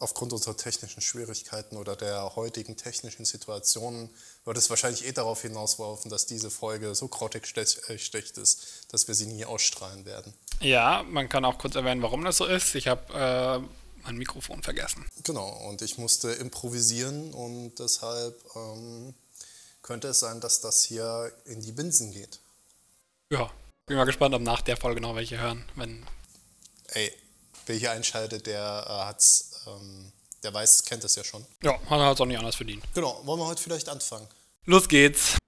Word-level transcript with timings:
aufgrund 0.00 0.32
unserer 0.32 0.56
technischen 0.56 1.00
Schwierigkeiten 1.00 1.76
oder 1.76 1.94
der 1.94 2.34
heutigen 2.34 2.76
technischen 2.76 3.24
Situationen 3.24 4.10
wird 4.44 4.56
es 4.56 4.68
wahrscheinlich 4.68 5.06
eh 5.06 5.12
darauf 5.12 5.42
hinauslaufen, 5.42 6.10
dass 6.10 6.26
diese 6.26 6.50
Folge 6.50 6.94
so 6.94 7.06
grottig 7.06 7.56
äh, 7.56 7.98
schlecht 7.98 8.38
ist, 8.38 8.86
dass 8.88 9.06
wir 9.06 9.14
sie 9.14 9.26
nie 9.26 9.44
ausstrahlen 9.44 10.04
werden. 10.04 10.34
Ja, 10.60 11.04
man 11.04 11.28
kann 11.28 11.44
auch 11.44 11.58
kurz 11.58 11.76
erwähnen, 11.76 12.02
warum 12.02 12.24
das 12.24 12.38
so 12.38 12.46
ist. 12.46 12.74
Ich 12.74 12.88
habe 12.88 13.12
äh, 13.14 14.02
mein 14.02 14.16
Mikrofon 14.16 14.62
vergessen. 14.62 15.06
Genau, 15.22 15.48
und 15.68 15.82
ich 15.82 15.98
musste 15.98 16.32
improvisieren 16.32 17.32
und 17.32 17.78
deshalb 17.78 18.42
ähm, 18.56 19.14
könnte 19.82 20.08
es 20.08 20.20
sein, 20.20 20.40
dass 20.40 20.60
das 20.60 20.82
hier 20.82 21.32
in 21.44 21.60
die 21.60 21.72
Binsen 21.72 22.10
geht. 22.10 22.40
Ja, 23.30 23.50
bin 23.86 23.96
mal 23.96 24.04
gespannt, 24.04 24.34
ob 24.34 24.42
nach 24.42 24.62
der 24.62 24.76
Folge 24.76 25.00
noch 25.00 25.14
welche 25.14 25.38
hören. 25.38 25.64
Wenn 25.76 26.04
Ey, 26.92 27.12
wer 27.66 27.76
hier 27.76 27.92
einschaltet, 27.92 28.46
der 28.46 28.84
äh, 28.88 28.92
hat's, 29.06 29.49
ähm, 29.66 30.12
der 30.42 30.54
weiß, 30.54 30.84
kennt 30.84 31.04
das 31.04 31.16
ja 31.16 31.24
schon. 31.24 31.44
Ja, 31.62 31.78
hat 31.88 32.14
es 32.14 32.20
auch 32.20 32.26
nicht 32.26 32.38
anders 32.38 32.56
verdient. 32.56 32.82
Genau, 32.94 33.20
wollen 33.24 33.40
wir 33.40 33.46
heute 33.46 33.62
vielleicht 33.62 33.88
anfangen? 33.88 34.26
Los 34.64 34.88
geht's. 34.88 35.39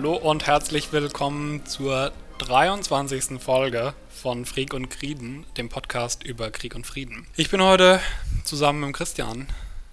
Hallo 0.00 0.16
und 0.16 0.46
herzlich 0.46 0.92
willkommen 0.92 1.66
zur 1.66 2.10
23. 2.38 3.38
Folge 3.38 3.92
von 4.08 4.46
Freak 4.46 4.72
und 4.72 4.88
Krieden, 4.88 5.44
dem 5.58 5.68
Podcast 5.68 6.22
über 6.22 6.50
Krieg 6.50 6.74
und 6.74 6.86
Frieden. 6.86 7.26
Ich 7.36 7.50
bin 7.50 7.62
heute 7.62 8.00
zusammen 8.46 8.80
mit 8.80 8.96
Christian 8.96 9.46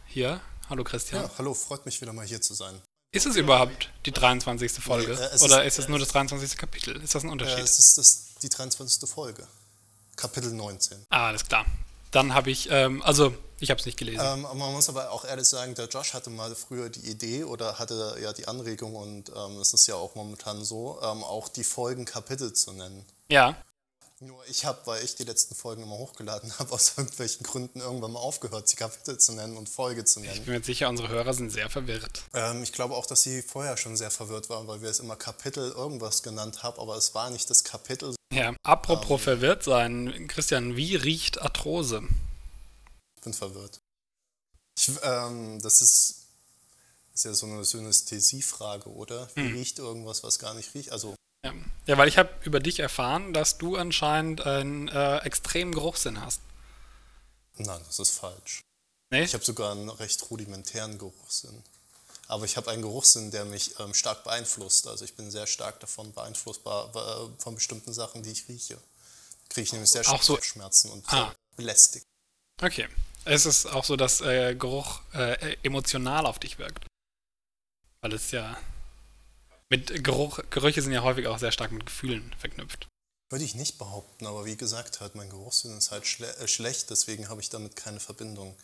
hier. 0.06 0.40
Hallo 0.70 0.86
Christian. 0.86 1.24
Ja, 1.24 1.32
hallo, 1.38 1.54
freut 1.54 1.86
mich 1.86 2.00
wieder 2.00 2.14
mal 2.14 2.26
hier 2.26 2.40
zu 2.40 2.54
sein. 2.54 2.82
Ist 3.12 3.26
es 3.26 3.36
überhaupt 3.36 3.92
die 4.06 4.14
23. 4.14 4.72
Folge? 4.72 5.12
Nee, 5.12 5.20
äh, 5.20 5.44
Oder 5.44 5.66
ist, 5.66 5.78
es 5.78 5.90
nur 5.90 6.00
das 6.00 6.08
23. 6.08 6.58
Kapitel? 6.58 6.96
Ist 7.04 7.14
das 7.14 7.26
ein 7.26 7.30
Unterschied? 7.30 7.58
Äh, 7.58 7.64
es 7.64 7.78
ist 7.78 7.98
das, 7.98 8.36
die 8.42 8.48
23. 8.48 9.10
Folge. 9.10 9.46
Kapitel 10.16 10.54
19. 10.54 11.06
Ah, 11.10 11.28
alles 11.28 11.44
klar. 11.44 11.66
Dann 12.12 12.34
habe 12.34 12.50
ich, 12.50 12.70
ähm, 12.72 13.02
also 13.04 13.36
ich 13.60 13.70
habe 13.72 13.80
es 13.80 13.86
nicht 13.86 13.98
gelesen. 13.98 14.24
Ähm, 14.24 14.42
man 14.42 14.72
muss 14.74 14.90
aber 14.90 15.12
auch 15.12 15.26
ehrlich 15.26 15.48
sagen, 15.48 15.74
der 15.76 15.88
Josh 15.88 16.14
hatte 16.14 16.30
mal 16.30 16.54
früher 16.56 16.90
die 16.90 17.10
Idee 17.10 17.44
oder 17.44 17.80
hatte 17.80 18.18
ja 18.22 18.34
die 18.34 18.48
Anregung 18.48 18.96
und 18.96 19.30
ähm, 19.30 19.60
es 19.60 19.74
ist 19.74 19.88
ja 19.88 19.96
auch 19.96 20.16
momentan 20.16 20.64
so, 20.64 21.00
ähm, 21.02 21.24
auch 21.24 21.48
die 21.48 21.64
Folgen 21.64 22.06
Kapitel 22.06 22.54
zu 22.54 22.74
nennen. 22.74 23.04
Ja. 23.30 23.56
Nur 24.20 24.44
ich 24.50 24.66
habe, 24.66 24.80
weil 24.86 25.04
ich 25.04 25.14
die 25.14 25.26
letzten 25.26 25.54
Folgen 25.54 25.84
immer 25.84 25.98
hochgeladen 25.98 26.52
habe, 26.60 26.72
aus 26.72 26.94
irgendwelchen 26.98 27.44
Gründen 27.44 27.82
irgendwann 27.82 28.12
mal 28.12 28.20
aufgehört, 28.20 28.68
sie 28.68 28.76
Kapitel 28.76 29.18
zu 29.18 29.34
nennen 29.34 29.58
und 29.58 29.70
Folge 29.70 30.06
zu 30.06 30.20
nennen. 30.20 30.34
Ich 30.34 30.44
bin 30.44 30.56
mir 30.56 30.64
sicher, 30.64 30.90
unsere 30.90 31.10
Hörer 31.10 31.34
sind 31.34 31.52
sehr 31.52 31.70
verwirrt. 31.70 32.24
Ähm, 32.34 32.64
ich 32.64 32.74
glaube 32.74 32.96
auch, 32.96 33.06
dass 33.06 33.22
sie 33.22 33.42
vorher 33.42 33.78
schon 33.78 33.96
sehr 33.96 34.12
verwirrt 34.12 34.50
waren, 34.50 34.68
weil 34.68 34.82
wir 34.82 34.90
es 34.90 35.00
immer 35.00 35.16
Kapitel 35.16 35.72
irgendwas 35.72 36.24
genannt 36.24 36.64
haben, 36.64 36.80
aber 36.80 36.96
es 36.96 37.14
war 37.14 37.30
nicht 37.30 37.50
das 37.50 37.64
Kapitel. 37.64 38.16
Ja, 38.34 38.54
apropos 38.64 39.22
ähm, 39.22 39.24
verwirrt 39.24 39.64
sein, 39.64 40.28
Christian, 40.28 40.76
wie 40.76 40.96
riecht 40.96 41.42
Arthrose? 41.42 42.04
Bin 43.28 43.34
verwirrt. 43.34 43.82
Ich, 44.78 44.92
ähm, 45.04 45.62
das 45.62 45.82
ist, 45.82 46.28
ist 47.14 47.26
ja 47.26 47.34
so 47.34 47.46
eine 47.46 47.64
Synästhesiefrage, 47.66 48.90
oder? 48.90 49.30
Wie 49.36 49.42
hm. 49.42 49.54
riecht 49.54 49.80
irgendwas, 49.80 50.24
was 50.24 50.40
gar 50.40 50.54
nicht 50.54 50.74
riecht? 50.74 50.92
Also 50.92 51.16
ja. 51.44 51.54
ja, 51.86 51.98
weil 51.98 52.08
ich 52.08 52.18
habe 52.18 52.30
über 52.44 52.60
dich 52.60 52.80
erfahren, 52.80 53.34
dass 53.34 53.58
du 53.58 53.76
anscheinend 53.76 54.42
einen 54.42 54.88
äh, 54.88 55.18
extremen 55.20 55.74
Geruchssinn 55.74 56.22
hast. 56.22 56.42
Nein, 57.58 57.82
das 57.86 58.00
ist 58.00 58.12
falsch. 58.12 58.62
Nee? 59.10 59.24
Ich 59.24 59.34
habe 59.34 59.44
sogar 59.44 59.72
einen 59.72 59.90
recht 59.90 60.30
rudimentären 60.30 60.98
Geruchssinn. 60.98 61.64
Aber 62.28 62.46
ich 62.46 62.58
habe 62.58 62.70
einen 62.72 62.82
Geruchssinn, 62.82 63.32
der 63.32 63.46
mich 63.46 63.80
ähm, 63.80 63.94
stark 63.94 64.24
beeinflusst. 64.24 64.88
Also 64.88 65.06
ich 65.06 65.16
bin 65.16 65.32
sehr 65.32 65.48
stark 65.48 65.80
davon 65.80 66.12
beeinflussbar 66.14 66.94
äh, 66.94 67.42
von 67.42 67.56
bestimmten 67.56 67.94
Sachen, 67.94 68.22
die 68.22 68.32
ich 68.32 68.48
rieche. 68.50 68.78
Kriege 69.50 69.64
ich 69.64 69.72
nämlich 69.72 69.92
sehr 69.92 70.04
stark 70.04 70.24
so. 70.24 70.40
Schmerzen 70.42 70.92
und 70.92 71.06
ah. 71.08 71.34
belästigt. 71.56 72.06
Okay. 72.62 72.88
Es 73.28 73.46
ist 73.46 73.66
auch 73.66 73.84
so, 73.84 73.96
dass 73.96 74.22
äh, 74.22 74.56
Geruch 74.56 75.02
äh, 75.14 75.58
emotional 75.64 76.26
auf 76.26 76.40
dich 76.40 76.58
wirkt. 76.60 76.86
Weil 78.02 78.14
es 78.14 78.32
ja 78.32 78.58
mit 79.70 80.04
Geruch, 80.04 80.40
Gerüche 80.50 80.82
sind 80.82 80.94
ja 80.94 81.04
häufig 81.04 81.28
auch 81.28 81.40
sehr 81.40 81.52
stark 81.52 81.72
mit 81.72 81.86
Gefühlen 81.86 82.34
verknüpft. 82.40 82.88
Würde 83.30 83.44
ich 83.44 83.56
nicht 83.56 83.78
behaupten, 83.78 84.26
aber 84.26 84.46
wie 84.46 84.56
gesagt, 84.56 85.02
halt 85.02 85.16
mein 85.16 85.30
Geruchssinn 85.30 85.78
ist 85.78 85.92
halt 85.92 86.08
schle 86.08 86.34
äh, 86.38 86.48
schlecht, 86.48 86.90
deswegen 86.90 87.28
habe 87.28 87.42
ich 87.42 87.50
damit 87.50 87.76
keine 87.76 88.00
Verbindung. 88.00 88.56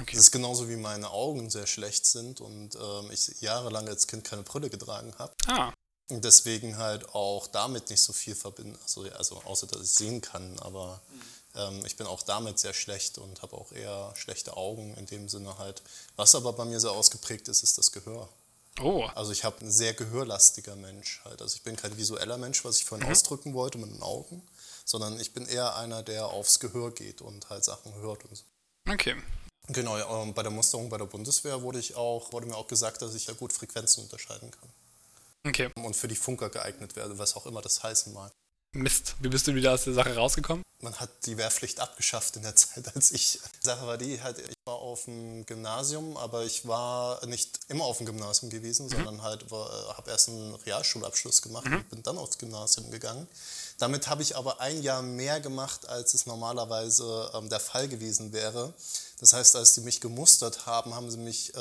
Okay. 0.00 0.16
Das 0.16 0.20
ist 0.24 0.30
genauso 0.32 0.68
wie 0.68 0.76
meine 0.76 1.10
Augen 1.10 1.48
sehr 1.50 1.66
schlecht 1.66 2.06
sind 2.06 2.40
und 2.40 2.74
ähm, 2.74 3.10
ich 3.12 3.40
jahrelang 3.40 3.88
als 3.88 4.08
Kind 4.08 4.24
keine 4.24 4.42
Brille 4.42 4.68
getragen 4.68 5.14
habe. 5.18 5.32
Ah. 5.46 5.72
Und 6.10 6.24
deswegen 6.24 6.78
halt 6.78 7.08
auch 7.14 7.46
damit 7.46 7.90
nicht 7.90 8.02
so 8.02 8.12
viel 8.12 8.34
verbinden, 8.34 8.76
also, 8.82 9.02
also 9.10 9.42
außer 9.44 9.68
dass 9.68 9.82
ich 9.82 9.90
sehen 9.90 10.20
kann, 10.20 10.58
aber 10.58 11.00
mhm. 11.12 11.22
Ähm, 11.58 11.84
ich 11.84 11.96
bin 11.96 12.06
auch 12.06 12.22
damit 12.22 12.58
sehr 12.58 12.72
schlecht 12.72 13.18
und 13.18 13.42
habe 13.42 13.56
auch 13.56 13.72
eher 13.72 14.14
schlechte 14.16 14.56
Augen 14.56 14.94
in 14.96 15.06
dem 15.06 15.28
Sinne 15.28 15.58
halt. 15.58 15.82
Was 16.16 16.34
aber 16.34 16.52
bei 16.52 16.64
mir 16.64 16.80
sehr 16.80 16.92
ausgeprägt 16.92 17.48
ist, 17.48 17.62
ist 17.62 17.76
das 17.76 17.92
Gehör. 17.92 18.28
Oh. 18.80 19.04
Also 19.14 19.32
ich 19.32 19.44
habe 19.44 19.60
ein 19.60 19.70
sehr 19.70 19.92
gehörlastiger 19.92 20.76
Mensch 20.76 21.20
halt. 21.24 21.42
Also 21.42 21.56
ich 21.56 21.62
bin 21.62 21.76
kein 21.76 21.96
visueller 21.96 22.38
Mensch, 22.38 22.64
was 22.64 22.76
ich 22.76 22.84
vorhin 22.84 23.06
mhm. 23.06 23.12
ausdrücken 23.12 23.54
wollte 23.54 23.78
mit 23.78 23.90
den 23.90 24.02
Augen, 24.02 24.40
sondern 24.84 25.18
ich 25.18 25.32
bin 25.32 25.46
eher 25.46 25.74
einer, 25.76 26.02
der 26.02 26.28
aufs 26.28 26.60
Gehör 26.60 26.92
geht 26.92 27.20
und 27.20 27.50
halt 27.50 27.64
Sachen 27.64 27.92
hört 27.94 28.24
und 28.24 28.36
so. 28.36 28.44
Okay. 28.88 29.16
Genau, 29.70 29.98
ähm, 29.98 30.32
bei 30.32 30.42
der 30.42 30.52
Musterung 30.52 30.88
bei 30.88 30.96
der 30.96 31.04
Bundeswehr 31.06 31.60
wurde, 31.60 31.78
ich 31.78 31.94
auch, 31.94 32.32
wurde 32.32 32.46
mir 32.46 32.56
auch 32.56 32.68
gesagt, 32.68 33.02
dass 33.02 33.14
ich 33.14 33.26
ja 33.26 33.34
gut 33.34 33.52
Frequenzen 33.52 34.04
unterscheiden 34.04 34.50
kann. 34.50 34.68
Okay. 35.46 35.70
Und 35.76 35.94
für 35.94 36.08
die 36.08 36.16
Funker 36.16 36.48
geeignet 36.48 36.96
werde, 36.96 37.18
was 37.18 37.36
auch 37.36 37.46
immer 37.46 37.60
das 37.60 37.82
heißen 37.82 38.12
mag. 38.12 38.32
Mist, 38.72 39.16
wie 39.20 39.28
bist 39.28 39.46
du 39.46 39.54
wieder 39.54 39.72
aus 39.72 39.84
der 39.84 39.94
Sache 39.94 40.14
rausgekommen? 40.14 40.62
Man 40.82 40.94
hat 41.00 41.10
die 41.26 41.36
Wehrpflicht 41.36 41.80
abgeschafft 41.80 42.36
in 42.36 42.42
der 42.42 42.54
Zeit, 42.56 42.94
als 42.94 43.10
ich. 43.12 43.40
Die 43.62 43.66
Sache 43.66 43.86
war 43.86 43.96
die, 43.96 44.22
halt, 44.22 44.38
ich 44.38 44.56
war 44.64 44.74
auf 44.74 45.06
dem 45.06 45.44
Gymnasium, 45.46 46.16
aber 46.16 46.44
ich 46.44 46.68
war 46.68 47.24
nicht 47.26 47.60
immer 47.68 47.84
auf 47.84 47.96
dem 47.96 48.06
Gymnasium 48.06 48.50
gewesen, 48.50 48.86
mhm. 48.86 48.90
sondern 48.90 49.22
halt 49.22 49.44
äh, 49.44 49.54
habe 49.54 50.10
erst 50.10 50.28
einen 50.28 50.54
Realschulabschluss 50.54 51.42
gemacht 51.42 51.66
mhm. 51.66 51.76
und 51.76 51.88
bin 51.88 52.02
dann 52.02 52.18
aufs 52.18 52.38
Gymnasium 52.38 52.90
gegangen. 52.90 53.26
Damit 53.78 54.08
habe 54.08 54.22
ich 54.22 54.36
aber 54.36 54.60
ein 54.60 54.82
Jahr 54.82 55.02
mehr 55.02 55.40
gemacht, 55.40 55.88
als 55.88 56.14
es 56.14 56.26
normalerweise 56.26 57.30
ähm, 57.34 57.48
der 57.48 57.60
Fall 57.60 57.88
gewesen 57.88 58.32
wäre. 58.32 58.74
Das 59.18 59.32
heißt, 59.32 59.56
als 59.56 59.74
die 59.74 59.80
mich 59.80 60.00
gemustert 60.00 60.66
haben, 60.66 60.94
haben 60.94 61.10
sie 61.10 61.18
mich 61.18 61.54
äh, 61.54 61.58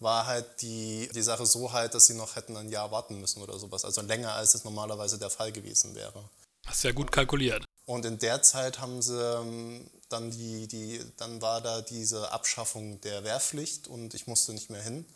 war 0.00 0.26
halt 0.26 0.62
die, 0.62 1.08
die 1.14 1.22
Sache 1.22 1.46
so 1.46 1.72
halt, 1.72 1.94
dass 1.94 2.06
sie 2.06 2.14
noch 2.14 2.36
hätten 2.36 2.56
ein 2.56 2.68
Jahr 2.68 2.90
warten 2.90 3.20
müssen 3.20 3.42
oder 3.42 3.58
sowas. 3.58 3.84
Also 3.84 4.00
länger, 4.02 4.32
als 4.34 4.54
es 4.54 4.64
normalerweise 4.64 5.18
der 5.18 5.30
Fall 5.30 5.52
gewesen 5.52 5.94
wäre. 5.94 6.28
Hast 6.66 6.84
du 6.84 6.88
ja 6.88 6.94
gut 6.94 7.10
kalkuliert. 7.10 7.64
Und 7.86 8.04
in 8.04 8.18
der 8.18 8.42
Zeit 8.42 8.80
haben 8.80 9.00
sie 9.00 9.18
ähm, 9.18 9.88
dann 10.10 10.30
die, 10.30 10.68
die, 10.68 11.00
dann 11.16 11.40
war 11.40 11.60
da 11.62 11.80
diese 11.80 12.32
Abschaffung 12.32 13.00
der 13.00 13.24
Wehrpflicht 13.24 13.88
und 13.88 14.12
ich 14.12 14.26
musste 14.26 14.52
nicht 14.52 14.68
mehr 14.68 14.82
hin. 14.82 15.06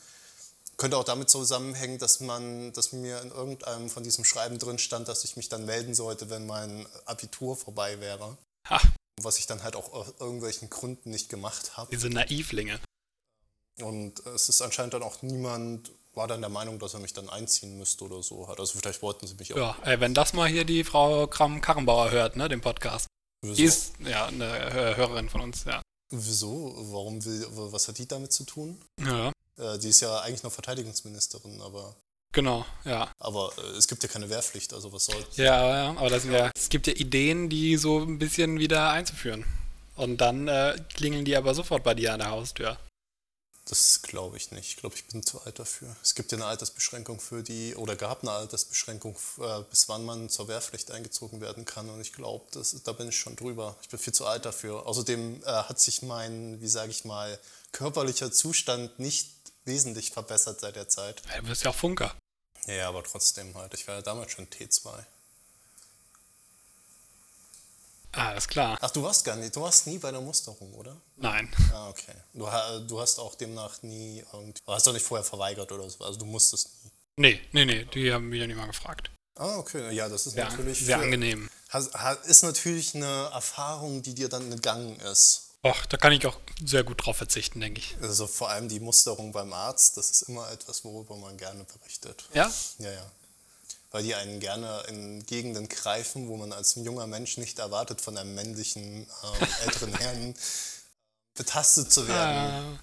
Könnte 0.79 0.97
auch 0.97 1.05
damit 1.05 1.29
zusammenhängen, 1.29 1.99
dass 1.99 2.21
man, 2.21 2.73
dass 2.73 2.93
mir 2.93 3.21
in 3.21 3.31
irgendeinem 3.31 3.91
von 3.91 4.03
diesem 4.03 4.25
Schreiben 4.25 4.59
drin 4.59 4.79
stand, 4.79 5.07
dass 5.07 5.23
ich 5.23 5.37
mich 5.37 5.51
dann 5.51 5.67
melden 5.67 5.95
sollte, 5.95 6.31
wenn 6.31 6.47
mein 6.47 6.87
Abitur 7.05 7.57
vorbei 7.57 8.01
wäre. 8.01 8.39
Ha. 8.71 8.81
Was 9.21 9.39
ich 9.39 9.47
dann 9.47 9.63
halt 9.63 9.77
auch 9.77 9.93
aus 9.93 10.15
irgendwelchen 10.19 10.71
Gründen 10.71 11.11
nicht 11.11 11.29
gemacht 11.29 11.77
habe. 11.77 11.91
Diese 11.91 12.09
Naivlinge. 12.09 12.81
Und 13.81 14.25
es 14.27 14.49
ist 14.49 14.61
anscheinend 14.63 14.95
dann 14.95 15.03
auch 15.03 15.23
niemand, 15.23 15.91
war 16.15 16.29
dann 16.29 16.41
der 16.41 16.51
Meinung, 16.51 16.79
dass 16.79 16.95
er 16.95 17.01
mich 17.01 17.13
dann 17.13 17.29
einziehen 17.29 17.79
müsste 17.79 18.05
oder 18.05 18.23
so. 18.23 18.45
Also 18.45 18.79
vielleicht 18.79 19.03
wollten 19.03 19.27
sie 19.27 19.35
mich 19.35 19.53
auch. 19.55 19.57
Ja, 19.57 19.77
ey, 19.85 20.01
wenn 20.01 20.15
das 20.15 20.33
mal 20.35 20.49
hier 20.49 20.65
die 20.65 20.85
Frau 20.85 21.27
Kram-Karrenbauer 21.27 22.11
hört, 22.11 22.37
ne, 22.37 22.49
den 22.49 22.61
Podcast. 22.61 23.07
Wieso? 23.43 23.55
Die 23.55 23.65
ist 23.65 23.93
ja 24.01 24.27
eine 24.27 24.73
Hörerin 24.73 25.29
von 25.29 25.41
uns, 25.41 25.65
ja. 25.65 25.83
Wieso? 26.11 26.75
Warum 26.93 27.25
will, 27.25 27.47
was 27.51 27.89
hat 27.89 27.99
die 27.99 28.07
damit 28.07 28.33
zu 28.33 28.45
tun? 28.45 28.81
Ja. 29.01 29.33
Äh, 29.59 29.79
die 29.79 29.89
ist 29.89 30.01
ja 30.01 30.21
eigentlich 30.21 30.43
noch 30.43 30.53
Verteidigungsministerin, 30.53 31.61
aber. 31.61 31.97
Genau, 32.33 32.65
ja. 32.85 33.11
Aber 33.19 33.53
äh, 33.59 33.77
es 33.77 33.89
gibt 33.89 34.03
ja 34.03 34.09
keine 34.09 34.29
Wehrpflicht, 34.29 34.73
also 34.75 34.93
was 34.93 35.07
soll's. 35.07 35.37
Ja, 35.37 35.85
ja, 35.85 35.91
aber 35.91 36.11
das 36.11 36.23
sind 36.23 36.33
ja, 36.33 36.51
es 36.55 36.69
gibt 36.69 36.87
ja 36.87 36.93
Ideen, 36.93 37.49
die 37.49 37.77
so 37.77 38.01
ein 38.01 38.19
bisschen 38.19 38.59
wieder 38.59 38.91
einzuführen. 38.91 39.45
Und 39.97 40.19
dann 40.19 40.49
äh, 40.49 40.77
klingeln 40.95 41.25
die 41.25 41.37
aber 41.37 41.55
sofort 41.55 41.83
bei 41.83 41.95
dir 41.95 42.13
an 42.13 42.21
der 42.21 42.31
Haustür. 42.31 42.79
Das 43.73 44.03
glaube 44.03 44.37
ich 44.37 44.51
nicht. 44.51 44.69
Ich 44.69 44.77
glaube, 44.77 44.97
ich 44.97 45.07
bin 45.07 45.23
zu 45.23 45.41
alt 45.41 45.59
dafür. 45.59 45.97
Es 46.03 46.15
gibt 46.15 46.31
ja 46.31 46.37
eine 46.37 46.45
Altersbeschränkung 46.45 47.19
für 47.21 47.43
die, 47.43 47.75
oder 47.75 47.97
gab 47.97 48.21
eine 48.21 48.33
Altersbeschränkung, 48.33 49.17
äh, 49.39 49.63
bis 49.71 49.89
wann 49.89 50.05
man 50.05 50.29
zur 50.29 50.47
Wehrpflicht 50.47 50.91
eingezogen 50.91 51.41
werden 51.41 51.65
kann. 51.65 51.89
Und 51.89 51.99
ich 52.03 52.13
glaube, 52.13 52.45
da 52.85 52.93
bin 52.93 53.09
ich 53.09 53.19
schon 53.19 53.35
drüber. 53.35 53.79
Ich 53.81 53.89
bin 53.89 53.99
viel 53.99 54.13
zu 54.13 54.27
alt 54.27 54.45
dafür. 54.45 54.85
Außerdem 54.85 55.43
äh, 55.43 55.47
hat 55.47 55.81
sich 55.81 56.03
mein, 56.03 56.61
wie 56.61 56.69
sage 56.69 56.91
ich 56.91 57.07
mal, 57.07 57.39
körperlicher 57.73 58.31
Zustand 58.31 58.99
nicht 58.99 59.31
wesentlich 59.65 60.11
verbessert 60.11 60.61
seit 60.61 60.77
der 60.77 60.91
Zeit. 60.91 61.23
Ja, 61.31 61.41
du 61.41 61.47
bist 61.47 61.65
ja 61.65 61.71
auch 61.71 61.75
Funker. 61.75 62.15
Ja, 62.67 62.91
aber 62.91 63.03
trotzdem 63.03 63.55
halt. 63.55 63.73
Ich 63.73 63.89
war 63.89 63.95
ja 63.95 64.03
damals 64.03 64.33
schon 64.33 64.49
T2. 64.49 65.03
Ah, 68.13 68.29
alles 68.29 68.47
klar. 68.47 68.77
Ach, 68.81 68.91
du 68.91 69.03
warst 69.03 69.25
gar 69.25 69.37
nicht, 69.37 69.57
du 69.57 69.63
warst 69.63 69.87
nie 69.87 69.99
bei 69.99 70.11
der 70.11 70.21
Musterung, 70.21 70.73
oder? 70.75 70.97
Nein. 71.17 71.51
Ah, 71.73 71.89
okay. 71.89 72.15
Du, 72.35 72.47
du 72.87 73.01
hast 73.01 73.19
auch 73.19 73.35
demnach 73.35 73.83
nie 73.83 74.23
irgendwie, 74.33 74.61
du 74.65 74.73
hast 74.73 74.87
doch 74.87 74.93
nicht 74.93 75.05
vorher 75.05 75.25
verweigert 75.25 75.73
oder 75.73 75.89
so, 75.89 76.05
also 76.05 76.19
du 76.19 76.27
musstest 76.27 76.69
nie. 76.85 76.91
Nee, 77.17 77.41
nee, 77.53 77.65
nee, 77.65 77.85
die 77.87 78.13
haben 78.13 78.29
mich 78.29 78.41
ja 78.41 78.47
nicht 78.47 78.57
mal 78.57 78.67
gefragt. 78.67 79.11
Ah, 79.35 79.57
okay, 79.57 79.95
ja, 79.95 80.09
das 80.09 80.27
ist 80.27 80.35
sehr, 80.35 80.45
natürlich... 80.45 80.85
Sehr 80.85 80.99
für, 80.99 81.05
angenehm. 81.05 81.49
Ist 82.27 82.43
natürlich 82.43 82.95
eine 82.95 83.31
Erfahrung, 83.33 84.03
die 84.03 84.15
dir 84.15 84.29
dann 84.29 84.51
gegangen 84.51 85.01
ist. 85.01 85.49
Och, 85.65 85.87
da 85.87 85.97
kann 85.97 86.13
ich 86.13 86.27
auch 86.27 86.37
sehr 86.63 86.85
gut 86.85 87.07
drauf 87.07 87.17
verzichten, 87.17 87.61
denke 87.61 87.81
ich. 87.81 87.97
Also 88.03 88.27
vor 88.27 88.51
allem 88.51 88.69
die 88.69 88.81
Musterung 88.81 89.33
beim 89.33 89.53
Arzt, 89.53 89.97
das 89.97 90.11
ist 90.11 90.23
immer 90.23 90.51
etwas, 90.51 90.85
worüber 90.85 91.17
man 91.17 91.39
gerne 91.39 91.65
berichtet. 91.65 92.29
Ja? 92.35 92.53
Ja, 92.79 92.91
ja 92.91 93.11
weil 93.93 94.03
die 94.03 94.15
einen 94.15 94.41
gerne 94.41 94.83
in 94.89 95.25
Gegenden 95.27 95.69
greifen, 95.69 96.29
wo 96.29 96.37
man 96.37 96.53
als 96.53 96.75
junger 96.75 97.07
Mensch 97.07 97.37
nicht 97.37 97.59
erwartet, 97.59 98.01
von 98.01 98.17
einem 98.17 98.35
männlichen 98.35 99.07
ähm, 99.23 99.49
älteren 99.65 99.95
Herrn 99.95 100.35
betastet 101.35 101.93
zu 101.93 102.09
werden. 102.09 102.37
Ah, 102.37 102.79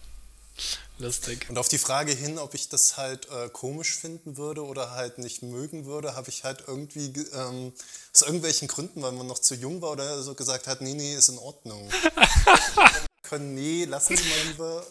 lustig. 0.99 1.47
Und 1.49 1.57
auf 1.57 1.67
die 1.67 1.77
Frage 1.77 2.13
hin, 2.13 2.37
ob 2.37 2.53
ich 2.53 2.69
das 2.69 2.97
halt 2.97 3.27
äh, 3.29 3.49
komisch 3.49 3.95
finden 3.95 4.37
würde 4.37 4.63
oder 4.63 4.91
halt 4.91 5.17
nicht 5.17 5.41
mögen 5.41 5.85
würde, 5.85 6.15
habe 6.15 6.29
ich 6.29 6.43
halt 6.43 6.63
irgendwie 6.67 7.11
ähm, 7.33 7.73
aus 8.13 8.21
irgendwelchen 8.21 8.67
Gründen, 8.67 9.01
weil 9.01 9.11
man 9.11 9.27
noch 9.27 9.39
zu 9.39 9.55
jung 9.55 9.81
war 9.81 9.91
oder 9.91 10.21
so 10.21 10.35
gesagt 10.35 10.67
hat, 10.67 10.81
nee, 10.81 10.93
nee, 10.93 11.15
ist 11.15 11.29
in 11.29 11.39
Ordnung. 11.39 11.89
können, 13.29 13.53
nee, 13.53 13.85
lassen 13.85 14.17
Sie 14.17 14.23
mal 14.23 14.47
lieber. 14.47 14.87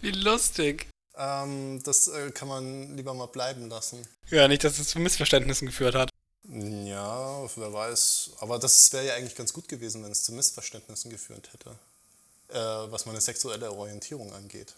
Wie 0.00 0.10
lustig. 0.10 0.91
Ähm, 1.16 1.82
das 1.82 2.08
äh, 2.08 2.30
kann 2.30 2.48
man 2.48 2.96
lieber 2.96 3.14
mal 3.14 3.26
bleiben 3.26 3.68
lassen. 3.68 4.06
Ja, 4.30 4.48
nicht, 4.48 4.64
dass 4.64 4.78
es 4.78 4.88
zu 4.88 4.98
Missverständnissen 4.98 5.66
geführt 5.66 5.94
hat. 5.94 6.10
Ja, 6.48 7.42
wer 7.56 7.72
weiß. 7.72 8.30
Aber 8.40 8.58
das 8.58 8.92
wäre 8.92 9.06
ja 9.06 9.14
eigentlich 9.14 9.36
ganz 9.36 9.52
gut 9.52 9.68
gewesen, 9.68 10.02
wenn 10.02 10.12
es 10.12 10.24
zu 10.24 10.32
Missverständnissen 10.32 11.10
geführt 11.10 11.50
hätte. 11.52 11.70
Äh, 12.48 12.90
was 12.90 13.06
meine 13.06 13.20
sexuelle 13.20 13.72
Orientierung 13.72 14.32
angeht. 14.34 14.74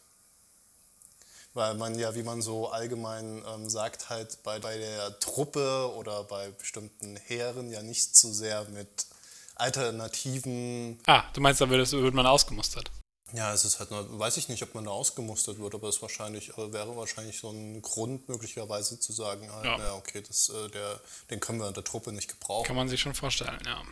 Weil 1.54 1.74
man 1.74 1.96
ja, 1.98 2.14
wie 2.14 2.22
man 2.24 2.42
so 2.42 2.68
allgemein 2.68 3.42
ähm, 3.48 3.70
sagt, 3.70 4.10
halt 4.10 4.42
bei, 4.42 4.58
bei 4.58 4.76
der 4.76 5.18
Truppe 5.20 5.92
oder 5.96 6.24
bei 6.24 6.50
bestimmten 6.50 7.16
Heeren 7.16 7.70
ja 7.70 7.82
nicht 7.82 8.16
so 8.16 8.32
sehr 8.32 8.64
mit 8.66 9.06
alternativen. 9.54 11.00
Ah, 11.06 11.24
du 11.32 11.40
meinst, 11.40 11.60
da 11.60 11.70
würde, 11.70 11.90
würde 11.92 12.16
man 12.16 12.26
ausgemustert. 12.26 12.90
Ja, 13.34 13.52
es 13.52 13.64
ist 13.64 13.80
halt 13.80 13.90
nur, 13.90 14.18
weiß 14.18 14.36
ich 14.36 14.48
nicht, 14.48 14.62
ob 14.62 14.74
man 14.74 14.84
da 14.84 14.92
ausgemustert 14.92 15.58
wird, 15.58 15.74
aber 15.74 15.88
es 15.88 16.00
wahrscheinlich, 16.00 16.56
äh, 16.56 16.72
wäre 16.72 16.96
wahrscheinlich 16.96 17.40
so 17.40 17.50
ein 17.50 17.82
Grund, 17.82 18.28
möglicherweise 18.28 19.00
zu 19.00 19.12
sagen, 19.12 19.52
halt, 19.52 19.64
ja. 19.64 19.78
ja 19.78 19.94
okay, 19.94 20.22
das, 20.22 20.50
äh, 20.50 20.68
der, 20.68 21.00
den 21.30 21.40
können 21.40 21.58
wir 21.58 21.66
in 21.66 21.74
der 21.74 21.82
Truppe 21.82 22.12
nicht 22.12 22.28
gebrauchen. 22.28 22.66
Kann 22.66 22.76
man 22.76 22.88
sich 22.88 23.00
schon 23.00 23.14
vorstellen, 23.14 23.58
ja. 23.66 23.82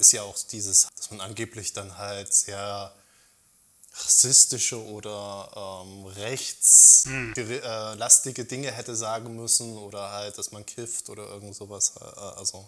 Ist 0.00 0.12
ja 0.12 0.22
auch 0.22 0.36
dieses, 0.50 0.88
dass 0.96 1.10
man 1.10 1.20
angeblich 1.20 1.74
dann 1.74 1.98
halt 1.98 2.32
sehr 2.32 2.94
rassistische 3.94 4.82
oder 4.82 5.82
ähm, 5.84 6.06
rechtslastige 6.06 8.42
hm. 8.42 8.46
äh, 8.46 8.48
Dinge 8.48 8.72
hätte 8.72 8.96
sagen 8.96 9.36
müssen 9.36 9.76
oder 9.76 10.10
halt, 10.10 10.38
dass 10.38 10.52
man 10.52 10.64
kifft 10.64 11.10
oder 11.10 11.28
irgend 11.28 11.54
sowas. 11.54 11.92
Äh, 12.00 12.04
also 12.38 12.66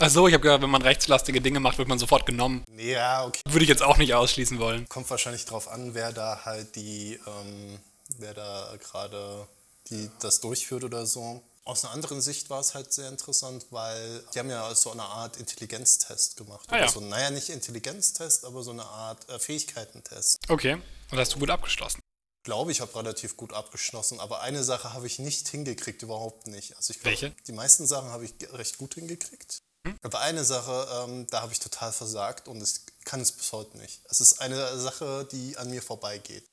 Achso, 0.00 0.26
ich 0.26 0.34
habe 0.34 0.42
gehört, 0.42 0.60
wenn 0.62 0.70
man 0.70 0.82
rechtslastige 0.82 1.40
Dinge 1.40 1.60
macht, 1.60 1.78
wird 1.78 1.88
man 1.88 2.00
sofort 2.00 2.26
genommen. 2.26 2.64
Ja, 2.76 3.24
okay. 3.26 3.40
Würde 3.48 3.62
ich 3.62 3.68
jetzt 3.68 3.82
auch 3.82 3.96
nicht 3.96 4.14
ausschließen 4.14 4.58
wollen. 4.58 4.88
Kommt 4.88 5.08
wahrscheinlich 5.08 5.44
drauf 5.44 5.68
an, 5.68 5.94
wer 5.94 6.12
da 6.12 6.44
halt 6.44 6.74
die, 6.74 7.20
ähm, 7.26 7.78
wer 8.18 8.34
da 8.34 8.76
gerade 8.80 9.46
die 9.90 10.10
das 10.20 10.40
durchführt 10.40 10.82
oder 10.82 11.06
so. 11.06 11.42
Aus 11.64 11.84
einer 11.84 11.94
anderen 11.94 12.20
Sicht 12.20 12.50
war 12.50 12.60
es 12.60 12.74
halt 12.74 12.92
sehr 12.92 13.08
interessant, 13.08 13.66
weil 13.70 14.22
die 14.34 14.38
haben 14.38 14.50
ja 14.50 14.74
so 14.74 14.90
eine 14.90 15.04
Art 15.04 15.36
Intelligenztest 15.38 16.36
gemacht. 16.36 16.66
Ah, 16.70 16.78
ja. 16.78 16.88
so, 16.88 17.00
naja, 17.00 17.30
nicht 17.30 17.48
Intelligenztest, 17.48 18.44
aber 18.44 18.62
so 18.62 18.72
eine 18.72 18.84
Art 18.84 19.28
äh, 19.30 19.38
Fähigkeitentest. 19.38 20.38
Okay, 20.48 20.76
und 21.10 21.18
hast 21.18 21.34
du 21.34 21.38
gut 21.38 21.50
abgeschlossen? 21.50 22.00
Ich 22.42 22.44
glaube, 22.44 22.72
ich 22.72 22.82
habe 22.82 22.94
relativ 22.96 23.38
gut 23.38 23.54
abgeschlossen, 23.54 24.20
aber 24.20 24.42
eine 24.42 24.62
Sache 24.64 24.92
habe 24.92 25.06
ich 25.06 25.18
nicht 25.18 25.48
hingekriegt, 25.48 26.02
überhaupt 26.02 26.46
nicht. 26.48 26.76
Also 26.76 26.90
ich 26.90 27.00
glaub, 27.00 27.12
Welche? 27.12 27.30
Die 27.46 27.52
meisten 27.52 27.86
Sachen 27.86 28.10
habe 28.10 28.26
ich 28.26 28.34
recht 28.52 28.76
gut 28.76 28.96
hingekriegt. 28.96 29.62
Hm? 29.86 29.98
Aber 30.02 30.20
eine 30.20 30.44
Sache, 30.44 30.86
ähm, 31.08 31.26
da 31.30 31.42
habe 31.42 31.52
ich 31.52 31.60
total 31.60 31.92
versagt 31.92 32.48
und 32.48 32.62
ich 32.62 32.80
kann 33.04 33.20
es 33.20 33.32
bis 33.32 33.52
heute 33.52 33.76
nicht. 33.78 34.00
Es 34.08 34.20
ist 34.20 34.40
eine 34.40 34.78
Sache, 34.78 35.28
die 35.30 35.56
an 35.56 35.70
mir 35.70 35.82
vorbeigeht. 35.82 36.44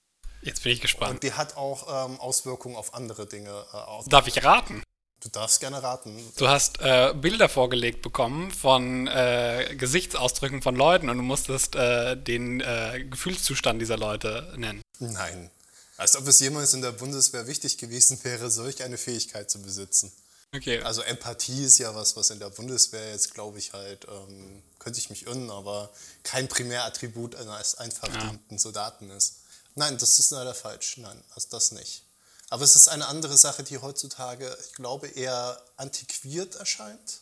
Jetzt 0.42 0.64
bin 0.64 0.72
ich 0.72 0.82
gespannt. 0.82 1.12
Und 1.12 1.24
die 1.24 1.34
hat 1.34 1.56
auch 1.56 2.10
ähm, 2.10 2.20
Auswirkungen 2.20 2.76
auf 2.76 2.94
andere 2.94 3.26
Dinge. 3.28 3.66
Äh, 3.74 4.10
Darf 4.10 4.28
ich 4.28 4.44
raten? 4.44 4.84
Du 5.22 5.30
darfst 5.30 5.60
gerne 5.60 5.84
raten. 5.84 6.18
Du 6.38 6.48
hast 6.48 6.80
äh, 6.82 7.14
Bilder 7.14 7.48
vorgelegt 7.48 8.02
bekommen 8.02 8.50
von 8.50 9.08
äh, 9.08 9.76
Gesichtsausdrücken 9.78 10.64
von 10.64 10.76
Leuten 10.76 11.10
und 11.10 11.18
du 11.18 11.24
musstest 11.24 11.76
äh, 11.76 12.18
den 12.18 12.60
äh, 12.60 13.06
Gefühlszustand 13.08 13.80
dieser 13.80 13.98
Leute 13.98 14.52
nennen. 14.58 14.82
Nein. 14.98 15.52
Als 15.98 16.16
ob 16.16 16.28
es 16.28 16.40
jemals 16.40 16.74
in 16.74 16.82
der 16.82 16.94
Bundeswehr 16.94 17.46
wichtig 17.46 17.78
gewesen 17.78 18.18
wäre, 18.24 18.50
solch 18.50 18.84
eine 18.84 18.98
Fähigkeit 18.98 19.52
zu 19.52 19.62
besitzen. 19.62 20.12
Okay. 20.54 20.82
Also 20.82 21.02
Empathie 21.02 21.64
ist 21.64 21.78
ja 21.78 21.96
was, 21.96 22.18
was 22.18 22.30
in 22.30 22.40
der 22.40 22.50
Bundeswehr 22.50 23.12
jetzt, 23.12 23.34
glaube 23.34 23.58
ich, 23.58 23.72
halt, 23.72 24.06
ähm, 24.10 24.62
könnte 24.80 25.00
ich 25.00 25.10
mich 25.10 25.26
irren, 25.26 25.50
aber 25.50 25.90
kein 26.24 26.50
Primärattribut 26.50 27.36
eines 27.36 27.76
einfach 27.76 28.10
ja. 28.14 28.58
Soldaten 28.58 29.10
ist. 29.12 29.38
Nein, 29.76 29.98
das 29.98 30.20
ist 30.20 30.32
leider 30.32 30.54
falsch. 30.54 30.98
Nein, 30.98 31.24
also 31.34 31.48
das 31.52 31.72
nicht. 31.72 32.04
Aber 32.50 32.66
es 32.66 32.76
ist 32.76 32.90
eine 32.90 33.08
andere 33.08 33.38
Sache, 33.38 33.64
die 33.64 33.78
heutzutage, 33.78 34.58
ich 34.66 34.74
glaube, 34.74 35.08
eher 35.08 35.58
antiquiert 35.78 36.56
erscheint, 36.56 37.22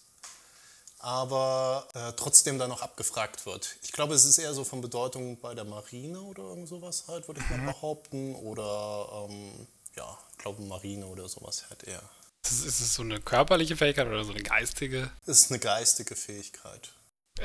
aber 0.98 1.88
äh, 1.94 2.14
trotzdem 2.14 2.58
dann 2.58 2.70
noch 2.70 2.82
abgefragt 2.82 3.46
wird. 3.46 3.75
Ich 3.84 3.92
glaube, 3.92 4.16
es 4.16 4.25
ist 4.25 4.40
eher 4.40 4.56
so 4.56 4.64
von 4.64 4.82
Bedeutung 4.82 5.40
bei 5.40 5.54
der 5.54 5.66
Marine 5.66 6.20
oder 6.20 6.44
irgend 6.44 6.68
sowas 6.68 7.04
halt, 7.08 7.28
würde 7.28 7.42
ich 7.42 7.50
mal 7.52 7.60
mhm. 7.60 7.68
behaupten. 7.68 8.36
Oder, 8.36 9.28
ähm, 9.30 9.68
ja, 9.96 10.18
ich 10.32 10.38
glaube, 10.40 10.64
Marine 10.64 11.06
oder 11.06 11.30
sowas 11.30 11.66
halt 11.70 11.84
eher. 11.84 12.02
Ist, 12.45 12.65
ist 12.65 12.80
es 12.80 12.94
so 12.95 13.03
eine 13.03 13.19
körperliche 13.19 13.75
Fähigkeit 13.75 14.07
oder 14.07 14.24
so 14.24 14.31
eine 14.31 14.44
geistige? 14.44 15.12
Es 15.25 15.41
ist 15.41 15.51
eine 15.51 15.59
geistige 15.59 16.15
Fähigkeit. 16.15 16.91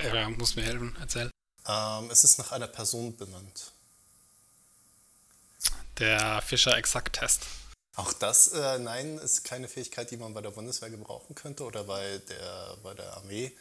Ja, 0.03 0.29
muss 0.31 0.57
mir 0.57 0.63
helfen, 0.65 0.97
erzähl. 1.01 1.31
Ähm, 1.67 2.11
es 2.11 2.25
ist 2.25 2.39
nach 2.39 2.53
einer 2.53 2.67
Person 2.67 3.17
benannt. 3.17 3.73
Der 5.99 6.43
Fischer-Exakt-Test. 6.43 7.47
Auch 7.97 8.13
das, 8.13 8.49
äh, 8.49 8.79
nein, 8.79 9.19
ist 9.19 9.45
keine 9.45 9.69
Fähigkeit, 9.69 10.11
die 10.11 10.17
man 10.17 10.35
bei 10.35 10.41
der 10.41 10.51
Bundeswehr 10.51 10.91
gebrauchen 10.91 11.35
könnte 11.35 11.65
oder 11.65 11.85
bei 11.85 12.19
der, 12.29 12.77
bei 12.83 12.95
der 12.95 13.17
Armee. 13.17 13.53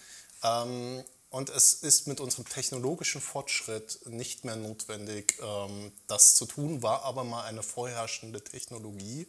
Ähm, 0.44 1.04
und 1.30 1.50
es 1.50 1.74
ist 1.74 2.08
mit 2.08 2.20
unserem 2.20 2.48
technologischen 2.48 3.22
Fortschritt 3.22 4.00
nicht 4.06 4.44
mehr 4.46 4.56
notwendig, 4.56 5.36
ähm, 5.42 5.92
das 6.08 6.36
zu 6.36 6.46
tun, 6.46 6.82
war 6.82 7.04
aber 7.04 7.24
mal 7.24 7.44
eine 7.44 7.64
vorherrschende 7.64 8.44
Technologie. 8.44 9.28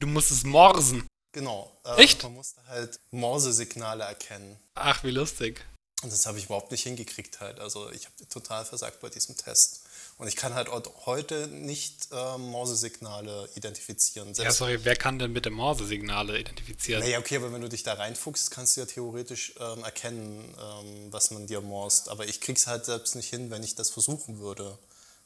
Du 0.00 0.06
musst 0.06 0.30
es 0.30 0.44
morsen. 0.44 1.06
Genau. 1.32 1.70
Äh, 1.84 2.02
Echt? 2.02 2.22
Man 2.22 2.34
musste 2.34 2.64
halt 2.66 2.98
Morse-Signale 3.10 4.04
erkennen. 4.04 4.56
Ach, 4.74 5.04
wie 5.04 5.10
lustig. 5.10 5.64
Und 6.02 6.12
das 6.12 6.24
habe 6.24 6.38
ich 6.38 6.46
überhaupt 6.46 6.70
nicht 6.70 6.82
hingekriegt 6.82 7.40
halt. 7.40 7.60
Also 7.60 7.90
ich 7.92 8.06
habe 8.06 8.28
total 8.28 8.64
versagt 8.64 9.00
bei 9.00 9.10
diesem 9.10 9.36
Test. 9.36 9.82
Und 10.16 10.28
ich 10.28 10.36
kann 10.36 10.54
halt 10.54 10.68
heute 11.06 11.46
nicht 11.48 12.08
äh, 12.10 12.38
Morse-Signale 12.38 13.48
identifizieren. 13.54 14.34
Selbst 14.34 14.44
ja, 14.44 14.52
sorry, 14.52 14.84
wer 14.84 14.96
kann 14.96 15.18
denn 15.18 15.34
bitte 15.34 15.50
Morse-Signale 15.50 16.38
identifizieren? 16.38 17.02
Naja, 17.02 17.18
okay, 17.18 17.36
aber 17.36 17.52
wenn 17.52 17.60
du 17.60 17.68
dich 17.68 17.82
da 17.82 17.94
reinfuchst, 17.94 18.50
kannst 18.50 18.76
du 18.76 18.80
ja 18.80 18.86
theoretisch 18.86 19.54
ähm, 19.60 19.84
erkennen, 19.84 20.54
ähm, 20.58 21.12
was 21.12 21.30
man 21.30 21.46
dir 21.46 21.60
morst. 21.60 22.08
Aber 22.08 22.26
ich 22.26 22.40
krieg's 22.40 22.66
halt 22.66 22.86
selbst 22.86 23.14
nicht 23.14 23.28
hin, 23.28 23.50
wenn 23.50 23.62
ich 23.62 23.74
das 23.74 23.90
versuchen 23.90 24.40
würde, 24.40 24.78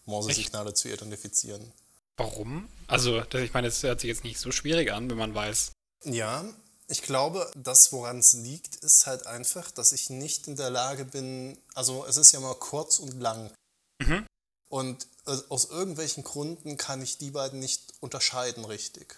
Morse-Signale 0.07 0.75
zu 0.75 0.89
identifizieren. 0.89 1.73
Warum? 2.17 2.69
Also, 2.87 3.23
ich 3.33 3.53
meine, 3.53 3.69
das 3.69 3.83
hört 3.83 4.01
sich 4.01 4.09
jetzt 4.09 4.25
nicht 4.25 4.39
so 4.39 4.53
schwierig 4.53 4.93
an, 4.93 5.11
wenn 5.11 5.17
man 5.17 5.35
weiß, 5.35 5.73
ja, 6.05 6.45
ich 6.89 7.03
glaube, 7.03 7.51
das, 7.55 7.93
woran 7.93 8.19
es 8.19 8.35
liegt, 8.35 8.77
ist 8.77 9.07
halt 9.07 9.27
einfach, 9.27 9.71
dass 9.71 9.93
ich 9.93 10.11
nicht 10.11 10.49
in 10.49 10.57
der 10.57 10.71
Lage 10.71 11.05
bin, 11.05 11.59
also 11.75 12.05
es 12.07 12.17
ist 12.17 12.33
ja 12.33 12.41
mal 12.41 12.55
kurz 12.55 12.99
und 12.99 13.21
lang. 13.21 13.51
Mhm. 14.01 14.27
Und 14.69 15.07
äh, 15.27 15.37
aus 15.49 15.67
irgendwelchen 15.67 16.25
Gründen 16.25 16.77
kann 16.77 17.01
ich 17.03 17.19
die 17.19 17.31
beiden 17.31 17.61
nicht 17.61 17.95
unterscheiden 18.01 18.65
richtig. 18.65 19.17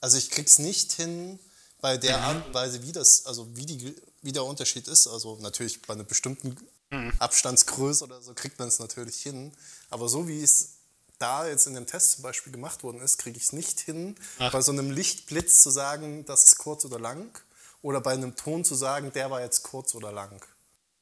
Also 0.00 0.18
ich 0.18 0.30
krieg's 0.30 0.58
nicht 0.58 0.92
hin, 0.92 1.38
bei 1.80 1.96
der 1.96 2.18
mhm. 2.18 2.24
Art 2.24 2.46
und 2.46 2.54
Weise, 2.54 2.82
wie 2.82 2.92
das, 2.92 3.26
also 3.26 3.46
wie, 3.56 3.66
die, 3.66 3.94
wie 4.22 4.32
der 4.32 4.44
Unterschied 4.44 4.88
ist. 4.88 5.06
Also 5.06 5.36
natürlich 5.40 5.82
bei 5.82 5.94
einer 5.94 6.04
bestimmten 6.04 6.56
mhm. 6.90 7.12
Abstandsgröße 7.18 8.04
oder 8.04 8.20
so 8.22 8.34
kriegt 8.34 8.58
man 8.58 8.68
es 8.68 8.78
natürlich 8.78 9.20
hin. 9.20 9.52
Aber 9.90 10.08
so 10.08 10.26
wie 10.26 10.42
es 10.42 10.75
da 11.18 11.46
jetzt 11.46 11.66
in 11.66 11.74
dem 11.74 11.86
Test 11.86 12.12
zum 12.12 12.22
Beispiel 12.22 12.52
gemacht 12.52 12.82
worden 12.82 13.00
ist, 13.00 13.18
kriege 13.18 13.36
ich 13.36 13.44
es 13.44 13.52
nicht 13.52 13.80
hin, 13.80 14.16
Ach. 14.38 14.52
bei 14.52 14.60
so 14.60 14.72
einem 14.72 14.90
Lichtblitz 14.90 15.60
zu 15.62 15.70
sagen, 15.70 16.24
das 16.24 16.44
ist 16.44 16.58
kurz 16.58 16.84
oder 16.84 16.98
lang. 16.98 17.38
Oder 17.82 18.00
bei 18.00 18.12
einem 18.12 18.34
Ton 18.34 18.64
zu 18.64 18.74
sagen, 18.74 19.12
der 19.12 19.30
war 19.30 19.42
jetzt 19.42 19.62
kurz 19.62 19.94
oder 19.94 20.10
lang. 20.10 20.44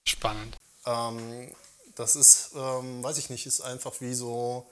Spannend. 0.04 0.56
Ähm, 0.84 1.54
das 1.94 2.16
ist, 2.16 2.50
ähm, 2.54 3.02
weiß 3.02 3.18
ich 3.18 3.30
nicht, 3.30 3.46
ist 3.46 3.60
einfach 3.60 4.00
wie 4.00 4.14
so 4.14 4.70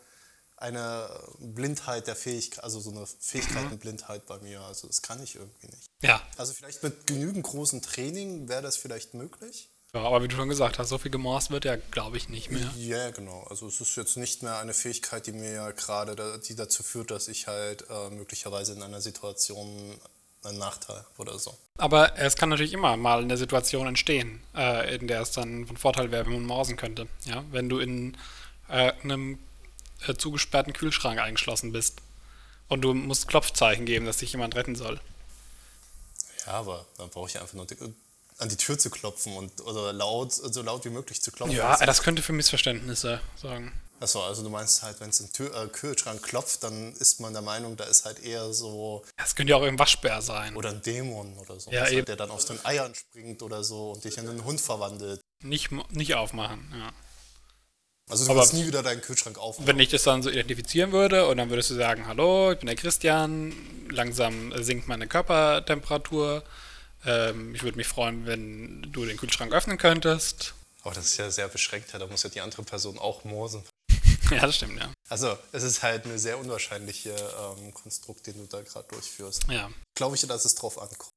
eine 0.56 1.08
Blindheit 1.38 2.06
der 2.06 2.16
Fähigkeit, 2.16 2.62
also 2.62 2.80
so 2.80 2.90
eine 2.90 3.06
Fähigkeitenblindheit 3.06 4.26
bei 4.26 4.38
mir. 4.38 4.60
Also 4.60 4.86
das 4.86 5.02
kann 5.02 5.22
ich 5.22 5.36
irgendwie 5.36 5.66
nicht. 5.66 5.90
Ja. 6.02 6.22
Also 6.36 6.52
vielleicht 6.52 6.82
mit 6.82 7.06
genügend 7.06 7.44
großem 7.44 7.82
Training 7.82 8.48
wäre 8.48 8.62
das 8.62 8.76
vielleicht 8.76 9.14
möglich. 9.14 9.70
Ja, 9.94 10.00
aber 10.02 10.22
wie 10.22 10.28
du 10.28 10.36
schon 10.36 10.48
gesagt 10.48 10.78
hast, 10.78 10.88
so 10.88 10.98
viel 10.98 11.10
gemorst 11.10 11.50
wird 11.50 11.64
ja, 11.66 11.76
glaube 11.90 12.16
ich, 12.16 12.28
nicht 12.28 12.50
mehr. 12.50 12.70
Ja, 12.78 13.10
genau. 13.10 13.46
Also 13.50 13.66
es 13.68 13.80
ist 13.80 13.96
jetzt 13.96 14.16
nicht 14.16 14.42
mehr 14.42 14.58
eine 14.58 14.72
Fähigkeit, 14.72 15.26
die 15.26 15.32
mir 15.32 15.52
ja 15.52 15.70
gerade, 15.72 16.16
da- 16.16 16.38
die 16.38 16.54
dazu 16.54 16.82
führt, 16.82 17.10
dass 17.10 17.28
ich 17.28 17.46
halt 17.46 17.84
äh, 17.90 18.10
möglicherweise 18.10 18.72
in 18.72 18.82
einer 18.82 19.00
Situation 19.02 19.98
einen 20.44 20.58
Nachteil 20.58 21.04
oder 21.18 21.38
so. 21.38 21.56
Aber 21.76 22.18
es 22.18 22.36
kann 22.36 22.48
natürlich 22.48 22.72
immer 22.72 22.96
mal 22.96 23.20
eine 23.22 23.36
Situation 23.36 23.86
entstehen, 23.86 24.42
äh, 24.56 24.96
in 24.96 25.06
der 25.08 25.20
es 25.20 25.30
dann 25.32 25.66
von 25.66 25.76
Vorteil 25.76 26.10
wäre, 26.10 26.24
wenn 26.26 26.32
man 26.32 26.44
morsen 26.46 26.76
könnte. 26.76 27.06
Ja? 27.26 27.44
Wenn 27.50 27.68
du 27.68 27.78
in 27.78 28.16
äh, 28.68 28.92
einem 29.02 29.38
äh, 30.06 30.14
zugesperrten 30.14 30.72
Kühlschrank 30.72 31.20
eingeschlossen 31.20 31.70
bist 31.72 31.98
und 32.68 32.80
du 32.80 32.94
musst 32.94 33.28
Klopfzeichen 33.28 33.84
geben, 33.84 34.06
dass 34.06 34.16
dich 34.16 34.32
jemand 34.32 34.54
retten 34.56 34.74
soll. 34.74 34.98
Ja, 36.46 36.54
aber 36.54 36.86
dann 36.96 37.08
brauche 37.10 37.28
ich 37.28 37.38
einfach 37.38 37.54
nur 37.54 37.66
die, 37.66 37.76
an 38.42 38.48
die 38.48 38.56
Tür 38.56 38.78
zu 38.78 38.90
klopfen 38.90 39.34
und 39.36 39.60
oder 39.62 39.92
laut, 39.92 40.32
so 40.32 40.62
laut 40.62 40.84
wie 40.84 40.90
möglich 40.90 41.22
zu 41.22 41.30
klopfen. 41.32 41.56
Ja, 41.56 41.76
das 41.84 42.02
könnte 42.02 42.22
für 42.22 42.32
Missverständnisse 42.32 43.20
sorgen. 43.36 43.72
Achso, 44.00 44.20
also 44.24 44.42
du 44.42 44.50
meinst 44.50 44.82
halt, 44.82 44.98
wenn 45.00 45.10
es 45.10 45.20
im 45.20 45.32
Tür, 45.32 45.54
äh, 45.54 45.68
Kühlschrank 45.68 46.20
klopft, 46.24 46.64
dann 46.64 46.92
ist 46.94 47.20
man 47.20 47.32
der 47.32 47.42
Meinung, 47.42 47.76
da 47.76 47.84
ist 47.84 48.04
halt 48.04 48.18
eher 48.18 48.52
so 48.52 49.04
Es 49.16 49.36
könnte 49.36 49.52
ja 49.52 49.56
auch 49.56 49.62
im 49.62 49.78
Waschbär 49.78 50.20
sein. 50.22 50.56
oder 50.56 50.70
ein 50.70 50.82
Dämon 50.82 51.38
oder 51.38 51.60
so, 51.60 51.70
Ja, 51.70 51.82
halt, 51.82 51.92
eben. 51.92 52.04
der 52.06 52.16
dann 52.16 52.32
aus 52.32 52.46
den 52.46 52.58
Eiern 52.64 52.92
springt 52.96 53.42
oder 53.42 53.62
so 53.62 53.92
und 53.92 54.02
dich 54.04 54.18
in 54.18 54.28
einen 54.28 54.42
Hund 54.44 54.60
verwandelt. 54.60 55.20
Nicht, 55.44 55.70
nicht 55.92 56.14
aufmachen. 56.16 56.68
Ja. 56.76 56.90
Also 58.10 58.26
du 58.26 58.34
wirst 58.34 58.54
nie 58.54 58.66
wieder 58.66 58.82
deinen 58.82 59.00
Kühlschrank 59.00 59.38
aufmachen. 59.38 59.68
Wenn 59.68 59.78
ich 59.78 59.88
das 59.90 60.02
dann 60.02 60.22
so 60.24 60.30
identifizieren 60.30 60.90
würde 60.90 61.28
und 61.28 61.36
dann 61.36 61.48
würdest 61.50 61.70
du 61.70 61.74
sagen, 61.76 62.06
hallo, 62.08 62.50
ich 62.52 62.58
bin 62.58 62.66
der 62.66 62.74
Christian, 62.76 63.54
langsam 63.88 64.52
sinkt 64.60 64.88
meine 64.88 65.06
Körpertemperatur. 65.06 66.42
Ähm, 67.04 67.54
ich 67.54 67.62
würde 67.62 67.76
mich 67.76 67.88
freuen, 67.88 68.26
wenn 68.26 68.82
du 68.92 69.04
den 69.04 69.16
Kühlschrank 69.16 69.52
öffnen 69.52 69.78
könntest. 69.78 70.54
Aber 70.82 70.94
das 70.94 71.06
ist 71.06 71.16
ja 71.16 71.30
sehr 71.30 71.48
beschränkt, 71.48 71.94
da 71.94 72.06
muss 72.06 72.22
ja 72.22 72.30
die 72.30 72.40
andere 72.40 72.62
Person 72.62 72.98
auch 72.98 73.24
morsen. 73.24 73.64
ja, 74.30 74.40
das 74.40 74.56
stimmt, 74.56 74.78
ja. 74.78 74.92
Also 75.08 75.38
es 75.52 75.62
ist 75.62 75.82
halt 75.82 76.04
eine 76.04 76.18
sehr 76.18 76.38
unwahrscheinliche 76.38 77.10
ähm, 77.10 77.72
Konstrukt, 77.74 78.26
den 78.26 78.34
du 78.38 78.46
da 78.46 78.62
gerade 78.62 78.88
durchführst. 78.88 79.44
Ja. 79.48 79.70
Glaube 79.94 80.16
ich, 80.16 80.26
dass 80.26 80.44
es 80.44 80.54
drauf 80.54 80.80
ankommt. 80.80 81.12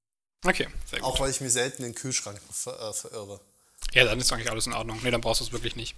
Okay, 0.46 0.68
sehr 0.90 1.00
gut. 1.00 1.08
Auch 1.08 1.20
weil 1.20 1.32
ich 1.32 1.42
mir 1.42 1.50
selten 1.50 1.84
den 1.84 1.96
Kühlschrank 1.96 2.40
ver 2.52 2.80
äh, 2.80 2.94
verirre. 2.94 3.40
Ja, 3.94 4.06
dann 4.06 4.20
ist 4.20 4.32
eigentlich 4.32 4.52
alles 4.52 4.68
in 4.68 4.74
Ordnung. 4.74 5.00
Nee, 5.04 5.12
dann 5.12 5.22
brauchst 5.22 5.42
du 5.42 5.46
es 5.46 5.52
wirklich 5.52 5.76
nicht. 5.76 5.96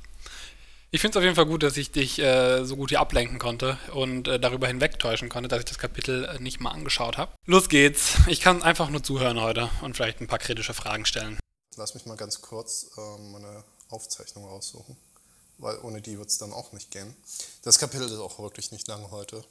Ich 0.89 1.01
finde 1.01 1.11
es 1.11 1.17
auf 1.17 1.23
jeden 1.23 1.35
Fall 1.35 1.45
gut, 1.45 1.63
dass 1.63 1.75
ich 1.75 1.91
dich 1.91 2.17
äh, 2.19 2.63
so 2.63 2.77
gut 2.77 2.89
hier 2.89 3.01
ablenken 3.01 3.39
konnte 3.39 3.77
und 3.93 4.27
äh, 4.29 4.39
darüber 4.39 4.67
hinwegtäuschen 4.67 5.27
konnte, 5.27 5.49
dass 5.49 5.59
ich 5.59 5.65
das 5.65 5.77
Kapitel 5.77 6.23
äh, 6.25 6.39
nicht 6.39 6.61
mal 6.61 6.71
angeschaut 6.71 7.17
habe. 7.17 7.33
Los 7.45 7.67
geht's. 7.67 8.13
Ich 8.27 8.39
kann 8.39 8.63
einfach 8.63 8.89
nur 8.89 9.03
zuhören 9.03 9.41
heute 9.41 9.69
und 9.81 9.95
vielleicht 9.95 10.21
ein 10.21 10.27
paar 10.27 10.39
kritische 10.39 10.73
Fragen 10.73 11.05
stellen. 11.05 11.37
Lass 11.75 11.93
mich 11.93 12.05
mal 12.05 12.15
ganz 12.15 12.41
kurz 12.41 12.87
ähm, 12.97 13.33
meine 13.33 13.63
Aufzeichnung 13.89 14.45
raussuchen, 14.45 14.95
weil 15.57 15.77
ohne 15.79 16.01
die 16.01 16.17
wird 16.17 16.29
es 16.29 16.37
dann 16.37 16.53
auch 16.53 16.71
nicht 16.71 16.89
gehen. 16.91 17.13
Das 17.63 17.79
Kapitel 17.79 18.07
ist 18.07 18.17
auch 18.19 18.39
wirklich 18.39 18.71
nicht 18.71 18.87
lang 18.87 19.11
heute, 19.11 19.43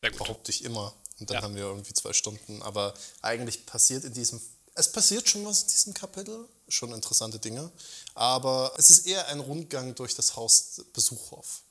Sehr 0.00 0.10
gut. 0.12 0.18
behaupte 0.20 0.50
ich 0.50 0.64
immer. 0.64 0.94
Und 1.20 1.28
dann 1.30 1.36
Ja. 1.36 1.42
haben 1.42 1.54
wir 1.56 1.64
irgendwie 1.64 1.92
zwei 1.92 2.12
Stunden. 2.14 2.62
Aber 2.62 2.94
eigentlich 3.20 3.66
passiert 3.66 4.04
in 4.04 4.14
diesem, 4.14 4.40
es 4.74 4.90
passiert 4.90 5.28
schon 5.28 5.44
was 5.44 5.62
in 5.64 5.68
diesem 5.68 5.94
Kapitel, 5.94 6.48
schon 6.68 6.92
interessante 6.92 7.38
Dinge. 7.38 7.70
Aber 8.14 8.72
es 8.76 8.90
ist 8.90 9.06
eher 9.06 9.28
ein 9.28 9.40
Rundgang 9.40 9.94
durch 9.94 10.14
das 10.14 10.36
Haus 10.36 10.82
Besuchhof. 10.92 11.62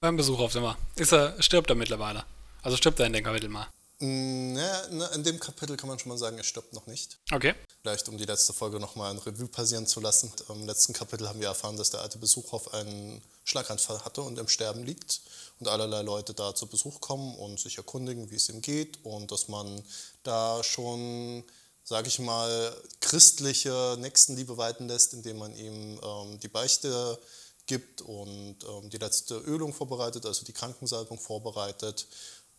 Beim 0.00 0.16
Besuch 0.16 0.38
auf 0.38 0.52
Zimmer. 0.52 0.76
Ist 0.96 1.12
er, 1.12 1.40
stirbt 1.42 1.70
er 1.70 1.76
mittlerweile. 1.76 2.24
Also 2.62 2.76
stirbt 2.76 3.00
er 3.00 3.06
in 3.06 3.12
dem 3.12 3.24
Kapitel 3.24 3.48
mal. 3.48 3.68
Mm, 3.98 4.40
Ne, 4.52 4.88
ne, 4.90 5.10
in 5.14 5.22
dem 5.22 5.38
Kapitel 5.38 5.76
kann 5.76 5.88
man 5.88 5.98
schon 5.98 6.10
mal 6.10 6.18
sagen, 6.18 6.36
er 6.36 6.44
stirbt 6.44 6.72
noch 6.74 6.86
nicht. 6.86 7.18
Okay. 7.32 7.54
Vielleicht 7.80 8.08
um 8.08 8.18
die 8.18 8.24
letzte 8.24 8.52
Folge 8.52 8.78
nochmal 8.80 9.10
ein 9.10 9.18
Revue 9.18 9.46
passieren 9.48 9.86
zu 9.86 10.00
lassen. 10.00 10.30
Im 10.48 10.66
letzten 10.66 10.92
Kapitel 10.92 11.26
haben 11.28 11.40
wir 11.40 11.48
erfahren, 11.48 11.76
dass 11.76 11.90
der 11.90 12.00
alte 12.00 12.18
Besuchhof 12.18 12.74
einen 12.74 13.22
Schlaganfall 13.44 14.04
hatte 14.04 14.22
und 14.22 14.38
im 14.38 14.48
Sterben 14.48 14.84
liegt 14.84 15.20
und 15.60 15.68
allerlei 15.68 16.02
Leute 16.02 16.34
da 16.34 16.54
zu 16.54 16.66
Besuch 16.66 17.00
kommen 17.00 17.34
und 17.36 17.58
sich 17.58 17.78
erkundigen, 17.78 18.30
wie 18.30 18.36
es 18.36 18.48
ihm 18.48 18.60
geht 18.60 18.98
und 19.04 19.30
dass 19.30 19.48
man 19.48 19.82
da 20.24 20.62
schon, 20.62 21.44
sage 21.90 22.06
ich 22.06 22.20
mal, 22.20 22.72
christliche 23.00 23.96
Nächstenliebe 23.98 24.56
walten 24.56 24.86
lässt, 24.86 25.12
indem 25.12 25.38
man 25.38 25.52
ihm 25.56 26.00
ähm, 26.00 26.38
die 26.38 26.46
Beichte 26.46 27.18
gibt 27.66 28.00
und 28.00 28.58
ähm, 28.62 28.90
die 28.90 28.98
letzte 28.98 29.34
Ölung 29.38 29.74
vorbereitet, 29.74 30.24
also 30.24 30.44
die 30.44 30.52
Krankensalbung 30.52 31.18
vorbereitet 31.18 32.06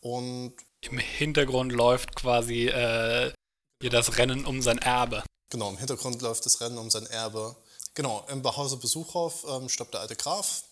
und 0.02 0.54
Im 0.82 0.98
Hintergrund 0.98 1.72
läuft 1.72 2.14
quasi 2.18 2.68
äh, 2.68 3.32
hier 3.80 3.90
das 3.90 4.18
Rennen 4.18 4.46
um 4.46 4.62
sein 4.62 4.80
Erbe. 4.80 5.24
Genau, 5.50 5.70
im 5.70 5.78
Hintergrund 5.78 6.22
läuft 6.22 6.46
das 6.46 6.60
Rennen 6.60 6.78
um 6.78 6.90
sein 6.90 7.06
Erbe. 7.06 7.56
Genau, 7.94 8.26
im 8.30 8.42
Behause 8.42 8.76
Besuchhof 8.76 9.46
ähm, 9.48 9.70
stirbt 9.70 9.94
der 9.94 10.02
alte 10.02 10.18
Graf. 10.18 10.66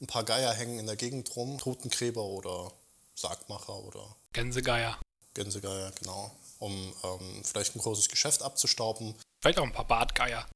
Ein 0.00 0.08
paar 0.08 0.24
Geier 0.24 0.52
hängen 0.52 0.80
in 0.80 0.86
der 0.86 0.96
Gegend 0.96 1.36
rum. 1.36 1.58
Totengräber 1.58 2.24
oder 2.24 2.72
Sargmacher 3.14 3.76
oder 3.76 4.16
Gänsegeier. 4.32 4.98
Gänsegeier, 5.34 5.92
genau. 6.00 6.32
Um 6.62 6.94
ähm, 7.02 7.42
vielleicht 7.42 7.74
ein 7.74 7.80
großes 7.80 8.08
Geschäft 8.08 8.40
abzustauben. 8.42 9.16
Vielleicht 9.40 9.58
auch 9.58 9.64
ein 9.64 9.72
paar 9.72 9.88
Bartgeier. 9.88 10.46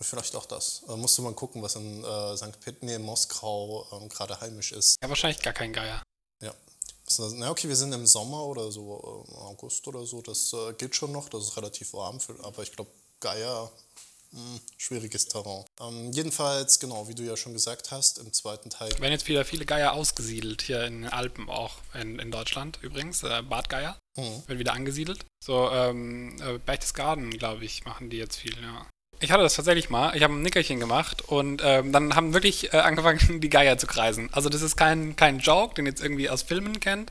Vielleicht 0.00 0.36
auch 0.36 0.46
das. 0.46 0.84
Da 0.86 0.94
musste 0.96 1.22
man 1.22 1.34
gucken, 1.34 1.60
was 1.60 1.74
in 1.74 2.04
äh, 2.04 2.36
St. 2.36 2.82
Nee, 2.82 2.94
in 2.94 3.02
Moskau 3.02 3.84
ähm, 3.92 4.08
gerade 4.08 4.40
heimisch 4.40 4.70
ist. 4.70 4.96
Ja, 5.02 5.08
wahrscheinlich 5.08 5.42
gar 5.42 5.54
kein 5.54 5.72
Geier. 5.72 6.02
Ja. 6.40 6.54
Na 7.34 7.50
okay, 7.50 7.68
wir 7.68 7.74
sind 7.74 7.92
im 7.92 8.06
Sommer 8.06 8.44
oder 8.44 8.70
so, 8.70 9.24
äh, 9.28 9.34
August 9.38 9.88
oder 9.88 10.06
so. 10.06 10.22
Das 10.22 10.52
äh, 10.52 10.74
geht 10.74 10.94
schon 10.94 11.10
noch. 11.10 11.28
Das 11.28 11.42
ist 11.42 11.56
relativ 11.56 11.94
warm. 11.94 12.20
Für, 12.20 12.38
aber 12.44 12.62
ich 12.62 12.70
glaube, 12.70 12.90
Geier, 13.18 13.72
mh, 14.36 14.60
schwieriges 14.78 15.26
Terrain. 15.26 15.64
Ähm, 15.80 16.12
jedenfalls, 16.12 16.78
genau, 16.78 17.08
wie 17.08 17.14
du 17.14 17.22
ja 17.24 17.36
schon 17.36 17.52
gesagt 17.52 17.90
hast, 17.90 18.18
im 18.18 18.32
zweiten 18.32 18.70
Teil. 18.70 18.90
werden 19.00 19.12
jetzt 19.12 19.26
wieder 19.28 19.44
viele 19.44 19.66
Geier 19.66 19.92
ausgesiedelt, 19.94 20.62
hier 20.62 20.84
in 20.84 21.02
den 21.02 21.10
Alpen 21.12 21.48
auch, 21.50 21.76
in, 21.94 22.18
in 22.18 22.30
Deutschland 22.30 22.78
übrigens. 22.82 23.22
Äh, 23.22 23.42
Bartgeier 23.42 23.96
Mhm. 24.16 24.42
wird 24.46 24.58
wieder 24.58 24.72
angesiedelt. 24.72 25.26
So, 25.44 25.70
ähm, 25.70 26.36
äh, 26.40 26.58
Berchtesgaden, 26.58 27.30
glaube 27.30 27.64
ich, 27.66 27.84
machen 27.84 28.08
die 28.08 28.16
jetzt 28.16 28.36
viel, 28.36 28.54
ja. 28.62 28.86
Ich 29.20 29.30
hatte 29.30 29.42
das 29.42 29.54
tatsächlich 29.54 29.88
mal. 29.90 30.14
Ich 30.16 30.22
habe 30.22 30.34
ein 30.34 30.42
Nickerchen 30.42 30.78
gemacht 30.80 31.22
und 31.22 31.62
ähm, 31.64 31.90
dann 31.92 32.14
haben 32.14 32.32
wirklich 32.34 32.72
äh, 32.72 32.78
angefangen, 32.78 33.18
die 33.40 33.48
Geier 33.50 33.76
zu 33.78 33.86
kreisen. 33.86 34.28
Also 34.32 34.48
das 34.48 34.62
ist 34.62 34.76
kein, 34.76 35.16
kein 35.16 35.38
Joke, 35.40 35.74
den 35.74 35.86
ihr 35.86 35.90
jetzt 35.92 36.02
irgendwie 36.02 36.28
aus 36.30 36.42
Filmen 36.42 36.80
kennt, 36.80 37.10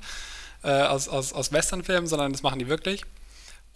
äh, 0.63 0.69
aus, 0.83 1.07
aus, 1.07 1.33
aus 1.33 1.51
Westernfilmen, 1.51 2.07
sondern 2.07 2.31
das 2.31 2.41
machen 2.43 2.59
die 2.59 2.67
wirklich. 2.67 3.03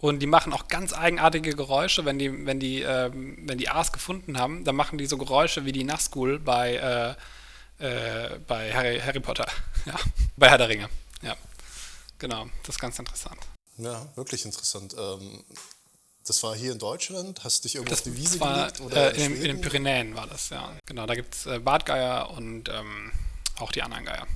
Und 0.00 0.20
die 0.20 0.26
machen 0.26 0.52
auch 0.52 0.68
ganz 0.68 0.94
eigenartige 0.94 1.54
Geräusche, 1.54 2.04
wenn 2.06 2.18
die, 2.18 2.46
wenn 2.46 2.58
die, 2.58 2.80
ähm, 2.80 3.36
wenn 3.42 3.58
die 3.58 3.68
Aas 3.68 3.92
gefunden 3.92 4.38
haben, 4.38 4.64
dann 4.64 4.74
machen 4.74 4.96
die 4.96 5.06
so 5.06 5.18
Geräusche 5.18 5.66
wie 5.66 5.72
die 5.72 5.84
Nazgul 5.84 6.38
bei, 6.38 7.16
äh, 7.78 8.34
äh, 8.34 8.38
bei 8.46 8.72
Harry, 8.72 9.00
Harry 9.00 9.20
Potter. 9.20 9.46
Ja, 9.86 9.94
bei 10.36 10.50
Herr 10.50 10.58
der 10.58 10.68
Ringe. 10.68 10.90
Ja, 11.22 11.34
genau, 12.18 12.44
das 12.64 12.74
ist 12.74 12.78
ganz 12.78 12.98
interessant. 12.98 13.38
Ja, 13.78 14.06
wirklich 14.14 14.44
interessant. 14.44 14.94
Ähm, 14.98 15.42
das 16.26 16.42
war 16.42 16.54
hier 16.54 16.72
in 16.72 16.78
Deutschland? 16.78 17.42
Hast 17.44 17.64
du 17.64 17.68
dich 17.68 17.76
irgendwo 17.76 17.90
Das, 17.90 18.00
auf 18.00 18.04
die 18.04 18.16
Wiese 18.16 18.40
war 18.40 18.66
gelegt? 18.66 18.80
Oder 18.82 19.14
äh, 19.14 19.24
in, 19.24 19.32
den, 19.32 19.36
in 19.36 19.42
den? 19.44 19.60
Pyrenäen 19.62 20.14
war 20.14 20.26
das, 20.26 20.50
ja. 20.50 20.70
Genau, 20.84 21.06
da 21.06 21.14
gibt 21.14 21.34
es 21.34 21.46
äh, 21.46 21.58
Bartgeier 21.58 22.28
und 22.30 22.68
ähm, 22.68 23.10
auch 23.58 23.72
die 23.72 23.82
anderen 23.82 24.04
Geier. 24.04 24.26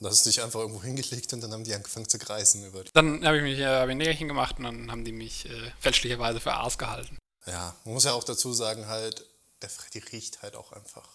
Da 0.00 0.08
hast 0.08 0.24
du 0.24 0.30
dich 0.30 0.42
einfach 0.42 0.60
irgendwo 0.60 0.82
hingelegt 0.82 1.32
und 1.34 1.42
dann 1.42 1.52
haben 1.52 1.64
die 1.64 1.74
angefangen 1.74 2.08
zu 2.08 2.18
kreisen 2.18 2.64
über 2.64 2.82
die. 2.82 2.90
Dann 2.94 3.24
habe 3.24 3.36
ich 3.36 3.42
mich 3.42 3.58
äh, 3.58 3.66
ein 3.66 3.98
Nägerchen 3.98 4.28
gemacht 4.28 4.56
und 4.58 4.64
dann 4.64 4.90
haben 4.90 5.04
die 5.04 5.12
mich 5.12 5.44
äh, 5.44 5.72
fälschlicherweise 5.78 6.40
für 6.40 6.54
Aas 6.54 6.78
gehalten. 6.78 7.18
Ja, 7.46 7.76
man 7.84 7.94
muss 7.94 8.04
ja 8.04 8.14
auch 8.14 8.24
dazu 8.24 8.52
sagen, 8.54 8.86
halt, 8.86 9.24
der 9.60 9.68
Freddy 9.68 9.98
riecht 9.98 10.40
halt 10.40 10.56
auch 10.56 10.72
einfach. 10.72 11.06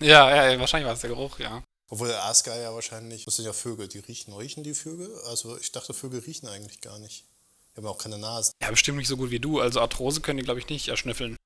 Ja, 0.00 0.50
ja, 0.50 0.58
wahrscheinlich 0.58 0.86
war 0.86 0.94
es 0.94 1.00
der 1.00 1.10
Geruch, 1.10 1.38
ja. 1.38 1.62
Obwohl 1.88 2.08
der 2.08 2.24
Aasgeier 2.24 2.74
wahrscheinlich, 2.74 3.26
das 3.26 3.36
sind 3.36 3.44
ja 3.44 3.52
Vögel, 3.52 3.86
die 3.86 4.00
riechen. 4.00 4.32
Riechen 4.34 4.64
die 4.64 4.74
Vögel? 4.74 5.14
Also 5.26 5.56
ich 5.58 5.70
dachte, 5.70 5.94
Vögel 5.94 6.20
riechen 6.20 6.48
eigentlich 6.48 6.80
gar 6.80 6.98
nicht. 6.98 7.24
Die 7.72 7.76
haben 7.76 7.84
ja 7.84 7.90
auch 7.90 7.98
keine 7.98 8.18
Nase. 8.18 8.52
Ja, 8.60 8.70
bestimmt 8.70 8.98
nicht 8.98 9.08
so 9.08 9.16
gut 9.16 9.30
wie 9.30 9.38
du. 9.38 9.60
Also 9.60 9.80
Arthrose 9.80 10.20
können 10.20 10.38
die, 10.38 10.44
glaube 10.44 10.58
ich, 10.58 10.68
nicht 10.68 10.88
erschnüffeln. 10.88 11.36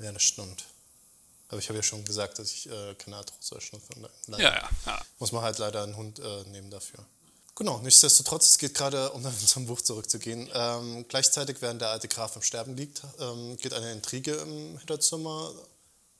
Ja, 0.00 0.12
das 0.12 0.22
stimmt. 0.22 0.64
Aber 1.50 1.58
ich 1.58 1.68
habe 1.68 1.78
ja 1.78 1.82
schon 1.82 2.04
gesagt, 2.04 2.38
dass 2.38 2.52
ich 2.52 2.70
äh, 2.70 2.94
keine 2.94 3.16
Arthrose 3.16 3.56
erschnüffeln. 3.56 4.06
Ja, 4.28 4.38
ja, 4.38 4.70
ja. 4.86 5.02
Muss 5.18 5.32
man 5.32 5.42
halt 5.42 5.58
leider 5.58 5.82
einen 5.82 5.96
Hund 5.96 6.20
äh, 6.20 6.44
nehmen 6.44 6.70
dafür. 6.70 7.04
Genau, 7.56 7.78
nichtsdestotrotz, 7.80 8.48
es 8.48 8.58
geht 8.58 8.74
gerade, 8.74 9.10
um 9.10 9.22
dann 9.22 9.36
zum 9.36 9.66
Buch 9.66 9.82
zurückzugehen, 9.82 10.48
ähm, 10.54 11.04
gleichzeitig, 11.08 11.56
während 11.60 11.82
der 11.82 11.90
alte 11.90 12.08
Graf 12.08 12.36
im 12.36 12.42
Sterben 12.42 12.76
liegt, 12.76 13.02
ähm, 13.18 13.56
geht 13.58 13.74
eine 13.74 13.92
Intrige 13.92 14.32
im 14.34 14.78
Hinterzimmer 14.78 15.52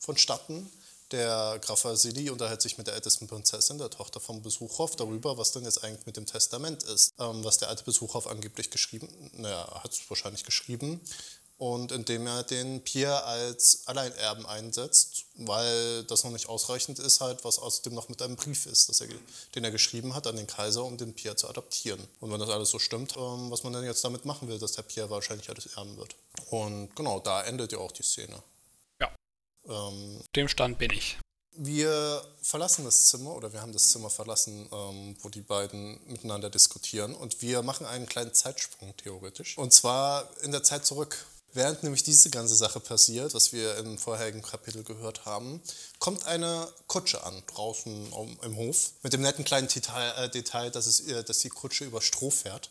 vonstatten. 0.01 0.71
Der 1.13 1.59
Graf 1.61 1.85
Vasili 1.85 2.29
unterhält 2.31 2.61
sich 2.61 2.77
mit 2.77 2.89
der 2.89 2.95
ältesten 2.95 3.27
Prinzessin, 3.27 3.79
der 3.79 3.91
Tochter 3.91 4.21
von 4.21 4.43
Besuchow, 4.43 4.95
darüber, 4.97 5.39
was 5.39 5.53
denn 5.53 5.65
jetzt 5.65 5.83
eigentlich 5.83 6.07
mit 6.07 6.17
dem 6.17 6.27
Testament 6.27 6.83
ist. 6.83 7.13
Ähm, 7.19 7.43
was 7.43 7.59
der 7.59 7.69
alte 7.69 7.85
Besuchow 7.85 8.27
angeblich 8.27 8.71
geschrieben, 8.71 9.09
naja, 9.35 9.83
hat 9.83 9.93
es 9.93 10.11
wahrscheinlich 10.11 10.45
geschrieben. 10.45 11.01
Und 11.61 11.93
indem 11.93 12.27
er 12.27 12.43
den 12.43 12.83
Pierre 12.83 13.23
als 13.25 13.83
Alleinerben 13.85 14.47
einsetzt, 14.47 15.27
weil 15.35 16.05
das 16.05 16.25
noch 16.25 16.31
nicht 16.31 16.49
ausreichend 16.49 16.99
ist, 16.99 17.21
halt, 17.21 17.45
was 17.45 17.59
außerdem 17.59 17.93
noch 17.93 18.09
mit 18.09 18.23
einem 18.23 18.37
Brief 18.37 18.65
ist, 18.65 18.89
er, 18.99 19.09
den 19.55 19.65
er 19.65 19.71
geschrieben 19.71 20.15
hat 20.15 20.27
an 20.27 20.37
den 20.37 20.47
Kaiser, 20.47 20.83
um 20.83 20.97
den 20.97 21.13
Pierre 21.13 21.37
zu 21.37 21.51
adoptieren. 21.51 22.01
Und 22.21 22.33
wenn 22.33 22.41
das 22.41 22.49
alles 22.49 22.71
so 22.71 22.79
stimmt, 22.79 23.15
ähm, 23.19 23.51
was 23.51 23.63
man 23.63 23.75
denn 23.75 23.85
jetzt 23.85 24.03
damit 24.03 24.25
machen 24.25 24.49
will, 24.49 24.59
dass 24.59 24.73
der 24.73 24.83
Pierre 24.83 25.11
wahrscheinlich 25.11 25.51
alles 25.51 25.67
erben 25.77 25.99
wird. 25.99 26.17
Und 26.49 26.97
genau, 26.97 27.21
da 27.21 27.43
endet 27.43 27.73
ja 27.73 27.79
auch 27.79 27.93
die 27.93 28.05
Szene. 28.05 28.43
Ähm, 29.69 30.23
Dem 30.35 30.49
Stand 30.49 30.79
bin 30.79 30.91
ich. 30.91 31.19
Wir 31.53 32.25
verlassen 32.41 32.85
das 32.87 33.09
Zimmer 33.09 33.35
oder 33.35 33.53
wir 33.53 33.61
haben 33.61 33.73
das 33.73 33.91
Zimmer 33.91 34.09
verlassen, 34.09 34.67
ähm, 34.73 35.17
wo 35.21 35.29
die 35.29 35.43
beiden 35.43 36.01
miteinander 36.07 36.49
diskutieren 36.49 37.15
und 37.15 37.43
wir 37.43 37.63
machen 37.63 37.85
einen 37.85 38.07
kleinen 38.07 38.33
Zeitsprung 38.33 38.97
theoretisch. 38.97 39.59
Und 39.59 39.73
zwar 39.73 40.31
in 40.43 40.53
der 40.53 40.63
Zeit 40.63 40.87
zurück. 40.87 41.27
Während 41.53 41.83
nämlich 41.83 42.03
diese 42.05 42.31
ganze 42.31 42.55
Sache 42.55 42.79
passiert, 42.79 43.35
was 43.35 43.53
wir 43.53 43.77
im 43.79 43.99
vorherigen 43.99 44.43
Kapitel 44.43 44.85
gehört 44.85 45.25
haben, 45.25 45.61
kommt 45.99 46.27
eine 46.27 46.69
Kutsche 46.87 47.25
an, 47.25 47.43
draußen 47.49 48.13
im 48.43 48.57
Hof, 48.57 48.93
mit 49.03 49.13
dem 49.13 49.23
netten 49.23 49.45
kleinen 49.45 49.67
Detail, 49.67 50.13
äh, 50.17 50.31
Detail 50.31 50.71
dass, 50.71 50.87
es, 50.87 51.01
äh, 51.01 51.25
dass 51.25 51.39
die 51.39 51.49
Kutsche 51.49 51.85
über 51.85 52.01
Stroh 52.01 52.31
fährt. 52.31 52.71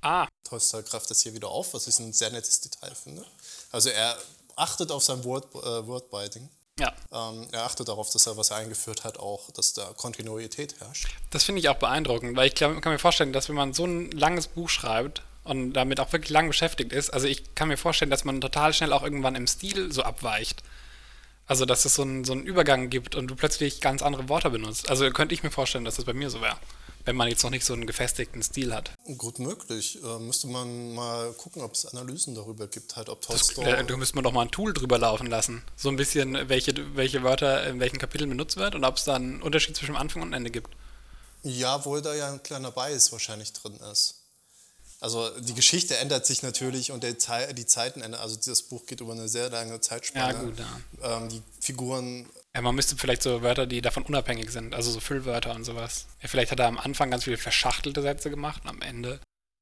Ah. 0.00 0.26
Tolstoy 0.44 0.82
greift 0.82 1.10
das 1.10 1.22
hier 1.22 1.34
wieder 1.34 1.48
auf, 1.48 1.74
was 1.74 1.86
ich 1.86 1.98
ein 1.98 2.12
sehr 2.12 2.30
nettes 2.30 2.60
Detail 2.60 2.94
finde. 2.94 3.24
Also 3.70 3.90
er 3.90 4.16
achtet 4.56 4.90
auf 4.90 5.04
sein 5.04 5.22
Word, 5.24 5.54
äh, 5.54 5.86
Wordbiting. 5.86 6.48
Ja. 6.78 6.94
Ähm, 7.12 7.48
er 7.50 7.64
achtet 7.64 7.88
darauf, 7.88 8.10
dass 8.10 8.26
er, 8.26 8.36
was 8.36 8.50
er 8.50 8.58
eingeführt 8.58 9.04
hat, 9.04 9.18
auch, 9.18 9.50
dass 9.50 9.72
da 9.72 9.92
Kontinuität 9.96 10.78
herrscht. 10.80 11.08
Das 11.30 11.44
finde 11.44 11.60
ich 11.60 11.68
auch 11.68 11.76
beeindruckend, 11.76 12.36
weil 12.36 12.48
ich 12.48 12.54
glaub, 12.54 12.80
kann 12.80 12.92
mir 12.92 12.98
vorstellen, 12.98 13.32
dass 13.32 13.48
wenn 13.48 13.56
man 13.56 13.74
so 13.74 13.84
ein 13.84 14.10
langes 14.12 14.46
Buch 14.46 14.68
schreibt 14.68 15.22
und 15.48 15.72
damit 15.72 16.00
auch 16.00 16.12
wirklich 16.12 16.30
lang 16.30 16.48
beschäftigt 16.48 16.92
ist, 16.92 17.10
also 17.10 17.26
ich 17.26 17.54
kann 17.54 17.68
mir 17.68 17.76
vorstellen, 17.76 18.10
dass 18.10 18.24
man 18.24 18.40
total 18.40 18.72
schnell 18.72 18.92
auch 18.92 19.02
irgendwann 19.02 19.34
im 19.34 19.46
Stil 19.46 19.92
so 19.92 20.02
abweicht. 20.02 20.62
Also, 21.46 21.64
dass 21.64 21.86
es 21.86 21.94
so 21.94 22.02
einen, 22.02 22.24
so 22.24 22.34
einen 22.34 22.44
Übergang 22.44 22.90
gibt 22.90 23.14
und 23.14 23.26
du 23.28 23.34
plötzlich 23.34 23.80
ganz 23.80 24.02
andere 24.02 24.28
Worte 24.28 24.50
benutzt. 24.50 24.90
Also 24.90 25.10
könnte 25.10 25.34
ich 25.34 25.42
mir 25.42 25.50
vorstellen, 25.50 25.86
dass 25.86 25.96
das 25.96 26.04
bei 26.04 26.12
mir 26.12 26.28
so 26.28 26.42
wäre 26.42 26.58
wenn 27.08 27.16
man 27.16 27.28
jetzt 27.28 27.42
noch 27.42 27.50
nicht 27.50 27.64
so 27.64 27.72
einen 27.72 27.86
gefestigten 27.86 28.42
Stil 28.42 28.74
hat. 28.74 28.90
Gut 29.16 29.38
möglich. 29.38 29.98
Äh, 30.04 30.18
müsste 30.18 30.46
man 30.46 30.94
mal 30.94 31.32
gucken, 31.32 31.62
ob 31.62 31.72
es 31.72 31.86
Analysen 31.86 32.34
darüber 32.34 32.66
gibt, 32.66 32.96
halt, 32.96 33.08
ob 33.08 33.22
Tolstoy. 33.22 33.64
Das, 33.64 33.80
äh, 33.80 33.84
da 33.84 33.96
müsste 33.96 34.14
man 34.14 34.24
doch 34.24 34.32
mal 34.32 34.42
ein 34.42 34.50
Tool 34.50 34.74
drüber 34.74 34.98
laufen 34.98 35.26
lassen. 35.26 35.62
So 35.74 35.88
ein 35.88 35.96
bisschen, 35.96 36.50
welche, 36.50 36.74
welche 36.96 37.22
Wörter 37.22 37.66
in 37.66 37.80
welchen 37.80 37.96
Kapiteln 37.96 38.28
benutzt 38.28 38.58
wird 38.58 38.74
und 38.74 38.84
ob 38.84 38.98
es 38.98 39.04
da 39.04 39.14
einen 39.14 39.40
Unterschied 39.40 39.74
zwischen 39.74 39.96
Anfang 39.96 40.20
und 40.20 40.34
Ende 40.34 40.50
gibt. 40.50 40.68
Ja, 41.42 41.82
wohl 41.86 42.02
da 42.02 42.14
ja 42.14 42.30
ein 42.30 42.42
kleiner 42.42 42.72
Bias 42.72 43.10
wahrscheinlich 43.10 43.54
drin 43.54 43.78
ist. 43.90 44.16
Also 45.00 45.28
die 45.40 45.54
Geschichte 45.54 45.96
ändert 45.96 46.26
sich 46.26 46.42
natürlich 46.42 46.90
und 46.90 47.04
Ze 47.20 47.54
die 47.54 47.66
Zeiten 47.66 48.02
ändern. 48.02 48.20
Also 48.20 48.36
dieses 48.36 48.62
Buch 48.62 48.84
geht 48.86 49.00
über 49.00 49.12
eine 49.12 49.28
sehr 49.28 49.48
lange 49.48 49.80
Zeitspanne. 49.80 50.32
Ja, 50.32 50.42
gut, 50.42 50.58
ja. 50.58 51.16
Ähm, 51.16 51.28
die 51.28 51.42
Figuren 51.60 52.28
ja, 52.54 52.62
man 52.62 52.74
müsste 52.74 52.96
vielleicht 52.96 53.22
so 53.22 53.42
Wörter, 53.42 53.66
die 53.66 53.82
davon 53.82 54.02
unabhängig 54.04 54.50
sind, 54.50 54.74
also 54.74 54.90
so 54.90 54.98
Füllwörter 54.98 55.54
und 55.54 55.62
sowas. 55.62 56.06
Ja, 56.20 56.28
vielleicht 56.28 56.50
hat 56.50 56.58
er 56.58 56.66
am 56.66 56.78
Anfang 56.78 57.08
ganz 57.08 57.22
viele 57.22 57.36
verschachtelte 57.36 58.02
Sätze 58.02 58.30
gemacht 58.30 58.62
und 58.64 58.70
am 58.70 58.82
Ende. 58.82 59.20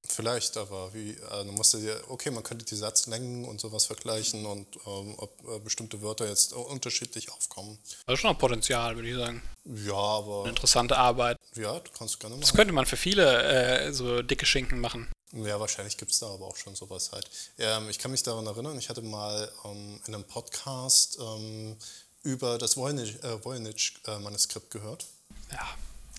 Vielleicht, 0.08 0.56
aber 0.56 0.94
wie, 0.94 1.10
äh, 1.10 1.44
du 1.44 1.52
musst 1.52 1.74
dir, 1.74 2.00
okay, 2.08 2.30
man 2.30 2.42
könnte 2.42 2.64
die 2.64 2.76
Satzlängen 2.76 3.44
und 3.44 3.60
sowas 3.60 3.86
vergleichen 3.86 4.46
und 4.46 4.66
ähm, 4.86 5.14
ob 5.18 5.32
äh, 5.48 5.58
bestimmte 5.58 6.00
Wörter 6.00 6.28
jetzt 6.28 6.52
unterschiedlich 6.52 7.30
aufkommen. 7.32 7.78
Also 8.06 8.20
schon 8.20 8.30
noch 8.30 8.38
Potenzial, 8.38 8.94
würde 8.94 9.08
ich 9.08 9.16
sagen. 9.16 9.42
Ja, 9.64 9.94
aber. 9.94 10.42
Eine 10.42 10.50
interessante 10.50 10.96
Arbeit. 10.96 11.36
Ja, 11.56 11.80
du 11.80 11.90
kannst 11.90 12.20
gerne 12.20 12.36
machen. 12.36 12.42
Das 12.42 12.54
könnte 12.54 12.72
man 12.72 12.86
für 12.86 12.96
viele 12.96 13.42
äh, 13.42 13.92
so 13.92 14.22
dicke 14.22 14.46
Schinken 14.46 14.80
machen. 14.80 15.08
Ja, 15.32 15.58
wahrscheinlich 15.58 15.96
gibt 15.96 16.12
es 16.12 16.20
da 16.20 16.28
aber 16.28 16.46
auch 16.46 16.56
schon 16.56 16.74
sowas 16.74 17.10
halt. 17.12 17.28
Ähm, 17.58 17.88
ich 17.88 17.98
kann 17.98 18.10
mich 18.10 18.22
daran 18.22 18.46
erinnern, 18.46 18.78
ich 18.78 18.88
hatte 18.88 19.02
mal 19.02 19.50
ähm, 19.64 20.00
in 20.06 20.14
einem 20.14 20.24
Podcast 20.24 21.18
ähm, 21.20 21.76
über 22.22 22.58
das 22.58 22.76
Voynich-Manuskript 22.76 24.66
äh, 24.66 24.78
gehört. 24.78 25.06
Ja, 25.52 25.68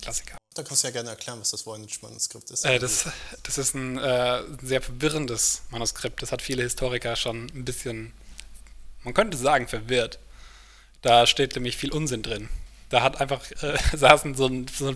Klassiker. 0.02 0.38
Da 0.54 0.64
kannst 0.64 0.84
du 0.84 0.88
ja 0.88 0.92
gerne 0.92 1.10
erklären, 1.12 1.40
was 1.40 1.52
das 1.52 1.66
Voynich-Manuskript 1.66 2.50
ist. 2.52 2.66
Äh, 2.66 2.80
das, 2.80 3.06
das 3.44 3.58
ist 3.58 3.76
ein 3.76 3.98
äh, 3.98 4.44
sehr 4.62 4.82
verwirrendes 4.82 5.62
Manuskript. 5.70 6.22
Das 6.22 6.32
hat 6.32 6.42
viele 6.42 6.64
Historiker 6.64 7.16
schon 7.16 7.48
ein 7.54 7.64
bisschen, 7.64 8.14
man 9.04 9.14
könnte 9.14 9.38
sagen, 9.38 9.68
verwirrt. 9.68 10.20
Da 11.02 11.28
steht 11.28 11.56
nämlich 11.56 11.78
viel 11.78 11.92
Unsinn 11.92 12.24
drin. 12.24 12.50
Da 12.90 13.04
hat 13.04 13.22
einfach, 13.22 13.50
äh, 13.62 13.78
saßen 13.98 14.36
so 14.36 14.48
ein, 14.48 14.68
so 14.68 14.88
ein 14.88 14.96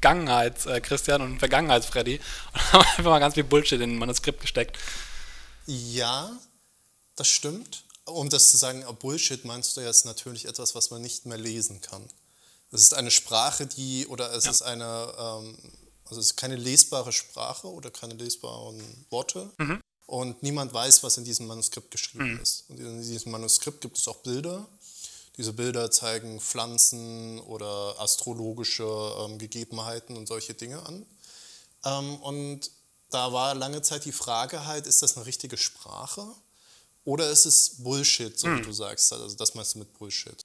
Vergangenheits-Christian 0.00 1.20
äh, 1.20 1.24
und 1.24 1.38
Vergangenheits-Freddy 1.38 2.20
und 2.52 2.72
haben 2.72 2.80
einfach 2.80 3.04
mal 3.04 3.18
ganz 3.18 3.34
viel 3.34 3.44
Bullshit 3.44 3.80
in 3.80 3.92
ein 3.92 3.98
Manuskript 3.98 4.40
gesteckt. 4.40 4.78
Ja, 5.66 6.30
das 7.16 7.28
stimmt 7.28 7.84
um 8.08 8.28
das 8.28 8.50
zu 8.50 8.56
sagen, 8.56 8.84
oh, 8.88 8.92
Bullshit 8.92 9.44
meinst 9.44 9.76
du 9.76 9.80
jetzt 9.80 10.04
natürlich 10.04 10.46
etwas, 10.46 10.74
was 10.74 10.90
man 10.90 11.02
nicht 11.02 11.26
mehr 11.26 11.38
lesen 11.38 11.80
kann. 11.80 12.08
Es 12.70 12.82
ist 12.82 12.94
eine 12.94 13.10
Sprache, 13.10 13.66
die, 13.66 14.06
oder 14.06 14.32
es 14.34 14.44
ja. 14.44 14.50
ist 14.50 14.62
eine, 14.62 15.14
ähm, 15.18 15.56
also 16.04 16.20
es 16.20 16.26
ist 16.26 16.36
keine 16.36 16.56
lesbare 16.56 17.12
Sprache 17.12 17.68
oder 17.68 17.90
keine 17.90 18.14
lesbaren 18.14 18.82
Worte. 19.10 19.50
Mhm. 19.58 19.80
Und 20.06 20.42
niemand 20.42 20.72
weiß, 20.72 21.02
was 21.02 21.18
in 21.18 21.24
diesem 21.24 21.46
Manuskript 21.46 21.90
geschrieben 21.90 22.34
mhm. 22.34 22.40
ist. 22.40 22.64
Und 22.68 22.78
in 22.80 23.02
diesem 23.02 23.32
Manuskript 23.32 23.80
gibt 23.80 23.98
es 23.98 24.08
auch 24.08 24.16
Bilder. 24.16 24.66
Diese 25.38 25.52
Bilder 25.52 25.90
zeigen 25.90 26.40
Pflanzen 26.40 27.38
oder 27.40 27.94
astrologische 27.98 28.84
ähm, 29.20 29.38
Gegebenheiten 29.38 30.16
und 30.16 30.26
solche 30.26 30.52
Dinge 30.52 30.84
an. 30.84 31.06
Ähm, 31.84 32.16
und 32.16 32.70
da 33.10 33.32
war 33.32 33.54
lange 33.54 33.80
Zeit 33.80 34.04
die 34.04 34.12
Frage 34.12 34.66
halt, 34.66 34.86
ist 34.86 35.00
das 35.00 35.16
eine 35.16 35.26
richtige 35.26 35.56
Sprache? 35.56 36.26
Oder 37.04 37.30
ist 37.30 37.46
es 37.46 37.82
Bullshit, 37.82 38.38
so 38.38 38.48
hm. 38.48 38.58
wie 38.58 38.62
du 38.62 38.72
sagst? 38.72 39.12
Also 39.12 39.34
das 39.36 39.54
meinst 39.54 39.74
du 39.74 39.78
mit 39.78 39.96
Bullshit. 39.96 40.42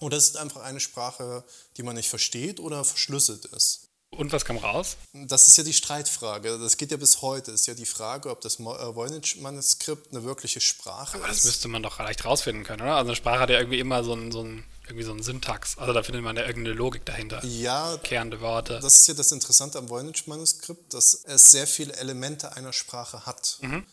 Oder 0.00 0.16
ist 0.16 0.30
es 0.30 0.36
einfach 0.36 0.62
eine 0.62 0.80
Sprache, 0.80 1.44
die 1.76 1.82
man 1.82 1.96
nicht 1.96 2.08
versteht 2.08 2.60
oder 2.60 2.84
verschlüsselt 2.84 3.46
ist? 3.46 3.87
Und 4.18 4.32
was 4.32 4.44
kam 4.44 4.56
raus? 4.56 4.96
Das 5.12 5.46
ist 5.46 5.56
ja 5.58 5.62
die 5.62 5.72
Streitfrage. 5.72 6.58
Das 6.58 6.76
geht 6.76 6.90
ja 6.90 6.96
bis 6.96 7.22
heute. 7.22 7.52
Das 7.52 7.60
ist 7.60 7.66
ja 7.68 7.74
die 7.74 7.86
Frage, 7.86 8.30
ob 8.30 8.40
das 8.40 8.58
äh, 8.58 8.64
Voynich-Manuskript 8.64 10.10
eine 10.10 10.24
wirkliche 10.24 10.60
Sprache 10.60 11.18
Aber 11.18 11.28
ist. 11.28 11.38
Das 11.38 11.44
müsste 11.44 11.68
man 11.68 11.84
doch 11.84 12.00
leicht 12.00 12.24
rausfinden 12.24 12.64
können, 12.64 12.82
oder? 12.82 12.96
Also 12.96 13.10
eine 13.10 13.16
Sprache 13.16 13.38
hat 13.38 13.50
ja 13.50 13.58
irgendwie 13.58 13.78
immer 13.78 14.02
so 14.02 14.14
ein, 14.14 14.32
so 14.32 14.42
ein, 14.42 14.64
irgendwie 14.86 15.04
so 15.04 15.12
ein 15.12 15.22
Syntax. 15.22 15.78
Also 15.78 15.92
da 15.92 16.02
findet 16.02 16.24
man 16.24 16.34
ja 16.34 16.44
irgendeine 16.44 16.74
Logik 16.74 17.04
dahinter. 17.06 17.44
Ja. 17.44 17.96
Kehrende 18.02 18.40
Worte. 18.40 18.80
Das 18.82 18.96
ist 18.96 19.06
ja 19.06 19.14
das 19.14 19.30
Interessante 19.30 19.78
am 19.78 19.88
Voynich-Manuskript, 19.88 20.94
dass 20.94 21.22
es 21.24 21.44
sehr 21.52 21.68
viele 21.68 21.94
Elemente 21.94 22.56
einer 22.56 22.72
Sprache 22.72 23.24
hat. 23.24 23.58
Mhm. 23.60 23.86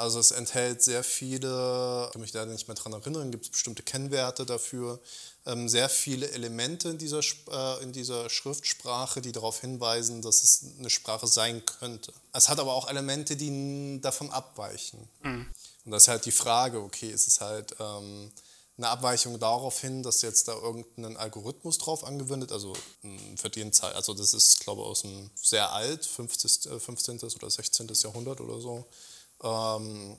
Also 0.00 0.18
es 0.18 0.30
enthält 0.30 0.82
sehr 0.82 1.04
viele, 1.04 2.06
ich 2.06 2.12
kann 2.12 2.20
mich 2.22 2.32
da 2.32 2.46
nicht 2.46 2.68
mehr 2.68 2.74
dran 2.74 2.94
erinnern, 2.94 3.30
gibt 3.30 3.44
es 3.44 3.50
bestimmte 3.50 3.82
Kennwerte 3.82 4.46
dafür, 4.46 4.98
ähm, 5.44 5.68
sehr 5.68 5.90
viele 5.90 6.30
Elemente 6.30 6.88
in 6.88 6.96
dieser, 6.96 7.20
äh, 7.20 7.82
in 7.82 7.92
dieser 7.92 8.30
Schriftsprache, 8.30 9.20
die 9.20 9.32
darauf 9.32 9.60
hinweisen, 9.60 10.22
dass 10.22 10.42
es 10.42 10.64
eine 10.78 10.88
Sprache 10.88 11.26
sein 11.26 11.62
könnte. 11.66 12.14
Es 12.32 12.48
hat 12.48 12.58
aber 12.58 12.72
auch 12.72 12.88
Elemente, 12.88 13.36
die 13.36 14.00
davon 14.00 14.30
abweichen. 14.30 15.06
Mhm. 15.22 15.46
Und 15.84 15.92
das 15.92 16.04
ist 16.04 16.08
halt 16.08 16.24
die 16.24 16.32
Frage, 16.32 16.80
okay, 16.80 17.10
ist 17.10 17.28
es 17.28 17.42
halt 17.42 17.76
ähm, 17.78 18.30
eine 18.78 18.88
Abweichung 18.88 19.38
darauf 19.38 19.82
hin, 19.82 20.02
dass 20.02 20.22
jetzt 20.22 20.48
da 20.48 20.54
irgendein 20.54 21.18
Algorithmus 21.18 21.76
drauf 21.76 22.04
angewendet, 22.04 22.52
also 22.52 22.72
für 23.36 23.50
den 23.50 23.74
Zeit, 23.74 23.94
also 23.94 24.14
das 24.14 24.32
ist, 24.32 24.60
glaube 24.60 24.80
ich, 24.80 24.86
aus 24.86 25.04
einem 25.04 25.30
sehr 25.34 25.70
alt, 25.72 26.06
15. 26.06 26.80
15. 26.80 27.18
Äh, 27.18 27.26
oder 27.26 27.50
16. 27.50 27.88
Jahrhundert 28.02 28.40
oder 28.40 28.58
so. 28.60 28.86
Ähm, 29.42 30.16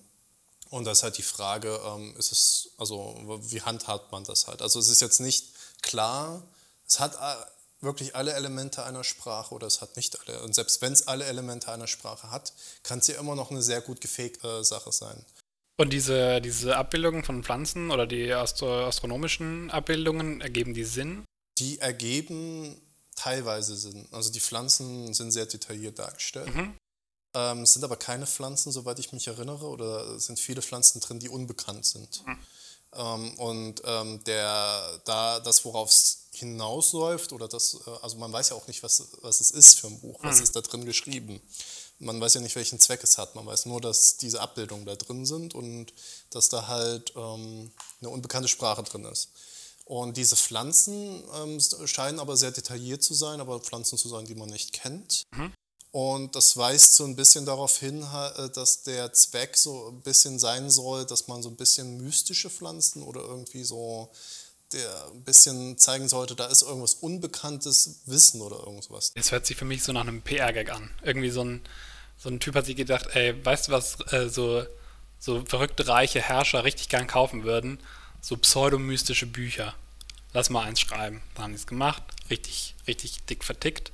und 0.70 0.86
da 0.86 0.92
ist 0.92 1.04
halt 1.04 1.18
die 1.18 1.24
Frage, 1.24 1.80
ähm, 1.86 2.16
ist 2.18 2.32
es, 2.32 2.70
also 2.78 3.16
wie 3.44 3.62
handhabt 3.62 4.12
man 4.12 4.24
das 4.24 4.48
halt? 4.48 4.62
Also 4.62 4.80
es 4.80 4.88
ist 4.88 5.02
jetzt 5.02 5.20
nicht 5.20 5.48
klar, 5.82 6.42
es 6.88 7.00
hat 7.00 7.16
äh, 7.16 7.46
wirklich 7.82 8.16
alle 8.16 8.34
Elemente 8.34 8.84
einer 8.86 9.04
Sprache 9.04 9.54
oder 9.54 9.68
es 9.68 9.82
hat 9.82 9.98
nicht 9.98 10.18
alle. 10.22 10.42
Und 10.44 10.56
selbst 10.56 10.82
wenn 10.82 10.94
es 10.94 11.08
alle 11.08 11.26
Elemente 11.26 11.72
einer 11.72 11.88
Sprache 11.88 12.32
hat, 12.32 12.54
kann 12.84 13.00
es 13.00 13.08
ja 13.08 13.20
immer 13.20 13.36
noch 13.36 13.52
eine 13.52 13.62
sehr 13.62 13.82
gut 13.82 14.00
gefegte 14.00 14.64
Sache 14.64 14.92
sein. 14.92 15.26
Und 15.78 15.92
diese, 15.92 16.42
diese 16.42 16.78
Abbildungen 16.78 17.24
von 17.24 17.44
Pflanzen 17.44 17.90
oder 17.92 18.06
die 18.06 18.32
astro 18.32 18.86
astronomischen 18.86 19.72
Abbildungen, 19.72 20.40
ergeben 20.40 20.74
die 20.74 20.84
Sinn? 20.84 21.26
Die 21.58 21.80
ergeben 21.80 22.80
teilweise 23.16 23.76
Sinn. 23.76 24.08
Also 24.12 24.32
die 24.32 24.40
Pflanzen 24.40 25.14
sind 25.14 25.32
sehr 25.32 25.48
detailliert 25.48 25.98
dargestellt. 25.98 26.54
Mhm. 26.56 26.76
Ähm, 27.34 27.64
es 27.64 27.74
sind 27.74 27.84
aber 27.84 27.96
keine 27.96 28.28
Pflanzen, 28.28 28.72
soweit 28.72 29.00
ich 29.00 29.14
mich 29.14 29.28
erinnere, 29.28 29.68
oder 29.68 30.16
es 30.16 30.26
sind 30.26 30.40
viele 30.40 30.62
Pflanzen 30.62 31.00
drin, 31.00 31.20
die 31.20 31.30
unbekannt 31.30 31.86
sind. 31.86 32.26
Mhm. 32.26 32.40
Ähm, 32.94 33.40
und 33.40 33.82
ähm, 33.86 34.24
der, 34.26 35.00
da 35.06 35.40
das, 35.40 35.64
worauf 35.64 35.90
es 35.90 36.26
hinausläuft, 36.34 37.32
oder 37.32 37.48
das, 37.48 37.78
äh, 37.86 37.90
also 38.02 38.18
man 38.18 38.34
weiß 38.34 38.50
ja 38.50 38.56
auch 38.56 38.68
nicht, 38.68 38.84
was, 38.84 39.08
was 39.22 39.40
es 39.40 39.52
ist 39.52 39.80
für 39.80 39.88
ein 39.88 40.00
Buch, 40.00 40.20
was 40.24 40.38
mhm. 40.38 40.44
ist 40.44 40.56
da 40.56 40.62
drin 40.62 40.86
geschrieben. 40.86 41.42
Man 42.00 42.20
weiß 42.20 42.34
ja 42.34 42.42
nicht, 42.42 42.56
welchen 42.56 42.80
Zweck 42.80 43.04
es 43.04 43.18
hat. 43.18 43.36
Man 43.36 43.46
weiß 43.46 43.68
nur, 43.68 43.80
dass 43.80 44.18
diese 44.18 44.42
Abbildungen 44.42 44.86
da 44.86 44.96
drin 44.96 45.26
sind 45.26 45.54
und 45.54 45.94
dass 46.32 46.50
da 46.50 46.68
halt 46.68 47.14
ähm, 47.16 47.72
eine 48.02 48.10
unbekannte 48.10 48.50
Sprache 48.50 48.84
drin 48.84 49.06
ist. 49.06 49.30
Und 49.86 50.18
diese 50.18 50.36
Pflanzen 50.36 51.24
ähm, 51.36 51.60
scheinen 51.86 52.20
aber 52.20 52.38
sehr 52.38 52.52
detailliert 52.52 53.04
zu 53.04 53.14
sein, 53.14 53.40
aber 53.40 53.60
Pflanzen 53.60 53.98
zu 53.98 54.10
sein, 54.10 54.26
die 54.26 54.36
man 54.36 54.50
nicht 54.50 54.74
kennt. 54.74 55.28
Mhm. 55.32 55.54
Und 55.92 56.36
das 56.38 56.56
weist 56.56 56.96
so 56.96 57.04
ein 57.04 57.18
bisschen 57.18 57.46
darauf 57.46 57.78
hin, 57.78 58.02
äh, 58.02 58.50
dass 58.50 58.84
der 58.84 59.12
Zweck 59.12 59.58
so 59.58 59.90
ein 59.90 60.02
bisschen 60.02 60.40
sein 60.40 60.70
soll, 60.70 61.06
dass 61.06 61.28
man 61.28 61.44
so 61.44 61.50
ein 61.50 61.58
bisschen 61.58 62.02
mystische 62.02 62.50
Pflanzen 62.50 63.04
oder 63.04 63.22
irgendwie 63.22 63.64
so 63.64 64.10
der 64.74 65.08
ein 65.08 65.24
bisschen 65.24 65.78
zeigen 65.78 66.08
sollte, 66.08 66.36
da 66.36 66.46
ist 66.46 66.62
irgendwas 66.62 66.96
unbekanntes 66.96 68.02
Wissen 68.06 68.42
oder 68.42 68.60
irgendwas. 68.60 69.12
Es 69.16 69.32
hört 69.32 69.46
sich 69.46 69.58
für 69.58 69.66
mich 69.66 69.84
so 69.84 69.92
nach 69.92 70.02
einem 70.02 70.22
PR-Gag 70.22 70.72
an. 70.72 70.90
Irgendwie 71.04 71.30
so 71.30 71.44
ein, 71.44 71.62
so 72.18 72.30
ein 72.30 72.40
Typ 72.40 72.56
hat 72.56 72.66
sich 72.66 72.76
gedacht, 72.76 73.08
ey, 73.14 73.34
weißt 73.44 73.68
du 73.68 73.72
was, 73.74 73.98
äh, 74.12 74.30
so, 74.30 74.64
so 75.20 75.44
verrückte 75.46 75.88
reiche 75.88 76.22
Herrscher 76.22 76.64
richtig 76.64 76.90
gern 76.90 77.08
kaufen 77.08 77.44
würden? 77.44 77.80
So 78.22 78.38
pseudomystische 78.38 79.26
Bücher. 79.26 79.76
Lass 80.34 80.50
mal 80.50 80.64
eins 80.64 80.80
schreiben. 80.80 81.22
Da 81.36 81.44
haben 81.44 81.52
die 81.52 81.58
es 81.58 81.68
gemacht, 81.68 82.04
richtig, 82.30 82.76
richtig 82.88 83.24
dick 83.26 83.44
vertickt. 83.44 83.92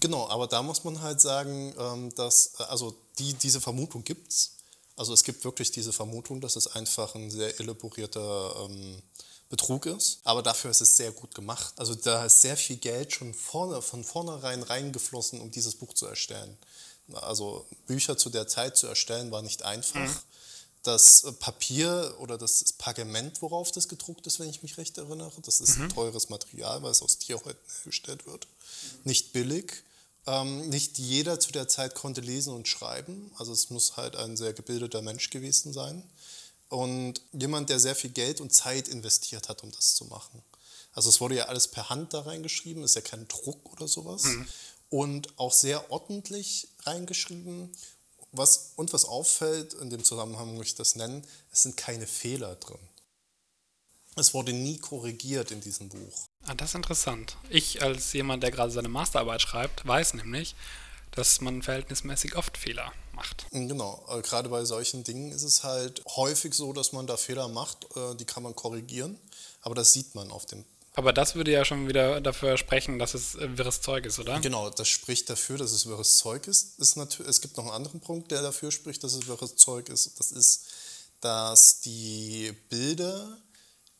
Genau, 0.00 0.28
aber 0.28 0.46
da 0.46 0.62
muss 0.62 0.84
man 0.84 1.02
halt 1.02 1.20
sagen, 1.20 1.74
ähm, 1.78 2.14
dass, 2.14 2.54
also 2.56 2.96
die, 3.18 3.34
diese 3.34 3.60
Vermutung 3.60 4.04
gibt 4.04 4.32
es. 4.32 4.52
Also 4.96 5.12
es 5.12 5.24
gibt 5.24 5.44
wirklich 5.44 5.70
diese 5.70 5.92
Vermutung, 5.92 6.40
dass 6.40 6.56
es 6.56 6.68
einfach 6.68 7.14
ein 7.14 7.30
sehr 7.30 7.60
elaborierter 7.60 8.68
ähm, 8.68 9.02
Betrug 9.48 9.86
ist. 9.86 10.20
Aber 10.24 10.42
dafür 10.42 10.70
ist 10.70 10.80
es 10.80 10.96
sehr 10.96 11.12
gut 11.12 11.34
gemacht. 11.34 11.74
Also 11.76 11.94
da 11.94 12.24
ist 12.24 12.40
sehr 12.40 12.56
viel 12.56 12.76
Geld 12.76 13.12
schon 13.12 13.34
vorne, 13.34 13.82
von 13.82 14.02
vornherein 14.02 14.62
reingeflossen, 14.62 15.40
um 15.40 15.50
dieses 15.50 15.76
Buch 15.76 15.92
zu 15.92 16.06
erstellen. 16.06 16.56
Also 17.12 17.64
Bücher 17.86 18.16
zu 18.16 18.30
der 18.30 18.48
Zeit 18.48 18.76
zu 18.76 18.86
erstellen, 18.86 19.30
war 19.30 19.42
nicht 19.42 19.62
einfach. 19.62 20.00
Mhm. 20.00 20.18
Das 20.86 21.26
Papier 21.40 22.14
oder 22.18 22.38
das 22.38 22.72
Pergament, 22.74 23.42
worauf 23.42 23.72
das 23.72 23.88
gedruckt 23.88 24.26
ist, 24.26 24.38
wenn 24.38 24.48
ich 24.48 24.62
mich 24.62 24.78
recht 24.78 24.96
erinnere, 24.98 25.32
das 25.42 25.60
ist 25.60 25.76
mhm. 25.76 25.84
ein 25.84 25.88
teures 25.90 26.28
Material, 26.28 26.82
weil 26.82 26.92
es 26.92 27.02
aus 27.02 27.18
Tierhäuten 27.18 27.60
hergestellt 27.82 28.26
wird 28.26 28.46
nicht 29.04 29.32
billig. 29.32 29.82
Ähm, 30.26 30.68
nicht 30.68 30.98
jeder 30.98 31.38
zu 31.38 31.52
der 31.52 31.68
Zeit 31.68 31.94
konnte 31.94 32.20
lesen 32.20 32.52
und 32.52 32.66
schreiben. 32.66 33.30
Also 33.38 33.52
es 33.52 33.70
muss 33.70 33.96
halt 33.96 34.16
ein 34.16 34.36
sehr 34.36 34.52
gebildeter 34.52 35.02
Mensch 35.02 35.30
gewesen 35.30 35.72
sein. 35.72 36.02
Und 36.68 37.20
jemand, 37.32 37.70
der 37.70 37.78
sehr 37.78 37.94
viel 37.94 38.10
Geld 38.10 38.40
und 38.40 38.52
Zeit 38.52 38.88
investiert 38.88 39.48
hat, 39.48 39.62
um 39.62 39.70
das 39.70 39.94
zu 39.94 40.04
machen. 40.06 40.42
Also 40.92 41.10
es 41.10 41.20
wurde 41.20 41.36
ja 41.36 41.44
alles 41.44 41.68
per 41.68 41.90
Hand 41.90 42.12
da 42.12 42.22
reingeschrieben, 42.22 42.82
ist 42.82 42.96
ja 42.96 43.02
kein 43.02 43.28
Druck 43.28 43.72
oder 43.72 43.86
sowas. 43.86 44.24
Mhm. 44.24 44.48
Und 44.88 45.38
auch 45.38 45.52
sehr 45.52 45.92
ordentlich 45.92 46.68
reingeschrieben. 46.84 47.70
Was, 48.36 48.72
und 48.76 48.92
was 48.92 49.04
auffällt, 49.04 49.74
in 49.74 49.90
dem 49.90 50.04
Zusammenhang 50.04 50.54
muss 50.54 50.66
ich 50.66 50.74
das 50.74 50.94
nennen, 50.96 51.26
es 51.52 51.62
sind 51.62 51.76
keine 51.76 52.06
Fehler 52.06 52.56
drin. 52.56 52.78
Es 54.18 54.32
wurde 54.32 54.52
nie 54.52 54.78
korrigiert 54.78 55.50
in 55.50 55.60
diesem 55.60 55.88
Buch. 55.90 56.26
Ah, 56.46 56.54
das 56.54 56.70
ist 56.70 56.74
interessant. 56.74 57.36
Ich 57.50 57.82
als 57.82 58.12
jemand, 58.14 58.42
der 58.42 58.50
gerade 58.50 58.72
seine 58.72 58.88
Masterarbeit 58.88 59.42
schreibt, 59.42 59.86
weiß 59.86 60.14
nämlich, 60.14 60.54
dass 61.10 61.40
man 61.40 61.62
verhältnismäßig 61.62 62.36
oft 62.36 62.56
Fehler 62.56 62.92
macht. 63.12 63.46
Genau, 63.50 64.06
äh, 64.10 64.22
gerade 64.22 64.48
bei 64.48 64.64
solchen 64.64 65.04
Dingen 65.04 65.32
ist 65.32 65.42
es 65.42 65.64
halt 65.64 66.02
häufig 66.16 66.54
so, 66.54 66.72
dass 66.72 66.92
man 66.92 67.06
da 67.06 67.16
Fehler 67.16 67.48
macht, 67.48 67.84
äh, 67.96 68.14
die 68.16 68.24
kann 68.24 68.42
man 68.42 68.54
korrigieren, 68.54 69.18
aber 69.62 69.74
das 69.74 69.92
sieht 69.92 70.14
man 70.14 70.30
auf 70.30 70.46
dem 70.46 70.64
aber 70.96 71.12
das 71.12 71.34
würde 71.34 71.52
ja 71.52 71.64
schon 71.66 71.88
wieder 71.88 72.22
dafür 72.22 72.56
sprechen, 72.56 72.98
dass 72.98 73.12
es 73.12 73.34
äh, 73.34 73.58
wirres 73.58 73.82
Zeug 73.82 74.06
ist, 74.06 74.18
oder? 74.18 74.40
Genau, 74.40 74.70
das 74.70 74.88
spricht 74.88 75.28
dafür, 75.28 75.58
dass 75.58 75.72
es 75.72 75.86
wirres 75.86 76.16
Zeug 76.16 76.46
ist. 76.48 76.78
ist 76.78 76.96
es 76.96 77.40
gibt 77.42 77.58
noch 77.58 77.64
einen 77.64 77.74
anderen 77.74 78.00
Punkt, 78.00 78.30
der 78.30 78.40
dafür 78.40 78.72
spricht, 78.72 79.04
dass 79.04 79.12
es 79.12 79.26
wirres 79.28 79.56
Zeug 79.56 79.90
ist. 79.90 80.18
Das 80.18 80.32
ist, 80.32 80.64
dass 81.20 81.80
die 81.80 82.52
Bilder 82.70 83.36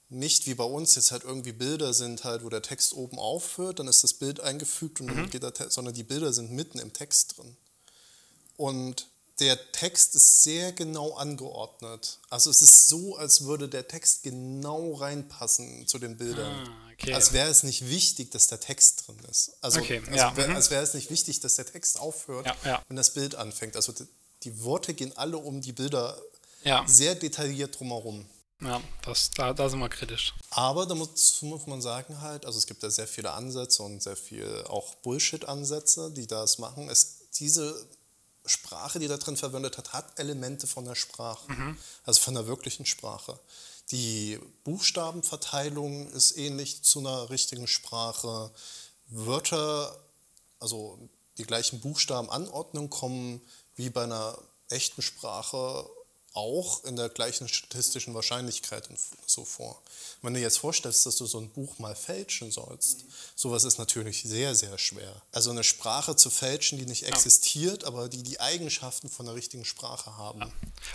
nicht 0.09 0.47
wie 0.47 0.55
bei 0.55 0.65
uns 0.65 0.95
jetzt 0.95 1.13
halt 1.13 1.25
irgendwie 1.25 1.53
Bilder 1.53 1.93
sind 1.93 2.25
halt, 2.25 2.45
wo 2.45 2.49
der 2.49 2.63
Text 2.63 2.95
oben 2.95 3.19
aufhört, 3.19 3.79
dann 3.79 3.89
ist 3.89 4.03
das 4.03 4.15
Bild 4.15 4.41
eingefügt 4.41 5.01
und 5.01 5.09
mhm. 5.09 5.17
dann 5.17 5.31
geht 5.31 5.43
der 5.43 5.53
Text, 5.53 5.73
sondern 5.73 5.95
die 5.95 6.05
Bilder 6.05 6.33
sind 6.33 6.51
mitten 6.53 6.79
im 6.79 6.93
Text 6.93 7.37
drin. 7.37 7.57
Und 8.57 9.09
der 9.39 9.73
Text 9.73 10.15
ist 10.15 10.43
sehr 10.43 10.73
genau 10.73 11.15
angeordnet. 11.15 12.19
Also 12.31 12.51
es 12.51 12.63
ist 12.63 12.89
so, 12.89 13.17
als 13.17 13.45
würde 13.45 13.69
der 13.69 13.87
Text 13.87 14.23
genau 14.23 14.95
reinpassen 14.95 15.87
zu 15.87 15.99
den 15.99 16.17
Bildern. 16.17 16.67
Ah, 16.67 16.91
okay. 16.93 17.13
Als 17.13 17.33
wäre 17.33 17.51
es 17.51 17.63
nicht 17.63 17.89
wichtig, 17.89 18.31
dass 18.31 18.47
der 18.47 18.61
Text 18.61 19.07
drin 19.07 19.19
ist. 19.31 19.53
Also, 19.61 19.81
okay, 19.81 20.01
also 20.07 20.17
ja. 20.17 20.37
wär, 20.37 20.49
mhm. 20.49 20.57
als 20.57 20.71
wäre 20.71 20.83
es 20.83 20.95
nicht 20.95 21.11
wichtig, 21.11 21.41
dass 21.41 21.57
der 21.57 21.67
Text 21.67 22.01
aufhört, 22.01 22.47
ja, 22.47 22.57
ja. 22.65 22.83
wenn 22.89 22.97
das 22.97 23.11
Bild 23.11 23.35
anfängt. 23.35 23.77
Also 23.77 23.93
die, 23.93 24.07
die 24.45 24.63
Worte 24.63 24.95
gehen 24.95 25.17
alle 25.17 25.37
um 25.37 25.61
die 25.61 25.73
Bilder 25.73 26.21
sehr 26.87 27.15
detailliert 27.15 27.79
drumherum. 27.79 28.27
Ja, 28.61 28.81
das, 29.05 29.31
da, 29.33 29.53
da 29.53 29.69
sind 29.69 29.81
wir 29.81 29.89
kritisch. 29.89 30.35
Aber 30.51 30.87
da 30.87 30.95
muss, 30.95 31.43
muss 31.43 31.67
man 31.67 31.83
sagen 31.83 32.23
halt, 32.23 32.47
also 32.47 32.59
es 32.59 32.67
gibt 32.67 32.83
ja 32.83 32.89
sehr 32.89 33.07
viele 33.07 33.33
Ansätze 33.33 33.83
und 33.83 34.03
sehr 34.03 34.17
viel 34.17 34.65
auch 34.67 34.95
Bullshit-Ansätze, 34.97 36.11
die 36.11 36.27
das 36.27 36.59
machen. 36.59 36.89
Es, 36.89 37.19
diese 37.35 37.87
Sprache, 38.47 38.99
die 38.99 39.09
da 39.09 39.17
drin 39.17 39.37
verwendet 39.37 39.79
hat, 39.79 39.93
hat 39.93 40.19
Elemente 40.19 40.67
von 40.67 40.85
der 40.85 40.95
Sprache, 40.95 41.51
mhm. 41.51 41.77
also 42.05 42.21
von 42.21 42.35
der 42.35 42.47
wirklichen 42.47 42.87
Sprache. 42.87 43.39
Die 43.91 44.41
Buchstabenverteilung 44.65 46.11
ist 46.11 46.37
ähnlich 46.37 46.83
zu 46.83 47.01
einer 47.01 47.31
richtigen 47.31 47.67
Sprache. 47.69 48.51
Wörter, 49.09 49.97
also 50.59 50.99
die 51.39 51.45
gleichen 51.45 51.81
Buchstabenanordnungen 51.81 52.91
kommen 52.91 53.41
wie 53.77 53.91
bei 53.91 54.05
einer 54.05 54.37
echten 54.69 55.03
Sprache 55.03 55.89
auch 56.37 56.85
in 56.85 56.97
der 56.97 57.09
gleichen 57.09 57.49
statistischen 57.49 58.15
Wahrscheinlichkeit 58.15 58.89
so 59.27 59.45
vor. 59.45 59.81
Wenn 60.23 60.35
du 60.35 60.41
jetzt 60.41 60.59
vorstellst, 60.59 61.07
dass 61.07 61.17
du 61.17 61.27
so 61.27 61.39
ein 61.39 61.51
Buch 61.51 61.79
mal 61.79 61.97
fälschen 61.97 62.51
sollst, 62.51 63.05
mhm. 63.05 63.09
sowas 63.35 63.65
ist 63.65 63.79
natürlich 63.79 64.23
sehr, 64.23 64.55
sehr 64.55 64.77
schwer. 64.77 65.23
Also 65.33 65.51
eine 65.51 65.65
Sprache 65.65 66.15
zu 66.15 66.31
fälschen, 66.31 66.79
die 66.79 66.87
nicht 66.87 67.03
ja. 67.03 67.09
existiert, 67.09 67.85
aber 67.85 68.09
die 68.09 68.23
die 68.23 68.39
Eigenschaften 68.39 69.09
von 69.09 69.27
der 69.27 69.35
richtigen 69.35 69.65
Sprache 69.65 70.17
haben. 70.17 70.41
Ja. 70.41 70.51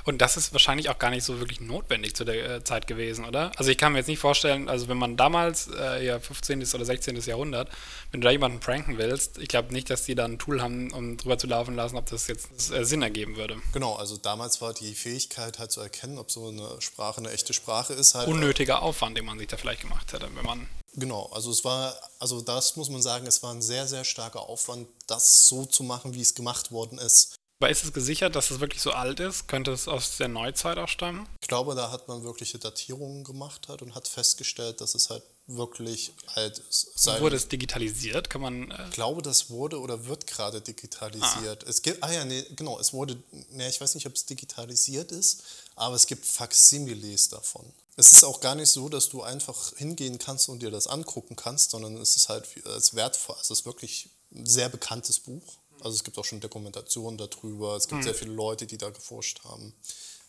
Und 0.06 0.21
das 0.21 0.38
ist 0.38 0.54
wahrscheinlich 0.54 0.89
auch 0.89 0.99
gar 0.99 1.10
nicht 1.10 1.23
so 1.23 1.39
wirklich 1.39 1.60
notwendig 1.60 2.15
zu 2.15 2.23
der 2.23 2.58
äh, 2.58 2.63
Zeit 2.63 2.86
gewesen, 2.86 3.25
oder? 3.25 3.51
Also 3.58 3.71
ich 3.71 3.77
kann 3.77 3.93
mir 3.93 3.99
jetzt 3.99 4.08
nicht 4.08 4.19
vorstellen, 4.19 4.69
also 4.69 4.88
wenn 4.88 4.97
man 4.97 5.17
damals, 5.17 5.69
äh, 5.75 6.06
ja 6.06 6.19
15. 6.19 6.62
oder 6.75 6.86
16. 6.86 7.19
Jahrhundert, 7.21 7.69
wenn 8.12 8.21
du 8.21 8.25
da 8.25 8.32
jemanden 8.32 8.60
pranken 8.60 8.97
willst, 8.97 9.39
ich 9.39 9.47
glaube 9.47 9.73
nicht, 9.73 9.89
dass 9.89 10.06
die 10.06 10.13
da 10.13 10.25
ein 10.25 10.38
Tool 10.38 10.62
haben, 10.62 10.91
um 10.91 11.17
drüber 11.17 11.38
zu 11.38 11.47
laufen 11.47 11.75
lassen, 11.75 11.97
ob 11.97 12.06
das 12.08 12.27
jetzt 12.27 12.71
äh, 12.71 12.86
Sinn 12.86 13.01
ergeben 13.01 13.38
würde. 13.38 13.58
Genau, 13.73 13.95
also 13.95 14.17
damals 14.17 14.62
war 14.62 14.73
die 14.73 14.93
Fähigkeit, 14.93 15.31
Möglichkeit 15.32 15.60
halt 15.60 15.72
zu 15.72 15.82
erkennen, 15.82 16.17
ob 16.17 16.30
so 16.32 16.48
eine 16.48 16.82
Sprache 16.82 17.20
eine 17.20 17.32
echte 17.32 17.54
Sprache 17.54 17.94
ist. 17.94 18.15
Halt 18.15 18.28
Unnötiger 18.28 18.82
Aufwand, 18.82 19.17
den 19.17 19.26
man 19.26 19.39
sich 19.39 19.48
da 19.48 19.58
vielleicht 19.58 19.82
gemacht 19.82 20.12
hätte, 20.13 20.30
wenn 20.36 20.46
man. 20.46 20.67
Genau, 20.94 21.28
also 21.32 21.52
es 21.52 21.63
war, 21.63 21.96
also 22.20 22.41
das 22.41 22.76
muss 22.76 22.89
man 22.89 23.02
sagen, 23.02 23.26
es 23.26 23.41
war 23.41 23.54
ein 23.54 23.62
sehr, 23.62 23.88
sehr 23.88 24.04
starker 24.04 24.41
Aufwand, 24.41 24.89
das 25.08 25.46
so 25.46 25.65
zu 25.65 25.84
machen, 25.84 26.13
wie 26.13 26.22
es 26.22 26.36
gemacht 26.36 26.72
worden 26.72 26.98
ist. 26.98 27.36
Aber 27.62 27.70
ist 27.70 27.84
es 27.84 27.94
gesichert, 27.94 28.36
dass 28.36 28.52
es 28.52 28.60
wirklich 28.60 28.82
so 28.82 28.91
alt 28.91 29.20
ist? 29.20 29.48
Könnte 29.48 29.72
es 29.72 29.88
aus 29.88 30.17
der 30.17 30.28
Neuzeit 30.28 30.78
auch 30.80 30.88
stammen? 30.88 31.30
Ich 31.41 31.48
glaube, 31.48 31.76
da 31.76 31.91
hat 31.91 32.08
man 32.08 32.24
wirkliche 32.24 32.58
Datierungen 32.58 33.24
gemacht 33.24 33.70
halt 33.70 33.84
und 33.84 33.96
hat 33.96 34.08
festgestellt, 34.08 34.82
dass 34.82 34.96
es 34.96 35.10
halt 35.12 35.24
wirklich 35.55 36.13
alt 36.35 36.59
ist. 36.69 36.91
Sein 36.95 37.21
wurde 37.21 37.35
es 37.35 37.47
digitalisiert? 37.47 38.29
Kann 38.29 38.41
man. 38.41 38.71
Äh 38.71 38.85
ich 38.85 38.91
glaube, 38.91 39.21
das 39.21 39.49
wurde 39.49 39.79
oder 39.79 40.05
wird 40.05 40.27
gerade 40.27 40.61
digitalisiert. 40.61 41.63
Ah. 41.65 41.69
Es 41.69 41.81
gibt, 41.81 42.03
ah 42.03 42.11
ja, 42.11 42.25
nee, 42.25 42.45
genau, 42.55 42.79
es 42.79 42.93
wurde, 42.93 43.21
nee, 43.51 43.67
ich 43.67 43.79
weiß 43.79 43.95
nicht, 43.95 44.07
ob 44.07 44.15
es 44.15 44.25
digitalisiert 44.25 45.11
ist, 45.11 45.43
aber 45.75 45.95
es 45.95 46.07
gibt 46.07 46.25
Facsimiles 46.25 47.29
davon. 47.29 47.65
Es 47.97 48.11
ist 48.11 48.23
auch 48.23 48.39
gar 48.39 48.55
nicht 48.55 48.69
so, 48.69 48.89
dass 48.89 49.09
du 49.09 49.21
einfach 49.21 49.75
hingehen 49.77 50.17
kannst 50.17 50.49
und 50.49 50.61
dir 50.61 50.71
das 50.71 50.87
angucken 50.87 51.35
kannst, 51.35 51.71
sondern 51.71 51.97
es 51.97 52.15
ist 52.15 52.29
halt 52.29 52.47
als 52.65 52.95
wertvoll, 52.95 53.35
also 53.37 53.53
es 53.53 53.59
ist 53.61 53.65
wirklich 53.65 54.09
ein 54.33 54.45
sehr 54.45 54.69
bekanntes 54.69 55.19
Buch. 55.19 55.43
Also 55.81 55.95
es 55.95 56.03
gibt 56.03 56.17
auch 56.17 56.25
schon 56.25 56.39
Dokumentationen 56.39 57.17
darüber, 57.17 57.75
es 57.75 57.87
gibt 57.87 57.99
hm. 57.99 58.03
sehr 58.03 58.15
viele 58.15 58.31
Leute, 58.31 58.67
die 58.67 58.77
da 58.77 58.89
geforscht 58.89 59.43
haben 59.43 59.73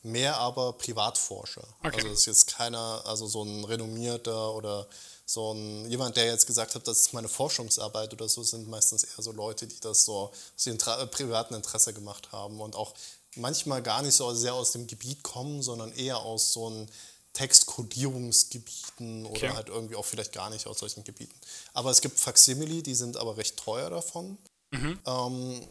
mehr 0.03 0.37
aber 0.37 0.73
Privatforscher. 0.75 1.67
Okay. 1.81 1.97
Also 1.97 2.09
es 2.09 2.21
ist 2.21 2.27
jetzt 2.27 2.47
keiner, 2.49 3.03
also 3.07 3.27
so 3.27 3.43
ein 3.43 3.65
renommierter 3.65 4.55
oder 4.55 4.87
so 5.25 5.53
ein, 5.53 5.91
jemand, 5.91 6.17
der 6.17 6.27
jetzt 6.27 6.47
gesagt 6.47 6.75
hat, 6.75 6.87
das 6.87 6.99
ist 7.01 7.15
meine 7.15 7.29
Forschungsarbeit 7.29 8.13
oder 8.13 8.29
so, 8.29 8.43
sind 8.43 8.69
meistens 8.69 9.05
eher 9.05 9.23
so 9.23 9.33
Leute, 9.33 9.67
die 9.67 9.81
das 9.81 10.05
so 10.05 10.33
aus 10.57 10.67
ihrem 10.67 10.79
privaten 10.79 11.55
Interesse 11.55 11.95
gemacht 11.95 12.33
haben 12.33 12.61
und 12.61 12.77
auch 12.77 12.95
manchmal 13.37 13.83
gar 13.83 14.03
nicht 14.03 14.15
so 14.15 14.35
sehr 14.35 14.55
aus 14.55 14.73
dem 14.73 14.87
Gebiet 14.87 15.23
kommen, 15.23 15.63
sondern 15.63 15.93
eher 15.93 16.19
aus 16.19 16.53
so 16.53 16.67
einem 16.67 16.87
Textkodierungsgebieten 17.33 19.25
oder 19.25 19.37
okay. 19.37 19.51
halt 19.51 19.69
irgendwie 19.69 19.97
auch 19.97 20.05
vielleicht 20.05 20.33
gar 20.33 20.51
nicht 20.51 20.67
aus 20.67 20.81
solchen 20.81 21.03
Gebieten. 21.03 21.35
Aber 21.73 21.91
es 21.91 22.03
gibt 22.03 22.21
Faximili, 22.21 22.83
die 22.83 22.95
sind 22.95 23.17
aber 23.17 23.39
recht 23.39 23.57
teuer 23.57 23.89
davon. 23.89 24.37
Mhm. 24.71 24.99
Ähm, 25.07 25.67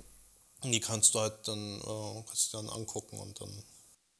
die 0.64 0.80
kannst 0.80 1.14
du 1.14 1.20
halt 1.20 1.48
dann, 1.48 1.80
äh, 1.82 2.24
kannst 2.26 2.54
du 2.54 2.58
dann 2.58 2.70
angucken 2.70 3.20
und 3.20 3.40
dann 3.42 3.64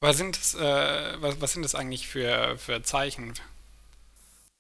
was 0.02 0.18
sind 0.18 0.36
das, 0.36 0.56
äh, 0.56 1.22
was, 1.22 1.40
was 1.40 1.54
sind 1.54 1.62
das 1.62 1.76
eigentlich 1.76 2.08
für, 2.08 2.58
für 2.58 2.82
Zeichen? 2.82 3.36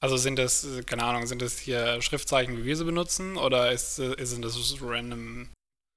Also 0.02 0.18
sind 0.18 0.36
das, 0.38 0.66
keine 0.88 1.04
Ahnung, 1.04 1.28
sind 1.28 1.42
das 1.44 1.58
hier 1.58 2.02
Schriftzeichen, 2.02 2.58
wie 2.58 2.66
wir 2.66 2.76
sie 2.76 2.84
benutzen, 2.84 3.38
oder 3.38 3.72
ist, 3.72 3.96
sind 3.96 4.42
das 4.42 4.56
random? 4.82 5.48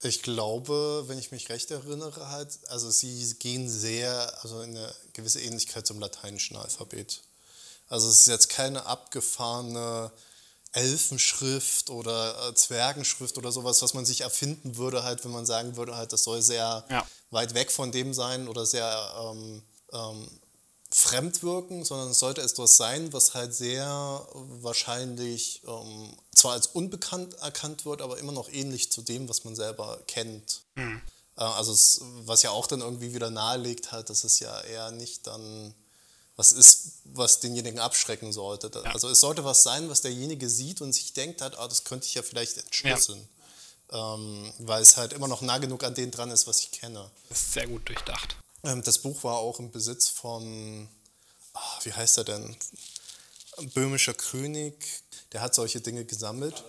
Ich 0.03 0.23
glaube, 0.23 1.05
wenn 1.07 1.19
ich 1.19 1.33
mich 1.33 1.49
recht 1.49 1.71
erinnere, 1.71 2.29
halt, 2.29 2.59
also 2.69 2.90
sie 2.90 3.35
gehen 3.38 3.69
sehr, 3.69 4.38
also 4.43 4.61
in 4.61 4.77
eine 4.77 4.95
gewisse 5.14 5.40
Ähnlichkeit 5.40 5.87
zum 5.87 5.99
lateinischen 5.99 6.57
Alphabet. 6.59 7.23
Also 7.88 8.11
es 8.11 8.21
ist 8.21 8.29
jetzt 8.29 8.51
keine 8.51 8.85
abgefahrene 8.85 10.12
Elfenschrift 10.73 11.88
oder 11.88 12.49
äh, 12.51 12.55
Zwergenschrift 12.55 13.38
oder 13.38 13.53
sowas, 13.53 13.81
was 13.81 13.95
man 13.95 14.05
sich 14.05 14.21
erfinden 14.21 14.77
würde, 14.77 15.03
halt, 15.05 15.25
wenn 15.25 15.31
man 15.31 15.47
sagen 15.47 15.77
würde, 15.77 15.97
halt, 15.97 16.12
das 16.12 16.25
soll 16.25 16.43
sehr 16.43 16.85
Ja. 16.90 17.07
weit 17.31 17.55
weg 17.55 17.73
von 17.73 17.90
dem 17.90 18.12
sein 18.12 18.49
oder 18.49 18.67
sehr 18.67 19.14
ähm, 19.19 19.62
ähm, 19.93 20.29
fremd 20.96 21.42
wirken, 21.42 21.85
sondern 21.85 22.11
es 22.11 22.20
sollte 22.20 22.40
etwas 22.40 22.76
sein, 22.76 23.12
was 23.12 23.35
halt 23.35 23.52
sehr 23.52 23.85
wahrscheinlich 24.61 25.61
ähm, 25.66 26.16
zwar 26.33 26.52
als 26.52 26.68
unbekannt 26.68 27.35
erkannt 27.35 27.85
wird, 27.85 28.00
aber 28.00 28.18
immer 28.18 28.30
noch 28.30 28.48
ähnlich 28.48 28.92
zu 28.92 29.02
dem, 29.02 29.28
was 29.28 29.42
man 29.42 29.57
selber 29.57 30.00
kennt. 30.07 30.62
Äh, 30.76 31.42
also 31.42 31.72
es, 31.72 32.00
was 32.26 32.42
ja 32.42 32.50
auch 32.50 32.68
dann 32.68 32.80
irgendwie 32.80 33.12
wieder 33.12 33.30
nahelegt 33.30 33.90
halt, 33.90 34.09
dass 34.09 34.22
es 34.22 34.38
ja 34.38 34.61
eher 34.61 34.92
nicht 34.92 35.26
dann 35.26 35.74
was 36.37 36.52
ist, 36.52 37.00
was 37.04 37.40
denjenigen 37.40 37.80
abschrecken 37.80 38.33
sollte. 38.33 38.70
Ja. 38.72 38.92
Also 38.92 39.09
es 39.09 39.18
sollte 39.18 39.44
was 39.44 39.64
sein, 39.64 39.90
was 39.90 40.00
derjenige 40.00 40.48
sieht 40.48 40.80
und 40.80 40.92
sich 40.92 41.12
denkt 41.12 41.40
hat, 41.40 41.59
ah, 41.59 41.66
das 41.66 41.83
könnte 41.83 42.07
ich 42.07 42.14
ja 42.14 42.22
vielleicht 42.22 42.57
entschlüsseln. 42.57 43.28
Ähm, 43.90 44.52
weil 44.59 44.83
es 44.83 44.96
halt 44.96 45.12
immer 45.12 45.28
noch 45.28 45.42
nah 45.42 45.59
genug 45.59 45.83
an 45.83 45.94
den 45.94 46.12
dran 46.12 46.30
ist, 46.30 46.46
was 46.46 46.61
ich 46.61 46.70
kenne. 46.70 47.11
Das 47.28 47.40
ist 47.40 47.52
sehr 47.52 47.66
gut 47.66 47.88
durchdacht. 47.88 48.37
Ähm, 48.64 48.83
das 48.83 48.98
Buch 48.98 49.24
war 49.24 49.37
auch 49.37 49.59
im 49.59 49.70
Besitz 49.70 50.09
von, 50.09 50.88
ah, 51.53 51.79
wie 51.83 51.92
heißt 51.92 52.18
er 52.18 52.24
denn? 52.24 52.57
Böhmischer 53.74 54.14
König, 54.14 55.03
der 55.33 55.42
hat 55.42 55.55
solche 55.55 55.81
Dinge 55.81 56.05
gesammelt. 56.05 56.64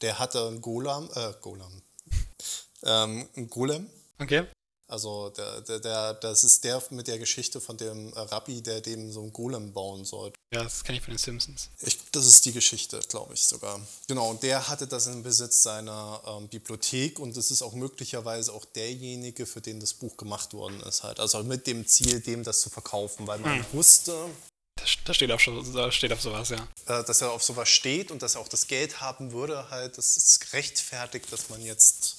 Der 0.00 0.18
hatte 0.18 0.46
einen 0.46 0.60
Golam, 0.60 1.08
äh, 1.14 1.32
Golam, 1.40 1.82
ähm, 2.82 3.28
einen 3.34 3.50
Golem. 3.50 3.88
Okay. 4.18 4.46
Also 4.90 5.28
der, 5.30 5.60
der, 5.60 5.80
der, 5.80 6.14
das 6.14 6.44
ist 6.44 6.64
der 6.64 6.82
mit 6.90 7.06
der 7.06 7.18
Geschichte 7.18 7.60
von 7.60 7.76
dem 7.76 8.12
äh, 8.14 8.20
Rabbi, 8.20 8.62
der 8.62 8.80
dem 8.80 9.12
so 9.12 9.20
einen 9.20 9.32
Golem 9.32 9.72
bauen 9.72 10.04
sollte. 10.04 10.38
Ja, 10.52 10.62
das 10.64 10.82
kenne 10.82 10.98
ich 10.98 11.04
von 11.04 11.12
den 11.12 11.18
Simpsons. 11.18 11.68
Ich, 11.80 11.98
das 12.10 12.24
ist 12.26 12.46
die 12.46 12.52
Geschichte, 12.52 12.98
glaube 13.08 13.34
ich 13.34 13.42
sogar. 13.42 13.80
Genau, 14.06 14.30
und 14.30 14.42
der 14.42 14.66
hatte 14.68 14.86
das 14.86 15.06
im 15.06 15.22
Besitz 15.22 15.62
seiner 15.62 16.22
ähm, 16.26 16.48
Bibliothek 16.48 17.18
und 17.18 17.36
es 17.36 17.50
ist 17.50 17.60
auch 17.60 17.74
möglicherweise 17.74 18.52
auch 18.52 18.64
derjenige, 18.64 19.44
für 19.44 19.60
den 19.60 19.78
das 19.78 19.92
Buch 19.92 20.16
gemacht 20.16 20.54
worden 20.54 20.80
ist. 20.80 21.02
Halt. 21.02 21.20
Also 21.20 21.42
mit 21.42 21.66
dem 21.66 21.86
Ziel, 21.86 22.20
dem 22.20 22.42
das 22.42 22.62
zu 22.62 22.70
verkaufen, 22.70 23.26
weil 23.26 23.38
man 23.38 23.64
wusste, 23.72 24.14
Das, 24.76 24.96
das 25.04 25.16
steht, 25.16 25.32
auf, 25.32 25.42
das 25.74 25.94
steht 25.94 26.12
auf 26.12 26.22
sowas, 26.22 26.48
ja. 26.50 26.68
äh, 26.86 27.04
dass 27.04 27.20
er 27.20 27.32
auf 27.32 27.42
sowas 27.42 27.68
steht 27.68 28.10
und 28.10 28.22
dass 28.22 28.36
er 28.36 28.40
auch 28.40 28.48
das 28.48 28.68
Geld 28.68 29.00
haben 29.00 29.32
würde. 29.32 29.68
Halt, 29.70 29.98
das 29.98 30.16
ist 30.16 30.40
gerechtfertigt, 30.40 31.30
dass 31.32 31.50
man 31.50 31.60
jetzt 31.60 32.17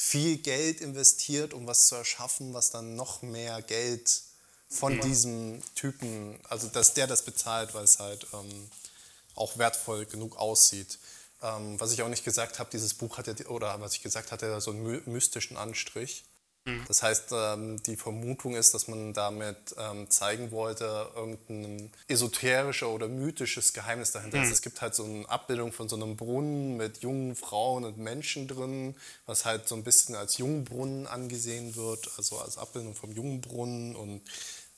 viel 0.00 0.38
Geld 0.38 0.80
investiert, 0.80 1.52
um 1.52 1.66
was 1.66 1.88
zu 1.88 1.96
erschaffen, 1.96 2.54
was 2.54 2.70
dann 2.70 2.94
noch 2.94 3.22
mehr 3.22 3.60
Geld 3.62 4.22
von 4.70 5.00
diesem 5.00 5.60
Typen, 5.74 6.38
also 6.48 6.68
dass 6.68 6.94
der 6.94 7.08
das 7.08 7.22
bezahlt, 7.22 7.74
weil 7.74 7.82
es 7.82 7.98
halt 7.98 8.24
ähm, 8.32 8.70
auch 9.34 9.58
wertvoll 9.58 10.06
genug 10.06 10.36
aussieht. 10.36 11.00
Ähm, 11.42 11.80
was 11.80 11.90
ich 11.90 12.02
auch 12.02 12.08
nicht 12.08 12.24
gesagt 12.24 12.60
habe, 12.60 12.70
dieses 12.70 12.94
Buch 12.94 13.18
hat 13.18 13.26
ja, 13.26 13.34
oder 13.48 13.80
was 13.80 13.94
ich 13.94 14.02
gesagt 14.02 14.30
hatte, 14.30 14.46
ja 14.46 14.60
so 14.60 14.70
einen 14.70 14.84
my- 14.84 15.02
mystischen 15.06 15.56
Anstrich. 15.56 16.22
Das 16.86 17.02
heißt, 17.02 17.32
ähm, 17.32 17.82
die 17.82 17.96
Vermutung 17.96 18.54
ist, 18.54 18.74
dass 18.74 18.88
man 18.88 19.12
damit 19.12 19.56
ähm, 19.78 20.10
zeigen 20.10 20.50
wollte, 20.50 21.10
irgendein 21.14 21.90
esoterischer 22.08 22.88
oder 22.88 23.08
mythisches 23.08 23.72
Geheimnis 23.72 24.12
dahinter 24.12 24.42
ist. 24.42 24.52
Es 24.52 24.62
gibt 24.62 24.80
halt 24.80 24.94
so 24.94 25.04
eine 25.04 25.28
Abbildung 25.28 25.72
von 25.72 25.88
so 25.88 25.96
einem 25.96 26.16
Brunnen 26.16 26.76
mit 26.76 26.98
jungen 26.98 27.34
Frauen 27.36 27.84
und 27.84 27.98
Menschen 27.98 28.48
drin, 28.48 28.94
was 29.26 29.44
halt 29.44 29.68
so 29.68 29.74
ein 29.74 29.84
bisschen 29.84 30.14
als 30.14 30.38
Jungbrunnen 30.38 31.06
angesehen 31.06 31.76
wird, 31.76 32.10
also 32.16 32.38
als 32.38 32.58
Abbildung 32.58 32.94
vom 32.94 33.12
Jungbrunnen 33.12 33.96
und 33.96 34.22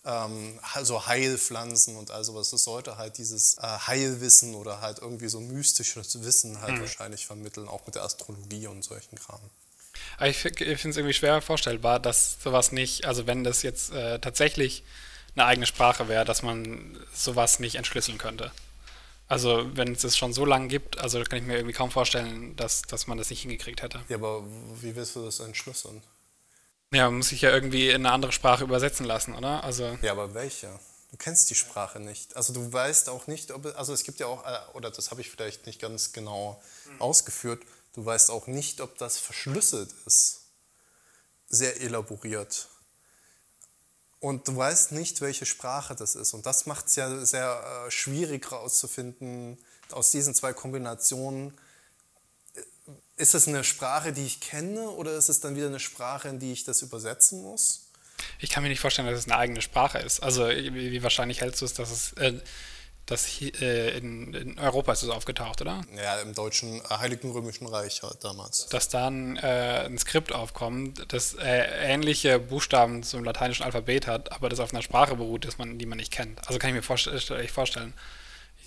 ähm, 0.05 0.59
so 0.83 1.07
Heilpflanzen 1.07 1.97
und 1.97 2.11
all 2.11 2.25
sowas. 2.25 2.51
Das 2.51 2.65
sollte 2.65 2.97
halt 2.97 3.19
dieses 3.19 3.59
äh, 3.59 3.63
Heilwissen 3.63 4.55
oder 4.55 4.81
halt 4.81 4.99
irgendwie 4.99 5.29
so 5.29 5.41
mystisches 5.41 6.23
Wissen 6.23 6.61
halt 6.61 6.81
wahrscheinlich 6.81 7.27
vermitteln, 7.27 7.69
auch 7.69 7.85
mit 7.87 7.95
der 7.95 8.05
Astrologie 8.05 8.67
und 8.67 8.83
solchen 8.83 9.17
Kram. 9.17 9.41
Aber 10.17 10.29
ich, 10.29 10.37
fi- 10.39 10.49
ich 10.49 10.81
finde 10.81 10.91
es 10.91 10.97
irgendwie 10.97 11.15
schwer 11.15 11.41
vorstellbar, 11.43 12.01
dass 12.01 12.37
sowas 12.43 12.73
nicht, 12.73 13.05
also 13.07 13.27
wenn 13.27 13.45
das 13.45 13.63
jetzt 13.63 13.93
äh, 13.93 14.19
tatsächlich 14.19 14.83
eine 15.35 15.45
eigene 15.47 15.67
Sprache 15.67 16.09
wäre, 16.09 16.25
dass 16.25 16.43
man 16.43 16.99
sowas 17.15 17.61
nicht 17.61 17.77
entschlüsseln 17.77 18.19
könnte. 18.19 18.51
Also 19.29 19.71
wenn 19.77 19.93
es 19.93 20.03
das 20.03 20.17
schon 20.19 20.33
so 20.33 20.45
lange 20.45 20.67
gibt, 20.67 20.99
also 20.99 21.23
kann 21.23 21.39
ich 21.39 21.45
mir 21.45 21.55
irgendwie 21.57 21.73
kaum 21.75 21.91
vorstellen, 21.93 22.57
dass, 22.57 22.83
dass 22.83 23.07
man 23.07 23.17
das 23.17 23.31
nicht 23.31 23.43
hingekriegt 23.43 23.81
hätte. 23.83 24.01
Ja, 24.09 24.17
aber 24.17 24.43
wie 24.83 24.97
willst 24.97 25.15
du 25.15 25.25
das 25.25 25.39
entschlüsseln? 25.39 26.03
Ja, 26.93 27.05
man 27.05 27.19
muss 27.19 27.29
sich 27.29 27.43
ja 27.43 27.51
irgendwie 27.51 27.91
in 27.91 28.05
eine 28.05 28.11
andere 28.13 28.33
Sprache 28.33 28.65
übersetzen 28.65 29.07
lassen, 29.07 29.35
oder? 29.35 29.63
Also 29.63 29.97
Ja, 30.03 30.11
aber 30.13 30.35
welche? 30.35 30.69
Du 31.13 31.17
kennst 31.17 31.49
die 31.51 31.55
Sprache 31.55 32.01
nicht. 32.01 32.37
Also 32.37 32.53
du 32.53 32.73
weißt 32.73 33.09
auch 33.09 33.29
nicht, 33.29 33.53
ob 33.53 33.67
also 33.77 33.93
es 33.93 34.03
gibt 34.03 34.19
ja 34.19 34.27
auch, 34.27 34.45
äh, 34.45 34.59
oder 34.75 34.91
das 34.91 35.13
habe 35.13 35.21
ich 35.21 35.31
vielleicht 35.31 35.67
nicht 35.67 35.81
ganz 35.81 36.13
genau 36.13 36.61
ausgeführt, 36.99 37.63
du 37.95 38.05
weißt 38.05 38.31
auch 38.31 38.47
nicht, 38.47 38.81
ob 38.81 38.97
das 38.99 39.19
verschlüsselt 39.19 39.91
ist. 40.07 40.41
Sehr 41.49 41.81
elaboriert. 41.81 42.69
Und 44.21 44.47
du 44.47 44.57
weißt 44.57 44.93
nicht, 44.93 45.21
welche 45.21 45.47
Sprache 45.47 45.95
das 45.95 46.15
ist. 46.15 46.35
Und 46.35 46.47
das 46.47 46.67
macht 46.67 46.87
es 46.87 46.97
ja 46.97 47.25
sehr 47.25 47.85
äh, 47.87 47.91
schwierig 47.91 48.51
herauszufinden, 48.51 49.59
aus 49.91 50.11
diesen 50.11 50.35
zwei 50.35 50.53
Kombinationen, 50.53 51.59
äh, 52.55 52.61
ist 53.17 53.35
es 53.35 53.49
eine 53.49 53.65
Sprache, 53.65 54.13
die 54.13 54.27
ich 54.27 54.41
kenne, 54.41 54.91
oder 54.91 55.17
ist 55.17 55.29
es 55.29 55.41
dann 55.41 55.57
wieder 55.57 55.67
eine 55.67 55.81
Sprache, 55.81 56.29
in 56.29 56.39
die 56.39 56.53
ich 56.53 56.65
das 56.65 56.83
übersetzen 56.83 57.43
muss? 57.43 57.91
ich 58.39 58.51
kann 58.51 58.63
mir 58.63 58.69
nicht 58.69 58.81
vorstellen, 58.81 59.09
dass 59.09 59.19
es 59.19 59.27
eine 59.27 59.37
eigene 59.37 59.63
Sprache 59.63 59.99
ist. 59.99 60.21
Also 60.23 60.49
wie, 60.49 61.03
wahrscheinlich 61.03 61.41
hältst 61.41 61.61
du 61.61 61.65
es, 61.65 61.75
dass 61.75 61.91
es 61.91 62.13
äh, 62.15 62.41
dass 63.11 63.27
hier, 63.27 63.53
äh, 63.61 63.99
in, 63.99 64.33
in 64.35 64.59
Europa 64.59 64.93
ist 64.93 65.03
es 65.03 65.09
aufgetaucht, 65.09 65.61
oder? 65.61 65.83
Ja, 65.97 66.21
im 66.21 66.35
deutschen 66.35 66.81
äh, 66.81 66.83
Heiligen 66.89 67.33
Römischen 67.33 67.67
Reich 67.67 68.03
halt 68.03 68.23
damals. 68.23 68.69
dass 68.69 68.89
dann 68.89 69.37
äh, 69.37 69.87
ein 69.87 69.99
Skript 69.99 70.33
aufkommt, 70.33 71.13
das 71.13 71.35
äh, 71.35 71.93
ähnliche 71.93 72.39
Buchstaben 72.39 73.03
zum 73.03 73.25
lateinischen 73.25 73.65
Alphabet 73.65 74.07
hat, 74.07 74.31
aber 74.33 74.49
das 74.49 74.61
auf 74.61 74.73
einer 74.73 74.83
Sprache 74.83 75.17
beruht, 75.17 75.45
das 75.45 75.59
man, 75.59 75.79
die 75.79 75.87
man 75.87 75.99
nicht 75.99 76.13
kennt. 76.13 76.47
Also 76.47 76.59
kann 76.59 76.71
ich 76.71 76.77
mir 76.77 76.83
vorst 76.83 77.09
echt 77.09 77.51
vorstellen. 77.51 77.95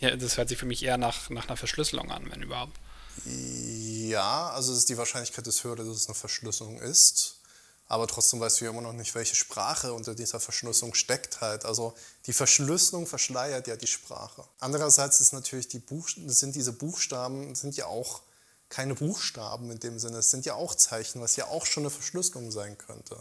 Ja, 0.02 0.16
das 0.16 0.38
hört 0.38 0.50
sich 0.50 0.58
für 0.58 0.66
mich 0.66 0.84
eher 0.84 0.98
nach, 0.98 1.30
nach 1.30 1.48
einer 1.48 1.56
Verschlüsselung 1.56 2.12
an, 2.12 2.30
wenn 2.30 2.42
überhaupt. 2.42 2.78
Ja, 3.26 4.50
also 4.50 4.74
ist 4.74 4.90
die 4.90 4.98
Wahrscheinlichkeit 4.98 5.48
ist 5.48 5.64
höher, 5.64 5.78
dass 5.78 5.88
es 5.88 6.08
eine 6.08 6.16
Verschlüsselung 6.16 6.82
ist. 6.82 7.38
Aber 7.94 8.08
trotzdem 8.08 8.40
weißt 8.40 8.60
du 8.60 8.66
ja 8.66 8.72
immer 8.72 8.82
noch 8.82 8.94
nicht, 8.94 9.14
welche 9.14 9.36
Sprache 9.36 9.94
unter 9.94 10.16
dieser 10.16 10.40
Verschlüsselung 10.40 10.96
steckt 10.96 11.42
halt. 11.42 11.64
Also 11.64 11.94
die 12.26 12.34
Verschlüsselung 12.34 13.06
verschleiert 13.06 13.68
ja 13.68 13.76
die 13.76 13.86
Sprache. 13.86 14.44
Andererseits 14.60 15.22
ist 15.22 15.32
natürlich 15.32 15.68
die 15.68 15.78
Buch 15.78 16.10
sind 16.10 16.56
diese 16.56 16.74
Buchstaben 16.74 17.54
sind 17.54 17.78
ja 17.78 17.86
auch 17.86 18.24
keine 18.68 18.96
Buchstaben 18.96 19.70
in 19.70 19.80
dem 19.80 20.00
Sinne. 20.00 20.18
Es 20.18 20.32
sind 20.32 20.44
ja 20.48 20.56
auch 20.56 20.74
Zeichen, 20.74 21.22
was 21.22 21.36
ja 21.36 21.46
auch 21.50 21.68
schon 21.68 21.84
eine 21.84 21.92
Verschlüsselung 21.92 22.50
sein 22.50 22.80
könnte. 22.80 23.16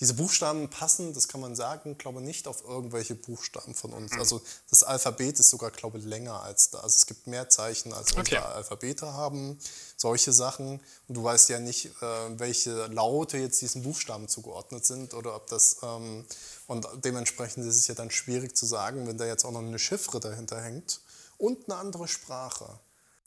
Diese 0.00 0.14
Buchstaben 0.14 0.68
passen, 0.70 1.14
das 1.14 1.28
kann 1.28 1.40
man 1.40 1.54
sagen, 1.54 1.96
glaube 1.98 2.20
nicht 2.20 2.48
auf 2.48 2.64
irgendwelche 2.64 3.14
Buchstaben 3.14 3.74
von 3.74 3.92
uns. 3.92 4.12
Also 4.12 4.42
das 4.68 4.82
Alphabet 4.82 5.38
ist 5.38 5.50
sogar, 5.50 5.70
glaube 5.70 5.98
ich, 5.98 6.04
länger 6.04 6.42
als 6.42 6.70
da. 6.70 6.78
Also 6.78 6.96
es 6.96 7.06
gibt 7.06 7.28
mehr 7.28 7.48
Zeichen, 7.48 7.92
als 7.92 8.10
Okay. 8.10 8.20
unsere 8.20 8.46
Alphabete 8.46 9.12
haben. 9.12 9.56
Solche 9.96 10.32
Sachen. 10.32 10.80
Und 11.06 11.16
du 11.16 11.22
weißt 11.22 11.48
ja 11.48 11.60
nicht, 11.60 11.86
äh, 12.02 12.38
welche 12.38 12.86
Laute 12.86 13.38
jetzt 13.38 13.60
diesen 13.60 13.82
Buchstaben 13.84 14.28
zugeordnet 14.28 14.84
sind 14.84 15.14
oder 15.14 15.36
ob 15.36 15.46
das. 15.46 15.76
Ähm, 15.82 16.24
und 16.66 16.88
dementsprechend 17.04 17.64
ist 17.64 17.76
es 17.76 17.86
ja 17.86 17.94
dann 17.94 18.10
schwierig 18.10 18.56
zu 18.56 18.66
sagen, 18.66 19.06
wenn 19.06 19.16
da 19.16 19.26
jetzt 19.26 19.44
auch 19.44 19.52
noch 19.52 19.60
eine 19.60 19.78
Chiffre 19.78 20.18
dahinter 20.18 20.60
hängt 20.60 21.00
und 21.38 21.68
eine 21.68 21.78
andere 21.78 22.08
Sprache. 22.08 22.80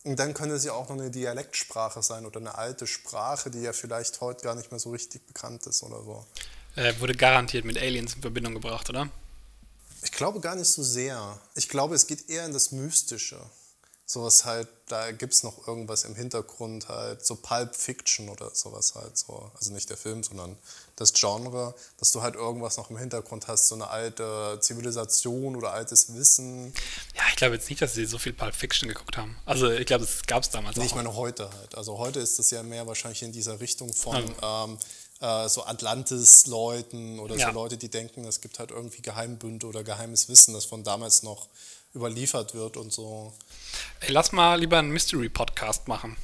Und 0.03 0.19
dann 0.19 0.33
könnte 0.33 0.55
es 0.55 0.63
ja 0.63 0.73
auch 0.73 0.89
noch 0.89 0.95
eine 0.97 1.11
Dialektsprache 1.11 2.01
sein 2.03 2.25
oder 2.25 2.39
eine 2.39 2.55
alte 2.55 2.87
Sprache, 2.87 3.49
die 3.51 3.61
ja 3.61 3.73
vielleicht 3.73 4.21
heute 4.21 4.43
gar 4.43 4.55
nicht 4.55 4.71
mehr 4.71 4.79
so 4.79 4.91
richtig 4.91 5.25
bekannt 5.27 5.65
ist 5.65 5.83
oder 5.83 6.03
so. 6.03 6.25
Äh, 6.77 6.99
wurde 6.99 7.15
garantiert 7.15 7.65
mit 7.65 7.77
Aliens 7.77 8.13
in 8.13 8.21
Verbindung 8.21 8.53
gebracht, 8.53 8.89
oder? 8.89 9.09
Ich 10.03 10.11
glaube 10.11 10.39
gar 10.39 10.55
nicht 10.55 10.69
so 10.69 10.83
sehr. 10.83 11.39
Ich 11.55 11.67
glaube, 11.69 11.95
es 11.95 12.07
geht 12.07 12.29
eher 12.29 12.45
in 12.45 12.53
das 12.53 12.71
Mystische. 12.71 13.37
Sowas 14.09 14.45
halt, 14.45 14.69
da 14.87 15.11
gibt 15.11 15.33
es 15.33 15.43
noch 15.43 15.67
irgendwas 15.67 16.05
im 16.05 16.15
Hintergrund 16.15 16.87
halt, 16.87 17.25
so 17.25 17.35
Pulp 17.35 17.75
Fiction 17.75 18.29
oder 18.29 18.51
sowas 18.55 18.95
halt 18.95 19.17
so. 19.17 19.51
Also 19.59 19.73
nicht 19.73 19.89
der 19.89 19.97
Film, 19.97 20.23
sondern 20.23 20.55
das 20.95 21.11
Genre, 21.11 21.75
dass 21.97 22.13
du 22.13 22.21
halt 22.21 22.35
irgendwas 22.35 22.77
noch 22.77 22.89
im 22.89 22.97
Hintergrund 22.97 23.49
hast, 23.49 23.67
so 23.67 23.75
eine 23.75 23.89
alte 23.89 24.59
Zivilisation 24.61 25.57
oder 25.57 25.73
altes 25.73 26.13
Wissen. 26.15 26.73
Ja, 27.15 27.23
ich 27.31 27.35
glaube 27.35 27.55
jetzt 27.55 27.69
nicht, 27.69 27.81
dass 27.81 27.95
sie 27.95 28.05
so 28.05 28.17
viel 28.17 28.31
Pulp 28.31 28.55
Fiction 28.55 28.87
geguckt 28.87 29.17
haben. 29.17 29.35
Also 29.45 29.69
ich 29.69 29.85
glaube, 29.85 30.05
das 30.05 30.21
gab 30.25 30.43
es 30.43 30.51
damals 30.51 30.77
Nee, 30.77 30.85
ich 30.85 30.91
auch. 30.91 30.95
meine 30.95 31.15
heute 31.15 31.49
halt. 31.51 31.75
Also 31.75 31.97
heute 31.97 32.21
ist 32.21 32.39
das 32.39 32.49
ja 32.51 32.63
mehr 32.63 32.87
wahrscheinlich 32.87 33.23
in 33.23 33.33
dieser 33.33 33.59
Richtung 33.59 33.91
von 33.93 34.23
ähm, 34.41 34.77
äh, 35.19 35.49
so 35.49 35.65
Atlantis-Leuten 35.65 37.19
oder 37.19 37.35
Ja. 37.35 37.47
so 37.47 37.53
Leute, 37.53 37.77
die 37.77 37.89
denken, 37.89 38.25
es 38.25 38.41
gibt 38.41 38.59
halt 38.59 38.71
irgendwie 38.71 39.01
Geheimbünde 39.01 39.65
oder 39.67 39.83
geheimes 39.83 40.29
Wissen, 40.29 40.53
das 40.53 40.65
von 40.65 40.83
damals 40.83 41.23
noch 41.23 41.47
überliefert 41.95 42.53
wird 42.53 42.77
und 42.77 42.91
so. 42.93 43.33
Ey, 44.01 44.11
lass 44.11 44.31
mal 44.31 44.59
lieber 44.59 44.77
einen 44.77 44.91
Mystery-Podcast 44.91 45.87
machen. 45.87 46.15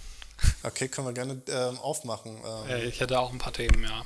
Okay, 0.63 0.88
können 0.89 1.08
wir 1.08 1.13
gerne 1.13 1.41
ähm, 1.47 1.77
aufmachen. 1.79 2.38
Ähm, 2.45 2.69
Äh, 2.69 2.86
ich 2.86 2.99
hätte 2.99 3.19
auch 3.19 3.32
ein 3.32 3.39
paar 3.39 3.53
Themen, 3.53 3.84
ja. 3.84 4.03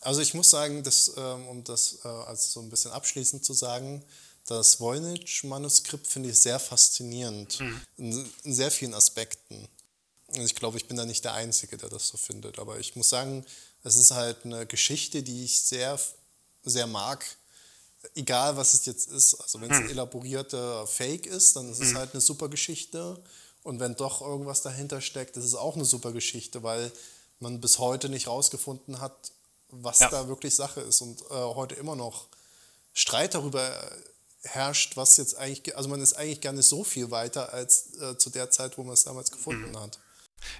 Also 0.00 0.20
ich 0.20 0.32
muss 0.34 0.48
sagen, 0.50 0.82
dass, 0.84 1.12
ähm, 1.16 1.48
um 1.48 1.64
das 1.64 1.98
äh, 2.04 2.08
als 2.08 2.52
so 2.52 2.60
ein 2.60 2.70
bisschen 2.70 2.92
abschließend 2.92 3.44
zu 3.44 3.52
sagen, 3.52 4.04
Das 4.46 4.80
Voynich-Manuskript 4.80 6.06
finde 6.06 6.30
ich 6.30 6.40
sehr 6.40 6.58
faszinierend, 6.58 7.60
in, 7.98 8.32
in 8.44 8.54
sehr 8.54 8.70
vielen 8.70 8.94
Aspekten. 8.94 9.68
Und 10.28 10.40
ich 10.42 10.54
glaube, 10.54 10.78
ich 10.78 10.86
bin 10.86 10.96
da 10.96 11.04
nicht 11.04 11.22
der 11.24 11.34
Einzige, 11.34 11.76
der 11.76 11.88
das 11.90 12.08
so 12.08 12.16
findet. 12.16 12.58
Aber 12.58 12.78
ich 12.78 12.96
muss 12.96 13.10
sagen, 13.10 13.44
es 13.88 13.96
ist 13.96 14.10
halt 14.12 14.44
eine 14.44 14.66
Geschichte, 14.66 15.22
die 15.22 15.44
ich 15.44 15.60
sehr, 15.62 15.98
sehr 16.64 16.86
mag. 16.86 17.24
Egal, 18.14 18.56
was 18.56 18.74
es 18.74 18.86
jetzt 18.86 19.08
ist. 19.10 19.34
Also, 19.34 19.60
wenn 19.60 19.70
es 19.70 19.78
ein 19.78 19.90
elaborierter 19.90 20.86
Fake 20.86 21.26
ist, 21.26 21.56
dann 21.56 21.70
ist 21.70 21.80
es 21.80 21.94
halt 21.94 22.12
eine 22.12 22.20
super 22.20 22.48
Geschichte. 22.48 23.20
Und 23.64 23.80
wenn 23.80 23.96
doch 23.96 24.20
irgendwas 24.22 24.62
dahinter 24.62 25.00
steckt, 25.00 25.36
ist 25.36 25.44
es 25.44 25.54
auch 25.54 25.74
eine 25.74 25.84
super 25.84 26.12
Geschichte, 26.12 26.62
weil 26.62 26.92
man 27.40 27.60
bis 27.60 27.78
heute 27.78 28.08
nicht 28.08 28.28
rausgefunden 28.28 29.00
hat, 29.00 29.32
was 29.70 29.98
Ja. 29.98 30.08
da 30.10 30.28
wirklich 30.28 30.54
Sache 30.54 30.80
ist. 30.80 31.00
Und 31.02 31.20
äh, 31.22 31.34
heute 31.34 31.74
immer 31.74 31.96
noch 31.96 32.28
Streit 32.94 33.34
darüber 33.34 33.60
herrscht, 34.42 34.96
was 34.96 35.16
jetzt 35.16 35.36
eigentlich, 35.36 35.64
ge- 35.64 35.74
also 35.74 35.88
man 35.88 36.00
ist 36.00 36.14
eigentlich 36.14 36.40
gar 36.40 36.52
nicht 36.52 36.66
so 36.68 36.84
viel 36.84 37.10
weiter 37.10 37.52
als 37.52 37.94
äh, 38.00 38.16
zu 38.16 38.30
der 38.30 38.50
Zeit, 38.50 38.78
wo 38.78 38.84
man 38.84 38.94
es 38.94 39.04
damals 39.04 39.30
gefunden 39.30 39.78
hat. 39.78 39.98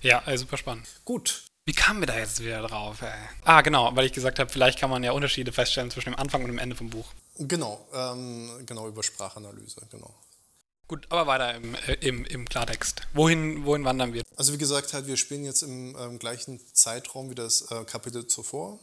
Ja, 0.02 0.26
äh, 0.26 0.36
super 0.36 0.56
spannend. 0.56 0.86
Gut, 1.04 1.44
Wie 1.68 1.74
kamen 1.74 2.00
wir 2.00 2.06
da 2.06 2.16
jetzt 2.16 2.42
wieder 2.42 2.62
drauf, 2.62 3.02
ey? 3.02 3.12
Ah, 3.44 3.60
genau, 3.60 3.94
weil 3.94 4.06
ich 4.06 4.14
gesagt 4.14 4.38
habe, 4.38 4.50
vielleicht 4.50 4.78
kann 4.78 4.88
man 4.88 5.04
ja 5.04 5.12
Unterschiede 5.12 5.52
feststellen 5.52 5.90
zwischen 5.90 6.12
dem 6.12 6.18
Anfang 6.18 6.40
und 6.40 6.48
dem 6.48 6.56
Ende 6.56 6.74
vom 6.74 6.88
Buch. 6.88 7.04
genau, 7.36 7.86
ähm, 7.92 8.64
genau 8.64 8.88
über 8.88 9.02
Sprachanalyse, 9.02 9.82
genau. 9.90 10.14
Gut, 10.86 11.04
aber 11.10 11.26
weiter 11.26 11.54
im, 11.56 11.74
äh, 11.74 11.92
im, 12.00 12.24
im 12.24 12.48
Klartext. 12.48 13.02
Wohin, 13.12 13.66
wohin 13.66 13.84
wandern 13.84 14.14
wir? 14.14 14.22
Also 14.34 14.54
wie 14.54 14.56
gesagt, 14.56 14.94
halt, 14.94 15.08
wir 15.08 15.18
spielen 15.18 15.44
jetzt 15.44 15.60
im 15.60 15.94
ähm, 16.00 16.18
gleichen 16.18 16.58
Zeitraum 16.72 17.28
wie 17.28 17.34
das 17.34 17.70
äh, 17.70 17.84
Kapitel 17.84 18.26
zuvor. 18.26 18.78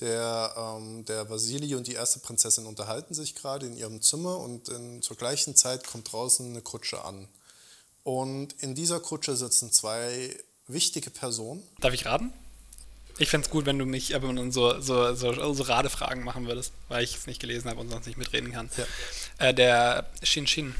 Der, 0.00 0.52
ähm, 0.54 1.06
der 1.06 1.30
Vasili 1.30 1.74
und 1.76 1.86
die 1.86 1.94
erste 1.94 2.18
Prinzessin 2.18 2.66
unterhalten 2.66 3.14
sich 3.14 3.34
gerade 3.34 3.64
in 3.64 3.74
ihrem 3.74 4.02
Zimmer 4.02 4.36
und 4.36 4.68
in, 4.68 5.00
zur 5.00 5.16
gleichen 5.16 5.56
Zeit 5.56 5.86
kommt 5.86 6.12
draußen 6.12 6.44
eine 6.44 6.60
Kutsche 6.60 7.06
an. 7.06 7.26
Und 8.04 8.52
in 8.62 8.74
dieser 8.74 9.00
Kutsche 9.00 9.34
sitzen 9.34 9.72
zwei 9.72 10.36
wichtige 10.66 11.10
Personen. 11.10 11.62
Darf 11.80 11.92
ich 11.94 12.06
raten? 12.06 12.32
Ich 13.18 13.28
fände 13.28 13.46
es 13.46 13.50
gut, 13.50 13.66
wenn 13.66 13.78
du 13.78 13.84
mich 13.84 14.14
aber 14.16 14.32
so, 14.50 14.80
so, 14.80 15.14
so, 15.14 15.52
so 15.54 15.62
Radefragen 15.62 16.24
machen 16.24 16.46
würdest, 16.46 16.72
weil 16.88 17.04
ich 17.04 17.14
es 17.16 17.26
nicht 17.26 17.40
gelesen 17.40 17.68
habe 17.68 17.80
und 17.80 17.90
sonst 17.90 18.06
nicht 18.06 18.16
mitreden 18.18 18.52
kann. 18.52 18.70
Ja. 18.76 19.48
Äh, 19.48 19.54
der 19.54 20.10
Shin 20.22 20.46
Shin. 20.46 20.74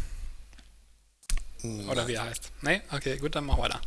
Oder 1.89 2.09
wie 2.09 2.15
er 2.15 2.25
heißt. 2.25 2.51
Nee? 2.63 2.81
Okay, 2.91 3.19
gut, 3.19 3.37
dann 3.37 3.45
mach 3.45 3.59
weiter. 3.59 3.81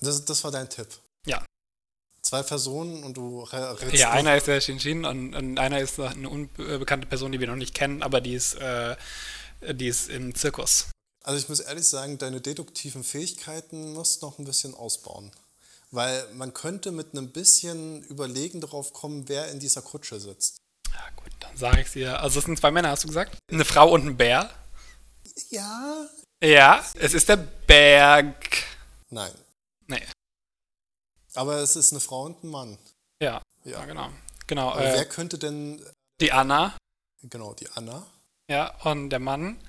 Das, 0.00 0.24
das 0.24 0.42
war 0.42 0.50
dein 0.50 0.68
Tipp. 0.68 0.88
Ja. 1.26 1.44
Zwei 2.22 2.42
Personen 2.42 3.04
und 3.04 3.16
du 3.16 3.42
re- 3.44 3.80
rätst 3.80 3.94
Ja, 3.94 4.10
einer 4.10 4.36
ist 4.36 4.46
der 4.48 4.60
Shin 4.60 4.80
Shin 4.80 5.04
und, 5.04 5.34
und 5.34 5.58
einer 5.58 5.78
ist 5.78 6.00
eine 6.00 6.28
unbekannte 6.28 7.06
Person, 7.06 7.30
die 7.30 7.38
wir 7.40 7.46
noch 7.46 7.54
nicht 7.56 7.74
kennen, 7.74 8.02
aber 8.02 8.20
die 8.20 8.34
ist, 8.34 8.54
äh, 8.54 8.96
die 9.60 9.86
ist 9.86 10.08
im 10.08 10.34
Zirkus. 10.34 10.86
Also 11.26 11.40
ich 11.40 11.48
muss 11.48 11.58
ehrlich 11.58 11.86
sagen, 11.88 12.18
deine 12.18 12.40
deduktiven 12.40 13.02
Fähigkeiten 13.02 13.92
musst 13.94 14.22
du 14.22 14.26
noch 14.26 14.38
ein 14.38 14.44
bisschen 14.44 14.74
ausbauen. 14.74 15.32
Weil 15.90 16.32
man 16.34 16.54
könnte 16.54 16.92
mit 16.92 17.12
einem 17.12 17.30
bisschen 17.32 18.02
Überlegen 18.04 18.60
darauf 18.60 18.92
kommen, 18.92 19.28
wer 19.28 19.50
in 19.50 19.58
dieser 19.58 19.82
Kutsche 19.82 20.20
sitzt. 20.20 20.58
Ja, 20.92 21.02
gut, 21.16 21.32
dann 21.40 21.56
sage 21.56 21.80
ich 21.80 21.90
dir. 21.90 22.20
Also, 22.20 22.38
es 22.38 22.44
sind 22.44 22.58
zwei 22.58 22.70
Männer, 22.70 22.90
hast 22.90 23.02
du 23.02 23.08
gesagt? 23.08 23.38
Eine 23.50 23.64
Frau 23.64 23.90
und 23.92 24.06
ein 24.06 24.16
Bär? 24.16 24.50
Ja? 25.50 26.08
Ja, 26.42 26.84
es 26.94 27.12
ist 27.12 27.28
der 27.28 27.36
Berg. 27.38 28.62
Nein. 29.10 29.32
Nee. 29.88 30.06
Aber 31.34 31.56
es 31.56 31.74
ist 31.74 31.92
eine 31.92 32.00
Frau 32.00 32.22
und 32.22 32.42
ein 32.44 32.50
Mann. 32.50 32.78
Ja, 33.20 33.42
Ja. 33.64 33.84
genau. 33.84 34.10
Genau, 34.46 34.70
Aber 34.70 34.80
wer 34.82 35.00
äh, 35.02 35.04
könnte 35.06 35.38
denn, 35.38 35.84
die 36.20 36.30
Anna, 36.30 36.76
genau, 37.22 37.52
die 37.54 37.68
Anna? 37.70 38.06
ja, 38.48 38.72
und 38.84 39.10
der 39.10 39.18
Mann. 39.18 39.60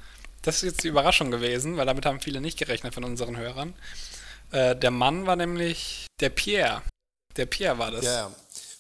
Das 0.48 0.56
ist 0.56 0.62
jetzt 0.64 0.84
die 0.86 0.88
Überraschung 0.88 1.30
gewesen, 1.30 1.76
weil 1.76 1.86
damit 1.86 2.06
haben 2.06 2.22
viele 2.22 2.40
nicht 2.40 2.58
gerechnet 2.58 2.94
von 2.94 3.04
unseren 3.04 3.36
Hörern. 3.36 3.76
Äh, 4.52 4.78
der 4.78 4.92
Mann 4.92 5.26
war 5.26 5.36
nämlich 5.36 6.08
der 6.22 6.30
Pierre. 6.30 6.84
Der 7.36 7.48
Pierre 7.48 7.78
war 7.80 7.92
das. 7.92 8.06
Ja, 8.06 8.14
ja. 8.14 8.32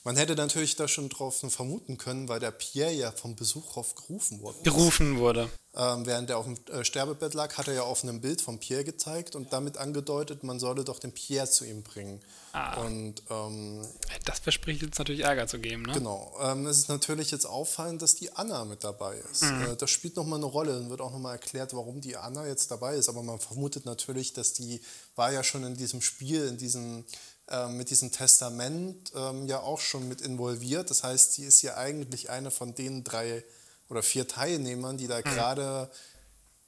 Man 0.05 0.15
hätte 0.15 0.35
natürlich 0.35 0.77
da 0.77 0.87
schon 0.87 1.09
drauf 1.09 1.43
vermuten 1.49 1.97
können, 1.97 2.29
weil 2.29 2.39
der 2.39 2.51
Pierre 2.51 2.93
ja 2.93 3.11
vom 3.11 3.35
Besucher 3.35 3.83
gerufen 3.97 4.39
wurde. 4.39 4.59
Gerufen 4.63 5.17
wurde. 5.17 5.49
Ähm, 5.79 6.07
während 6.07 6.27
er 6.31 6.39
auf 6.39 6.45
dem 6.45 6.57
äh, 6.73 6.83
Sterbebett 6.83 7.35
lag, 7.35 7.55
hat 7.55 7.67
er 7.67 7.75
ja 7.75 7.81
auf 7.83 8.01
einem 8.01 8.19
Bild 8.19 8.41
von 8.41 8.57
Pierre 8.57 8.83
gezeigt 8.83 9.35
und 9.35 9.53
damit 9.53 9.77
angedeutet, 9.77 10.43
man 10.43 10.59
solle 10.59 10.83
doch 10.83 10.97
den 10.97 11.11
Pierre 11.11 11.47
zu 11.47 11.65
ihm 11.65 11.83
bringen. 11.83 12.19
Ah. 12.51 12.81
Und 12.81 13.21
ähm, 13.29 13.85
Das 14.25 14.39
verspricht 14.39 14.81
jetzt 14.81 14.97
natürlich 14.97 15.21
Ärger 15.21 15.45
zu 15.45 15.59
geben, 15.59 15.83
ne? 15.83 15.93
genau, 15.93 16.35
ähm, 16.41 16.65
es 16.65 16.79
ist 16.79 16.89
natürlich 16.89 17.29
jetzt 17.29 17.45
auffallend, 17.45 18.01
dass 18.01 18.15
die 18.15 18.31
Anna 18.35 18.65
mit 18.65 18.83
dabei 18.83 19.17
ist. 19.31 19.43
Äh, 19.43 19.75
das 19.77 19.91
spielt 19.91 20.15
nochmal 20.15 20.39
eine 20.39 20.47
Rolle 20.47 20.79
und 20.79 20.89
wird 20.89 20.99
auch 20.99 21.11
nochmal 21.11 21.33
erklärt, 21.33 21.75
warum 21.75 22.01
die 22.01 22.17
Anna 22.17 22.47
jetzt 22.47 22.71
dabei 22.71 22.95
ist. 22.95 23.07
Aber 23.07 23.21
man 23.21 23.37
vermutet 23.37 23.85
natürlich, 23.85 24.33
dass 24.33 24.53
die 24.53 24.81
war 25.15 25.31
ja 25.31 25.43
schon 25.43 25.63
in 25.63 25.77
diesem 25.77 26.01
Spiel, 26.01 26.47
in 26.47 26.57
diesem, 26.57 27.05
äh, 27.49 27.67
mit 27.67 27.91
diesem 27.91 28.11
Testament 28.11 29.11
ähm, 29.15 29.45
ja 29.45 29.59
auch 29.59 29.79
schon 29.79 30.07
mit 30.07 30.21
involviert. 30.21 30.89
Das 30.89 31.03
heißt, 31.03 31.33
sie 31.33 31.43
ist 31.43 31.61
ja 31.61 31.77
eigentlich 31.77 32.31
eine 32.31 32.49
von 32.49 32.73
den 32.73 33.03
drei 33.03 33.43
oder 33.89 34.03
vier 34.03 34.27
Teilnehmern, 34.27 34.97
die 34.97 35.07
da 35.07 35.21
gerade 35.21 35.89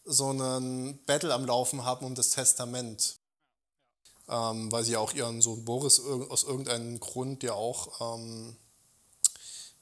so 0.05 0.29
einen 0.29 0.97
Battle 1.05 1.33
am 1.33 1.45
Laufen 1.45 1.83
haben 1.83 2.05
um 2.05 2.15
das 2.15 2.29
Testament. 2.29 3.17
Ähm, 4.27 4.71
weil 4.71 4.83
sie 4.83 4.91
ja 4.91 4.99
auch 4.99 5.13
ihren 5.13 5.41
Sohn 5.41 5.65
Boris 5.65 5.99
irg- 5.99 6.29
aus 6.29 6.43
irgendeinem 6.43 6.99
Grund 6.99 7.41
ja 7.41 7.53
auch 7.53 8.15
ähm, 8.15 8.55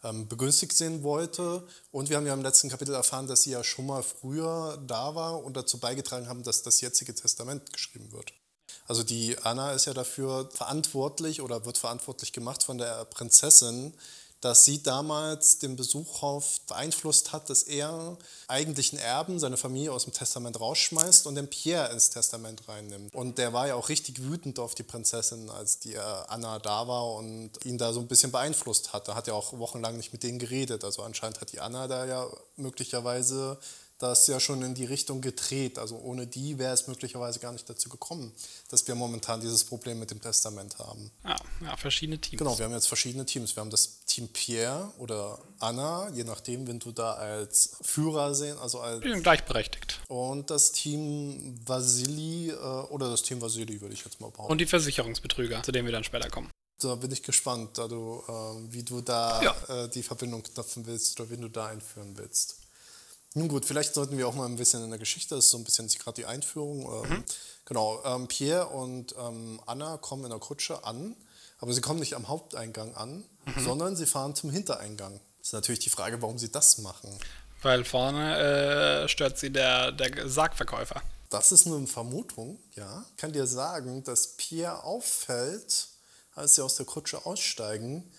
ähm, 0.06 0.28
begünstigt 0.30 0.71
sehen 0.71 1.04
wollte. 1.04 1.67
Und 1.91 2.10
wir 2.10 2.15
haben 2.15 2.26
ja 2.26 2.34
im 2.34 2.43
letzten 2.43 2.69
Kapitel 2.69 2.95
erfahren, 2.95 3.28
dass 3.28 3.43
sie 3.43 3.52
ja 3.52 3.62
schon 3.63 3.88
mal 3.88 4.04
früher 4.04 4.82
da 4.88 5.15
war 5.15 5.43
und 5.43 5.58
dazu 5.58 5.80
beigetragen 5.80 6.30
haben, 6.30 6.43
dass 6.43 6.63
das 6.63 6.80
jetzige 6.80 7.13
Testament 7.13 7.73
geschrieben 7.73 8.10
wird. 8.13 8.32
Also 8.88 9.04
die 9.04 9.38
Anna 9.39 9.73
ist 9.73 9.84
ja 9.84 9.93
dafür 9.93 10.50
verantwortlich 10.54 11.41
oder 11.41 11.65
wird 11.65 11.78
verantwortlich 11.78 12.32
gemacht 12.32 12.63
von 12.63 12.78
der 12.78 13.04
Prinzessin, 13.04 13.93
dass 14.41 14.65
sie 14.65 14.84
damals 14.84 15.58
den 15.58 15.76
Besuchhof 15.76 16.62
beeinflusst 16.67 17.34
hat, 17.34 17.50
dass 17.50 17.63
er 17.63 18.17
eigentlichen 18.47 19.00
Erben, 19.00 19.39
seine 19.39 19.58
Familie 19.58 19.91
aus 19.91 20.04
dem 20.04 20.13
Testament 20.13 20.60
rausschmeißt 20.60 21.26
und 21.26 21.36
den 21.36 21.50
Pierre 21.50 21.91
ins 21.91 22.12
Testament 22.12 22.67
reinnimmt. 22.67 23.15
Und 23.15 23.38
der 23.39 23.54
war 23.54 23.67
ja 23.67 23.76
auch 23.76 23.89
richtig 23.89 24.21
wütend 24.23 24.60
auf 24.60 24.76
die 24.76 24.84
Prinzessin, 24.84 25.50
als 25.50 25.80
die 25.80 25.95
äh, 25.95 26.00
Anna 26.28 26.60
da 26.60 26.88
war 26.88 27.15
und 27.15 27.52
ihn 27.65 27.78
da 27.78 27.93
so 27.93 28.00
ein 28.00 28.08
bisschen 28.08 28.32
beeinflusst 28.32 28.93
hat. 28.93 29.08
Da 29.08 29.15
hat 29.15 29.28
er 29.28 29.36
auch 29.36 29.58
wochenlang 29.58 29.97
nicht 29.97 30.13
mit 30.13 30.23
denen 30.23 30.39
geredet. 30.39 30.84
Also 30.84 31.02
anscheinend 31.02 31.41
hat 31.41 31.52
die 31.52 31.60
Anna 31.60 31.88
da 31.88 32.06
ja 32.06 32.28
möglicherweise 32.58 33.58
das 34.00 34.28
ja 34.28 34.40
schon 34.40 34.62
in 34.62 34.76
die 34.76 34.86
Richtung 34.86 35.22
gedreht. 35.22 35.80
Also 35.80 35.98
ohne 35.98 36.28
die 36.28 36.58
wäre 36.60 36.74
es 36.74 36.88
möglicherweise 36.88 37.40
gar 37.40 37.52
nicht 37.52 37.68
dazu 37.70 37.90
gekommen, 37.90 38.32
dass 38.70 38.88
wir 38.88 38.96
momentan 38.96 39.42
dieses 39.42 39.64
Problem 39.64 40.00
mit 40.00 40.12
dem 40.12 40.22
Testament 40.22 40.78
haben. 40.80 41.10
Ja, 41.24 41.36
ja, 41.62 41.78
verschiedene 41.78 42.20
Teams. 42.20 42.38
Genau, 42.40 42.58
wir 42.58 42.66
haben 42.66 42.74
jetzt 42.74 42.88
verschiedene 42.88 43.26
Teams. 43.26 43.56
Wir 43.56 43.62
haben 43.62 43.70
das 43.72 44.06
Team 44.06 44.28
Pierre 44.28 44.92
oder 45.00 45.40
Anna, 45.60 46.10
je 46.14 46.24
nachdem, 46.24 46.68
wenn 46.68 46.80
du 46.80 46.92
da 46.92 47.14
als 47.14 47.72
Führer 47.82 48.36
sehen, 48.36 48.58
also 48.60 48.80
als 48.82 49.02
Die 49.02 49.10
sind 49.10 49.24
gleichberechtigt. 49.24 50.00
und 50.08 50.50
das 50.52 50.72
Team 50.74 51.60
Vasili 51.66 52.50
äh, 52.52 52.56
oder 52.56 53.10
das 53.10 53.24
Team 53.24 53.42
Vasili 53.42 53.82
würde 53.82 53.94
ich 53.94 54.04
jetzt 54.06 54.20
mal 54.22 54.30
behaupten. 54.30 54.52
Und 54.52 54.60
die 54.60 54.66
Versicherungsbetrüger, 54.68 55.64
zu 55.64 55.72
denen 55.72 55.86
wir 55.88 55.92
dann 55.92 56.04
später 56.04 56.30
kommen. 56.30 56.52
da 56.80 56.94
bin 56.96 57.12
ich 57.12 57.24
gespannt, 57.24 57.78
da 57.80 57.88
du, 57.88 58.24
äh, 58.28 58.32
wie 58.74 58.84
du 58.84 59.02
da 59.02 59.42
Ja. 59.42 59.56
äh, 59.86 59.90
die 59.90 60.04
Verbindung 60.04 60.44
knöpfen 60.44 60.86
willst 60.86 61.20
oder 61.20 61.30
wen 61.32 61.42
du 61.42 61.50
da 61.50 61.66
einführen 61.68 62.16
willst. 62.18 62.58
Nun 63.38 63.47
gut, 63.47 63.65
vielleicht 63.65 63.93
sollten 63.93 64.17
wir 64.17 64.28
auch 64.28 64.36
mal 64.36 64.45
ein 64.45 64.56
bisschen 64.56 64.84
in 64.84 64.89
der 64.89 65.00
Geschichte, 65.00 65.36
das 65.36 65.45
ist 65.45 65.52
so 65.52 65.58
ein 65.58 65.63
bisschen 65.63 65.88
gerade 65.88 66.15
die 66.15 66.26
Einführung. 66.26 67.06
Ähm, 67.06 67.23
Genau, 67.67 68.02
ähm, 68.06 68.28
Pierre 68.28 68.67
und 68.67 69.13
ähm, 69.19 69.60
Anna 69.65 69.97
kommen 69.97 70.23
in 70.23 70.30
der 70.30 70.39
Kutsche 70.39 70.86
an, 70.86 71.17
aber 71.60 71.73
sie 71.73 71.82
kommen 71.82 72.00
nicht 72.00 72.15
am 72.15 72.30
Haupteingang 72.30 72.95
an, 72.95 73.26
sondern 73.60 73.97
sie 73.97 74.06
fahren 74.06 74.36
zum 74.36 74.52
Hintereingang. 74.52 75.19
Das 75.39 75.50
ist 75.50 75.54
natürlich 75.54 75.80
die 75.80 75.89
Frage, 75.89 76.21
warum 76.21 76.38
sie 76.38 76.50
das 76.50 76.78
machen. 76.78 77.10
Weil 77.62 77.84
vorne 77.84 79.04
äh, 79.04 79.10
stört 79.10 79.38
sie 79.38 79.52
der, 79.52 79.91
der 79.91 80.30
Sargverkäufer. 80.30 81.02
Das 81.30 81.52
ist 81.52 81.65
nur 81.65 81.78
eine 81.78 81.88
Vermutung, 81.88 82.58
ja. 82.76 83.04
Ich 83.12 83.17
kann 83.17 83.34
dir 83.34 83.45
sagen, 83.45 84.02
dass 84.06 84.38
Pierre 84.38 84.86
auffällt, 84.86 85.90
als 86.35 86.56
sie 86.56 86.63
aus 86.63 86.75
der 86.75 86.85
Kutsche 86.85 87.25
aussteigen, 87.25 88.10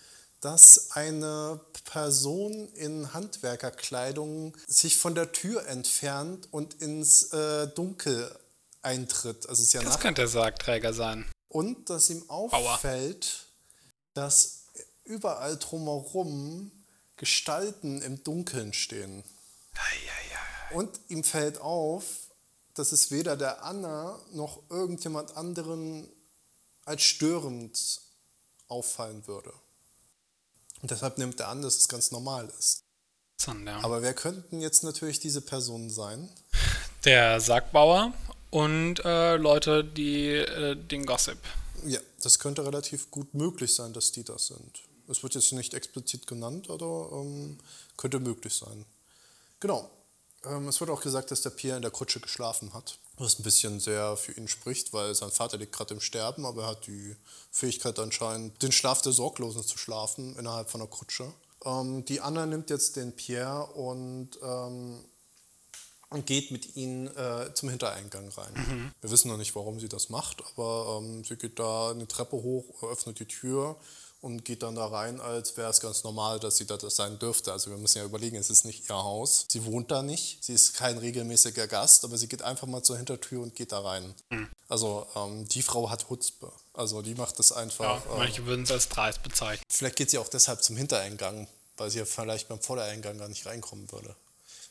dass 0.41 0.91
eine 0.91 1.59
Person 1.85 2.69
in 2.73 3.13
Handwerkerkleidung 3.13 4.55
sich 4.67 4.97
von 4.97 5.15
der 5.15 5.31
Tür 5.31 5.65
entfernt 5.67 6.47
und 6.51 6.75
ins 6.81 7.33
äh, 7.33 7.67
Dunkel 7.67 8.33
eintritt. 8.81 9.49
Also 9.49 9.61
es 9.61 9.67
ist 9.69 9.73
ja 9.73 9.81
Das 9.81 9.93
Nacht. 9.93 10.01
könnte 10.01 10.21
der 10.21 10.29
Sargträger 10.29 10.93
sein. 10.93 11.25
Und 11.49 11.89
dass 11.89 12.09
ihm 12.09 12.29
auffällt, 12.29 13.47
dass 14.13 14.65
überall 15.03 15.57
drumherum 15.57 16.71
Gestalten 17.17 18.01
im 18.01 18.23
Dunkeln 18.23 18.71
stehen. 18.73 19.23
Und 20.71 20.99
ihm 21.09 21.23
fällt 21.23 21.59
auf, 21.59 22.05
dass 22.75 22.91
es 22.91 23.11
weder 23.11 23.35
der 23.35 23.63
Anna 23.63 24.19
noch 24.31 24.61
irgendjemand 24.69 25.35
anderen 25.35 26.07
als 26.85 27.01
störend 27.01 28.01
auffallen 28.67 29.25
würde. 29.27 29.51
Und 30.81 30.91
deshalb 30.91 31.17
nimmt 31.17 31.39
er 31.39 31.49
an, 31.49 31.61
dass 31.61 31.77
es 31.77 31.87
ganz 31.87 32.11
normal 32.11 32.51
ist. 32.57 32.83
Ja. 33.47 33.79
Aber 33.83 34.01
wer 34.01 34.13
könnten 34.13 34.59
jetzt 34.59 34.83
natürlich 34.83 35.19
diese 35.19 35.41
Personen 35.41 35.89
sein? 35.89 36.29
Der 37.05 37.39
Sackbauer 37.39 38.13
und 38.49 39.03
äh, 39.05 39.37
Leute, 39.37 39.83
die 39.83 40.27
äh, 40.31 40.75
den 40.75 41.05
Gossip. 41.05 41.37
Ja, 41.85 41.99
das 42.21 42.39
könnte 42.39 42.65
relativ 42.65 43.09
gut 43.09 43.33
möglich 43.33 43.73
sein, 43.73 43.93
dass 43.93 44.11
die 44.11 44.23
das 44.23 44.47
sind. 44.47 44.83
Es 45.07 45.23
wird 45.23 45.35
jetzt 45.35 45.53
nicht 45.53 45.73
explizit 45.73 46.27
genannt, 46.27 46.69
aber 46.69 47.09
ähm, 47.13 47.57
könnte 47.95 48.19
möglich 48.19 48.53
sein. 48.53 48.85
Genau. 49.61 49.89
Ähm, 50.43 50.67
es 50.67 50.79
wird 50.79 50.89
auch 50.89 51.01
gesagt, 51.01 51.31
dass 51.31 51.41
der 51.41 51.51
Pierre 51.51 51.77
in 51.77 51.81
der 51.81 51.91
Kutsche 51.91 52.19
geschlafen 52.19 52.73
hat. 52.73 52.99
Was 53.19 53.37
ein 53.37 53.43
bisschen 53.43 53.79
sehr 53.81 54.15
für 54.15 54.31
ihn 54.31 54.47
spricht, 54.47 54.93
weil 54.93 55.13
sein 55.13 55.29
Vater 55.29 55.57
liegt 55.57 55.73
gerade 55.73 55.93
im 55.93 55.99
Sterben, 55.99 56.45
aber 56.45 56.63
er 56.63 56.67
hat 56.69 56.87
die 56.87 57.15
Fähigkeit 57.51 57.99
anscheinend, 57.99 58.61
den 58.61 58.71
Schlaf 58.71 59.01
der 59.01 59.11
Sorglosen 59.11 59.63
zu 59.63 59.77
schlafen 59.77 60.37
innerhalb 60.37 60.69
von 60.69 60.79
der 60.79 60.89
Kutsche. 60.89 61.31
Ähm, 61.65 62.05
die 62.05 62.21
Anna 62.21 62.45
nimmt 62.45 62.69
jetzt 62.69 62.95
den 62.95 63.13
Pierre 63.13 63.65
und, 63.73 64.39
ähm, 64.41 65.03
geht 66.25 66.49
mit 66.51 66.75
ihm 66.75 67.07
äh, 67.07 67.53
zum 67.53 67.69
Hintereingang 67.69 68.29
rein. 68.29 68.53
Mhm. 68.53 68.91
Wir 69.01 69.11
wissen 69.11 69.29
noch 69.29 69.37
nicht, 69.37 69.55
warum 69.55 69.79
sie 69.79 69.89
das 69.89 70.09
macht, 70.09 70.41
aber 70.51 70.99
ähm, 70.99 71.23
sie 71.23 71.35
geht 71.35 71.59
da 71.59 71.91
eine 71.91 72.07
Treppe 72.07 72.37
hoch, 72.37 72.81
öffnet 72.83 73.19
die 73.19 73.27
Tür 73.27 73.75
und 74.21 74.43
geht 74.43 74.63
dann 74.63 74.75
da 74.75 74.85
rein, 74.85 75.21
als 75.21 75.55
wäre 75.55 75.69
es 75.69 75.79
ganz 75.79 76.03
normal, 76.03 76.39
dass 76.39 76.57
sie 76.57 76.65
da 76.65 76.75
das 76.75 76.97
sein 76.97 77.17
dürfte. 77.19 77.53
Also 77.53 77.71
wir 77.71 77.77
müssen 77.77 77.99
ja 77.99 78.03
überlegen, 78.03 78.35
es 78.35 78.49
ist 78.49 78.65
nicht 78.65 78.89
ihr 78.89 78.95
Haus. 78.95 79.45
Sie 79.47 79.65
wohnt 79.65 79.91
da 79.91 80.01
nicht, 80.01 80.43
sie 80.43 80.53
ist 80.53 80.73
kein 80.73 80.97
regelmäßiger 80.97 81.67
Gast, 81.67 82.03
aber 82.03 82.17
sie 82.17 82.27
geht 82.27 82.41
einfach 82.41 82.67
mal 82.67 82.83
zur 82.83 82.97
Hintertür 82.97 83.41
und 83.41 83.55
geht 83.55 83.71
da 83.71 83.79
rein. 83.79 84.13
Mhm. 84.29 84.49
Also 84.67 85.07
ähm, 85.15 85.47
die 85.47 85.61
Frau 85.61 85.89
hat 85.89 86.09
Hutzpe. 86.09 86.51
Also 86.73 87.01
die 87.01 87.15
macht 87.15 87.39
das 87.39 87.51
einfach. 87.51 88.05
Ja, 88.05 88.13
äh, 88.13 88.17
manche 88.17 88.45
würden 88.45 88.63
es 88.63 88.71
als 88.71 88.89
dreist 88.89 89.23
bezeichnen. 89.23 89.65
Vielleicht 89.69 89.95
geht 89.95 90.11
sie 90.11 90.17
auch 90.17 90.27
deshalb 90.27 90.63
zum 90.63 90.75
Hintereingang, 90.75 91.47
weil 91.77 91.89
sie 91.89 91.99
ja 91.99 92.05
vielleicht 92.05 92.49
beim 92.49 92.59
Vordereingang 92.59 93.17
gar 93.17 93.29
nicht 93.29 93.45
reinkommen 93.45 93.89
würde. 93.91 94.15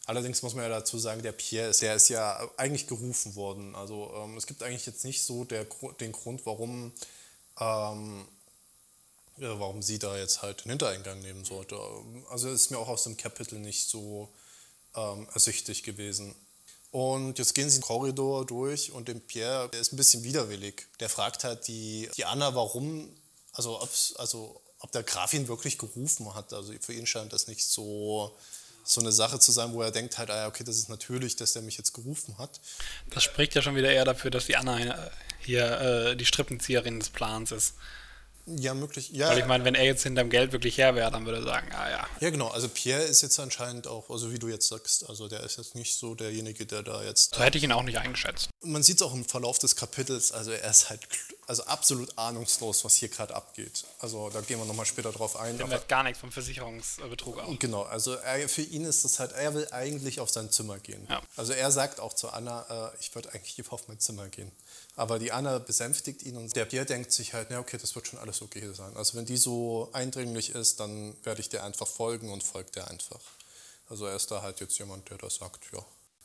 Allerdings 0.04 0.42
muss 0.42 0.54
man 0.54 0.64
ja 0.64 0.70
dazu 0.70 0.98
sagen, 0.98 1.22
der 1.22 1.32
Pierre 1.32 1.68
ist, 1.68 1.82
der 1.82 1.94
ist 1.94 2.08
ja 2.08 2.40
eigentlich 2.56 2.86
gerufen 2.86 3.34
worden. 3.34 3.74
Also 3.74 4.10
ähm, 4.16 4.36
es 4.38 4.46
gibt 4.46 4.62
eigentlich 4.62 4.86
jetzt 4.86 5.04
nicht 5.04 5.22
so 5.22 5.44
der, 5.44 5.66
den 6.00 6.12
Grund, 6.12 6.46
warum, 6.46 6.92
ähm, 7.60 8.26
warum 9.40 9.82
sie 9.82 9.98
da 9.98 10.16
jetzt 10.16 10.42
halt 10.42 10.64
den 10.64 10.70
Hintereingang 10.70 11.20
nehmen 11.20 11.44
sollte. 11.44 11.78
Also 12.30 12.50
ist 12.50 12.70
mir 12.70 12.78
auch 12.78 12.88
aus 12.88 13.04
dem 13.04 13.16
Kapitel 13.16 13.58
nicht 13.58 13.88
so 13.88 14.28
ähm, 14.96 15.28
ersichtlich 15.32 15.82
gewesen. 15.82 16.34
Und 16.90 17.38
jetzt 17.38 17.54
gehen 17.54 17.68
sie 17.68 17.78
den 17.78 17.84
Korridor 17.84 18.46
durch 18.46 18.92
und 18.92 19.08
dem 19.08 19.20
Pierre, 19.20 19.68
der 19.68 19.80
ist 19.80 19.92
ein 19.92 19.96
bisschen 19.96 20.24
widerwillig. 20.24 20.86
Der 21.00 21.08
fragt 21.08 21.44
halt 21.44 21.68
die, 21.68 22.08
die 22.16 22.24
Anna, 22.24 22.54
warum, 22.54 23.08
also, 23.52 23.78
also 24.16 24.60
ob 24.78 24.92
der 24.92 25.02
Graf 25.02 25.34
ihn 25.34 25.48
wirklich 25.48 25.76
gerufen 25.76 26.34
hat. 26.34 26.52
Also 26.52 26.72
für 26.80 26.94
ihn 26.94 27.06
scheint 27.06 27.32
das 27.32 27.46
nicht 27.46 27.66
so, 27.66 28.36
so 28.84 29.00
eine 29.02 29.12
Sache 29.12 29.38
zu 29.38 29.52
sein, 29.52 29.74
wo 29.74 29.82
er 29.82 29.90
denkt 29.90 30.16
halt, 30.16 30.30
ah, 30.30 30.46
okay, 30.46 30.64
das 30.64 30.76
ist 30.76 30.88
natürlich, 30.88 31.36
dass 31.36 31.52
der 31.52 31.62
mich 31.62 31.76
jetzt 31.76 31.92
gerufen 31.92 32.38
hat. 32.38 32.58
Das 33.10 33.22
spricht 33.22 33.54
ja 33.54 33.60
schon 33.60 33.76
wieder 33.76 33.90
eher 33.90 34.06
dafür, 34.06 34.30
dass 34.30 34.46
die 34.46 34.56
Anna 34.56 35.10
hier 35.40 35.80
äh, 35.80 36.16
die 36.16 36.24
Strippenzieherin 36.24 37.00
des 37.00 37.10
Plans 37.10 37.52
ist. 37.52 37.74
Ja, 38.56 38.74
möglich. 38.74 39.10
Ja, 39.10 39.28
Weil 39.28 39.38
ich 39.38 39.46
meine, 39.46 39.64
wenn 39.64 39.74
er 39.74 39.84
jetzt 39.84 40.02
hinterm 40.02 40.30
Geld 40.30 40.52
wirklich 40.52 40.78
her 40.78 40.94
wäre, 40.94 41.10
dann 41.10 41.26
würde 41.26 41.38
er 41.38 41.44
sagen, 41.44 41.70
ah 41.72 41.90
ja. 41.90 42.06
ja, 42.20 42.30
genau. 42.30 42.48
Also 42.48 42.68
Pierre 42.68 43.02
ist 43.02 43.22
jetzt 43.22 43.38
anscheinend 43.40 43.86
auch, 43.86 44.08
also 44.10 44.32
wie 44.32 44.38
du 44.38 44.48
jetzt 44.48 44.68
sagst, 44.68 45.08
also 45.08 45.28
der 45.28 45.40
ist 45.40 45.58
jetzt 45.58 45.74
nicht 45.74 45.96
so 45.98 46.14
derjenige, 46.14 46.64
der 46.66 46.82
da 46.82 47.02
jetzt 47.02 47.34
So 47.34 47.42
hätte 47.42 47.58
ich 47.58 47.64
ihn 47.64 47.72
auch 47.72 47.82
nicht 47.82 47.98
eingeschätzt. 47.98 48.48
man 48.62 48.82
sieht 48.82 48.96
es 48.96 49.02
auch 49.02 49.14
im 49.14 49.24
Verlauf 49.24 49.58
des 49.58 49.76
Kapitels, 49.76 50.32
also 50.32 50.50
er 50.50 50.70
ist 50.70 50.88
halt 50.90 51.00
also 51.46 51.64
absolut 51.64 52.16
ahnungslos, 52.18 52.84
was 52.84 52.94
hier 52.96 53.08
gerade 53.08 53.34
abgeht. 53.34 53.84
Also 54.00 54.28
da 54.30 54.40
gehen 54.42 54.58
wir 54.58 54.66
nochmal 54.66 54.84
später 54.86 55.12
drauf 55.12 55.36
ein. 55.36 55.56
Der 55.56 55.66
merkt 55.66 55.88
gar 55.88 56.02
nichts 56.02 56.18
vom 56.20 56.30
Versicherungsbetrug 56.30 57.38
aus. 57.38 57.56
genau, 57.58 57.82
also 57.82 58.14
er, 58.14 58.48
für 58.48 58.62
ihn 58.62 58.84
ist 58.84 59.04
das 59.04 59.18
halt, 59.18 59.32
er 59.32 59.54
will 59.54 59.66
eigentlich 59.70 60.20
auf 60.20 60.28
sein 60.28 60.50
Zimmer 60.50 60.78
gehen. 60.78 61.06
Ja. 61.08 61.22
Also 61.36 61.54
er 61.54 61.70
sagt 61.70 62.00
auch 62.00 62.12
zu 62.12 62.28
Anna, 62.28 62.92
äh, 62.92 62.96
ich 63.00 63.14
würde 63.14 63.32
eigentlich 63.32 63.56
lieber 63.56 63.72
auf 63.72 63.88
mein 63.88 63.98
Zimmer 63.98 64.28
gehen. 64.28 64.52
Aber 64.98 65.20
die 65.20 65.30
Anna 65.30 65.60
besänftigt 65.60 66.24
ihn 66.24 66.36
und 66.36 66.56
der 66.56 66.64
Pierre 66.64 66.84
denkt 66.84 67.12
sich 67.12 67.32
halt, 67.32 67.48
na 67.50 67.60
okay, 67.60 67.78
das 67.80 67.94
wird 67.94 68.08
schon 68.08 68.18
alles 68.18 68.42
okay 68.42 68.68
sein. 68.74 68.96
Also 68.96 69.16
wenn 69.16 69.26
die 69.26 69.36
so 69.36 69.88
eindringlich 69.92 70.50
ist, 70.50 70.80
dann 70.80 71.14
werde 71.22 71.40
ich 71.40 71.48
der 71.48 71.62
einfach 71.62 71.86
folgen 71.86 72.32
und 72.32 72.42
folgt 72.42 72.74
der 72.74 72.90
einfach. 72.90 73.20
Also 73.88 74.06
er 74.06 74.16
ist 74.16 74.28
da 74.32 74.42
halt 74.42 74.58
jetzt 74.58 74.76
jemand, 74.76 75.08
der 75.08 75.18
da 75.18 75.30
sagt, 75.30 75.66
ja, 75.72 75.78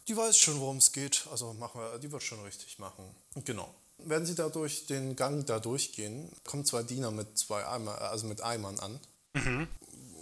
die 0.07 0.17
weiß 0.17 0.35
schon, 0.39 0.59
worum 0.59 0.77
es 0.77 0.91
geht. 0.91 1.27
Also 1.29 1.53
machen 1.53 1.79
wir, 1.79 1.99
die 1.99 2.11
wird 2.11 2.23
schon 2.23 2.41
richtig 2.43 2.79
machen. 2.79 3.05
Genau. 3.45 3.71
Wenn 3.99 4.25
sie 4.25 4.33
da 4.33 4.49
durch 4.49 4.87
den 4.87 5.15
Gang 5.15 5.45
da 5.45 5.59
durchgehen, 5.59 6.31
kommen 6.43 6.65
zwei 6.65 6.81
Diener 6.81 7.11
mit 7.11 7.37
zwei 7.37 7.67
Eimer, 7.67 8.01
also 8.01 8.25
mit 8.25 8.41
Eimern 8.41 8.79
an 8.79 8.99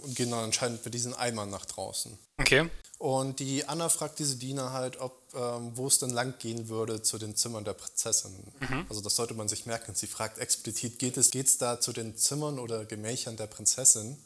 und 0.02 0.14
gehen 0.14 0.30
dann 0.30 0.44
anscheinend 0.44 0.84
mit 0.84 0.94
diesen 0.94 1.14
Eimern 1.14 1.50
nach 1.50 1.64
draußen. 1.64 2.18
Okay. 2.38 2.68
Und 2.98 3.40
die 3.40 3.64
Anna 3.64 3.88
fragt 3.88 4.18
diese 4.20 4.36
Diener 4.36 4.72
halt, 4.72 5.00
ob 5.00 5.22
ähm, 5.34 5.72
wo 5.74 5.86
es 5.86 5.98
denn 5.98 6.10
lang 6.10 6.34
gehen 6.38 6.68
würde 6.68 7.02
zu 7.02 7.18
den 7.18 7.34
Zimmern 7.36 7.64
der 7.64 7.72
Prinzessin. 7.72 8.32
Also 8.88 9.00
das 9.00 9.16
sollte 9.16 9.34
man 9.34 9.48
sich 9.48 9.66
merken. 9.66 9.94
Sie 9.94 10.06
fragt 10.06 10.38
explizit, 10.38 10.98
geht 10.98 11.16
es 11.16 11.30
geht's 11.30 11.58
da 11.58 11.80
zu 11.80 11.92
den 11.92 12.16
Zimmern 12.16 12.58
oder 12.58 12.84
Gemächern 12.84 13.36
der 13.36 13.46
Prinzessin? 13.46 14.18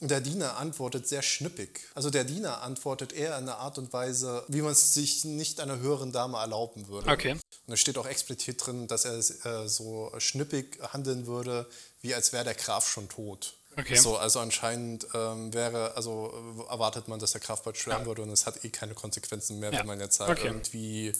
Und 0.00 0.10
der 0.10 0.20
Diener 0.20 0.56
antwortet 0.56 1.08
sehr 1.08 1.22
schnippig. 1.22 1.80
Also 1.94 2.10
der 2.10 2.24
Diener 2.24 2.62
antwortet 2.62 3.12
eher 3.12 3.36
in 3.36 3.44
einer 3.44 3.58
Art 3.58 3.76
und 3.76 3.92
Weise, 3.92 4.44
wie 4.48 4.62
man 4.62 4.72
es 4.72 4.94
sich 4.94 5.24
nicht 5.24 5.60
einer 5.60 5.78
höheren 5.78 6.12
Dame 6.12 6.38
erlauben 6.38 6.86
würde. 6.86 7.10
Okay. 7.10 7.32
Und 7.66 7.74
es 7.74 7.80
steht 7.80 7.98
auch 7.98 8.06
explizit 8.06 8.64
drin, 8.64 8.86
dass 8.86 9.04
er 9.04 9.18
äh, 9.18 9.68
so 9.68 10.12
schnippig 10.18 10.78
handeln 10.92 11.26
würde, 11.26 11.66
wie 12.00 12.14
als 12.14 12.32
wäre 12.32 12.44
der 12.44 12.54
Graf 12.54 12.88
schon 12.88 13.08
tot. 13.08 13.57
Okay. 13.78 13.94
So, 13.96 14.16
also 14.18 14.40
anscheinend 14.40 15.06
ähm, 15.14 15.54
wäre, 15.54 15.94
also 15.96 16.66
erwartet 16.68 17.06
man, 17.06 17.20
dass 17.20 17.30
der 17.32 17.40
Graf 17.40 17.62
bald 17.62 17.76
sterben 17.76 18.06
würde 18.06 18.22
und 18.22 18.30
es 18.30 18.44
hat 18.44 18.64
eh 18.64 18.70
keine 18.70 18.94
Konsequenzen 18.94 19.60
mehr, 19.60 19.72
Ja. 19.72 19.78
wenn 19.80 19.86
man 19.86 20.00
jetzt 20.00 20.18
halt 20.18 20.30
Okay. 20.36 20.48
irgendwie, 20.48 21.12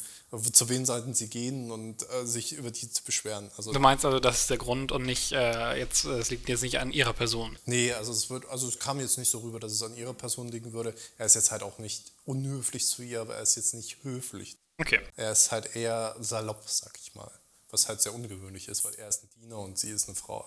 zu 0.53 0.69
wen 0.69 0.85
sollten 0.85 1.15
sie 1.15 1.29
gehen 1.29 1.71
und 1.71 2.03
äh, 2.11 2.27
sich 2.27 2.53
über 2.55 2.73
die 2.73 2.91
zu 2.91 3.05
beschweren. 3.05 3.51
Also 3.57 3.73
Du 3.73 3.79
meinst 3.79 4.05
also, 4.05 4.19
das 4.19 4.41
ist 4.41 4.51
der 4.51 4.59
Grund 4.59 4.91
und 4.91 5.05
nicht, 5.05 5.31
äh, 5.33 5.77
jetzt, 5.79 6.05
äh, 6.05 6.19
es 6.19 6.31
liegt 6.31 6.49
jetzt 6.49 6.63
nicht 6.63 6.81
an 6.81 6.91
ihrer 6.91 7.13
Person. 7.13 7.57
Nee, 7.67 7.93
also 7.93 8.11
es 8.11 8.29
wird, 8.29 8.45
also 8.49 8.67
es 8.67 8.81
kam 8.81 8.99
jetzt 8.99 9.19
nicht 9.19 9.31
so 9.31 9.39
rüber, 9.39 9.61
dass 9.61 9.71
es 9.71 9.83
an 9.85 9.95
ihrer 9.97 10.15
Person 10.15 10.49
liegen 10.49 10.73
würde. 10.73 10.95
Er 11.17 11.27
ist 11.27 11.35
jetzt 11.37 11.53
halt 11.53 11.63
auch 11.63 11.79
nicht 11.79 12.11
unhöflich 12.25 12.87
zu 12.89 13.03
ihr, 13.03 13.21
aber 13.21 13.37
er 13.37 13.43
ist 13.43 13.55
jetzt 13.55 13.75
nicht 13.75 14.03
höflich. 14.03 14.57
Okay. 14.79 15.01
Er 15.17 15.31
ist 15.31 15.53
halt 15.53 15.77
eher 15.77 16.17
salopp, 16.21 16.63
sag 16.67 16.99
ich 17.01 17.15
mal. 17.15 17.31
Was 17.71 17.89
halt 17.89 18.01
sehr 18.03 18.15
ungewöhnlich 18.15 18.67
ist, 18.69 18.85
weil 18.85 18.95
er 18.95 19.09
ist 19.09 19.23
ein 19.23 19.29
Diener 19.41 19.59
und 19.59 19.79
sie 19.79 19.91
ist 19.91 20.09
eine 20.09 20.17
Frau. 20.17 20.45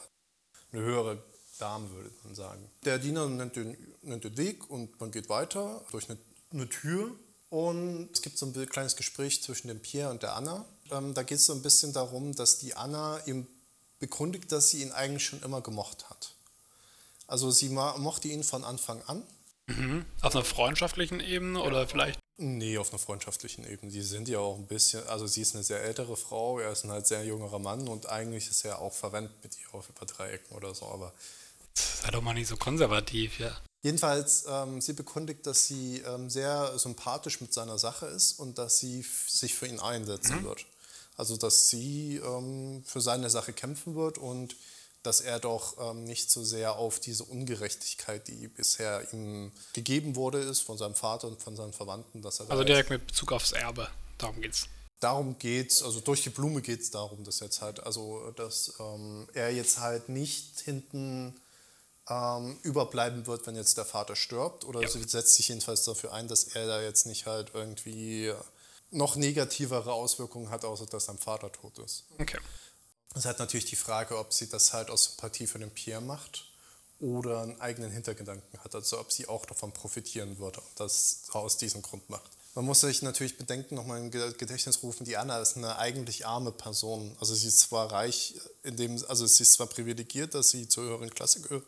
Eine 0.73 0.81
höhere 0.83 1.23
Dame, 1.61 1.89
würde 1.91 2.11
man 2.23 2.35
sagen. 2.35 2.69
Der 2.85 2.97
Diener 2.97 3.27
nennt 3.27 3.55
den, 3.55 3.77
nennt 4.01 4.23
den 4.23 4.37
Weg 4.37 4.69
und 4.69 4.99
man 4.99 5.11
geht 5.11 5.29
weiter 5.29 5.83
durch 5.91 6.09
eine, 6.09 6.17
eine 6.51 6.67
Tür. 6.67 7.11
Und 7.49 8.09
es 8.13 8.21
gibt 8.21 8.37
so 8.37 8.45
ein 8.45 8.69
kleines 8.69 8.95
Gespräch 8.95 9.43
zwischen 9.43 9.67
dem 9.67 9.81
Pierre 9.81 10.09
und 10.09 10.23
der 10.23 10.35
Anna. 10.35 10.65
Ähm, 10.89 11.13
da 11.13 11.23
geht 11.23 11.37
es 11.37 11.45
so 11.45 11.53
ein 11.53 11.61
bisschen 11.61 11.93
darum, 11.93 12.33
dass 12.33 12.59
die 12.59 12.75
Anna 12.75 13.19
ihm 13.25 13.45
bekundigt, 13.99 14.51
dass 14.51 14.69
sie 14.69 14.81
ihn 14.81 14.91
eigentlich 14.91 15.25
schon 15.25 15.41
immer 15.43 15.61
gemocht 15.61 16.09
hat. 16.09 16.33
Also 17.27 17.51
sie 17.51 17.69
mochte 17.69 18.27
ihn 18.27 18.43
von 18.43 18.63
Anfang 18.63 19.01
an. 19.03 19.23
Mhm. 19.67 20.05
Auf 20.21 20.35
einer 20.35 20.43
freundschaftlichen 20.43 21.19
Ebene 21.19 21.61
oder 21.61 21.87
vielleicht. 21.87 22.19
Nee, 22.37 22.77
auf 22.77 22.89
einer 22.89 22.99
freundschaftlichen 22.99 23.65
Ebene. 23.65 23.91
Die 23.91 24.01
sind 24.01 24.27
ja 24.27 24.39
auch 24.39 24.57
ein 24.57 24.65
bisschen, 24.65 25.05
also 25.07 25.27
sie 25.27 25.41
ist 25.41 25.53
eine 25.53 25.63
sehr 25.63 25.83
ältere 25.83 26.17
Frau, 26.17 26.59
er 26.59 26.71
ist 26.71 26.83
ein 26.83 26.91
halt 26.91 27.05
sehr 27.05 27.23
jüngerer 27.23 27.59
Mann 27.59 27.87
und 27.87 28.09
eigentlich 28.09 28.49
ist 28.49 28.65
er 28.65 28.79
auch 28.79 28.93
verwandt 28.93 29.31
mit 29.43 29.57
ihr 29.59 29.73
auf 29.73 29.89
über 29.89 30.05
drei 30.05 30.31
Ecken 30.31 30.55
oder 30.55 30.73
so. 30.73 30.87
Aber 30.87 31.13
Sei 31.73 32.11
doch 32.11 32.21
mal 32.21 32.33
nicht 32.33 32.47
so 32.47 32.57
konservativ, 32.57 33.39
ja. 33.39 33.55
jedenfalls, 33.81 34.45
ähm, 34.47 34.81
sie 34.81 34.93
bekundigt, 34.93 35.45
dass 35.45 35.67
sie 35.67 35.99
ähm, 35.99 36.29
sehr 36.29 36.77
sympathisch 36.77 37.41
mit 37.41 37.53
seiner 37.53 37.77
Sache 37.77 38.07
ist 38.07 38.39
und 38.39 38.57
dass 38.57 38.79
sie 38.79 39.05
sich 39.27 39.55
für 39.55 39.67
ihn 39.67 39.79
einsetzen 39.79 40.43
wird. 40.43 40.65
Also, 41.17 41.37
dass 41.37 41.69
sie 41.69 42.17
ähm, 42.17 42.83
für 42.85 43.01
seine 43.01 43.29
Sache 43.29 43.53
kämpfen 43.53 43.95
wird 43.95 44.17
und 44.17 44.55
dass 45.03 45.21
er 45.21 45.39
doch 45.39 45.77
ähm, 45.79 46.03
nicht 46.03 46.29
so 46.29 46.43
sehr 46.43 46.75
auf 46.75 46.99
diese 46.99 47.23
Ungerechtigkeit, 47.23 48.27
die 48.27 48.47
bisher 48.47 49.07
ihm 49.13 49.51
gegeben 49.73 50.15
wurde, 50.15 50.39
ist 50.39 50.61
von 50.61 50.77
seinem 50.77 50.95
Vater 50.95 51.27
und 51.27 51.41
von 51.41 51.55
seinen 51.55 51.73
Verwandten, 51.73 52.21
dass 52.21 52.39
er 52.39 52.49
Also 52.51 52.63
direkt 52.63 52.89
mit 52.89 53.07
Bezug 53.07 53.31
aufs 53.31 53.51
Erbe. 53.51 53.87
Darum 54.17 54.39
geht's. 54.41 54.67
darum 54.99 55.37
geht's, 55.39 55.81
also 55.81 55.99
durch 55.99 56.21
die 56.21 56.29
Blume 56.29 56.61
geht 56.61 56.81
es 56.81 56.91
darum, 56.91 57.23
dass 57.23 57.39
jetzt 57.39 57.61
halt, 57.61 57.81
also 57.81 58.31
dass 58.35 58.73
ähm, 58.79 59.27
er 59.33 59.51
jetzt 59.51 59.79
halt 59.79 60.09
nicht 60.09 60.59
hinten 60.61 61.33
ähm, 62.09 62.57
überbleiben 62.63 63.27
wird, 63.27 63.45
wenn 63.47 63.55
jetzt 63.55 63.77
der 63.77 63.85
Vater 63.85 64.15
stirbt. 64.15 64.65
Oder 64.65 64.81
Ja. 64.81 64.87
sie 64.87 65.03
setzt 65.03 65.35
sich 65.35 65.47
jedenfalls 65.49 65.83
dafür 65.85 66.13
ein, 66.13 66.27
dass 66.27 66.43
er 66.45 66.67
da 66.67 66.81
jetzt 66.81 67.05
nicht 67.05 67.25
halt 67.25 67.51
irgendwie 67.53 68.33
noch 68.89 69.15
negativere 69.15 69.93
Auswirkungen 69.93 70.49
hat, 70.49 70.65
außer 70.65 70.85
dass 70.85 71.05
sein 71.05 71.17
Vater 71.17 71.51
tot 71.51 71.77
ist. 71.79 72.03
Okay. 72.19 72.39
Es 73.15 73.25
hat 73.25 73.39
natürlich 73.39 73.65
die 73.65 73.75
Frage, 73.75 74.17
ob 74.17 74.33
sie 74.33 74.47
das 74.49 74.73
halt 74.73 74.89
aus 74.89 75.05
Sympathie 75.05 75.47
für 75.47 75.59
den 75.59 75.71
Pierre 75.71 76.01
macht 76.01 76.45
oder 76.99 77.41
einen 77.41 77.59
eigenen 77.61 77.91
Hintergedanken 77.91 78.59
hat, 78.63 78.75
also 78.75 78.99
ob 78.99 79.11
sie 79.11 79.27
auch 79.27 79.45
davon 79.45 79.71
profitieren 79.71 80.37
würde 80.39 80.59
und 80.61 80.79
das 80.79 81.23
aus 81.31 81.57
diesem 81.57 81.81
Grund 81.81 82.09
macht. 82.09 82.31
Man 82.53 82.65
muss 82.65 82.81
sich 82.81 83.01
natürlich 83.01 83.37
bedenken, 83.37 83.75
nochmal 83.75 83.99
im 83.99 84.11
Ge- 84.11 84.33
Gedächtnis 84.37 84.83
rufen, 84.83 85.05
die 85.05 85.15
Anna 85.15 85.39
ist 85.39 85.55
eine 85.55 85.77
eigentlich 85.77 86.25
arme 86.25 86.51
Person. 86.51 87.15
Also 87.19 87.33
sie 87.33 87.47
ist 87.47 87.59
zwar 87.61 87.91
reich, 87.91 88.35
in 88.63 88.75
dem, 88.75 89.01
also 89.07 89.25
sie 89.25 89.43
ist 89.43 89.53
zwar 89.53 89.67
privilegiert, 89.67 90.33
dass 90.35 90.49
sie 90.49 90.67
zur 90.67 90.83
höheren 90.83 91.09
Klasse 91.09 91.39
gehört, 91.41 91.65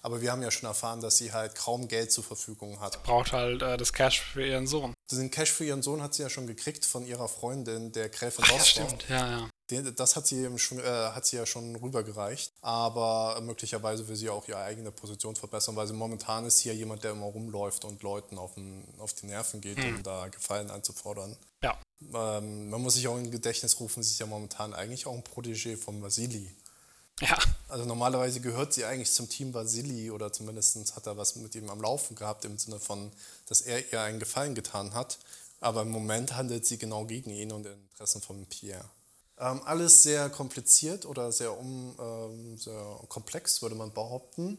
Aber 0.00 0.20
wir 0.22 0.32
haben 0.32 0.42
ja 0.42 0.50
schon 0.50 0.66
erfahren, 0.68 1.00
dass 1.00 1.18
sie 1.18 1.32
halt 1.32 1.54
kaum 1.54 1.86
Geld 1.86 2.10
zur 2.10 2.24
Verfügung 2.24 2.80
hat. 2.80 3.02
Braucht 3.04 3.32
halt 3.32 3.62
äh, 3.62 3.76
das 3.76 3.92
Cash 3.92 4.20
für 4.22 4.44
ihren 4.46 4.66
Sohn. 4.66 4.94
Den 5.10 5.30
Cash 5.30 5.52
für 5.52 5.64
ihren 5.64 5.82
Sohn 5.82 6.02
hat 6.02 6.14
sie 6.14 6.22
ja 6.22 6.30
schon 6.30 6.46
gekriegt 6.46 6.84
von 6.86 7.06
ihrer 7.06 7.28
Freundin, 7.28 7.92
der 7.92 8.08
Gräfin 8.08 8.44
Ach, 8.48 8.52
ja, 8.52 8.64
stimmt. 8.64 9.04
Ja, 9.08 9.30
ja. 9.30 9.50
Den- 9.72 9.94
Das 9.96 10.14
hat 10.16 10.26
sie, 10.26 10.44
eben 10.44 10.58
schon, 10.58 10.78
äh, 10.78 10.82
hat 10.82 11.26
sie 11.26 11.36
ja 11.36 11.46
schon 11.46 11.74
rübergereicht. 11.76 12.52
Aber 12.60 13.40
möglicherweise 13.42 14.06
will 14.08 14.16
sie 14.16 14.28
auch 14.30 14.46
ihre 14.48 14.58
eigene 14.58 14.92
Position 14.92 15.34
verbessern, 15.36 15.74
weil 15.76 15.86
sie 15.86 15.92
momentan 15.94 16.44
ist 16.46 16.60
hier 16.60 16.74
jemand, 16.74 17.02
der 17.04 17.12
immer 17.12 17.26
rumläuft 17.26 17.84
und 17.84 18.02
Leuten 18.02 18.38
auf, 18.38 18.54
den, 18.54 18.84
auf 18.98 19.12
die 19.14 19.26
Nerven 19.26 19.60
geht, 19.60 19.78
um 19.78 20.02
da 20.02 20.28
Gefallen 20.28 20.70
einzufordern. 20.70 21.36
Ja. 21.62 21.76
Ähm, 22.14 22.68
man 22.70 22.80
muss 22.82 22.94
sich 22.94 23.06
auch 23.08 23.16
in 23.16 23.30
Gedächtnis 23.30 23.78
rufen, 23.80 24.02
sie 24.02 24.10
ist 24.10 24.18
ja 24.18 24.26
momentan 24.26 24.74
eigentlich 24.74 25.06
auch 25.06 25.14
ein 25.14 25.22
Protégé 25.22 25.76
von 25.76 26.02
Vasili. 26.02 26.50
Ja. 27.20 27.38
Also 27.68 27.84
normalerweise 27.84 28.40
gehört 28.40 28.72
sie 28.72 28.84
eigentlich 28.84 29.12
zum 29.12 29.28
Team 29.28 29.54
Vasili 29.54 30.10
oder 30.10 30.32
zumindest 30.32 30.96
hat 30.96 31.06
er 31.06 31.16
was 31.16 31.36
mit 31.36 31.54
ihm 31.54 31.70
am 31.70 31.80
Laufen 31.80 32.16
gehabt 32.16 32.44
im 32.44 32.58
Sinne 32.58 32.80
von, 32.80 33.12
dass 33.46 33.60
er 33.60 33.92
ihr 33.92 34.00
einen 34.00 34.18
Gefallen 34.18 34.54
getan 34.54 34.94
hat. 34.94 35.18
Aber 35.60 35.82
im 35.82 35.90
Moment 35.90 36.34
handelt 36.34 36.66
sie 36.66 36.76
genau 36.78 37.04
gegen 37.04 37.30
ihn 37.30 37.52
und 37.52 37.66
in 37.66 37.72
Interessen 37.90 38.20
von 38.20 38.44
Pierre. 38.46 38.84
Ähm, 39.42 39.60
alles 39.64 40.04
sehr 40.04 40.30
kompliziert 40.30 41.04
oder 41.04 41.32
sehr, 41.32 41.58
um, 41.58 41.96
ähm, 41.98 42.56
sehr 42.56 43.00
komplex, 43.08 43.60
würde 43.60 43.74
man 43.74 43.92
behaupten. 43.92 44.56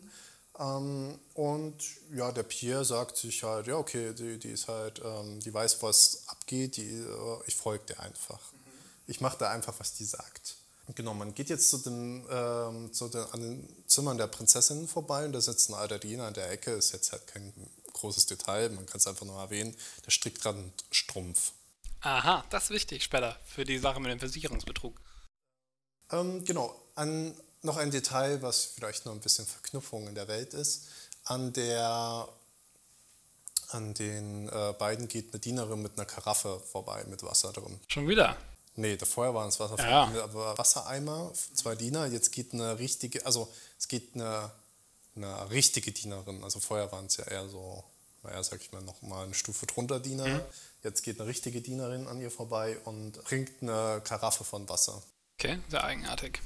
Ähm, 0.59 1.17
und 1.35 1.75
ja, 2.13 2.33
der 2.33 2.43
Pierre 2.43 2.83
sagt 2.83 3.15
sich 3.15 3.43
halt, 3.43 3.67
ja, 3.67 3.77
okay, 3.77 4.13
die, 4.13 4.37
die 4.37 4.49
ist 4.49 4.67
halt, 4.67 5.01
die 5.45 5.53
weiß, 5.53 5.81
was 5.81 6.23
abgeht, 6.27 6.75
die, 6.75 6.89
äh, 6.89 7.39
ich 7.47 7.55
folge 7.55 7.85
dir 7.85 7.99
einfach. 8.01 8.41
Ich 9.07 9.21
mache 9.21 9.37
da 9.37 9.51
einfach, 9.51 9.73
was 9.79 9.93
die 9.93 10.05
sagt. 10.05 10.55
Genau, 10.95 11.13
man 11.13 11.33
geht 11.33 11.49
jetzt 11.49 11.69
zu 11.69 11.77
den, 11.77 12.25
ähm, 12.29 12.91
zu 12.91 13.07
den, 13.07 13.21
an 13.21 13.39
den 13.39 13.83
Zimmern 13.87 14.17
der 14.17 14.27
Prinzessinnen 14.27 14.89
vorbei 14.89 15.25
und 15.25 15.31
da 15.31 15.39
sitzt 15.39 15.69
ein 15.69 15.75
alter 15.75 15.97
Diener 15.97 16.27
in 16.27 16.33
der 16.33 16.51
Ecke, 16.51 16.71
ist 16.71 16.91
jetzt 16.91 17.13
halt 17.13 17.25
kein 17.25 17.53
großes 17.93 18.25
Detail, 18.25 18.69
man 18.69 18.85
kann 18.85 18.97
es 18.97 19.07
einfach 19.07 19.25
nur 19.25 19.39
erwähnen, 19.39 19.73
der 20.05 20.11
strickt 20.11 20.41
gerade 20.41 20.59
einen 20.59 20.73
Strumpf. 20.91 21.53
Aha, 22.03 22.43
das 22.49 22.65
ist 22.65 22.69
wichtig 22.71 23.03
später 23.03 23.37
für 23.45 23.63
die 23.63 23.77
Sache 23.77 23.99
mit 23.99 24.11
dem 24.11 24.19
Versicherungsbetrug. 24.19 24.99
Ähm, 26.11 26.43
genau, 26.43 26.75
an, 26.95 27.33
noch 27.61 27.77
ein 27.77 27.91
Detail, 27.91 28.41
was 28.41 28.65
vielleicht 28.65 29.05
noch 29.05 29.13
ein 29.13 29.21
bisschen 29.21 29.45
Verknüpfung 29.45 30.07
in 30.07 30.15
der 30.15 30.27
Welt 30.27 30.53
ist. 30.53 30.87
An, 31.23 31.53
der, 31.53 32.27
an 33.69 33.93
den 33.93 34.49
äh, 34.49 34.73
beiden 34.77 35.07
geht 35.07 35.31
eine 35.31 35.39
Dienerin 35.39 35.81
mit 35.81 35.93
einer 35.93 36.05
Karaffe 36.05 36.59
vorbei 36.71 37.05
mit 37.07 37.23
Wasser 37.23 37.53
drin. 37.53 37.79
Schon 37.87 38.07
wieder. 38.09 38.35
Nee, 38.75 38.97
davor 38.97 39.33
waren 39.33 39.47
es 39.49 39.59
Wasser, 39.59 39.77
Ja. 39.89 40.03
aber 40.23 40.57
Wassereimer, 40.57 41.31
zwei 41.53 41.75
Diener. 41.75 42.07
Jetzt 42.07 42.31
geht 42.31 42.53
eine 42.53 42.79
richtige, 42.79 43.25
also 43.25 43.51
es 43.79 43.87
geht 43.87 44.15
eine, 44.15 44.51
eine 45.15 45.49
richtige 45.51 45.91
Dienerin. 45.93 46.43
Also 46.43 46.59
vorher 46.59 46.91
waren 46.91 47.05
es 47.05 47.15
ja 47.17 47.23
eher 47.25 47.47
so, 47.47 47.83
naja, 48.23 48.43
sag 48.43 48.59
ich 48.61 48.71
mal, 48.73 48.81
noch 48.81 49.01
mal 49.03 49.23
eine 49.23 49.33
Stufe 49.35 49.65
drunter 49.67 49.99
Diener. 50.01 50.45
Jetzt 50.83 51.01
geht 51.03 51.19
eine 51.19 51.29
richtige 51.29 51.61
Dienerin 51.61 52.07
an 52.07 52.19
ihr 52.19 52.29
vorbei 52.29 52.77
und 52.83 53.23
bringt 53.23 53.61
eine 53.61 54.01
Karaffe 54.03 54.43
von 54.43 54.67
Wasser. 54.67 55.01
Okay, 55.39 55.59
sehr 55.69 55.83
eigenartig. 55.83 56.41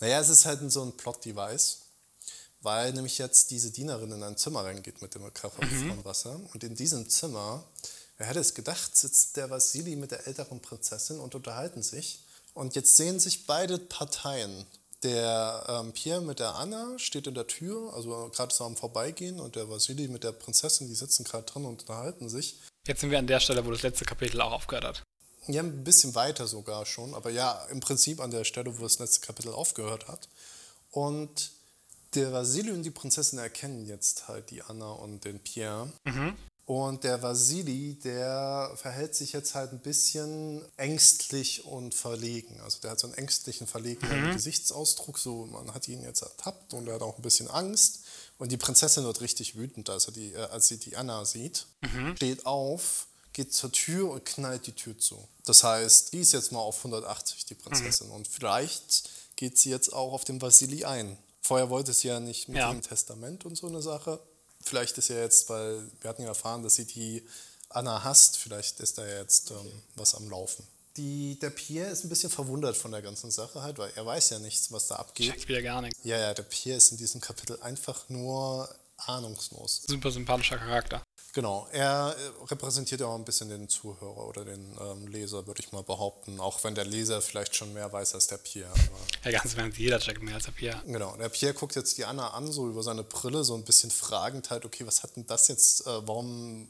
Naja, 0.00 0.18
es 0.18 0.30
ist 0.30 0.46
halt 0.46 0.60
so 0.72 0.82
ein 0.82 0.96
Plot-Device, 0.96 1.80
weil 2.62 2.92
nämlich 2.94 3.18
jetzt 3.18 3.50
diese 3.50 3.70
Dienerin 3.70 4.12
in 4.12 4.22
ein 4.22 4.38
Zimmer 4.38 4.64
reingeht 4.64 5.02
mit 5.02 5.14
dem 5.14 5.32
Karaffe 5.32 5.66
von 5.66 6.04
Wasser. 6.06 6.40
Und 6.54 6.64
in 6.64 6.74
diesem 6.74 7.08
Zimmer, 7.10 7.64
wer 8.16 8.26
hätte 8.26 8.40
es 8.40 8.54
gedacht, 8.54 8.96
sitzt 8.96 9.36
der 9.36 9.50
Vasili 9.50 9.94
mit 9.94 10.10
der 10.10 10.26
älteren 10.26 10.60
Prinzessin 10.60 11.20
und 11.20 11.34
unterhalten 11.34 11.82
sich. 11.82 12.24
Und 12.54 12.74
jetzt 12.76 12.96
sehen 12.96 13.20
sich 13.20 13.46
beide 13.46 13.78
Parteien. 13.78 14.66
Der 15.02 15.66
ähm, 15.68 15.92
Pierre 15.92 16.22
mit 16.22 16.38
der 16.38 16.54
Anna 16.54 16.98
steht 16.98 17.26
in 17.26 17.34
der 17.34 17.46
Tür, 17.46 17.92
also 17.92 18.30
gerade 18.30 18.54
so 18.54 18.64
am 18.64 18.78
Vorbeigehen, 18.78 19.38
und 19.38 19.54
der 19.54 19.68
Vasili 19.68 20.08
mit 20.08 20.24
der 20.24 20.32
Prinzessin, 20.32 20.88
die 20.88 20.94
sitzen 20.94 21.24
gerade 21.24 21.44
drin 21.44 21.66
und 21.66 21.82
unterhalten 21.82 22.30
sich. 22.30 22.58
Jetzt 22.86 23.00
sind 23.00 23.10
wir 23.10 23.18
an 23.18 23.26
der 23.26 23.40
Stelle, 23.40 23.66
wo 23.66 23.70
das 23.70 23.82
letzte 23.82 24.04
Kapitel 24.04 24.40
auch 24.40 24.52
aufgehört 24.52 24.84
hat. 24.84 25.02
Ja, 25.48 25.62
ein 25.62 25.84
bisschen 25.84 26.14
weiter 26.14 26.46
sogar 26.46 26.86
schon, 26.86 27.14
aber 27.14 27.30
ja, 27.30 27.66
im 27.70 27.80
Prinzip 27.80 28.20
an 28.20 28.30
der 28.30 28.44
Stelle, 28.44 28.78
wo 28.78 28.82
das 28.82 28.98
letzte 28.98 29.20
Kapitel 29.20 29.52
aufgehört 29.52 30.08
hat. 30.08 30.28
Und 30.90 31.50
der 32.14 32.32
Vasili 32.32 32.70
und 32.70 32.82
die 32.82 32.90
Prinzessin 32.90 33.38
erkennen 33.38 33.86
jetzt 33.86 34.28
halt 34.28 34.50
die 34.50 34.62
Anna 34.62 34.90
und 34.90 35.24
den 35.24 35.40
Pierre. 35.40 35.92
Und 36.64 37.04
der 37.04 37.22
Vasili, 37.22 37.94
der 38.02 38.72
verhält 38.76 39.14
sich 39.14 39.32
jetzt 39.32 39.54
halt 39.54 39.72
ein 39.72 39.78
bisschen 39.78 40.64
ängstlich 40.76 41.64
und 41.64 41.94
verlegen. 41.94 42.60
Also 42.60 42.80
der 42.80 42.92
hat 42.92 43.00
so 43.00 43.06
einen 43.06 43.14
ängstlichen, 43.14 43.68
verlegenen 43.68 44.32
Gesichtsausdruck. 44.32 45.18
So, 45.18 45.46
man 45.46 45.72
hat 45.74 45.86
ihn 45.86 46.02
jetzt 46.02 46.22
ertappt 46.22 46.74
und 46.74 46.88
er 46.88 46.94
hat 46.94 47.02
auch 47.02 47.16
ein 47.16 47.22
bisschen 47.22 47.48
Angst. 47.48 48.05
Und 48.38 48.52
die 48.52 48.56
Prinzessin 48.56 49.04
wird 49.04 49.20
richtig 49.20 49.56
wütend, 49.56 49.88
als, 49.88 50.06
die, 50.06 50.32
äh, 50.34 50.36
als 50.48 50.68
sie 50.68 50.78
die 50.78 50.96
Anna 50.96 51.24
sieht. 51.24 51.66
Steht 52.16 52.44
auf, 52.46 53.06
geht 53.32 53.54
zur 53.54 53.72
Tür 53.72 54.10
und 54.10 54.24
knallt 54.24 54.66
die 54.66 54.72
Tür 54.72 54.98
zu. 54.98 55.26
Das 55.44 55.62
heißt, 55.64 56.12
die 56.12 56.20
ist 56.20 56.32
jetzt 56.32 56.52
mal 56.52 56.58
auf 56.60 56.78
180, 56.78 57.44
die 57.46 57.54
Prinzessin. 57.54 58.10
Und 58.10 58.28
vielleicht 58.28 59.08
geht 59.36 59.58
sie 59.58 59.70
jetzt 59.70 59.92
auch 59.92 60.12
auf 60.12 60.24
den 60.24 60.40
Vasili 60.42 60.84
ein. 60.84 61.16
Vorher 61.42 61.70
wollte 61.70 61.92
sie 61.92 62.08
ja 62.08 62.18
nicht 62.20 62.48
mit 62.48 62.58
Ja. 62.58 62.70
dem 62.72 62.82
Testament 62.82 63.44
und 63.46 63.56
so 63.56 63.68
eine 63.68 63.80
Sache. 63.80 64.18
Vielleicht 64.62 64.98
ist 64.98 65.08
ja 65.08 65.16
jetzt, 65.20 65.48
weil 65.48 65.82
wir 66.00 66.10
hatten 66.10 66.22
ja 66.22 66.28
erfahren, 66.28 66.62
dass 66.62 66.74
sie 66.74 66.84
die 66.86 67.26
Anna 67.68 68.02
hasst, 68.04 68.36
vielleicht 68.36 68.80
ist 68.80 68.98
da 68.98 69.06
jetzt 69.06 69.50
ähm, 69.50 69.82
was 69.94 70.14
am 70.14 70.28
Laufen. 70.30 70.66
Die, 70.96 71.38
der 71.38 71.50
Pierre 71.50 71.90
ist 71.90 72.04
ein 72.04 72.08
bisschen 72.08 72.30
verwundert 72.30 72.76
von 72.76 72.90
der 72.90 73.02
ganzen 73.02 73.30
Sache 73.30 73.62
halt, 73.62 73.78
weil 73.78 73.90
er 73.94 74.06
weiß 74.06 74.30
ja 74.30 74.38
nichts, 74.38 74.72
was 74.72 74.86
da 74.88 74.96
abgeht. 74.96 75.30
Checkt 75.30 75.48
wieder 75.48 75.62
gar 75.62 75.82
nichts. 75.82 75.98
Ja, 76.04 76.18
ja, 76.18 76.34
der 76.34 76.44
Pierre 76.44 76.78
ist 76.78 76.92
in 76.92 76.98
diesem 76.98 77.20
Kapitel 77.20 77.60
einfach 77.60 78.08
nur 78.08 78.68
ahnungslos. 78.96 79.82
Super 79.86 80.10
sympathischer 80.10 80.58
Charakter. 80.58 81.02
Genau, 81.36 81.68
er 81.70 82.16
äh, 82.18 82.44
repräsentiert 82.46 83.02
ja 83.02 83.08
auch 83.08 83.14
ein 83.14 83.26
bisschen 83.26 83.50
den 83.50 83.68
Zuhörer 83.68 84.26
oder 84.26 84.46
den 84.46 84.74
ähm, 84.80 85.06
Leser, 85.06 85.46
würde 85.46 85.60
ich 85.62 85.70
mal 85.70 85.82
behaupten. 85.82 86.40
Auch 86.40 86.64
wenn 86.64 86.74
der 86.74 86.86
Leser 86.86 87.20
vielleicht 87.20 87.54
schon 87.54 87.74
mehr 87.74 87.92
weiß 87.92 88.14
als 88.14 88.26
der 88.28 88.38
Pierre. 88.38 88.72
Ja, 89.22 89.32
ganz 89.32 89.52
im 89.52 89.60
Ernst, 89.60 89.76
jeder 89.76 89.98
checkt 89.98 90.22
mehr 90.22 90.36
als 90.36 90.44
der 90.44 90.52
Pierre. 90.52 90.82
Genau, 90.86 91.14
der 91.16 91.28
Pierre 91.28 91.52
guckt 91.52 91.74
jetzt 91.74 91.98
die 91.98 92.06
Anna 92.06 92.28
an, 92.30 92.50
so 92.50 92.68
über 92.68 92.82
seine 92.82 93.02
Brille, 93.02 93.44
so 93.44 93.54
ein 93.54 93.64
bisschen 93.64 93.90
fragend 93.90 94.48
halt, 94.48 94.64
okay, 94.64 94.86
was 94.86 95.02
hat 95.02 95.16
denn 95.16 95.26
das 95.26 95.48
jetzt, 95.48 95.86
äh, 95.86 96.06
warum, 96.06 96.68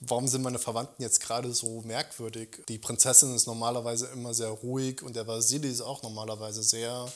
warum 0.00 0.28
sind 0.28 0.42
meine 0.42 0.58
Verwandten 0.58 1.02
jetzt 1.02 1.20
gerade 1.20 1.52
so 1.52 1.82
merkwürdig? 1.82 2.62
Die 2.68 2.78
Prinzessin 2.78 3.34
ist 3.34 3.46
normalerweise 3.46 4.06
immer 4.06 4.32
sehr 4.32 4.48
ruhig 4.50 5.02
und 5.02 5.16
der 5.16 5.26
Vasili 5.26 5.68
ist 5.68 5.80
auch 5.80 6.02
normalerweise 6.02 6.62
sehr, 6.62 7.10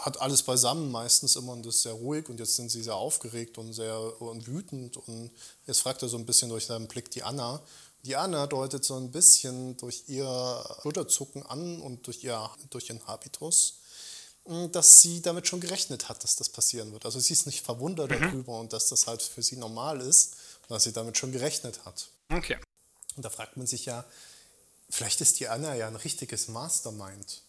hat 0.00 0.20
alles 0.20 0.42
beisammen 0.42 0.90
meistens 0.90 1.36
immer 1.36 1.52
und 1.52 1.64
ist 1.66 1.82
sehr 1.82 1.94
ruhig 1.94 2.28
und 2.28 2.38
jetzt 2.38 2.56
sind 2.56 2.70
sie 2.70 2.82
sehr 2.82 2.96
aufgeregt 2.96 3.58
und 3.58 3.72
sehr 3.72 4.20
und 4.20 4.46
wütend 4.46 4.96
und 4.96 5.30
jetzt 5.66 5.80
fragt 5.80 6.02
er 6.02 6.08
so 6.08 6.18
ein 6.18 6.26
bisschen 6.26 6.50
durch 6.50 6.66
seinen 6.66 6.88
Blick 6.88 7.10
die 7.10 7.22
Anna. 7.22 7.60
Die 8.04 8.16
Anna 8.16 8.46
deutet 8.46 8.84
so 8.84 8.96
ein 8.96 9.10
bisschen 9.10 9.76
durch 9.78 10.04
ihr 10.06 10.64
Schulterzucken 10.82 11.44
an 11.44 11.80
und 11.80 12.06
durch, 12.06 12.22
ihr, 12.22 12.50
durch 12.70 12.88
ihren 12.88 13.04
Habitus, 13.06 13.78
dass 14.70 15.00
sie 15.00 15.22
damit 15.22 15.48
schon 15.48 15.58
gerechnet 15.58 16.08
hat, 16.08 16.22
dass 16.22 16.36
das 16.36 16.48
passieren 16.48 16.92
wird. 16.92 17.04
Also 17.04 17.18
sie 17.18 17.32
ist 17.32 17.46
nicht 17.46 17.64
verwundert 17.64 18.12
darüber 18.12 18.60
und 18.60 18.72
dass 18.72 18.90
das 18.90 19.08
halt 19.08 19.22
für 19.22 19.42
sie 19.42 19.56
normal 19.56 20.00
ist, 20.00 20.36
dass 20.68 20.84
sie 20.84 20.92
damit 20.92 21.18
schon 21.18 21.32
gerechnet 21.32 21.84
hat. 21.84 22.10
Okay. 22.28 22.56
Und 23.16 23.24
da 23.24 23.30
fragt 23.30 23.56
man 23.56 23.66
sich 23.66 23.86
ja, 23.86 24.04
vielleicht 24.90 25.20
ist 25.20 25.40
die 25.40 25.48
Anna 25.48 25.74
ja 25.74 25.86
ein 25.88 25.96
richtiges 25.96 26.48
Mastermind. 26.48 27.42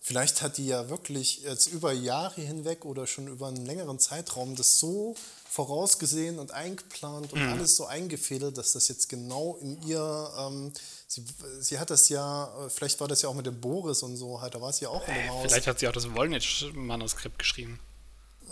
Vielleicht 0.00 0.40
hat 0.40 0.56
die 0.56 0.68
ja 0.68 0.88
wirklich 0.88 1.42
jetzt 1.42 1.66
über 1.66 1.92
Jahre 1.92 2.40
hinweg 2.40 2.84
oder 2.84 3.08
schon 3.08 3.26
über 3.26 3.48
einen 3.48 3.66
längeren 3.66 3.98
Zeitraum 3.98 4.54
das 4.54 4.78
so 4.78 5.16
vorausgesehen 5.50 6.38
und 6.38 6.52
eingeplant 6.52 7.32
und 7.32 7.42
alles 7.42 7.74
so 7.74 7.86
eingefädelt, 7.86 8.56
dass 8.56 8.74
das 8.74 8.86
jetzt 8.86 9.08
genau 9.08 9.56
in 9.60 9.82
ihr, 9.82 10.30
ähm, 10.38 10.72
sie, 11.08 11.24
sie 11.58 11.80
hat 11.80 11.90
das 11.90 12.08
ja, 12.08 12.66
äh, 12.66 12.70
vielleicht 12.70 13.00
war 13.00 13.08
das 13.08 13.22
ja 13.22 13.28
auch 13.28 13.34
mit 13.34 13.46
dem 13.46 13.60
Boris 13.60 14.04
und 14.04 14.16
so, 14.16 14.40
halt, 14.40 14.54
da 14.54 14.60
war 14.60 14.72
sie 14.72 14.84
ja 14.84 14.90
auch 14.90 15.08
in 15.08 15.14
dem 15.14 15.28
Haus. 15.28 15.46
Vielleicht 15.48 15.66
hat 15.66 15.80
sie 15.80 15.88
auch 15.88 15.92
das 15.92 16.14
Wollnitsch-Manuskript 16.14 17.38
geschrieben. 17.38 17.80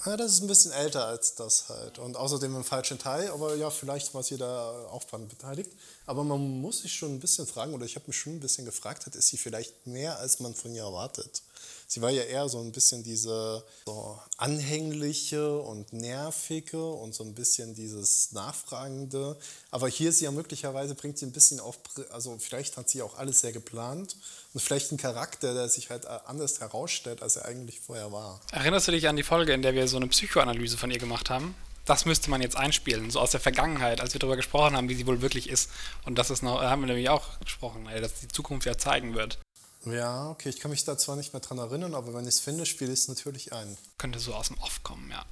Ja, 0.04 0.16
das 0.16 0.32
ist 0.32 0.42
ein 0.42 0.48
bisschen 0.48 0.72
älter 0.72 1.06
als 1.06 1.34
das 1.34 1.68
halt. 1.68 1.98
Und 1.98 2.16
außerdem 2.16 2.54
im 2.56 2.64
falschen 2.64 2.98
Teil, 2.98 3.30
aber 3.30 3.54
ja, 3.54 3.70
vielleicht 3.70 4.12
war 4.12 4.22
sie 4.22 4.36
da 4.36 4.86
auch 4.90 5.04
dran 5.04 5.28
beteiligt. 5.28 5.70
Aber 6.04 6.24
man 6.24 6.60
muss 6.60 6.80
sich 6.80 6.92
schon 6.92 7.14
ein 7.14 7.20
bisschen 7.20 7.46
fragen, 7.46 7.72
oder 7.72 7.86
ich 7.86 7.94
habe 7.94 8.06
mich 8.08 8.18
schon 8.18 8.34
ein 8.34 8.40
bisschen 8.40 8.64
gefragt, 8.64 9.06
ist 9.06 9.28
sie 9.28 9.38
vielleicht 9.38 9.86
mehr, 9.86 10.18
als 10.18 10.40
man 10.40 10.54
von 10.54 10.74
ihr 10.74 10.82
erwartet? 10.82 11.42
Sie 11.86 12.02
war 12.02 12.10
ja 12.10 12.22
eher 12.22 12.48
so 12.48 12.60
ein 12.60 12.72
bisschen 12.72 13.02
diese 13.02 13.64
so 13.86 14.18
anhängliche 14.36 15.58
und 15.58 15.92
nervige 15.92 16.84
und 16.84 17.14
so 17.14 17.24
ein 17.24 17.34
bisschen 17.34 17.74
dieses 17.74 18.32
Nachfragende. 18.32 19.36
Aber 19.70 19.88
hier 19.88 20.10
ist 20.10 20.18
sie 20.18 20.24
ja 20.24 20.30
möglicherweise, 20.30 20.94
bringt 20.94 21.18
sie 21.18 21.26
ein 21.26 21.32
bisschen 21.32 21.60
auf, 21.60 21.78
also 22.10 22.36
vielleicht 22.38 22.76
hat 22.76 22.88
sie 22.88 23.02
auch 23.02 23.18
alles 23.18 23.40
sehr 23.40 23.52
geplant 23.52 24.16
und 24.52 24.60
vielleicht 24.60 24.92
ein 24.92 24.96
Charakter, 24.96 25.54
der 25.54 25.68
sich 25.68 25.90
halt 25.90 26.06
anders 26.06 26.60
herausstellt, 26.60 27.22
als 27.22 27.36
er 27.36 27.44
eigentlich 27.44 27.80
vorher 27.80 28.12
war. 28.12 28.40
Erinnerst 28.52 28.88
du 28.88 28.92
dich 28.92 29.08
an 29.08 29.16
die 29.16 29.22
Folge, 29.22 29.52
in 29.52 29.62
der 29.62 29.74
wir 29.74 29.86
so 29.88 29.96
eine 29.96 30.08
Psychoanalyse 30.08 30.76
von 30.76 30.90
ihr 30.90 30.98
gemacht 30.98 31.30
haben? 31.30 31.54
Das 31.86 32.06
müsste 32.06 32.30
man 32.30 32.40
jetzt 32.40 32.56
einspielen, 32.56 33.10
so 33.10 33.20
aus 33.20 33.32
der 33.32 33.40
Vergangenheit, 33.40 34.00
als 34.00 34.14
wir 34.14 34.18
darüber 34.18 34.36
gesprochen 34.36 34.74
haben, 34.74 34.88
wie 34.88 34.94
sie 34.94 35.06
wohl 35.06 35.20
wirklich 35.20 35.50
ist. 35.50 35.70
Und 36.06 36.16
das 36.16 36.30
ist 36.30 36.42
noch, 36.42 36.62
haben 36.62 36.80
wir 36.80 36.86
nämlich 36.86 37.10
auch 37.10 37.38
gesprochen, 37.40 37.86
dass 38.00 38.20
die 38.20 38.28
Zukunft 38.28 38.66
ja 38.66 38.78
zeigen 38.78 39.14
wird. 39.14 39.38
Ja, 39.86 40.30
okay, 40.30 40.48
ich 40.48 40.60
kann 40.60 40.70
mich 40.70 40.84
da 40.84 40.96
zwar 40.96 41.16
nicht 41.16 41.32
mehr 41.32 41.40
dran 41.40 41.58
erinnern, 41.58 41.94
aber 41.94 42.14
wenn 42.14 42.24
ich 42.24 42.34
es 42.34 42.40
finde, 42.40 42.66
spiele 42.66 42.92
ich 42.92 43.00
es 43.00 43.08
natürlich 43.08 43.52
ein. 43.52 43.76
Könnte 43.98 44.18
so 44.18 44.34
aus 44.34 44.48
dem 44.48 44.58
Off 44.58 44.82
kommen, 44.82 45.10
ja. 45.10 45.24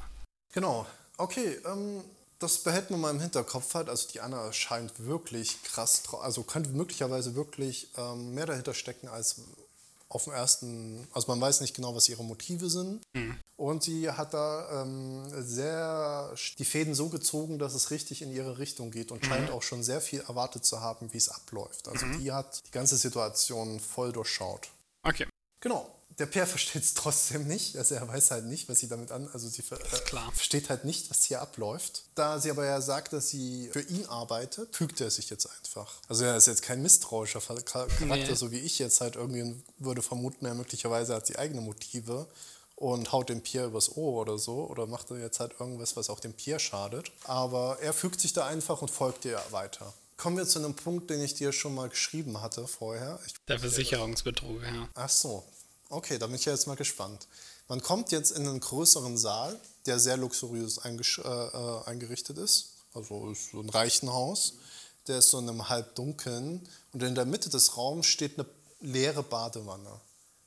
Genau. 0.52 0.86
Okay, 1.16 1.58
ähm, 1.64 2.02
das 2.38 2.58
behält 2.58 2.90
man 2.90 3.00
mal 3.00 3.10
im 3.10 3.20
Hinterkopf 3.20 3.74
halt. 3.74 3.88
Also 3.88 4.08
die 4.08 4.20
Anna 4.20 4.52
scheint 4.52 4.92
wirklich 4.98 5.62
krass, 5.62 6.02
also 6.20 6.42
könnte 6.42 6.70
möglicherweise 6.70 7.34
wirklich 7.34 7.88
ähm, 7.96 8.34
mehr 8.34 8.46
dahinter 8.46 8.74
stecken 8.74 9.08
als 9.08 9.36
auf 10.14 10.24
dem 10.24 10.32
ersten. 10.32 11.06
Also 11.12 11.28
man 11.28 11.40
weiß 11.40 11.60
nicht 11.60 11.74
genau, 11.74 11.94
was 11.94 12.08
ihre 12.08 12.24
Motive 12.24 12.68
sind. 12.68 13.02
Und 13.56 13.82
sie 13.82 14.10
hat 14.10 14.34
da 14.34 14.82
ähm, 14.82 15.22
sehr 15.42 16.34
die 16.58 16.64
Fäden 16.64 16.94
so 16.94 17.08
gezogen, 17.08 17.58
dass 17.58 17.74
es 17.74 17.90
richtig 17.90 18.22
in 18.22 18.32
ihre 18.32 18.58
Richtung 18.58 18.90
geht 18.90 19.12
und 19.12 19.24
scheint 19.24 19.50
auch 19.50 19.62
schon 19.62 19.82
sehr 19.82 20.00
viel 20.00 20.20
erwartet 20.20 20.64
zu 20.64 20.80
haben, 20.80 21.12
wie 21.12 21.18
es 21.18 21.28
abläuft. 21.28 21.88
Also 21.88 22.06
die 22.18 22.32
hat 22.32 22.62
die 22.66 22.70
ganze 22.72 22.96
Situation 22.96 23.80
voll 23.80 24.12
durchschaut. 24.12 24.68
Okay, 25.04 25.26
Genau. 25.62 25.88
Der 26.22 26.26
Peer 26.26 26.46
versteht 26.46 26.84
es 26.84 26.94
trotzdem 26.94 27.48
nicht. 27.48 27.76
Also 27.76 27.96
er 27.96 28.06
weiß 28.06 28.30
halt 28.30 28.44
nicht, 28.44 28.68
was 28.68 28.78
sie 28.78 28.86
damit 28.86 29.10
an. 29.10 29.28
Also 29.32 29.48
sie 29.48 29.60
ver 29.60 29.80
äh, 29.80 30.30
versteht 30.32 30.70
halt 30.70 30.84
nicht, 30.84 31.10
was 31.10 31.24
hier 31.24 31.42
abläuft. 31.42 32.04
Da 32.14 32.38
sie 32.38 32.48
aber 32.52 32.64
ja 32.64 32.80
sagt, 32.80 33.12
dass 33.12 33.28
sie 33.28 33.68
für 33.72 33.80
ihn 33.80 34.06
arbeitet, 34.06 34.76
fügt 34.76 35.00
er 35.00 35.10
sich 35.10 35.30
jetzt 35.30 35.48
einfach. 35.50 35.94
Also 36.06 36.24
er 36.24 36.36
ist 36.36 36.46
jetzt 36.46 36.62
kein 36.62 36.80
misstrauischer 36.80 37.40
Charakter, 37.40 37.88
Nee. 38.06 38.32
so 38.36 38.52
wie 38.52 38.60
ich 38.60 38.78
jetzt 38.78 39.00
halt 39.00 39.16
irgendwie 39.16 39.56
würde 39.80 40.00
vermuten, 40.00 40.46
er 40.46 40.54
möglicherweise 40.54 41.12
hat 41.16 41.26
sie 41.26 41.34
eigene 41.34 41.60
Motive 41.60 42.28
und 42.76 43.10
haut 43.10 43.28
den 43.28 43.42
Pierre 43.42 43.66
übers 43.66 43.96
Ohr 43.96 44.20
oder 44.20 44.38
so 44.38 44.66
oder 44.68 44.86
macht 44.86 45.10
er 45.10 45.18
jetzt 45.18 45.40
halt 45.40 45.56
irgendwas, 45.58 45.96
was 45.96 46.08
auch 46.08 46.20
dem 46.20 46.34
Pierre 46.34 46.60
schadet. 46.60 47.10
Aber 47.24 47.78
er 47.80 47.92
fügt 47.92 48.20
sich 48.20 48.32
da 48.32 48.46
einfach 48.46 48.80
und 48.80 48.92
folgt 48.92 49.24
ihr 49.24 49.42
weiter. 49.50 49.92
Kommen 50.18 50.36
wir 50.36 50.46
zu 50.46 50.60
einem 50.60 50.74
Punkt, 50.74 51.10
den 51.10 51.20
ich 51.20 51.34
dir 51.34 51.50
schon 51.52 51.74
mal 51.74 51.88
geschrieben 51.88 52.40
hatte 52.40 52.68
vorher. 52.68 53.18
Ich 53.26 53.34
der 53.48 53.58
Versicherungsbetrug, 53.58 54.62
ja. 54.62 54.88
Ach 54.94 55.08
so, 55.08 55.42
okay, 55.92 56.18
da 56.18 56.26
bin 56.26 56.36
ich 56.36 56.44
ja 56.44 56.52
jetzt 56.52 56.66
mal 56.66 56.76
gespannt. 56.76 57.26
Man 57.68 57.80
kommt 57.80 58.12
jetzt 58.12 58.32
in 58.32 58.46
einen 58.46 58.60
größeren 58.60 59.16
Saal, 59.16 59.58
der 59.86 59.98
sehr 59.98 60.16
luxuriös 60.16 60.78
äh, 60.78 60.88
äh, 60.88 61.84
eingerichtet 61.84 62.38
ist. 62.38 62.72
Also 62.94 63.30
ist 63.30 63.50
so 63.50 63.60
ein 63.60 63.68
Reichenhaus. 63.68 64.54
Der 65.06 65.18
ist 65.18 65.30
so 65.30 65.38
in 65.38 65.48
einem 65.48 65.68
halbdunkeln. 65.68 66.68
Und 66.92 67.02
in 67.02 67.14
der 67.14 67.24
Mitte 67.24 67.50
des 67.50 67.76
Raums 67.76 68.06
steht 68.06 68.38
eine 68.38 68.46
leere 68.80 69.22
Badewanne. 69.22 70.00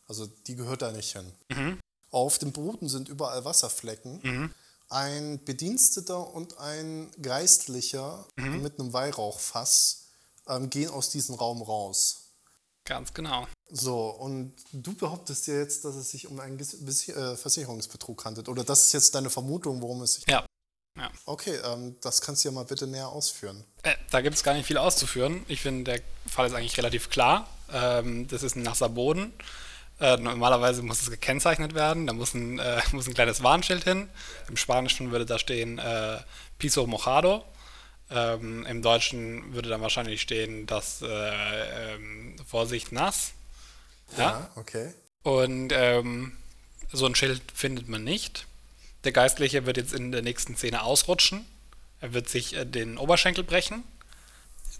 Also 0.07 0.27
die 0.47 0.55
gehört 0.55 0.81
da 0.81 0.91
nicht 0.91 1.13
hin. 1.13 1.31
Auf 2.11 2.37
dem 2.37 2.51
Boden 2.51 2.87
sind 2.87 3.09
überall 3.09 3.43
Wasserflecken. 3.43 4.53
Ein 4.89 5.43
Bediensteter 5.43 6.33
und 6.33 6.59
ein 6.59 7.09
Geistlicher 7.21 8.25
mit 8.35 8.79
einem 8.79 8.93
Weihrauchfass 8.93 10.03
ähm, 10.47 10.69
gehen 10.69 10.91
aus 10.91 11.09
diesem 11.09 11.35
Raum 11.35 11.61
raus. 11.61 12.24
Ganz 12.85 13.13
genau. 13.13 13.47
So, 13.71 14.09
und 14.09 14.53
du 14.71 14.93
behauptest 14.93 15.47
ja 15.47 15.55
jetzt, 15.55 15.85
dass 15.85 15.95
es 15.95 16.11
sich 16.11 16.27
um 16.27 16.39
einen 16.39 16.59
äh, 16.59 17.35
Versicherungsbetrug 17.35 18.23
handelt. 18.23 18.47
Oder 18.47 18.63
das 18.63 18.87
ist 18.87 18.93
jetzt 18.93 19.15
deine 19.15 19.31
Vermutung, 19.31 19.81
worum 19.81 20.03
es 20.03 20.13
sich. 20.13 20.25
Ja. 20.29 20.45
ja. 20.95 21.09
Okay, 21.25 21.59
ähm, 21.65 21.95
das 22.01 22.21
kannst 22.21 22.43
du 22.43 22.49
ja 22.49 22.53
mal 22.53 22.65
bitte 22.65 22.85
näher 22.85 23.09
ausführen. 23.09 23.63
Äh, 23.81 23.95
da 24.11 24.21
gibt 24.21 24.35
es 24.35 24.43
gar 24.43 24.53
nicht 24.53 24.67
viel 24.67 24.77
auszuführen. 24.77 25.43
Ich 25.47 25.61
finde, 25.61 25.91
der 25.91 26.01
Fall 26.31 26.45
ist 26.45 26.53
eigentlich 26.53 26.77
relativ 26.77 27.09
klar. 27.09 27.49
Ähm, 27.73 28.27
das 28.27 28.43
ist 28.43 28.55
ein 28.55 28.61
nasser 28.61 28.89
Boden. 28.89 29.33
Äh, 29.99 30.17
normalerweise 30.17 30.83
muss 30.83 31.01
es 31.01 31.09
gekennzeichnet 31.09 31.73
werden. 31.73 32.05
Da 32.05 32.13
muss 32.13 32.35
ein, 32.35 32.59
äh, 32.59 32.81
muss 32.91 33.07
ein 33.07 33.15
kleines 33.15 33.41
Warnschild 33.41 33.83
hin. 33.83 34.09
Im 34.47 34.57
Spanischen 34.57 35.11
würde 35.11 35.25
da 35.25 35.39
stehen 35.39 35.79
äh, 35.79 36.19
Piso 36.59 36.85
Mojado. 36.85 37.43
Ähm, 38.11 38.65
Im 38.67 38.81
Deutschen 38.81 39.53
würde 39.53 39.69
dann 39.69 39.81
wahrscheinlich 39.81 40.21
stehen, 40.21 40.67
dass 40.67 41.01
äh, 41.01 41.07
ähm, 41.07 42.35
Vorsicht 42.45 42.91
nass. 42.91 43.33
Ja. 44.17 44.49
okay. 44.55 44.93
Und 45.23 45.71
ähm, 45.73 46.37
so 46.91 47.07
ein 47.07 47.15
Schild 47.15 47.41
findet 47.53 47.87
man 47.87 48.03
nicht. 48.03 48.45
Der 49.03 49.11
Geistliche 49.11 49.65
wird 49.65 49.77
jetzt 49.77 49.93
in 49.93 50.11
der 50.11 50.21
nächsten 50.21 50.55
Szene 50.55 50.83
ausrutschen. 50.83 51.45
Er 51.99 52.13
wird 52.13 52.29
sich 52.29 52.55
äh, 52.55 52.65
den 52.65 52.97
Oberschenkel 52.97 53.43
brechen. 53.43 53.83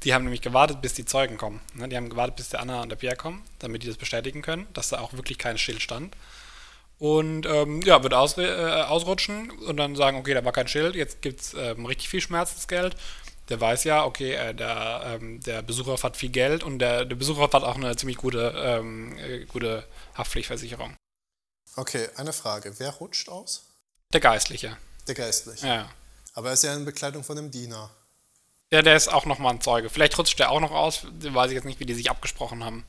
Die 0.03 0.13
haben 0.13 0.23
nämlich 0.23 0.41
gewartet, 0.41 0.81
bis 0.81 0.93
die 0.93 1.05
Zeugen 1.05 1.37
kommen. 1.37 1.61
Ne? 1.73 1.89
Die 1.89 1.95
haben 1.95 2.09
gewartet, 2.09 2.35
bis 2.35 2.49
der 2.49 2.59
Anna 2.59 2.83
und 2.83 2.89
der 2.89 2.95
Pierre 2.95 3.15
kommen, 3.15 3.43
damit 3.59 3.81
die 3.81 3.87
das 3.87 3.97
bestätigen 3.97 4.43
können, 4.43 4.67
dass 4.73 4.89
da 4.89 4.99
auch 4.99 5.13
wirklich 5.13 5.39
kein 5.39 5.57
Schild 5.57 5.81
stand. 5.81 6.15
Und 6.97 7.45
ähm, 7.45 7.81
ja, 7.81 8.01
wird 8.03 8.13
ausre- 8.13 8.43
äh, 8.43 8.83
ausrutschen 8.83 9.51
und 9.51 9.77
dann 9.77 9.95
sagen, 9.95 10.17
okay, 10.17 10.33
da 10.33 10.45
war 10.45 10.53
kein 10.53 10.67
Schild, 10.67 10.95
jetzt 10.95 11.21
gibt 11.21 11.41
es 11.41 11.53
ähm, 11.53 11.85
richtig 11.85 12.09
viel 12.09 12.21
Schmerzensgeld. 12.21 12.95
Der 13.49 13.61
weiß 13.61 13.83
ja, 13.83 14.05
okay, 14.05 14.33
äh, 14.33 14.55
der, 14.55 15.03
ähm, 15.05 15.39
der 15.41 15.61
Besucher 15.61 16.01
hat 16.01 16.17
viel 16.17 16.29
Geld 16.29 16.63
und 16.63 16.79
der, 16.79 17.05
der 17.05 17.15
Besucher 17.15 17.43
hat 17.43 17.53
auch 17.53 17.75
eine 17.75 17.95
ziemlich 17.95 18.17
gute, 18.17 18.53
ähm, 18.57 19.17
äh, 19.17 19.45
gute 19.45 19.85
Haftpflichtversicherung. 20.15 20.95
Okay, 21.75 22.07
eine 22.15 22.31
Frage. 22.31 22.73
Wer 22.79 22.91
rutscht 22.91 23.27
aus? 23.27 23.65
Der 24.13 24.21
Geistliche. 24.21 24.77
Der 25.07 25.15
Geistliche. 25.15 25.67
Ja. 25.67 25.89
Aber 26.33 26.47
er 26.47 26.53
ist 26.53 26.63
ja 26.63 26.73
in 26.73 26.85
Bekleidung 26.85 27.23
von 27.23 27.35
dem 27.35 27.51
Diener. 27.51 27.89
Ja, 28.71 28.81
der 28.81 28.95
ist 28.95 29.09
auch 29.09 29.25
nochmal 29.25 29.53
ein 29.53 29.61
Zeuge. 29.61 29.89
Vielleicht 29.89 30.17
rutscht 30.17 30.39
der 30.39 30.49
auch 30.49 30.61
noch 30.61 30.71
aus, 30.71 31.05
weiß 31.05 31.51
ich 31.51 31.55
jetzt 31.55 31.65
nicht, 31.65 31.79
wie 31.79 31.85
die 31.85 31.93
sich 31.93 32.09
abgesprochen 32.09 32.63
haben. 32.63 32.85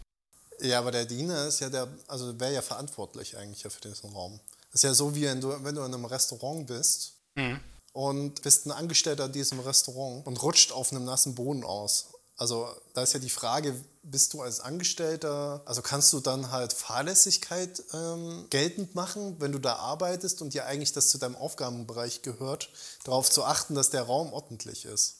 Ja, 0.60 0.78
aber 0.78 0.90
der 0.90 1.04
Diener 1.04 1.46
ist 1.46 1.60
ja 1.60 1.68
der, 1.68 1.88
also 2.06 2.38
wäre 2.40 2.54
ja 2.54 2.62
verantwortlich 2.62 3.36
eigentlich 3.36 3.62
ja 3.62 3.70
für 3.70 3.80
diesen 3.80 4.10
Raum. 4.10 4.40
Das 4.72 4.80
ist 4.80 4.84
ja 4.84 4.94
so, 4.94 5.14
wie 5.14 5.22
wenn 5.22 5.40
du, 5.40 5.48
wenn 5.64 5.74
du 5.74 5.82
in 5.82 5.92
einem 5.94 6.04
Restaurant 6.04 6.66
bist 6.66 7.12
Mhm. 7.34 7.60
und 7.92 8.40
bist 8.42 8.64
ein 8.66 8.72
Angestellter 8.72 9.26
in 9.26 9.32
diesem 9.32 9.60
Restaurant 9.60 10.26
und 10.26 10.42
rutscht 10.42 10.72
auf 10.72 10.90
einem 10.92 11.04
nassen 11.04 11.34
Boden 11.34 11.64
aus. 11.64 12.06
Also 12.38 12.68
da 12.94 13.02
ist 13.02 13.12
ja 13.14 13.18
die 13.18 13.30
Frage, 13.30 13.74
bist 14.02 14.32
du 14.34 14.42
als 14.42 14.60
Angestellter, 14.60 15.62
also 15.64 15.80
kannst 15.82 16.12
du 16.12 16.20
dann 16.20 16.50
halt 16.50 16.72
Fahrlässigkeit 16.74 17.82
ähm, 17.94 18.46
geltend 18.50 18.94
machen, 18.94 19.36
wenn 19.40 19.52
du 19.52 19.58
da 19.58 19.76
arbeitest 19.76 20.42
und 20.42 20.52
dir 20.54 20.66
eigentlich 20.66 20.92
das 20.92 21.08
zu 21.08 21.18
deinem 21.18 21.36
Aufgabenbereich 21.36 22.22
gehört, 22.22 22.68
darauf 23.04 23.30
zu 23.30 23.44
achten, 23.44 23.74
dass 23.74 23.90
der 23.90 24.02
Raum 24.02 24.32
ordentlich 24.32 24.84
ist. 24.84 25.16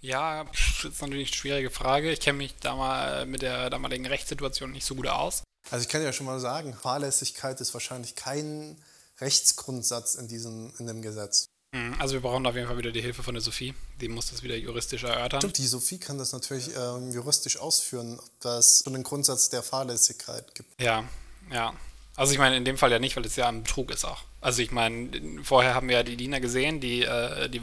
Ja, 0.00 0.44
pff, 0.44 0.84
ist 0.84 1.02
natürlich 1.02 1.28
eine 1.28 1.36
schwierige 1.36 1.70
Frage. 1.70 2.12
Ich 2.12 2.20
kenne 2.20 2.38
mich 2.38 2.54
da 2.60 2.74
mal 2.76 3.26
mit 3.26 3.42
der 3.42 3.70
damaligen 3.70 4.06
Rechtssituation 4.06 4.72
nicht 4.72 4.86
so 4.86 4.94
gut 4.94 5.08
aus. 5.08 5.42
Also 5.70 5.82
ich 5.82 5.88
kann 5.88 6.02
ja 6.02 6.12
schon 6.12 6.26
mal 6.26 6.40
sagen, 6.40 6.74
Fahrlässigkeit 6.74 7.60
ist 7.60 7.74
wahrscheinlich 7.74 8.14
kein 8.14 8.76
Rechtsgrundsatz 9.20 10.14
in 10.14 10.28
diesem 10.28 10.72
in 10.78 10.86
dem 10.86 11.02
Gesetz. 11.02 11.48
Mhm, 11.72 11.96
Also 11.98 12.14
wir 12.14 12.20
brauchen 12.20 12.46
auf 12.46 12.54
jeden 12.54 12.66
Fall 12.66 12.78
wieder 12.78 12.92
die 12.92 13.02
Hilfe 13.02 13.22
von 13.22 13.34
der 13.34 13.42
Sophie. 13.42 13.74
Die 14.00 14.08
muss 14.08 14.30
das 14.30 14.42
wieder 14.42 14.56
juristisch 14.56 15.02
erörtern. 15.04 15.40
Stimmt, 15.40 15.58
die 15.58 15.66
Sophie 15.66 15.98
kann 15.98 16.16
das 16.16 16.32
natürlich 16.32 16.70
ähm, 16.74 17.10
juristisch 17.12 17.58
ausführen, 17.58 18.18
ob 18.18 18.40
das 18.40 18.78
so 18.78 18.90
einen 18.90 19.02
Grundsatz 19.02 19.50
der 19.50 19.62
Fahrlässigkeit 19.62 20.54
gibt. 20.54 20.80
Ja, 20.80 21.04
ja. 21.52 21.74
Also 22.16 22.32
ich 22.32 22.38
meine 22.38 22.56
in 22.56 22.64
dem 22.64 22.78
Fall 22.78 22.90
ja 22.90 22.98
nicht, 22.98 23.16
weil 23.16 23.26
es 23.26 23.36
ja 23.36 23.48
ein 23.48 23.62
Betrug 23.62 23.90
ist 23.90 24.04
auch. 24.04 24.22
Also 24.40 24.62
ich 24.62 24.70
meine, 24.72 25.44
vorher 25.44 25.74
haben 25.74 25.88
wir 25.88 25.96
ja 25.98 26.02
die 26.02 26.16
Diener 26.16 26.40
gesehen, 26.40 26.80
die 26.80 27.02
äh, 27.02 27.48
die 27.48 27.62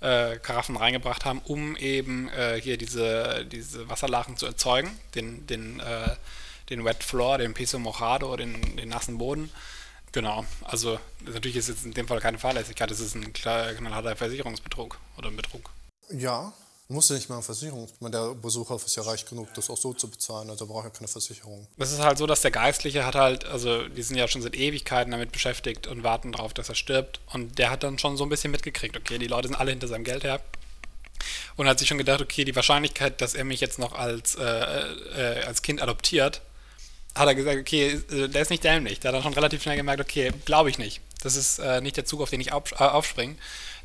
Wasserkaraffen 0.00 0.76
reingebracht 0.76 1.24
haben, 1.24 1.40
um 1.44 1.76
eben 1.76 2.28
äh, 2.30 2.60
hier 2.60 2.76
diese, 2.76 3.44
diese 3.46 3.88
Wasserlachen 3.88 4.36
zu 4.36 4.46
erzeugen, 4.46 4.98
den, 5.14 5.46
den, 5.46 5.80
äh, 5.80 6.16
den 6.70 6.84
Wet 6.84 7.04
Floor, 7.04 7.38
den 7.38 7.54
Piso 7.54 7.78
Mojado, 7.78 8.36
den, 8.36 8.76
den 8.76 8.88
nassen 8.88 9.18
Boden. 9.18 9.50
Genau, 10.12 10.44
also 10.64 10.98
natürlich 11.24 11.56
ist 11.56 11.68
jetzt 11.68 11.84
in 11.84 11.92
dem 11.92 12.08
Fall 12.08 12.20
keine 12.20 12.38
Fahrlässigkeit, 12.38 12.90
es 12.90 13.00
ist 13.00 13.14
ein 13.14 13.32
knallharter 13.32 14.16
Versicherungsbetrug 14.16 14.98
oder 15.16 15.28
ein 15.28 15.36
Betrug. 15.36 15.70
Ja, 16.10 16.52
muss 16.90 17.08
ja 17.08 17.14
nicht 17.14 17.28
mal 17.28 17.36
eine 17.36 17.44
Versicherung. 17.44 17.84
Ich 17.84 18.00
meine, 18.00 18.16
der 18.16 18.34
Besucher 18.34 18.76
ist 18.76 18.96
ja 18.96 19.02
reich 19.02 19.24
genug, 19.24 19.52
das 19.54 19.70
auch 19.70 19.76
so 19.76 19.92
zu 19.92 20.08
bezahlen, 20.08 20.50
also 20.50 20.66
braucht 20.66 20.84
ja 20.84 20.90
keine 20.90 21.08
Versicherung. 21.08 21.66
Es 21.78 21.92
ist 21.92 22.00
halt 22.00 22.18
so, 22.18 22.26
dass 22.26 22.40
der 22.40 22.50
Geistliche 22.50 23.06
hat 23.06 23.14
halt, 23.14 23.44
also 23.44 23.88
die 23.88 24.02
sind 24.02 24.16
ja 24.16 24.28
schon 24.28 24.42
seit 24.42 24.56
Ewigkeiten 24.56 25.10
damit 25.12 25.32
beschäftigt 25.32 25.86
und 25.86 26.02
warten 26.02 26.32
darauf, 26.32 26.52
dass 26.52 26.68
er 26.68 26.74
stirbt. 26.74 27.20
Und 27.32 27.58
der 27.58 27.70
hat 27.70 27.82
dann 27.82 27.98
schon 27.98 28.16
so 28.16 28.24
ein 28.24 28.28
bisschen 28.28 28.50
mitgekriegt, 28.50 28.96
okay, 28.96 29.18
die 29.18 29.28
Leute 29.28 29.48
sind 29.48 29.56
alle 29.56 29.70
hinter 29.70 29.88
seinem 29.88 30.04
Geld 30.04 30.24
her. 30.24 30.40
Und 31.56 31.68
hat 31.68 31.78
sich 31.78 31.88
schon 31.88 31.98
gedacht, 31.98 32.22
okay, 32.22 32.44
die 32.44 32.56
Wahrscheinlichkeit, 32.56 33.20
dass 33.20 33.34
er 33.34 33.44
mich 33.44 33.60
jetzt 33.60 33.78
noch 33.78 33.92
als, 33.92 34.34
äh, 34.36 34.42
äh, 34.42 35.44
als 35.44 35.62
Kind 35.62 35.82
adoptiert, 35.82 36.40
hat 37.14 37.26
er 37.26 37.34
gesagt, 37.34 37.58
okay, 37.58 38.00
äh, 38.10 38.28
der 38.28 38.42
ist 38.42 38.50
nicht 38.50 38.64
dämlich. 38.64 39.00
Der 39.00 39.08
hat 39.08 39.16
dann 39.16 39.22
schon 39.22 39.34
relativ 39.34 39.62
schnell 39.62 39.76
gemerkt, 39.76 40.00
okay, 40.00 40.32
glaube 40.44 40.70
ich 40.70 40.78
nicht. 40.78 41.00
Das 41.22 41.36
ist 41.36 41.58
äh, 41.58 41.80
nicht 41.80 41.96
der 41.96 42.04
Zug, 42.04 42.20
auf 42.20 42.30
den 42.30 42.40
ich 42.40 42.52
auf, 42.52 42.72
äh, 42.72 42.76
aufspringe. 42.76 43.36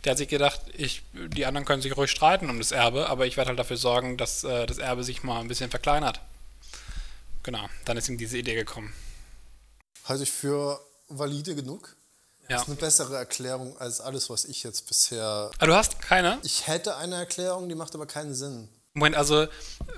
Der 0.03 0.11
hat 0.11 0.17
sich 0.17 0.27
gedacht, 0.27 0.61
ich, 0.73 1.01
die 1.13 1.45
anderen 1.45 1.65
können 1.65 1.81
sich 1.81 1.97
ruhig 1.97 2.11
streiten 2.11 2.49
um 2.49 2.59
das 2.59 2.71
Erbe, 2.71 3.09
aber 3.09 3.25
ich 3.25 3.37
werde 3.37 3.49
halt 3.49 3.59
dafür 3.59 3.77
sorgen, 3.77 4.17
dass 4.17 4.43
äh, 4.43 4.65
das 4.65 4.77
Erbe 4.77 5.03
sich 5.03 5.23
mal 5.23 5.39
ein 5.39 5.47
bisschen 5.47 5.69
verkleinert. 5.69 6.21
Genau, 7.43 7.67
dann 7.85 7.97
ist 7.97 8.09
ihm 8.09 8.17
diese 8.17 8.37
Idee 8.37 8.55
gekommen. 8.55 8.93
Halte 10.05 10.23
ich 10.23 10.31
für 10.31 10.79
valide 11.09 11.55
genug. 11.55 11.95
Ja. 12.43 12.57
Das 12.57 12.61
ist 12.63 12.67
eine 12.67 12.77
bessere 12.77 13.17
Erklärung 13.17 13.77
als 13.79 13.99
alles, 13.99 14.29
was 14.29 14.45
ich 14.45 14.63
jetzt 14.63 14.87
bisher. 14.87 15.49
Ah, 15.57 15.65
du 15.65 15.73
hast 15.73 15.99
keine? 15.99 16.37
Ich 16.43 16.67
hätte 16.67 16.95
eine 16.97 17.15
Erklärung, 17.15 17.67
die 17.67 17.75
macht 17.75 17.95
aber 17.95 18.05
keinen 18.05 18.35
Sinn. 18.35 18.69
Moment, 18.95 19.17
also 19.17 19.45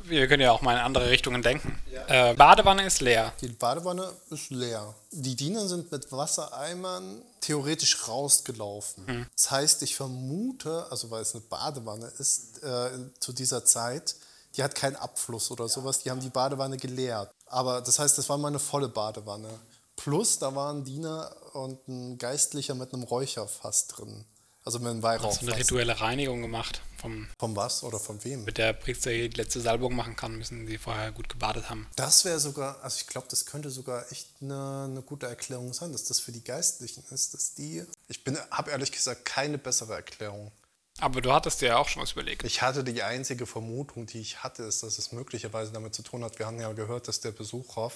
wir 0.05 0.27
können 0.27 0.41
ja 0.41 0.51
auch 0.51 0.63
mal 0.63 0.73
in 0.73 0.79
andere 0.79 1.09
Richtungen 1.11 1.43
denken. 1.43 1.77
Äh, 2.07 2.33
Badewanne 2.33 2.83
ist 2.83 2.99
leer. 2.99 3.31
Die 3.41 3.49
Badewanne 3.49 4.11
ist 4.31 4.49
leer. 4.49 4.95
Die 5.11 5.35
Diener 5.35 5.67
sind 5.67 5.91
mit 5.91 6.11
Wassereimern 6.11 7.21
theoretisch 7.39 8.07
rausgelaufen. 8.07 9.27
Das 9.35 9.51
heißt, 9.51 9.83
ich 9.83 9.95
vermute, 9.95 10.87
also 10.89 11.11
weil 11.11 11.21
es 11.21 11.35
eine 11.35 11.41
Badewanne 11.41 12.11
ist, 12.17 12.63
äh, 12.63 12.89
zu 13.19 13.33
dieser 13.33 13.63
Zeit, 13.63 14.15
die 14.55 14.63
hat 14.63 14.73
keinen 14.73 14.95
Abfluss 14.95 15.51
oder 15.51 15.67
sowas, 15.69 15.99
die 15.99 16.09
haben 16.09 16.19
die 16.19 16.31
Badewanne 16.31 16.77
geleert. 16.77 17.29
Aber 17.45 17.81
das 17.81 17.99
heißt, 17.99 18.17
das 18.17 18.27
war 18.29 18.39
mal 18.39 18.47
eine 18.47 18.59
volle 18.59 18.89
Badewanne. 18.89 19.49
Plus, 19.95 20.39
da 20.39 20.55
war 20.55 20.73
ein 20.73 20.83
Diener 20.83 21.31
und 21.53 21.87
ein 21.87 22.17
Geistlicher 22.17 22.73
mit 22.73 22.93
einem 22.93 23.03
Räucherfass 23.03 23.87
drin. 23.87 24.25
Also 24.67 24.79
mit 24.79 24.89
einem 24.89 25.01
Weihrauchfass. 25.01 25.39
So 25.39 25.47
eine 25.49 25.57
rituelle 25.57 26.01
Reinigung 26.01 26.41
gemacht 26.41 26.81
vom 26.97 27.29
Von 27.39 27.55
was 27.55 27.83
oder 27.83 27.99
von 27.99 28.21
wem? 28.25 28.43
mit 28.43 28.57
der 28.57 28.73
Priester 28.73 29.11
die 29.11 29.29
letzte 29.29 29.61
Salbung 29.61 29.95
machen 29.95 30.17
kann, 30.17 30.37
müssen 30.37 30.67
sie 30.67 30.77
vorher 30.77 31.13
gut 31.13 31.29
gebadet 31.29 31.69
haben. 31.69 31.87
Das 31.95 32.25
wäre 32.25 32.37
sogar, 32.41 32.83
also 32.83 32.97
ich 32.99 33.07
glaube, 33.07 33.27
das 33.29 33.45
könnte 33.45 33.69
sogar 33.69 34.11
echt 34.11 34.27
eine, 34.41 34.89
eine 34.91 35.01
gute 35.03 35.25
Erklärung 35.25 35.71
sein, 35.71 35.93
dass 35.93 36.03
das 36.03 36.19
für 36.19 36.33
die 36.33 36.43
Geistlichen 36.43 37.01
ist, 37.11 37.33
dass 37.33 37.53
die. 37.53 37.85
Ich 38.09 38.25
bin, 38.25 38.37
habe 38.51 38.71
ehrlich 38.71 38.91
gesagt 38.91 39.23
keine 39.23 39.57
bessere 39.57 39.93
Erklärung. 39.93 40.51
Aber 40.99 41.21
du 41.21 41.31
hattest 41.31 41.61
dir 41.61 41.67
ja 41.67 41.77
auch 41.77 41.87
schon 41.87 42.01
was 42.01 42.11
überlegt. 42.11 42.43
Ich 42.43 42.61
hatte 42.61 42.83
die 42.83 43.03
einzige 43.03 43.45
Vermutung, 43.45 44.05
die 44.05 44.19
ich 44.19 44.43
hatte, 44.43 44.63
ist, 44.63 44.83
dass 44.83 44.97
es 44.97 45.13
möglicherweise 45.13 45.71
damit 45.71 45.95
zu 45.95 46.01
tun 46.01 46.25
hat. 46.25 46.39
Wir 46.39 46.45
haben 46.45 46.59
ja 46.59 46.73
gehört, 46.73 47.07
dass 47.07 47.21
der 47.21 47.31
Besucher 47.31 47.89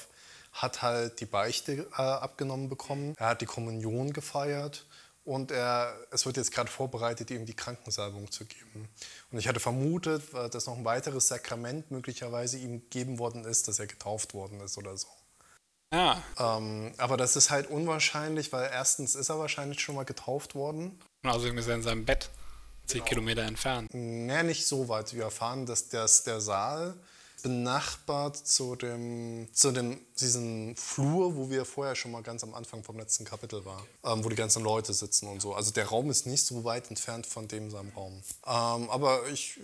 hat 0.53 0.81
halt 0.81 1.19
die 1.19 1.25
Beichte 1.25 1.85
äh, 1.97 2.01
abgenommen 2.01 2.69
bekommen. 2.69 3.13
Er 3.17 3.27
hat 3.27 3.41
die 3.41 3.45
Kommunion 3.45 4.13
gefeiert 4.13 4.85
und 5.23 5.51
er, 5.51 5.95
es 6.11 6.25
wird 6.25 6.37
jetzt 6.37 6.51
gerade 6.51 6.69
vorbereitet, 6.69 7.29
ihm 7.31 7.45
die 7.45 7.53
Krankensalbung 7.53 8.31
zu 8.31 8.45
geben. 8.45 8.87
Und 9.31 9.37
ich 9.37 9.47
hatte 9.47 9.59
vermutet, 9.59 10.33
äh, 10.33 10.49
dass 10.49 10.65
noch 10.65 10.77
ein 10.77 10.85
weiteres 10.85 11.27
Sakrament 11.27 11.91
möglicherweise 11.91 12.57
ihm 12.57 12.81
gegeben 12.81 13.19
worden 13.19 13.45
ist, 13.45 13.67
dass 13.67 13.79
er 13.79 13.87
getauft 13.87 14.33
worden 14.33 14.59
ist 14.61 14.77
oder 14.77 14.97
so. 14.97 15.07
Ja, 15.93 16.23
Ähm, 16.39 16.93
aber 16.97 17.17
das 17.17 17.35
ist 17.35 17.51
halt 17.51 17.69
unwahrscheinlich, 17.69 18.53
weil 18.53 18.69
erstens 18.71 19.13
ist 19.15 19.29
er 19.29 19.39
wahrscheinlich 19.39 19.81
schon 19.81 19.95
mal 19.95 20.05
getauft 20.05 20.55
worden. 20.55 20.99
und 21.23 21.29
außerdem 21.29 21.57
ist 21.57 21.67
er 21.67 21.75
in 21.75 21.83
seinem 21.83 22.05
Bett 22.05 22.29
zehn 22.85 23.03
Kilometer 23.03 23.43
entfernt. 23.43 23.89
Naja, 23.93 24.43
nicht 24.43 24.65
so 24.65 24.87
weit. 24.87 25.13
Wir 25.13 25.23
erfahren, 25.23 25.65
dass 25.65 25.89
das, 25.89 26.23
der 26.23 26.39
Saal 26.41 26.95
benachbart 27.43 28.35
zu 28.37 28.75
dem, 28.75 29.47
zu 29.53 29.71
dem 29.71 29.99
diesem 30.19 30.75
Flur, 30.75 31.35
wo 31.35 31.49
wir 31.49 31.65
vorher 31.65 31.95
schon 31.95 32.11
mal 32.11 32.21
ganz 32.23 32.43
am 32.43 32.53
Anfang 32.53 32.83
vom 32.83 32.97
letzten 32.97 33.25
Kapitel 33.25 33.65
waren, 33.65 33.83
ähm, 34.05 34.23
wo 34.23 34.29
die 34.29 34.35
ganzen 34.35 34.63
Leute 34.63 34.93
sitzen 34.93 35.27
und 35.27 35.41
so. 35.41 35.53
Also 35.53 35.71
der 35.71 35.87
Raum 35.87 36.09
ist 36.09 36.25
nicht 36.27 36.45
so 36.45 36.63
weit 36.63 36.89
entfernt 36.89 37.25
von 37.25 37.47
dem 37.47 37.69
seinem 37.71 37.89
Raum. 37.89 38.21
Ähm, 38.45 38.89
aber 38.89 39.27
ich 39.29 39.57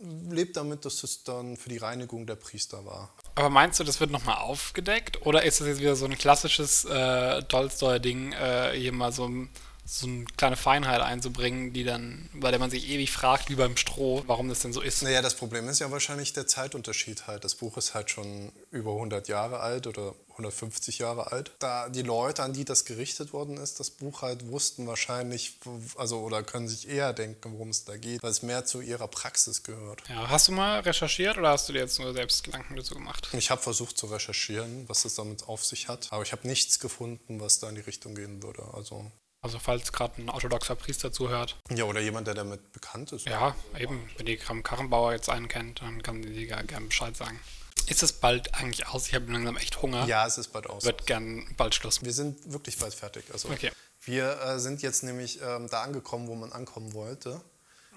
äh, 0.00 0.04
lebe 0.32 0.52
damit, 0.52 0.84
dass 0.84 1.02
es 1.02 1.24
dann 1.24 1.56
für 1.56 1.68
die 1.68 1.78
Reinigung 1.78 2.26
der 2.26 2.36
Priester 2.36 2.84
war. 2.84 3.10
Aber 3.34 3.50
meinst 3.50 3.78
du, 3.80 3.84
das 3.84 4.00
wird 4.00 4.10
nochmal 4.10 4.38
aufgedeckt? 4.38 5.24
Oder 5.26 5.44
ist 5.44 5.60
das 5.60 5.68
jetzt 5.68 5.80
wieder 5.80 5.96
so 5.96 6.04
ein 6.06 6.16
klassisches 6.18 6.84
äh, 6.84 7.42
Tolstoi-Ding, 7.44 8.32
äh, 8.32 8.72
hier 8.76 8.92
mal 8.92 9.12
so, 9.12 9.26
ein- 9.28 9.50
so 9.90 10.06
eine 10.06 10.24
kleine 10.36 10.56
Feinheit 10.56 11.00
einzubringen, 11.00 11.72
die 11.72 11.84
dann, 11.84 12.28
bei 12.32 12.50
der 12.50 12.60
man 12.60 12.70
sich 12.70 12.88
ewig 12.88 13.10
fragt, 13.10 13.50
wie 13.50 13.56
beim 13.56 13.76
Stroh, 13.76 14.22
warum 14.26 14.48
das 14.48 14.60
denn 14.60 14.72
so 14.72 14.80
ist? 14.80 15.02
Naja, 15.02 15.20
das 15.20 15.34
Problem 15.34 15.68
ist 15.68 15.80
ja 15.80 15.90
wahrscheinlich 15.90 16.32
der 16.32 16.46
Zeitunterschied 16.46 17.26
halt. 17.26 17.44
Das 17.44 17.56
Buch 17.56 17.76
ist 17.76 17.94
halt 17.94 18.10
schon 18.10 18.52
über 18.70 18.92
100 18.92 19.28
Jahre 19.28 19.60
alt 19.60 19.86
oder 19.88 20.14
150 20.30 20.98
Jahre 20.98 21.32
alt. 21.32 21.50
Da 21.58 21.88
die 21.88 22.02
Leute, 22.02 22.42
an 22.42 22.52
die 22.52 22.64
das 22.64 22.84
gerichtet 22.84 23.32
worden 23.32 23.56
ist, 23.56 23.80
das 23.80 23.90
Buch 23.90 24.22
halt 24.22 24.48
wussten 24.48 24.86
wahrscheinlich, 24.86 25.58
also 25.96 26.20
oder 26.20 26.42
können 26.42 26.68
sich 26.68 26.88
eher 26.88 27.12
denken, 27.12 27.52
worum 27.52 27.70
es 27.70 27.84
da 27.84 27.96
geht, 27.96 28.22
weil 28.22 28.30
es 28.30 28.42
mehr 28.42 28.64
zu 28.64 28.80
ihrer 28.80 29.08
Praxis 29.08 29.64
gehört. 29.64 30.02
Ja, 30.08 30.28
hast 30.28 30.48
du 30.48 30.52
mal 30.52 30.80
recherchiert 30.80 31.36
oder 31.36 31.50
hast 31.50 31.68
du 31.68 31.72
dir 31.72 31.80
jetzt 31.80 31.98
nur 31.98 32.12
selbst 32.12 32.44
Gedanken 32.44 32.76
dazu 32.76 32.94
gemacht? 32.94 33.28
Ich 33.32 33.50
habe 33.50 33.60
versucht 33.60 33.98
zu 33.98 34.06
recherchieren, 34.06 34.88
was 34.88 35.04
es 35.04 35.16
damit 35.16 35.48
auf 35.48 35.64
sich 35.64 35.88
hat, 35.88 36.08
aber 36.10 36.22
ich 36.22 36.32
habe 36.32 36.46
nichts 36.46 36.78
gefunden, 36.78 37.40
was 37.40 37.58
da 37.58 37.68
in 37.68 37.74
die 37.74 37.80
Richtung 37.80 38.14
gehen 38.14 38.42
würde. 38.42 38.62
Also 38.72 39.10
Also 39.42 39.58
falls 39.58 39.92
gerade 39.92 40.20
ein 40.20 40.28
orthodoxer 40.28 40.74
Priester 40.76 41.12
zuhört. 41.12 41.56
ja, 41.70 41.84
oder 41.84 42.00
jemand, 42.00 42.26
der 42.26 42.34
damit 42.34 42.72
bekannt 42.72 43.12
ist. 43.12 43.26
Ja, 43.26 43.56
eben. 43.78 44.08
Wenn 44.16 44.26
die 44.26 44.36
Kram 44.36 44.62
Karrenbauer 44.62 45.12
jetzt 45.12 45.30
einen 45.30 45.48
kennt, 45.48 45.80
dann 45.80 46.02
kann 46.02 46.20
die 46.20 46.46
gerne 46.46 46.86
Bescheid 46.86 47.16
sagen. 47.16 47.40
Ist 47.86 48.02
es 48.02 48.12
bald 48.12 48.54
eigentlich 48.54 48.86
aus? 48.88 49.08
Ich 49.08 49.14
habe 49.14 49.32
langsam 49.32 49.56
echt 49.56 49.80
Hunger. 49.80 50.04
Ja, 50.06 50.26
es 50.26 50.36
ist 50.36 50.48
bald 50.48 50.68
aus. 50.68 50.84
Wird 50.84 51.06
gern 51.06 51.46
bald 51.56 51.74
Schluss. 51.74 52.02
Wir 52.04 52.12
sind 52.12 52.52
wirklich 52.52 52.76
bald 52.78 52.94
fertig. 52.94 53.24
Also 53.32 53.48
Okay. 53.48 53.72
wir 54.02 54.40
äh, 54.42 54.58
sind 54.60 54.82
jetzt 54.82 55.02
nämlich 55.02 55.40
ähm, 55.42 55.68
da 55.70 55.82
angekommen, 55.82 56.28
wo 56.28 56.34
man 56.34 56.52
ankommen 56.52 56.92
wollte. 56.92 57.40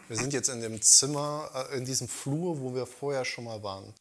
Wir 0.07 0.17
sind 0.17 0.31
jetzt 0.33 0.47
in 0.49 0.61
dem 0.61 0.81
Zimmer, 0.81 1.49
äh, 1.71 1.77
in 1.77 1.85
diesem 1.85 2.07
Flur, 2.07 2.59
wo 2.61 2.73
wir 2.73 2.85
vorher 2.85 3.25
schon 3.25 3.43
mal 3.43 3.61
waren. 3.63 3.93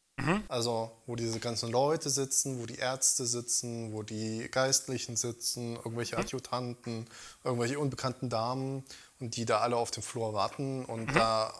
Also 0.48 0.90
wo 1.06 1.16
diese 1.16 1.38
ganzen 1.40 1.70
Leute 1.70 2.10
sitzen, 2.10 2.60
wo 2.60 2.66
die 2.66 2.76
Ärzte 2.76 3.26
sitzen, 3.26 3.92
wo 3.92 4.02
die 4.02 4.48
Geistlichen 4.50 5.16
sitzen, 5.16 5.76
irgendwelche 5.76 6.18
Adjutanten, 6.18 7.06
irgendwelche 7.44 7.78
unbekannten 7.78 8.28
Damen 8.28 8.84
und 9.20 9.36
die 9.36 9.44
da 9.44 9.60
alle 9.60 9.76
auf 9.76 9.90
dem 9.90 10.02
Flur 10.02 10.34
warten. 10.34 10.84
Und 10.84 11.14
da 11.14 11.52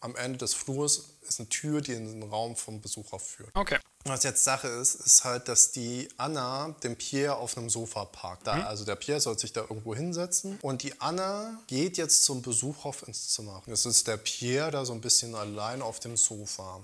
am 0.00 0.16
Ende 0.16 0.38
des 0.38 0.54
Flurs 0.54 1.10
ist 1.22 1.40
eine 1.40 1.48
Tür, 1.48 1.80
die 1.80 1.92
in 1.92 2.20
den 2.20 2.22
Raum 2.22 2.56
vom 2.56 2.80
Besucher 2.80 3.18
führt. 3.18 3.50
Okay. 3.54 3.78
Was 4.04 4.22
jetzt 4.22 4.44
Sache 4.44 4.68
ist, 4.68 4.94
ist 4.94 5.24
halt, 5.24 5.48
dass 5.48 5.72
die 5.72 6.08
Anna 6.16 6.76
den 6.84 6.96
Pierre 6.96 7.36
auf 7.36 7.58
einem 7.58 7.68
Sofa 7.68 8.04
parkt. 8.04 8.46
Da, 8.46 8.64
Also 8.64 8.84
der 8.84 8.94
Pierre 8.94 9.20
soll 9.20 9.36
sich 9.36 9.52
da 9.52 9.62
irgendwo 9.62 9.96
hinsetzen 9.96 10.58
und 10.62 10.84
die 10.84 11.00
Anna 11.00 11.58
geht 11.66 11.96
jetzt 11.96 12.22
zum 12.22 12.40
Besuchhof 12.40 13.06
ins 13.08 13.30
Zimmer. 13.30 13.62
Jetzt 13.66 13.84
ist 13.84 14.06
der 14.06 14.16
Pierre 14.16 14.70
da 14.70 14.84
so 14.84 14.92
ein 14.92 15.00
bisschen 15.00 15.34
allein 15.34 15.82
auf 15.82 15.98
dem 15.98 16.16
Sofa. 16.16 16.80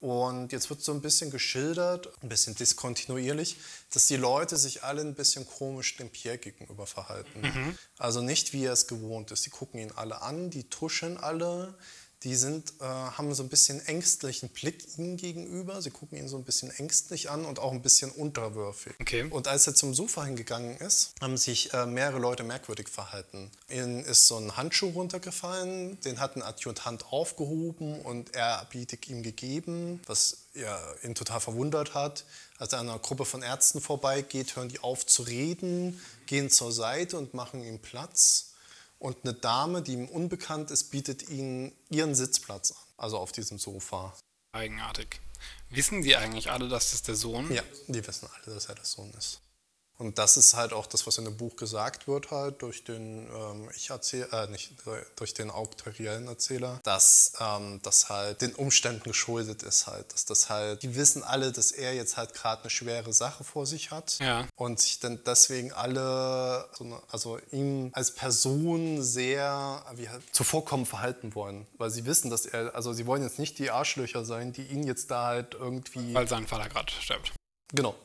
Und 0.00 0.52
jetzt 0.52 0.70
wird 0.70 0.80
so 0.80 0.92
ein 0.92 1.00
bisschen 1.00 1.30
geschildert, 1.32 2.08
ein 2.22 2.28
bisschen 2.28 2.54
diskontinuierlich, 2.54 3.56
dass 3.92 4.06
die 4.06 4.16
Leute 4.16 4.56
sich 4.56 4.84
alle 4.84 5.00
ein 5.00 5.14
bisschen 5.14 5.44
komisch 5.44 5.96
dem 5.96 6.08
Pierre 6.08 6.38
gegenüber 6.38 6.86
verhalten. 6.86 7.76
Also 7.98 8.20
nicht 8.22 8.52
wie 8.52 8.64
er 8.64 8.74
es 8.74 8.86
gewohnt 8.86 9.32
ist. 9.32 9.44
Die 9.46 9.50
gucken 9.50 9.80
ihn 9.80 9.90
alle 9.90 10.22
an, 10.22 10.50
die 10.50 10.68
tuscheln 10.70 11.16
alle, 11.16 11.74
die 12.24 12.34
sind, 12.34 12.72
äh, 12.80 12.84
haben 12.84 13.32
so 13.34 13.42
ein 13.44 13.48
bisschen 13.48 13.84
ängstlichen 13.86 14.48
Blick 14.48 14.98
ihm 14.98 15.16
gegenüber. 15.16 15.80
Sie 15.82 15.90
gucken 15.90 16.18
ihn 16.18 16.28
so 16.28 16.36
ein 16.36 16.44
bisschen 16.44 16.70
ängstlich 16.70 17.30
an 17.30 17.44
und 17.44 17.60
auch 17.60 17.70
ein 17.70 17.82
bisschen 17.82 18.10
unterwürfig. 18.10 18.94
Okay. 19.00 19.26
Und 19.30 19.46
als 19.46 19.66
er 19.68 19.74
zum 19.74 19.94
Sofa 19.94 20.24
hingegangen 20.24 20.76
ist, 20.78 21.12
haben 21.20 21.36
sich 21.36 21.72
äh, 21.72 21.86
mehrere 21.86 22.18
Leute 22.18 22.42
merkwürdig 22.42 22.88
verhalten. 22.88 23.50
Ihnen 23.68 24.04
ist 24.04 24.26
so 24.26 24.36
ein 24.36 24.56
Handschuh 24.56 24.90
runtergefallen, 24.90 26.00
den 26.00 26.18
hat 26.18 26.34
ein 26.36 26.42
Adjutant 26.42 27.12
aufgehoben 27.12 28.00
und 28.00 28.34
er 28.34 28.66
bietet 28.70 29.08
ihm 29.08 29.22
gegeben, 29.22 30.00
was 30.06 30.38
ja, 30.54 30.78
ihn 31.04 31.14
total 31.14 31.40
verwundert 31.40 31.94
hat. 31.94 32.24
Als 32.58 32.72
er 32.72 32.80
an 32.80 32.88
einer 32.88 32.98
Gruppe 32.98 33.24
von 33.24 33.42
Ärzten 33.42 33.80
vorbeigeht, 33.80 34.56
hören 34.56 34.68
die 34.68 34.80
auf 34.80 35.06
zu 35.06 35.22
reden, 35.22 36.00
gehen 36.26 36.50
zur 36.50 36.72
Seite 36.72 37.16
und 37.16 37.32
machen 37.34 37.62
ihm 37.62 37.78
Platz. 37.78 38.47
Und 38.98 39.16
eine 39.22 39.34
Dame, 39.34 39.82
die 39.82 39.92
ihm 39.92 40.08
unbekannt 40.08 40.70
ist, 40.70 40.90
bietet 40.90 41.28
ihnen 41.28 41.72
ihren 41.88 42.14
Sitzplatz 42.14 42.72
an, 42.72 42.78
also 42.96 43.18
auf 43.18 43.32
diesem 43.32 43.58
Sofa. 43.58 44.12
Eigenartig. 44.52 45.20
Wissen 45.70 46.02
die 46.02 46.16
eigentlich 46.16 46.50
alle, 46.50 46.68
dass 46.68 46.90
das 46.90 47.02
der 47.02 47.14
Sohn? 47.14 47.52
Ja, 47.52 47.62
die 47.86 48.04
wissen 48.06 48.28
alle, 48.32 48.54
dass 48.54 48.66
er 48.66 48.74
der 48.74 48.84
Sohn 48.84 49.12
ist. 49.16 49.40
Und 49.98 50.18
das 50.18 50.36
ist 50.36 50.54
halt 50.54 50.72
auch 50.72 50.86
das, 50.86 51.06
was 51.06 51.18
in 51.18 51.24
dem 51.24 51.36
Buch 51.36 51.56
gesagt 51.56 52.06
wird, 52.06 52.30
halt 52.30 52.62
durch 52.62 52.84
den, 52.84 53.26
ähm, 53.26 53.68
ich 53.74 53.90
erzähl, 53.90 54.28
äh, 54.30 54.46
nicht, 54.46 54.72
durch 55.16 55.34
den 55.34 55.50
auktoriellen 55.50 56.28
Erzähler, 56.28 56.80
dass 56.84 57.32
ähm, 57.40 57.80
das 57.82 58.08
halt 58.08 58.40
den 58.40 58.54
Umständen 58.54 59.02
geschuldet 59.02 59.64
ist 59.64 59.88
halt. 59.88 60.12
Dass 60.12 60.24
das 60.24 60.48
halt, 60.48 60.84
die 60.84 60.94
wissen 60.94 61.24
alle, 61.24 61.50
dass 61.50 61.72
er 61.72 61.94
jetzt 61.94 62.16
halt 62.16 62.32
gerade 62.32 62.62
eine 62.62 62.70
schwere 62.70 63.12
Sache 63.12 63.42
vor 63.42 63.66
sich 63.66 63.90
hat. 63.90 64.18
Ja. 64.20 64.46
Und 64.54 64.78
sich 64.78 65.00
dann 65.00 65.20
deswegen 65.26 65.72
alle, 65.72 66.68
so 66.78 66.84
eine, 66.84 67.02
also 67.10 67.38
ihm 67.50 67.90
als 67.92 68.14
Person 68.14 69.02
sehr 69.02 69.84
wie 69.96 70.08
halt, 70.08 70.22
zuvorkommen 70.32 70.86
verhalten 70.86 71.34
wollen. 71.34 71.66
Weil 71.76 71.90
sie 71.90 72.06
wissen, 72.06 72.30
dass 72.30 72.46
er, 72.46 72.72
also 72.76 72.92
sie 72.92 73.06
wollen 73.06 73.24
jetzt 73.24 73.40
nicht 73.40 73.58
die 73.58 73.72
Arschlöcher 73.72 74.24
sein, 74.24 74.52
die 74.52 74.62
ihn 74.62 74.84
jetzt 74.84 75.10
da 75.10 75.26
halt 75.26 75.54
irgendwie. 75.54 76.14
Weil 76.14 76.28
sein 76.28 76.46
Vater 76.46 76.68
gerade 76.68 76.92
stirbt. 76.92 77.32
Genau. 77.74 77.96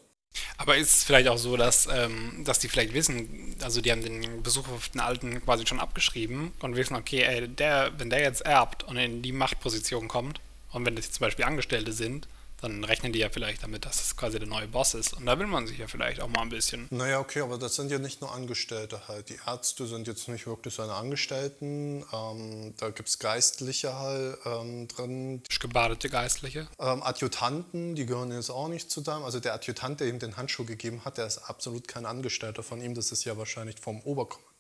Aber 0.58 0.78
ist 0.78 0.98
es 0.98 1.04
vielleicht 1.04 1.28
auch 1.28 1.38
so, 1.38 1.58
dass, 1.58 1.88
ähm, 1.92 2.44
dass 2.46 2.60
die 2.60 2.68
vielleicht 2.68 2.94
wissen, 2.94 3.56
also 3.62 3.82
die 3.82 3.92
haben 3.92 4.02
den 4.02 4.42
Besuch 4.44 4.68
auf 4.70 4.90
den 4.90 5.02
Alten 5.02 5.44
quasi 5.44 5.66
schon 5.68 5.80
abgeschrieben 5.80 6.54
und 6.60 6.76
wissen, 6.76 6.96
okay, 6.96 7.22
ey, 7.22 7.48
der, 7.48 7.92
wenn 7.98 8.10
der 8.10 8.22
jetzt 8.22 8.42
erbt 8.42 8.84
und 8.84 8.98
in 8.98 9.22
die 9.22 9.32
Machtposition 9.32 10.08
kommt, 10.08 10.40
und 10.72 10.86
wenn 10.86 10.96
das 10.96 11.06
jetzt 11.06 11.16
zum 11.16 11.26
Beispiel 11.26 11.46
Angestellte 11.46 11.94
sind, 11.94 12.28
dann 12.64 12.84
rechnen 12.84 13.14
die 13.14 13.20
ja 13.20 13.30
vielleicht 13.30 13.64
damit, 13.64 13.86
dass 13.86 14.01
es 14.01 14.16
quasi 14.16 14.39
der 14.39 14.47
neue 14.47 14.68
Boss 14.68 14.93
ist. 14.93 15.14
Und 15.14 15.26
da 15.26 15.38
will 15.38 15.47
man 15.47 15.68
sich 15.68 15.78
ja 15.78 15.88
vielleicht 15.88 16.22
auch 16.22 16.30
mal 16.30 16.41
ein 16.41 16.49
bisschen. 16.49 16.88
Naja, 16.89 17.20
okay, 17.20 17.41
aber 17.41 17.57
das 17.57 17.76
sind 17.76 17.91
ja 17.91 17.99
nicht 17.99 18.22
nur 18.22 18.34
Angestellte 18.34 19.07
halt. 19.07 19.30
Die 19.30 19.39
Ärzte 19.45 19.86
sind 19.86 20.07
jetzt 20.07 20.28
nicht 20.28 20.47
wirklich 20.47 20.74
seine 20.74 20.93
Angestellten. 20.93 22.05
Ähm, 22.14 22.74
da 22.78 22.89
gibt 22.89 23.09
es 23.09 23.20
Geistliche 23.20 23.99
halt 23.99 24.38
ähm, 24.45 24.88
drin. 24.88 25.43
gebadete 25.59 26.09
Geistliche. 26.09 26.68
Ähm, 26.80 27.03
Adjutanten, 27.03 27.95
die 27.95 28.05
gehören 28.05 28.32
jetzt 28.32 28.49
auch 28.49 28.68
nicht 28.68 28.89
zusammen. 28.89 29.26
Also 29.26 29.39
der 29.39 29.53
Adjutant, 29.53 29.99
der 29.99 30.07
ihm 30.07 30.20
den 30.20 30.38
Handschuh 30.38 30.66
gegeben 30.66 31.03
hat, 31.05 31.18
der 31.18 31.28
ist 31.28 31.38
absolut 31.38 31.88
kein 31.88 32.05
Angestellter 32.05 32.64
von 32.64 32.82
ihm. 32.82 32.95
Das 32.95 33.11
ist 33.11 33.26
ja 33.26 33.38
wahrscheinlich 33.38 33.80
vom 33.80 34.01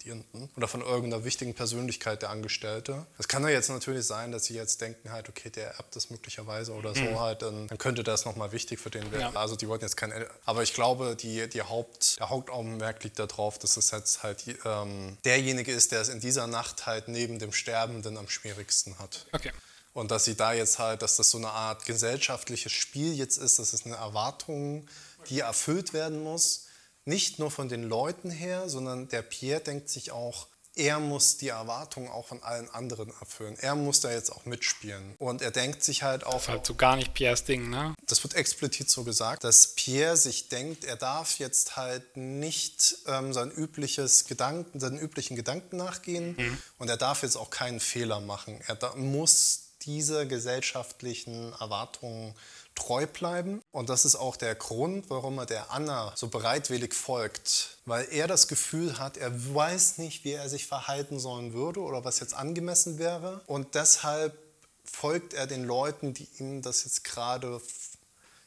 Oberkommandierenden 0.03 0.49
oder 0.55 0.67
von 0.67 0.81
irgendeiner 0.81 1.23
wichtigen 1.23 1.53
Persönlichkeit 1.53 2.21
der 2.21 2.29
Angestellte. 2.29 3.05
Es 3.17 3.27
kann 3.27 3.43
ja 3.43 3.49
jetzt 3.49 3.69
natürlich 3.69 4.05
sein, 4.05 4.31
dass 4.31 4.45
sie 4.45 4.55
jetzt 4.55 4.81
denken 4.81 5.11
halt, 5.11 5.29
okay, 5.29 5.49
der 5.49 5.75
erbt 5.75 5.95
das 5.95 6.09
möglicherweise 6.09 6.73
oder 6.73 6.93
so 6.93 7.19
halt. 7.19 7.41
Dann, 7.41 7.67
dann 7.67 7.77
könnte 7.77 8.03
das 8.03 8.25
nochmal 8.25 8.51
wichtig 8.51 8.79
für 8.79 8.89
den 8.89 9.11
werden. 9.11 9.33
Ja. 9.33 9.39
Also 9.39 9.55
die 9.55 9.67
wollten 9.67 9.85
jetzt 9.85 9.97
kein... 9.97 10.13
Aber 10.45 10.63
ich 10.63 10.73
glaube, 10.73 11.15
die, 11.15 11.47
die 11.49 11.61
Haupt, 11.61 12.19
der 12.19 12.29
Hauptaugenmerk 12.29 13.03
liegt 13.03 13.19
darauf, 13.19 13.59
dass 13.59 13.77
es 13.77 13.91
jetzt 13.91 14.23
halt 14.23 14.43
ähm, 14.65 15.17
derjenige 15.25 15.71
ist, 15.71 15.91
der 15.91 16.01
es 16.01 16.09
in 16.09 16.19
dieser 16.19 16.47
Nacht 16.47 16.85
halt 16.85 17.07
neben 17.07 17.39
dem 17.39 17.51
Sterbenden 17.51 18.17
am 18.17 18.27
schwierigsten 18.27 18.99
hat. 18.99 19.27
Okay. 19.31 19.51
Und 19.93 20.09
dass 20.09 20.25
sie 20.25 20.35
da 20.35 20.53
jetzt 20.53 20.79
halt, 20.79 21.03
dass 21.03 21.17
das 21.17 21.29
so 21.29 21.37
eine 21.37 21.49
Art 21.49 21.85
gesellschaftliches 21.85 22.71
Spiel 22.71 23.13
jetzt 23.13 23.37
ist, 23.37 23.59
das 23.59 23.73
ist 23.73 23.85
eine 23.85 23.95
Erwartung, 23.95 24.87
die 25.29 25.39
erfüllt 25.39 25.93
werden 25.93 26.23
muss, 26.23 26.65
nicht 27.05 27.39
nur 27.39 27.51
von 27.51 27.69
den 27.69 27.83
Leuten 27.83 28.31
her, 28.31 28.69
sondern 28.69 29.07
der 29.09 29.21
Pierre 29.21 29.61
denkt 29.61 29.89
sich 29.89 30.11
auch, 30.11 30.47
er 30.75 30.99
muss 30.99 31.37
die 31.37 31.49
Erwartungen 31.49 32.09
auch 32.09 32.25
von 32.25 32.41
allen 32.41 32.67
anderen 32.69 33.13
erfüllen. 33.19 33.55
Er 33.59 33.75
muss 33.75 33.99
da 33.99 34.11
jetzt 34.11 34.31
auch 34.31 34.45
mitspielen. 34.45 35.15
Und 35.19 35.43
er 35.43 35.51
denkt 35.51 35.83
sich 35.83 36.01
halt 36.01 36.25
auch. 36.25 36.33
Das 36.33 36.41
ist 36.43 36.49
halt 36.49 36.65
so 36.65 36.73
gar 36.73 36.95
nicht 36.95 37.13
Pierres 37.13 37.43
Ding, 37.43 37.69
ne? 37.69 37.93
Das 38.07 38.23
wird 38.23 38.33
explizit 38.33 38.89
so 38.89 39.03
gesagt, 39.03 39.43
dass 39.43 39.75
Pierre 39.75 40.17
sich 40.17 40.49
denkt, 40.49 40.83
er 40.83 40.95
darf 40.95 41.37
jetzt 41.37 41.75
halt 41.75 42.17
nicht 42.17 42.95
ähm, 43.07 43.33
sein 43.33 43.51
übliches 43.51 44.25
Gedanken, 44.25 44.79
seinen 44.79 44.97
üblichen 44.97 45.35
Gedanken 45.35 45.77
nachgehen 45.77 46.35
mhm. 46.37 46.57
und 46.79 46.89
er 46.89 46.97
darf 46.97 47.21
jetzt 47.21 47.35
auch 47.35 47.51
keinen 47.51 47.79
Fehler 47.79 48.19
machen. 48.19 48.59
Er 48.65 48.75
da, 48.75 48.95
muss 48.95 49.59
diese 49.83 50.27
gesellschaftlichen 50.27 51.53
Erwartungen 51.59 52.33
treu 52.75 53.05
bleiben. 53.07 53.61
Und 53.71 53.89
das 53.89 54.05
ist 54.05 54.15
auch 54.15 54.35
der 54.35 54.55
Grund, 54.55 55.09
warum 55.09 55.37
er 55.37 55.45
der 55.45 55.71
Anna 55.71 56.13
so 56.15 56.27
bereitwillig 56.27 56.93
folgt. 56.93 57.77
Weil 57.85 58.07
er 58.11 58.27
das 58.27 58.47
Gefühl 58.47 58.99
hat, 58.99 59.17
er 59.17 59.31
weiß 59.53 59.97
nicht, 59.97 60.23
wie 60.23 60.31
er 60.31 60.49
sich 60.49 60.65
verhalten 60.65 61.19
sollen 61.19 61.53
würde 61.53 61.81
oder 61.81 62.03
was 62.03 62.19
jetzt 62.19 62.33
angemessen 62.33 62.97
wäre. 62.97 63.41
Und 63.47 63.75
deshalb 63.75 64.37
folgt 64.83 65.33
er 65.33 65.47
den 65.47 65.63
Leuten, 65.63 66.13
die 66.13 66.27
ihm 66.39 66.61
das 66.61 66.83
jetzt 66.83 67.03
gerade, 67.03 67.61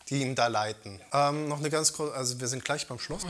die 0.09 0.23
ihm 0.23 0.35
da 0.35 0.47
leiten. 0.47 1.01
Ähm, 1.13 1.49
noch 1.49 1.59
eine 1.59 1.71
ganz 1.71 1.93
kurze, 1.93 2.15
also 2.15 2.41
wir 2.41 2.49
sind 2.49 2.65
gleich 2.65 2.87
beim 2.87 2.99
Schluss. 2.99 3.23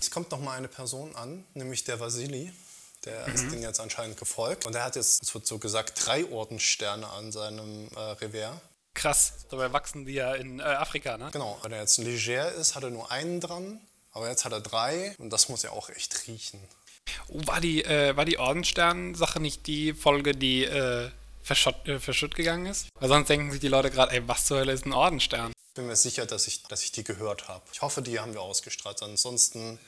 Es 0.00 0.10
kommt 0.10 0.30
noch 0.30 0.40
mal 0.40 0.52
eine 0.52 0.68
Person 0.68 1.16
an, 1.16 1.44
nämlich 1.54 1.84
der 1.84 1.98
Vasili. 2.00 2.52
Der 3.04 3.26
mhm. 3.28 3.34
ist 3.34 3.50
denen 3.50 3.62
jetzt 3.62 3.80
anscheinend 3.80 4.16
gefolgt. 4.16 4.66
Und 4.66 4.74
er 4.74 4.84
hat 4.84 4.96
jetzt, 4.96 5.22
es 5.22 5.34
wird 5.34 5.46
so 5.46 5.58
gesagt, 5.58 6.06
drei 6.06 6.30
Ordenssterne 6.30 7.08
an 7.08 7.32
seinem 7.32 7.88
äh, 7.94 8.00
Revers. 8.00 8.56
Krass, 8.96 9.46
dabei 9.50 9.74
wachsen 9.74 10.06
die 10.06 10.14
ja 10.14 10.34
in 10.34 10.58
äh, 10.58 10.62
Afrika, 10.62 11.18
ne? 11.18 11.28
Genau, 11.30 11.58
wenn 11.62 11.72
er 11.72 11.80
jetzt 11.80 11.98
leger 11.98 12.50
ist, 12.52 12.74
hat 12.74 12.82
er 12.82 12.88
nur 12.88 13.10
einen 13.10 13.40
dran, 13.40 13.78
aber 14.12 14.30
jetzt 14.30 14.46
hat 14.46 14.52
er 14.52 14.62
drei 14.62 15.14
und 15.18 15.30
das 15.30 15.50
muss 15.50 15.62
ja 15.62 15.70
auch 15.70 15.90
echt 15.90 16.26
riechen. 16.26 16.58
Oh, 17.28 17.46
war 17.46 17.60
die, 17.60 17.84
äh, 17.84 18.24
die 18.24 18.38
Ordensstern-Sache 18.38 19.38
nicht 19.38 19.66
die 19.66 19.92
Folge, 19.92 20.32
die 20.32 20.64
äh, 20.64 21.10
verschott, 21.42 21.86
äh, 21.86 22.00
verschütt 22.00 22.34
gegangen 22.34 22.64
ist? 22.64 22.88
Weil 22.98 23.10
sonst 23.10 23.28
denken 23.28 23.50
sich 23.50 23.60
die 23.60 23.68
Leute 23.68 23.90
gerade, 23.90 24.12
ey, 24.12 24.26
was 24.26 24.46
zur 24.46 24.60
Hölle 24.60 24.72
ist 24.72 24.86
ein 24.86 24.94
Ordensstern? 24.94 25.52
Ich 25.68 25.74
bin 25.74 25.86
mir 25.86 25.96
sicher, 25.96 26.24
dass 26.24 26.46
ich, 26.46 26.62
dass 26.62 26.82
ich 26.82 26.90
die 26.90 27.04
gehört 27.04 27.48
habe. 27.48 27.62
Ich 27.74 27.82
hoffe, 27.82 28.00
die 28.00 28.18
haben 28.18 28.32
wir 28.32 28.40
ausgestrahlt. 28.40 29.02
Ansonsten 29.02 29.78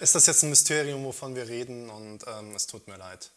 ist 0.00 0.14
das 0.14 0.24
jetzt 0.24 0.42
ein 0.42 0.48
Mysterium, 0.48 1.04
wovon 1.04 1.36
wir 1.36 1.48
reden 1.48 1.90
und 1.90 2.24
ähm, 2.26 2.54
es 2.56 2.66
tut 2.66 2.88
mir 2.88 2.96
leid. 2.96 3.30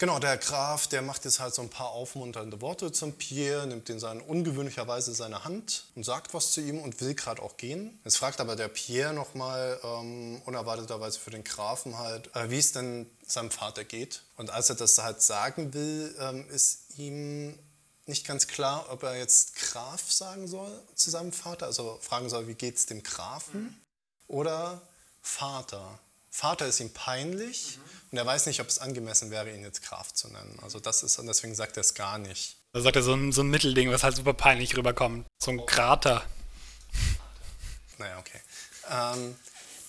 Genau, 0.00 0.20
der 0.20 0.36
Graf, 0.36 0.86
der 0.86 1.02
macht 1.02 1.24
jetzt 1.24 1.40
halt 1.40 1.52
so 1.52 1.60
ein 1.60 1.70
paar 1.70 1.88
aufmunternde 1.88 2.60
Worte 2.60 2.92
zum 2.92 3.14
Pierre, 3.14 3.66
nimmt 3.66 3.90
in 3.90 3.98
seine 3.98 4.22
ungewöhnlicherweise 4.22 5.12
seine 5.12 5.44
Hand 5.44 5.86
und 5.96 6.04
sagt 6.04 6.32
was 6.34 6.52
zu 6.52 6.60
ihm 6.60 6.78
und 6.78 7.00
will 7.00 7.14
gerade 7.14 7.42
auch 7.42 7.56
gehen. 7.56 7.98
Jetzt 8.04 8.18
fragt 8.18 8.40
aber 8.40 8.54
der 8.54 8.68
Pierre 8.68 9.12
nochmal 9.12 9.80
ähm, 9.82 10.40
unerwarteterweise 10.46 11.18
für 11.18 11.30
den 11.30 11.42
Grafen 11.42 11.98
halt, 11.98 12.34
äh, 12.36 12.48
wie 12.48 12.58
es 12.58 12.70
denn 12.70 13.10
seinem 13.26 13.50
Vater 13.50 13.82
geht. 13.82 14.22
Und 14.36 14.50
als 14.50 14.70
er 14.70 14.76
das 14.76 14.96
halt 14.98 15.20
sagen 15.20 15.74
will, 15.74 16.14
ähm, 16.20 16.48
ist 16.48 16.96
ihm 16.96 17.58
nicht 18.06 18.24
ganz 18.24 18.46
klar, 18.46 18.86
ob 18.90 19.02
er 19.02 19.16
jetzt 19.16 19.56
Graf 19.56 20.12
sagen 20.12 20.46
soll 20.46 20.70
zu 20.94 21.10
seinem 21.10 21.32
Vater, 21.32 21.66
also 21.66 21.98
fragen 22.00 22.28
soll, 22.28 22.46
wie 22.46 22.54
geht 22.54 22.76
es 22.76 22.86
dem 22.86 23.02
Grafen, 23.02 23.62
mhm. 23.62 23.74
oder 24.28 24.80
Vater. 25.22 25.98
Vater 26.38 26.66
ist 26.66 26.78
ihm 26.78 26.92
peinlich 26.92 27.78
mhm. 27.78 27.82
und 28.12 28.18
er 28.18 28.24
weiß 28.24 28.46
nicht, 28.46 28.60
ob 28.60 28.68
es 28.68 28.78
angemessen 28.78 29.32
wäre, 29.32 29.52
ihn 29.52 29.64
jetzt 29.64 29.82
Graf 29.82 30.14
zu 30.14 30.28
nennen. 30.28 30.56
Also 30.62 30.78
das 30.78 31.02
ist, 31.02 31.18
und 31.18 31.26
deswegen 31.26 31.56
sagt 31.56 31.76
er 31.76 31.80
es 31.80 31.94
gar 31.94 32.18
nicht. 32.18 32.56
Da 32.72 32.80
sagt 32.80 32.94
er 32.94 33.02
so 33.02 33.12
ein, 33.14 33.32
so 33.32 33.42
ein 33.42 33.48
Mittelding, 33.48 33.90
was 33.90 34.04
halt 34.04 34.14
super 34.14 34.34
peinlich 34.34 34.76
rüberkommt. 34.76 35.26
So 35.42 35.50
ein 35.50 35.66
Krater. 35.66 36.24
Naja, 37.98 38.20
okay. 38.20 38.40
Ähm, 38.88 39.36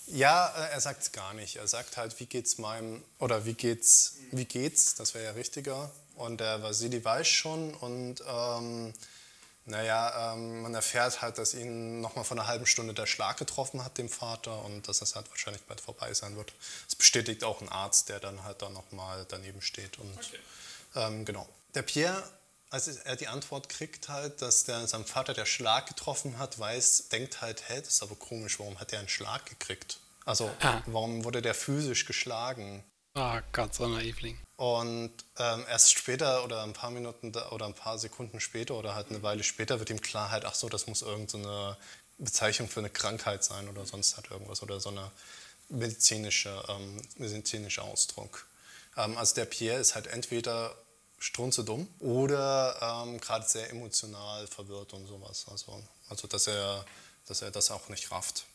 ja, 0.08 0.47
äh, 0.58 0.72
er 0.72 0.82
sagt 0.82 1.04
es 1.04 1.12
gar 1.12 1.36
nicht. 1.36 1.58
Er 1.58 1.68
sagt 1.68 1.97
halt, 1.97 2.20
wie 2.20 2.26
geht's 2.26 2.58
meinem, 2.58 3.04
oder 3.20 3.45
wie 3.45 3.54
geht's, 3.54 4.16
wie 4.32 4.45
geht's, 4.45 4.95
das 4.95 5.14
wäre 5.14 5.26
ja 5.26 5.32
richtiger. 5.34 5.91
Und 6.16 6.39
der 6.39 6.64
Vasili 6.64 7.06
weiß 7.06 7.28
schon 7.28 7.76
und 7.76 8.24
ähm, 8.28 8.95
naja, 9.70 10.34
ähm, 10.34 10.63
man 10.63 10.74
erfährt 10.74 11.22
halt, 11.22 11.38
dass 11.38 11.53
ihn 11.53 12.01
nochmal 12.01 12.26
vor 12.26 12.38
einer 12.38 12.47
halben 12.47 12.65
Stunde 12.65 12.93
der 12.93 13.05
Schlag 13.05 13.38
getroffen 13.38 13.84
hat, 13.84 13.97
dem 13.97 14.09
Vater, 14.09 14.65
und 14.65 14.88
dass 14.88 14.99
das 14.99 15.15
halt 15.15 15.30
wahrscheinlich 15.30 15.63
bald 15.63 15.80
vorbei 15.80 16.13
sein 16.13 16.36
wird. 16.36 16.53
Das 16.86 16.95
bestätigt 16.95 17.43
auch 17.43 17.61
ein 17.61 17.70
Arzt, 17.70 18.09
der 18.09 18.20
dann 18.20 18.43
halt 18.43 18.61
da 18.61 18.70
nochmal 18.70 19.26
daneben 19.30 19.61
steht. 19.61 19.99
Und 19.99 20.17
okay. 20.17 20.39
ähm, 20.95 21.24
genau. 21.24 21.47
Der 21.76 21.84
Pierre, 21.84 22.24
als 22.72 22.88
er 22.88 23.15
die 23.15 23.28
Antwort 23.28 23.70
kriegt, 23.70 24.09
halt, 24.09 24.41
dass 24.41 24.63
der, 24.63 24.88
seinem 24.88 25.05
Vater 25.05 25.34
der 25.34 25.45
Schlag 25.45 25.88
getroffen 25.88 26.39
hat, 26.39 26.57
weiß, 26.57 27.09
denkt 27.11 27.41
halt, 27.41 27.63
hey, 27.67 27.80
das 27.80 27.93
ist 27.93 28.03
aber 28.03 28.15
komisch, 28.15 28.59
warum 28.59 28.80
hat 28.80 28.91
er 28.91 28.99
einen 28.99 29.09
Schlag 29.09 29.45
gekriegt? 29.45 29.99
Also, 30.26 30.51
ah. 30.61 30.82
warum 30.88 31.24
wurde 31.24 31.41
der 31.41 31.53
physisch 31.53 32.05
geschlagen? 32.05 32.84
Ah, 33.16 33.41
Gott, 33.51 33.74
so 33.74 33.88
naivling. 33.88 34.38
Und 34.55 35.12
ähm, 35.38 35.66
erst 35.70 35.93
später 35.97 36.43
oder 36.43 36.64
ein 36.64 36.74
paar 36.74 36.91
Minuten 36.91 37.34
oder 37.51 37.66
ein 37.66 37.74
paar 37.74 37.97
Sekunden 37.97 38.39
später 38.39 38.76
oder 38.76 38.95
halt 38.95 39.10
eine 39.10 39.24
Weile 39.24 39.43
später 39.43 39.80
wird 39.80 39.89
ihm 39.89 40.01
klar 40.01 40.32
halt, 40.32 40.45
ach 40.45 40.55
so, 40.55 40.70
das 40.70 40.88
muss 40.88 41.01
irgendeine 41.01 41.78
Bezeichnung 42.18 42.70
für 42.70 42.82
eine 42.82 42.89
Krankheit 42.89 43.43
sein 43.43 43.68
oder 43.70 43.86
sonst 43.86 44.18
halt 44.18 44.30
irgendwas 44.30 44.62
oder 44.62 44.80
so 44.80 44.89
eine 44.89 45.12
medizinische, 45.70 46.64
ähm, 46.68 47.01
medizinischer 47.18 47.84
Ausdruck. 47.84 48.47
Ähm, 48.97 49.18
also 49.18 49.36
der 49.36 49.45
Pierre 49.45 49.80
ist 49.80 49.95
halt 49.95 50.07
entweder 50.07 50.76
strunzedumm 51.20 51.88
oder 51.99 53.03
ähm, 53.05 53.20
gerade 53.20 53.47
sehr 53.47 53.70
emotional 53.70 54.47
verwirrt 54.47 54.93
und 54.93 55.07
sowas. 55.07 55.45
Also, 55.49 55.82
also 56.10 56.28
dass, 56.28 56.47
er, 56.47 56.86
dass 57.28 57.41
er 57.41 57.51
das 57.51 57.72
auch 57.72 57.89
nicht 57.89 58.12
rafft. 58.12 58.45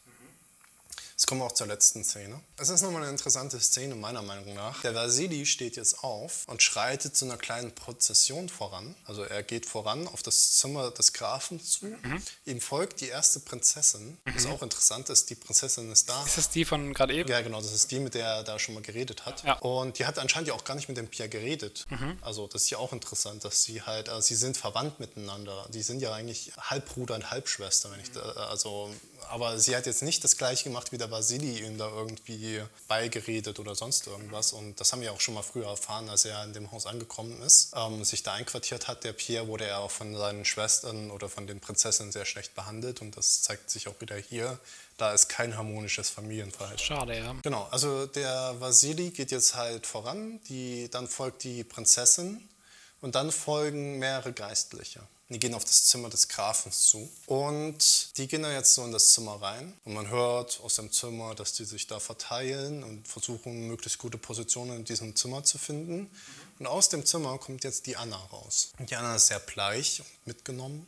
Jetzt 1.14 1.28
kommen 1.28 1.40
wir 1.40 1.44
auch 1.44 1.52
zur 1.52 1.68
letzten 1.68 2.02
Szene. 2.02 2.40
Es 2.56 2.70
ist 2.70 2.82
nochmal 2.82 3.02
eine 3.02 3.12
interessante 3.12 3.60
Szene, 3.60 3.94
meiner 3.94 4.20
Meinung 4.20 4.52
nach. 4.52 4.82
Der 4.82 4.96
Vasili 4.96 5.46
steht 5.46 5.76
jetzt 5.76 6.02
auf 6.02 6.42
und 6.48 6.60
schreitet 6.60 7.16
zu 7.16 7.24
einer 7.24 7.36
kleinen 7.36 7.72
Prozession 7.72 8.48
voran. 8.48 8.96
Also 9.04 9.22
er 9.22 9.44
geht 9.44 9.64
voran 9.64 10.08
auf 10.08 10.24
das 10.24 10.58
Zimmer 10.58 10.90
des 10.90 11.12
Grafen 11.12 11.62
zu. 11.62 11.86
Mhm. 11.86 12.20
Ihm 12.46 12.60
folgt 12.60 13.00
die 13.00 13.08
erste 13.08 13.38
Prinzessin. 13.38 14.18
Mhm. 14.24 14.34
Was 14.34 14.46
auch 14.46 14.60
interessant 14.62 15.08
ist, 15.08 15.30
die 15.30 15.36
Prinzessin 15.36 15.92
ist 15.92 16.08
da. 16.08 16.24
Ist 16.24 16.36
das 16.36 16.50
die 16.50 16.64
von 16.64 16.92
gerade 16.92 17.14
eben? 17.14 17.30
Ja, 17.30 17.42
genau, 17.42 17.60
das 17.60 17.72
ist 17.72 17.92
die, 17.92 18.00
mit 18.00 18.14
der 18.14 18.26
er 18.26 18.42
da 18.42 18.58
schon 18.58 18.74
mal 18.74 18.82
geredet 18.82 19.24
hat. 19.24 19.44
Ja. 19.44 19.54
Und 19.60 20.00
die 20.00 20.06
hat 20.06 20.18
anscheinend 20.18 20.48
ja 20.48 20.54
auch 20.54 20.64
gar 20.64 20.74
nicht 20.74 20.88
mit 20.88 20.96
dem 20.96 21.06
Pierre 21.06 21.28
geredet. 21.28 21.86
Mhm. 21.90 22.18
Also 22.22 22.48
das 22.48 22.64
ist 22.64 22.70
ja 22.70 22.78
auch 22.78 22.92
interessant, 22.92 23.44
dass 23.44 23.62
sie 23.62 23.82
halt, 23.82 24.08
also 24.08 24.20
sie 24.20 24.34
sind 24.34 24.56
verwandt 24.56 24.98
miteinander. 24.98 25.68
Die 25.72 25.82
sind 25.82 26.00
ja 26.00 26.12
eigentlich 26.12 26.50
Halbbruder 26.58 27.14
und 27.14 27.30
Halbschwester, 27.30 27.92
wenn 27.92 28.00
ich 28.00 28.10
da, 28.10 28.20
also 28.20 28.92
aber 29.30 29.58
sie 29.58 29.74
hat 29.76 29.86
jetzt 29.86 30.02
nicht 30.02 30.24
das 30.24 30.36
gleiche 30.36 30.64
gemacht 30.64 30.92
wie 30.92 30.98
der 30.98 31.10
Vasili 31.10 31.64
ihm 31.64 31.78
da 31.78 31.88
irgendwie 31.88 32.62
beigeredet 32.88 33.58
oder 33.58 33.74
sonst 33.74 34.06
irgendwas. 34.06 34.52
Und 34.52 34.80
das 34.80 34.92
haben 34.92 35.02
wir 35.02 35.12
auch 35.12 35.20
schon 35.20 35.34
mal 35.34 35.42
früher 35.42 35.68
erfahren, 35.68 36.08
als 36.08 36.24
er 36.24 36.42
in 36.44 36.52
dem 36.52 36.70
Haus 36.72 36.86
angekommen 36.86 37.40
ist, 37.42 37.72
ähm, 37.76 38.04
sich 38.04 38.22
da 38.22 38.34
einquartiert 38.34 38.88
hat. 38.88 39.04
Der 39.04 39.12
Pierre 39.12 39.48
wurde 39.48 39.66
ja 39.66 39.78
auch 39.78 39.90
von 39.90 40.16
seinen 40.16 40.44
Schwestern 40.44 41.10
oder 41.10 41.28
von 41.28 41.46
den 41.46 41.60
Prinzessinnen 41.60 42.12
sehr 42.12 42.24
schlecht 42.24 42.54
behandelt. 42.54 43.00
Und 43.00 43.16
das 43.16 43.42
zeigt 43.42 43.70
sich 43.70 43.88
auch 43.88 44.00
wieder 44.00 44.16
hier. 44.16 44.58
Da 44.96 45.12
ist 45.12 45.28
kein 45.28 45.56
harmonisches 45.56 46.08
Familienverhältnis. 46.10 46.86
Schade, 46.86 47.18
ja. 47.18 47.34
Genau, 47.42 47.66
also 47.70 48.06
der 48.06 48.54
Vasili 48.60 49.10
geht 49.10 49.32
jetzt 49.32 49.54
halt 49.54 49.86
voran, 49.86 50.40
die, 50.48 50.88
dann 50.90 51.08
folgt 51.08 51.42
die 51.42 51.64
Prinzessin 51.64 52.48
und 53.00 53.16
dann 53.16 53.32
folgen 53.32 53.98
mehrere 53.98 54.32
Geistliche. 54.32 55.00
Die 55.30 55.38
gehen 55.38 55.54
auf 55.54 55.64
das 55.64 55.86
Zimmer 55.86 56.10
des 56.10 56.28
Grafens 56.28 56.86
zu. 56.86 57.10
Und 57.26 58.16
die 58.18 58.28
gehen 58.28 58.42
da 58.42 58.52
jetzt 58.52 58.74
so 58.74 58.84
in 58.84 58.92
das 58.92 59.12
Zimmer 59.12 59.40
rein. 59.40 59.72
Und 59.84 59.94
man 59.94 60.08
hört 60.08 60.60
aus 60.62 60.76
dem 60.76 60.92
Zimmer, 60.92 61.34
dass 61.34 61.54
die 61.54 61.64
sich 61.64 61.86
da 61.86 61.98
verteilen 61.98 62.84
und 62.84 63.08
versuchen, 63.08 63.66
möglichst 63.66 63.98
gute 63.98 64.18
Positionen 64.18 64.76
in 64.76 64.84
diesem 64.84 65.16
Zimmer 65.16 65.42
zu 65.42 65.58
finden. 65.58 66.10
Und 66.58 66.66
aus 66.66 66.90
dem 66.90 67.06
Zimmer 67.06 67.38
kommt 67.38 67.64
jetzt 67.64 67.86
die 67.86 67.96
Anna 67.96 68.16
raus. 68.16 68.72
Und 68.78 68.90
die 68.90 68.96
Anna 68.96 69.16
ist 69.16 69.28
sehr 69.28 69.40
bleich 69.40 70.00
und 70.00 70.26
mitgenommen. 70.26 70.86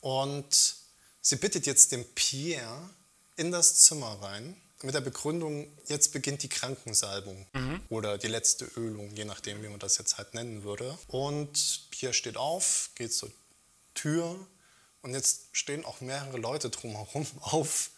Und 0.00 0.76
sie 1.20 1.36
bittet 1.36 1.66
jetzt 1.66 1.92
den 1.92 2.04
Pierre 2.14 2.90
in 3.36 3.50
das 3.50 3.74
Zimmer 3.74 4.18
rein 4.22 4.56
mit 4.84 4.94
der 4.94 5.00
Begründung, 5.00 5.66
jetzt 5.86 6.12
beginnt 6.12 6.42
die 6.42 6.48
Krankensalbung 6.48 7.46
mhm. 7.52 7.80
oder 7.88 8.18
die 8.18 8.28
letzte 8.28 8.64
Ölung, 8.76 9.14
je 9.14 9.24
nachdem, 9.24 9.62
wie 9.62 9.68
man 9.68 9.78
das 9.78 9.98
jetzt 9.98 10.18
halt 10.18 10.34
nennen 10.34 10.64
würde. 10.64 10.98
Und 11.08 11.86
Pierre 11.90 12.14
steht 12.14 12.36
auf, 12.36 12.90
geht 12.94 13.12
zur 13.14 13.30
Tür 13.94 14.46
und 15.02 15.12
jetzt 15.12 15.46
stehen 15.52 15.84
auch 15.84 16.00
mehrere 16.00 16.38
Leute 16.38 16.70
drumherum 16.70 17.26
auf 17.40 17.90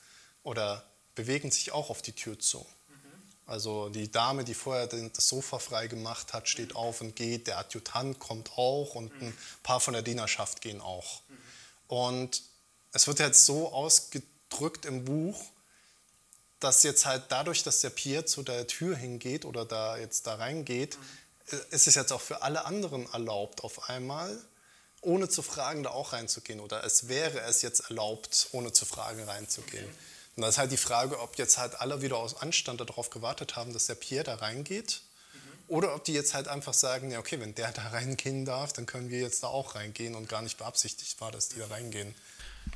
oder 0.43 0.85
bewegen 1.15 1.51
sich 1.51 1.73
auch 1.73 1.91
auf 1.91 2.03
die 2.03 2.13
Tür 2.13 2.39
zu. 2.39 2.59
Mhm. 2.59 3.23
Also 3.47 3.89
die 3.89 4.11
Dame, 4.11 4.45
die 4.45 4.55
vorher 4.55 4.87
das 4.87 5.29
Sofa 5.29 5.59
frei 5.59 5.87
gemacht 5.87 6.33
hat, 6.33 6.49
steht 6.49 6.71
mhm. 6.71 6.77
auf 6.77 7.01
und 7.01 7.17
geht. 7.17 7.47
Der 7.47 7.59
Adjutant 7.59 8.19
kommt 8.19 8.53
auch 8.57 8.95
und 8.95 9.13
ein 9.23 9.37
paar 9.63 9.81
von 9.81 9.95
der 9.95 10.03
Dienerschaft 10.03 10.61
gehen 10.61 10.81
auch. 10.81 11.23
Und 11.87 12.43
es 12.93 13.07
wird 13.07 13.19
jetzt 13.19 13.45
so 13.45 13.73
ausgedrückt 13.73 14.85
im 14.85 15.05
Buch, 15.05 15.45
dass 16.61 16.83
jetzt 16.83 17.07
halt 17.07 17.25
dadurch, 17.29 17.63
dass 17.63 17.81
der 17.81 17.91
Pierre 17.91 18.25
zu 18.25 18.43
der 18.43 18.67
Tür 18.67 18.97
hingeht 18.97 19.45
oder 19.45 19.65
da 19.65 19.97
jetzt 19.97 20.27
da 20.27 20.37
reingeht, 20.37 20.97
mhm. 20.99 21.61
ist 21.71 21.87
es 21.87 21.95
jetzt 21.95 22.13
auch 22.13 22.21
für 22.21 22.43
alle 22.43 22.65
anderen 22.65 23.11
erlaubt 23.13 23.65
auf 23.65 23.89
einmal, 23.89 24.39
ohne 25.01 25.29
zu 25.29 25.43
fragen, 25.43 25.83
da 25.83 25.91
auch 25.91 26.13
reinzugehen. 26.13 26.61
Oder 26.61 26.85
es 26.85 27.09
wäre 27.09 27.41
es 27.41 27.63
jetzt 27.63 27.91
erlaubt, 27.91 28.49
ohne 28.53 28.73
zu 28.73 28.87
fragen 28.87 29.23
reinzugehen. 29.25 29.85
Okay. 29.85 29.95
Und 30.37 30.43
da 30.43 30.49
ist 30.49 30.59
halt 30.59 30.73
die 30.73 30.77
Frage, 30.77 31.21
ob 31.21 31.39
jetzt 31.39 31.59
halt 31.59 31.81
alle 31.81 32.03
wieder 32.03 32.17
aus 32.17 32.41
Anstand 32.41 32.81
darauf 32.81 33.11
gewartet 33.11 33.57
haben, 33.57 33.73
dass 33.73 33.87
der 33.87 33.95
Pierre 33.95 34.25
da 34.25 34.35
reingeht. 34.37 35.03
Oder 35.67 35.95
ob 35.95 36.05
die 36.05 36.13
jetzt 36.13 36.35
halt 36.35 36.49
einfach 36.49 36.75
sagen, 36.75 37.11
ja 37.11 37.19
okay, 37.19 37.41
wenn 37.41 37.55
der 37.55 37.73
da 37.73 37.89
reingehen 37.89 38.45
darf, 38.45 38.73
dann 38.73 38.87
können 38.87 39.11
wir 39.11 39.21
jetzt 39.21 39.43
da 39.43 39.49
auch 39.49 39.75
reingehen 39.75 40.15
und 40.15 40.29
gar 40.29 40.43
nicht 40.43 40.59
beabsichtigt 40.59 41.21
war, 41.21 41.31
dass 41.31 41.49
die 41.49 41.59
da 41.59 41.67
reingehen. 41.67 42.15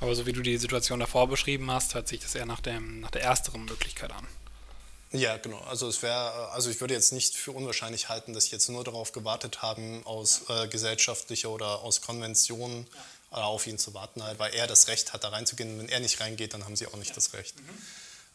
Aber 0.01 0.15
so 0.15 0.27
wie 0.27 0.33
du 0.33 0.43
die 0.43 0.59
Situation 0.59 1.01
davor 1.01 1.29
beschrieben 1.29 1.71
hast, 1.71 1.95
hört 1.95 2.09
sich 2.09 2.21
das 2.21 2.35
eher 2.35 2.47
nach, 2.47 2.61
dem, 2.61 3.01
nach 3.01 3.11
der 3.11 3.23
ersteren 3.23 3.65
Möglichkeit 3.65 4.13
an. 4.13 4.27
Ja, 5.11 5.39
genau. 5.39 5.59
Also 5.61 5.89
es 5.89 6.03
wäre, 6.03 6.51
also 6.51 6.69
ich 6.71 6.81
würde 6.81 6.95
jetzt 6.95 7.13
nicht 7.13 7.35
für 7.35 7.53
unwahrscheinlich 7.53 8.09
halten, 8.09 8.35
dass 8.35 8.45
sie 8.45 8.53
jetzt 8.53 8.69
nur 8.69 8.85
darauf 8.85 9.13
gewartet 9.13 9.63
haben, 9.63 10.05
aus 10.05 10.43
äh, 10.51 10.69
gesellschaftlicher 10.69 11.49
oder 11.49 11.81
aus 11.81 12.03
Konventionen 12.03 12.87
äh, 13.33 13.37
auf 13.37 13.67
ihn 13.67 13.79
zu 13.79 13.95
warten, 13.95 14.23
halt, 14.23 14.39
weil 14.39 14.55
er 14.55 14.67
das 14.67 14.89
Recht 14.89 15.13
hat, 15.15 15.25
da 15.25 15.31
reinzugehen. 15.31 15.79
Wenn 15.79 15.89
er 15.89 16.01
nicht 16.01 16.21
reingeht, 16.21 16.53
dann 16.53 16.65
haben 16.65 16.77
sie 16.77 16.87
auch 16.87 16.97
nicht 16.97 17.11
ja. 17.11 17.15
das 17.15 17.33
Recht. 17.33 17.57
Mhm. 17.59 17.65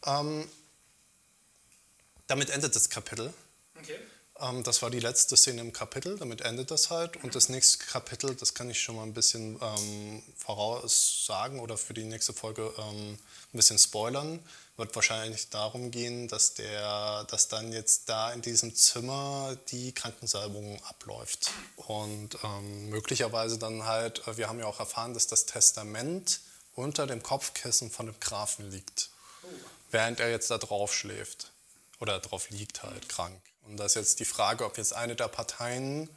Ähm, 0.06 0.47
damit 2.28 2.49
endet 2.49 2.76
das 2.76 2.89
Kapitel. 2.89 3.34
Okay. 3.80 3.99
Ähm, 4.39 4.63
das 4.63 4.81
war 4.81 4.89
die 4.89 4.99
letzte 4.99 5.38
Szene 5.38 5.61
im 5.61 5.73
Kapitel, 5.73 6.17
damit 6.17 6.41
endet 6.41 6.71
das 6.71 6.89
halt. 6.89 7.23
Und 7.23 7.36
das 7.36 7.49
nächste 7.49 7.86
Kapitel, 7.86 8.36
das 8.36 8.53
kann 8.53 8.69
ich 8.69 8.81
schon 8.81 8.95
mal 8.95 9.03
ein 9.03 9.13
bisschen 9.13 9.59
ähm, 9.61 10.23
voraussagen 10.38 11.59
oder 11.59 11.77
für 11.77 11.93
die 11.93 12.05
nächste 12.05 12.34
Folge 12.34 12.73
ähm, 12.77 13.13
ein 13.13 13.57
bisschen 13.57 13.77
spoilern, 13.77 14.39
wird 14.77 14.95
wahrscheinlich 14.95 15.49
darum 15.49 15.91
gehen, 15.91 16.27
dass, 16.27 16.55
der, 16.55 17.25
dass 17.25 17.47
dann 17.47 17.71
jetzt 17.71 18.09
da 18.09 18.31
in 18.34 18.41
diesem 18.41 18.73
Zimmer 18.75 19.55
die 19.69 19.91
Krankensalbung 19.91 20.81
abläuft. 20.86 21.51
Und 21.75 22.38
ähm, 22.43 22.89
möglicherweise 22.89 23.59
dann 23.59 23.86
halt, 23.86 24.27
äh, 24.27 24.38
wir 24.38 24.49
haben 24.49 24.59
ja 24.59 24.65
auch 24.65 24.79
erfahren, 24.79 25.13
dass 25.13 25.27
das 25.27 25.45
Testament 25.45 26.39
unter 26.75 27.05
dem 27.05 27.21
Kopfkissen 27.21 27.91
von 27.91 28.07
dem 28.07 28.19
Grafen 28.19 28.71
liegt, 28.71 29.11
während 29.91 30.19
er 30.19 30.31
jetzt 30.31 30.49
da 30.49 30.57
drauf 30.57 30.91
schläft 30.91 31.53
oder 32.04 32.20
drauf 32.20 32.49
liegt 32.49 32.84
halt 32.84 33.08
krank. 33.08 33.41
Und 33.66 33.78
da 33.78 33.86
ist 33.86 33.95
jetzt 33.95 34.20
die 34.20 34.26
Frage, 34.26 34.66
ob 34.66 34.78
jetzt 34.78 34.93
eine 34.93 35.16
der 35.16 35.30
Parteien 35.30 36.10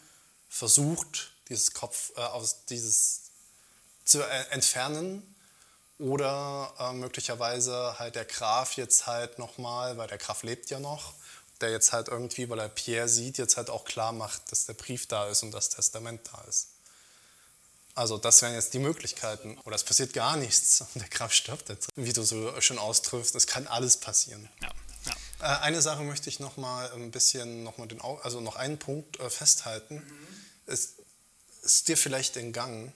versucht, 0.48 1.30
dieses 1.48 1.74
Kopf 1.74 2.10
äh, 2.16 2.20
aus 2.20 2.64
dieses 2.66 3.30
zu 4.04 4.20
äh, 4.20 4.46
entfernen 4.50 5.22
oder 5.98 6.74
äh, 6.80 6.92
möglicherweise 6.92 7.98
halt 8.00 8.16
der 8.16 8.24
Graf 8.24 8.76
jetzt 8.76 9.06
halt 9.06 9.38
nochmal, 9.38 9.96
weil 9.96 10.08
der 10.08 10.18
Graf 10.18 10.42
lebt 10.42 10.70
ja 10.70 10.80
noch, 10.80 11.14
der 11.60 11.70
jetzt 11.70 11.92
halt 11.92 12.08
irgendwie, 12.08 12.48
weil 12.48 12.58
er 12.58 12.68
Pierre 12.68 13.08
sieht, 13.08 13.38
jetzt 13.38 13.56
halt 13.56 13.70
auch 13.70 13.84
klar 13.84 14.12
macht, 14.12 14.50
dass 14.50 14.66
der 14.66 14.74
Brief 14.74 15.06
da 15.06 15.28
ist 15.28 15.44
und 15.44 15.52
das 15.52 15.68
Testament 15.68 16.28
da 16.32 16.42
ist. 16.48 16.66
Also 17.94 18.18
das 18.18 18.42
wären 18.42 18.54
jetzt 18.54 18.74
die 18.74 18.80
Möglichkeiten. 18.80 19.56
Oder 19.64 19.76
es 19.76 19.84
passiert 19.84 20.12
gar 20.12 20.36
nichts 20.36 20.80
und 20.80 21.00
der 21.00 21.08
Graf 21.08 21.32
stirbt 21.32 21.68
jetzt, 21.68 21.90
wie 21.94 22.12
du 22.12 22.24
so 22.24 22.60
schon 22.60 22.78
austriffst. 22.78 23.36
Es 23.36 23.46
kann 23.46 23.68
alles 23.68 23.96
passieren. 23.98 24.48
Ja. 24.60 24.70
Äh, 25.40 25.44
eine 25.44 25.82
Sache 25.82 26.02
möchte 26.02 26.28
ich 26.28 26.40
noch 26.40 26.56
mal 26.56 26.90
ein 26.92 27.10
bisschen, 27.10 27.62
noch 27.62 27.78
mal 27.78 27.86
den, 27.86 28.00
also 28.00 28.40
noch 28.40 28.56
einen 28.56 28.78
Punkt 28.78 29.18
äh, 29.20 29.30
festhalten. 29.30 29.96
Mhm. 29.96 30.72
Ist, 30.72 30.94
ist 31.62 31.88
dir 31.88 31.96
vielleicht 31.96 32.36
entgangen? 32.36 32.92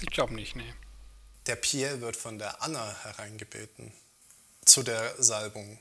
Ich 0.00 0.10
glaube 0.10 0.34
nicht, 0.34 0.56
nee. 0.56 0.74
Der 1.46 1.56
Pierre 1.56 2.00
wird 2.00 2.16
von 2.16 2.38
der 2.38 2.62
Anna 2.62 2.96
hereingebeten 3.02 3.92
zu 4.64 4.82
der 4.82 5.22
Salbung. 5.22 5.78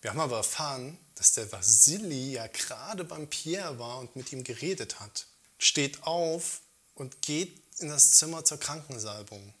Wir 0.00 0.10
haben 0.10 0.20
aber 0.20 0.38
erfahren, 0.38 0.98
dass 1.14 1.32
der 1.32 1.50
Vasili 1.50 2.32
ja 2.32 2.46
gerade 2.46 3.04
beim 3.04 3.28
Pierre 3.28 3.78
war 3.78 3.98
und 3.98 4.16
mit 4.16 4.32
ihm 4.32 4.44
geredet 4.44 5.00
hat. 5.00 5.26
Steht 5.58 6.02
auf 6.02 6.60
und 6.94 7.22
geht 7.22 7.62
in 7.78 7.88
das 7.88 8.12
Zimmer 8.12 8.44
zur 8.44 8.58
Krankensalbung. 8.58 9.46
Mhm. 9.46 9.52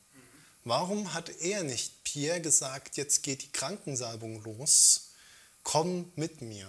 Warum 0.64 1.14
hat 1.14 1.30
er 1.40 1.62
nicht 1.62 2.04
Pierre 2.04 2.40
gesagt, 2.40 2.96
jetzt 2.96 3.22
geht 3.22 3.42
die 3.42 3.52
Krankensalbung 3.52 4.42
los? 4.42 5.11
Komm 5.62 6.10
mit 6.16 6.42
mir. 6.42 6.68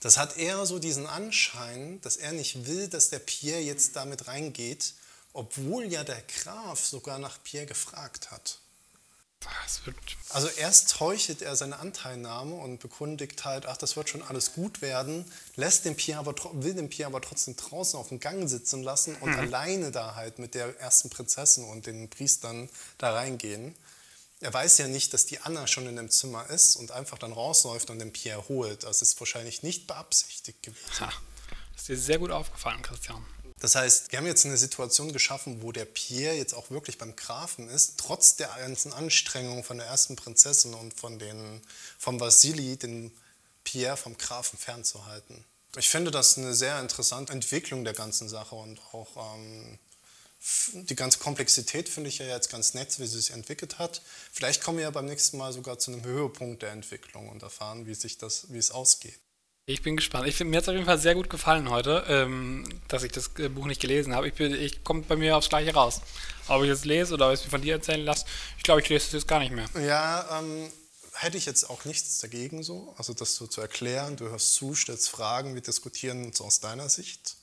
Das 0.00 0.16
hat 0.16 0.36
eher 0.36 0.64
so 0.64 0.78
diesen 0.78 1.06
Anschein, 1.06 2.00
dass 2.02 2.16
er 2.16 2.32
nicht 2.32 2.66
will, 2.66 2.88
dass 2.88 3.10
der 3.10 3.18
Pierre 3.18 3.60
jetzt 3.60 3.96
damit 3.96 4.28
reingeht, 4.28 4.94
obwohl 5.32 5.84
ja 5.86 6.04
der 6.04 6.22
Graf 6.22 6.84
sogar 6.84 7.18
nach 7.18 7.42
Pierre 7.42 7.66
gefragt 7.66 8.30
hat. 8.30 8.60
Also 10.30 10.48
erst 10.48 10.98
heuchelt 11.00 11.42
er 11.42 11.54
seine 11.54 11.78
Anteilnahme 11.78 12.54
und 12.56 12.80
bekundigt 12.80 13.44
halt, 13.44 13.66
ach, 13.66 13.76
das 13.76 13.96
wird 13.96 14.08
schon 14.08 14.22
alles 14.22 14.52
gut 14.52 14.82
werden, 14.82 15.24
lässt 15.54 15.84
den 15.84 15.96
Pierre 15.96 16.20
aber, 16.20 16.34
will 16.54 16.74
den 16.74 16.90
Pierre 16.90 17.08
aber 17.08 17.20
trotzdem 17.20 17.56
draußen 17.56 17.98
auf 17.98 18.08
dem 18.08 18.18
Gang 18.18 18.48
sitzen 18.48 18.82
lassen 18.82 19.14
und 19.16 19.30
mhm. 19.30 19.38
alleine 19.38 19.92
da 19.92 20.16
halt 20.16 20.38
mit 20.38 20.54
der 20.54 20.78
ersten 20.80 21.08
Prinzessin 21.08 21.64
und 21.64 21.86
den 21.86 22.10
Priestern 22.10 22.68
da 22.98 23.12
reingehen. 23.12 23.76
Er 24.40 24.54
weiß 24.54 24.78
ja 24.78 24.86
nicht, 24.86 25.12
dass 25.12 25.26
die 25.26 25.40
Anna 25.40 25.66
schon 25.66 25.86
in 25.86 25.96
dem 25.96 26.10
Zimmer 26.10 26.48
ist 26.48 26.76
und 26.76 26.92
einfach 26.92 27.18
dann 27.18 27.32
rausläuft 27.32 27.90
und 27.90 27.98
den 27.98 28.12
Pierre 28.12 28.48
holt. 28.48 28.84
Das 28.84 29.02
ist 29.02 29.18
wahrscheinlich 29.20 29.62
nicht 29.62 29.86
beabsichtigt 29.86 30.62
gewesen. 30.62 31.00
Ha, 31.00 31.12
das 31.72 31.82
ist 31.82 31.88
dir 31.88 31.98
sehr 31.98 32.18
gut 32.18 32.30
aufgefallen, 32.30 32.82
Christian. 32.82 33.24
Das 33.60 33.74
heißt, 33.74 34.12
wir 34.12 34.18
haben 34.18 34.26
jetzt 34.26 34.46
eine 34.46 34.56
Situation 34.56 35.12
geschaffen, 35.12 35.62
wo 35.62 35.72
der 35.72 35.84
Pierre 35.84 36.36
jetzt 36.36 36.54
auch 36.54 36.70
wirklich 36.70 36.96
beim 36.96 37.16
Grafen 37.16 37.68
ist, 37.68 37.98
trotz 37.98 38.36
der 38.36 38.48
ganzen 38.48 38.92
Anstrengungen 38.92 39.64
von 39.64 39.78
der 39.78 39.86
ersten 39.86 40.14
Prinzessin 40.14 40.74
und 40.74 40.94
von 40.94 41.18
den, 41.18 41.60
vom 41.98 42.20
Vasili, 42.20 42.76
den 42.76 43.12
Pierre 43.64 43.96
vom 43.96 44.16
Grafen 44.16 44.58
fernzuhalten. 44.58 45.44
Ich 45.76 45.88
finde 45.88 46.10
das 46.10 46.38
eine 46.38 46.54
sehr 46.54 46.80
interessante 46.80 47.32
Entwicklung 47.32 47.84
der 47.84 47.94
ganzen 47.94 48.28
Sache 48.28 48.54
und 48.54 48.80
auch 48.92 49.34
ähm, 49.34 49.78
die 50.72 50.94
ganze 50.94 51.18
Komplexität 51.18 51.88
finde 51.88 52.08
ich 52.08 52.18
ja 52.18 52.26
jetzt 52.26 52.50
ganz 52.50 52.74
nett, 52.74 52.98
wie 53.00 53.06
sie 53.06 53.20
sich 53.20 53.32
entwickelt 53.32 53.78
hat. 53.78 54.02
Vielleicht 54.32 54.62
kommen 54.62 54.78
wir 54.78 54.84
ja 54.84 54.90
beim 54.90 55.06
nächsten 55.06 55.36
Mal 55.36 55.52
sogar 55.52 55.78
zu 55.78 55.92
einem 55.92 56.04
Höhepunkt 56.04 56.62
der 56.62 56.72
Entwicklung 56.72 57.28
und 57.28 57.42
erfahren, 57.42 57.86
wie, 57.86 57.94
sich 57.94 58.18
das, 58.18 58.52
wie 58.52 58.58
es 58.58 58.70
ausgeht. 58.70 59.18
Ich 59.66 59.82
bin 59.82 59.96
gespannt. 59.96 60.26
Ich 60.26 60.34
find, 60.34 60.50
mir 60.50 60.56
hat 60.56 60.62
es 60.62 60.68
auf 60.68 60.74
jeden 60.74 60.86
Fall 60.86 60.98
sehr 60.98 61.14
gut 61.14 61.28
gefallen 61.28 61.68
heute, 61.68 62.04
ähm, 62.08 62.66
dass 62.88 63.02
ich 63.02 63.12
das 63.12 63.30
äh, 63.38 63.48
Buch 63.50 63.66
nicht 63.66 63.82
gelesen 63.82 64.14
habe. 64.14 64.28
Ich, 64.28 64.40
ich 64.40 64.82
komme 64.82 65.02
bei 65.02 65.16
mir 65.16 65.36
aufs 65.36 65.50
Gleiche 65.50 65.74
raus. 65.74 66.00
Ob 66.46 66.62
ich 66.62 66.70
es 66.70 66.86
lese 66.86 67.14
oder 67.14 67.26
ob 67.28 67.34
ich 67.34 67.40
es 67.40 67.44
mir 67.44 67.50
von 67.50 67.60
dir 67.60 67.74
erzählen 67.74 68.02
lasse, 68.02 68.24
ich 68.56 68.62
glaube, 68.62 68.80
ich 68.80 68.88
lese 68.88 69.06
es 69.08 69.12
jetzt 69.12 69.28
gar 69.28 69.40
nicht 69.40 69.52
mehr. 69.52 69.68
Ja, 69.78 70.38
ähm, 70.38 70.70
hätte 71.12 71.36
ich 71.36 71.46
jetzt 71.46 71.68
auch 71.68 71.84
nichts 71.84 72.18
dagegen 72.18 72.62
so. 72.62 72.94
Also 72.96 73.12
das 73.12 73.34
so 73.34 73.46
zu 73.46 73.60
erklären, 73.60 74.16
du 74.16 74.30
hörst 74.30 74.54
zu, 74.54 74.74
stellst 74.74 75.10
Fragen, 75.10 75.54
wir 75.54 75.62
diskutieren 75.62 76.32
so 76.32 76.44
aus 76.44 76.60
deiner 76.60 76.88
Sicht 76.88 77.37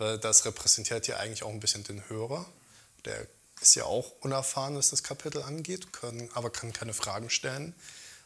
weil 0.00 0.18
das 0.18 0.46
repräsentiert 0.46 1.06
ja 1.06 1.18
eigentlich 1.18 1.42
auch 1.42 1.50
ein 1.50 1.60
bisschen 1.60 1.84
den 1.84 2.08
Hörer. 2.08 2.46
Der 3.04 3.26
ist 3.60 3.74
ja 3.74 3.84
auch 3.84 4.10
unerfahren, 4.20 4.74
was 4.74 4.88
das 4.88 5.02
Kapitel 5.02 5.42
angeht, 5.42 5.92
können, 5.92 6.30
aber 6.32 6.48
kann 6.48 6.72
keine 6.72 6.94
Fragen 6.94 7.28
stellen. 7.28 7.74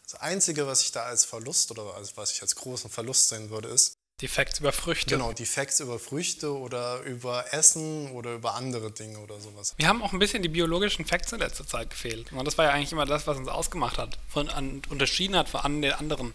Das 0.04 0.20
Einzige, 0.20 0.68
was 0.68 0.82
ich 0.82 0.92
da 0.92 1.02
als 1.02 1.24
Verlust 1.24 1.72
oder 1.72 1.94
als, 1.94 2.16
was 2.16 2.30
ich 2.30 2.42
als 2.42 2.54
großen 2.54 2.90
Verlust 2.90 3.28
sehen 3.28 3.50
würde, 3.50 3.68
ist, 3.68 3.93
die 4.20 4.28
Facts 4.28 4.60
über 4.60 4.72
Früchte. 4.72 5.16
Genau, 5.16 5.32
die 5.32 5.46
Facts 5.46 5.80
über 5.80 5.98
Früchte 5.98 6.56
oder 6.56 7.00
über 7.00 7.52
Essen 7.52 8.10
oder 8.12 8.34
über 8.34 8.54
andere 8.54 8.92
Dinge 8.92 9.18
oder 9.18 9.40
sowas. 9.40 9.74
Wir 9.76 9.88
haben 9.88 10.02
auch 10.02 10.12
ein 10.12 10.20
bisschen 10.20 10.42
die 10.42 10.48
biologischen 10.48 11.04
Facts 11.04 11.32
in 11.32 11.40
letzter 11.40 11.66
Zeit 11.66 11.90
gefehlt. 11.90 12.32
Und 12.32 12.44
das 12.44 12.56
war 12.56 12.66
ja 12.66 12.70
eigentlich 12.70 12.92
immer 12.92 13.06
das, 13.06 13.26
was 13.26 13.36
uns 13.36 13.48
ausgemacht 13.48 13.98
hat, 13.98 14.18
von, 14.28 14.48
an, 14.48 14.82
unterschieden 14.88 15.36
hat 15.36 15.48
von 15.48 15.82
den 15.82 15.92
anderen 15.92 16.32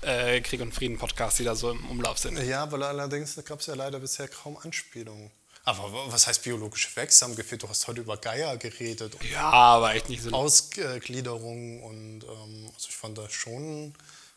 äh, 0.00 0.40
Krieg 0.40 0.60
und 0.62 0.74
Frieden 0.74 0.96
Podcasts, 0.96 1.36
die 1.36 1.44
da 1.44 1.54
so 1.54 1.70
im 1.70 1.84
Umlauf 1.90 2.18
sind. 2.18 2.38
Ja, 2.42 2.62
aber 2.62 2.86
allerdings 2.86 3.38
gab 3.44 3.60
es 3.60 3.66
ja 3.66 3.74
leider 3.74 4.00
bisher 4.00 4.28
kaum 4.28 4.56
Anspielungen. 4.56 5.30
Aber 5.64 6.10
was 6.10 6.26
heißt 6.26 6.42
biologische 6.44 6.88
Facts? 6.88 7.20
Haben 7.20 7.36
gefehlt, 7.36 7.62
du 7.62 7.68
hast 7.68 7.86
heute 7.88 8.00
über 8.00 8.16
Geier 8.16 8.56
geredet. 8.56 9.14
Ja, 9.30 9.50
aber 9.50 9.94
echt 9.94 10.08
nicht 10.08 10.22
so. 10.22 10.30
Ausgliederung 10.30 11.82
und 11.82 12.24
ähm, 12.24 12.70
also 12.74 12.88
ich 12.88 12.96
fand 12.96 13.18
das 13.18 13.34
schon, 13.34 13.92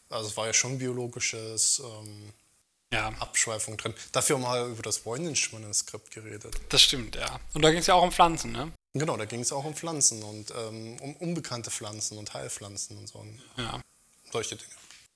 also 0.10 0.28
es 0.28 0.36
war 0.36 0.48
ja 0.48 0.54
schon 0.54 0.78
biologisches. 0.78 1.80
Ähm, 1.80 2.34
ja. 2.94 3.10
Abschweifung 3.20 3.78
drin. 3.78 3.94
Dafür 4.12 4.36
haben 4.36 4.44
wir 4.44 4.72
über 4.72 4.84
das 4.84 5.06
Voynich-Manuskript 5.06 6.12
geredet. 6.12 6.56
Das 6.70 6.82
stimmt, 6.82 7.16
ja. 7.16 7.40
Und 7.54 7.64
da 7.64 7.70
ging 7.70 7.80
es 7.80 7.88
ja 7.88 7.96
auch 7.96 8.04
um 8.04 8.12
Pflanzen, 8.12 8.52
ne? 8.52 8.72
Genau, 8.94 9.16
da 9.16 9.26
ging 9.26 9.40
es 9.40 9.52
auch 9.54 9.64
um 9.64 9.74
Pflanzen 9.74 10.22
und 10.24 10.52
ähm, 10.52 10.98
um 11.00 11.16
unbekannte 11.16 11.72
Pflanzen 11.72 12.18
und 12.18 12.34
Heilpflanzen 12.34 12.98
und 12.98 13.08
so. 13.08 13.26
Ja. 13.58 13.80
Solche 14.32 14.58
Dinge. 14.58 14.72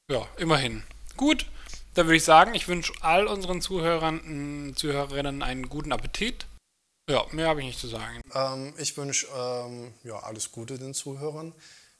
Ja, 0.10 0.28
immerhin. 0.38 0.84
Gut, 1.18 1.46
dann 1.94 2.08
würde 2.08 2.18
ich 2.18 2.24
sagen, 2.24 2.56
ich 2.56 2.68
wünsche 2.68 2.94
all 3.02 3.28
unseren 3.28 3.62
Zuhörern, 3.62 4.74
Zuhörerinnen 4.76 5.44
einen 5.44 5.68
guten 5.68 5.92
Appetit. 5.92 6.46
Ja, 7.10 7.26
mehr 7.32 7.50
habe 7.50 7.60
ich 7.62 7.68
nicht 7.68 7.80
zu 7.80 7.88
sagen. 7.88 8.22
Ähm, 8.34 8.74
ich 8.78 8.96
wünsche 8.98 9.28
ähm, 9.36 9.94
ja, 10.04 10.20
alles 10.20 10.52
Gute 10.52 10.78
den 10.78 10.94
Zuhörern. 10.94 11.54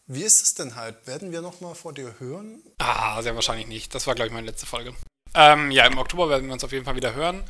Wie 0.08 0.24
ist 0.24 0.44
es 0.44 0.54
denn 0.54 0.76
halt? 0.76 1.08
Werden 1.08 1.32
wir 1.32 1.42
noch 1.42 1.62
mal 1.62 1.76
vor 1.76 1.94
dir 1.94 2.20
hören? 2.20 2.62
Ah, 2.78 3.22
sehr 3.22 3.36
wahrscheinlich 3.36 3.68
nicht. 3.68 3.94
Das 3.96 4.08
war, 4.08 4.16
glaube 4.16 4.28
ich, 4.28 4.34
meine 4.34 4.48
letzte 4.48 4.66
Folge. 4.66 4.96
Ähm, 5.36 5.72
ja, 5.72 5.86
im 5.86 5.98
Oktober 5.98 6.30
werden 6.30 6.48
wir 6.48 6.54
uns 6.54 6.64
auf 6.64 6.72
jeden 6.72 6.86
Fall 6.86 6.96
wieder 6.96 7.14
hören. 7.14 7.44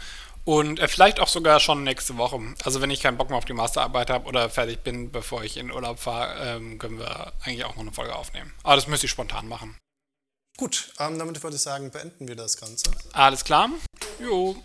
Und 0.43 0.79
äh, 0.79 0.88
vielleicht 0.88 1.19
auch 1.19 1.27
sogar 1.27 1.59
schon 1.59 1.83
nächste 1.83 2.17
Woche. 2.17 2.39
Also 2.63 2.81
wenn 2.81 2.91
ich 2.91 3.01
keinen 3.01 3.17
Bock 3.17 3.29
mehr 3.29 3.38
auf 3.38 3.45
die 3.45 3.53
Masterarbeit 3.53 4.09
habe 4.09 4.27
oder 4.27 4.49
fertig 4.49 4.79
bin, 4.83 5.11
bevor 5.11 5.43
ich 5.43 5.57
in 5.57 5.71
Urlaub 5.71 5.99
fahre, 5.99 6.57
ähm, 6.57 6.77
können 6.77 6.99
wir 6.99 7.33
eigentlich 7.43 7.65
auch 7.65 7.75
noch 7.75 7.81
eine 7.81 7.91
Folge 7.91 8.15
aufnehmen. 8.15 8.53
Aber 8.63 8.75
das 8.75 8.88
müsste 8.88 9.07
ich 9.07 9.11
spontan 9.11 9.47
machen. 9.47 9.75
Gut, 10.57 10.93
ähm, 10.99 11.19
damit 11.19 11.41
würde 11.43 11.57
ich 11.57 11.61
sagen, 11.61 11.91
beenden 11.91 12.27
wir 12.27 12.36
das 12.36 12.57
Ganze. 12.57 12.91
Alles 13.11 13.43
klar. 13.43 13.69
Jo. 14.19 14.55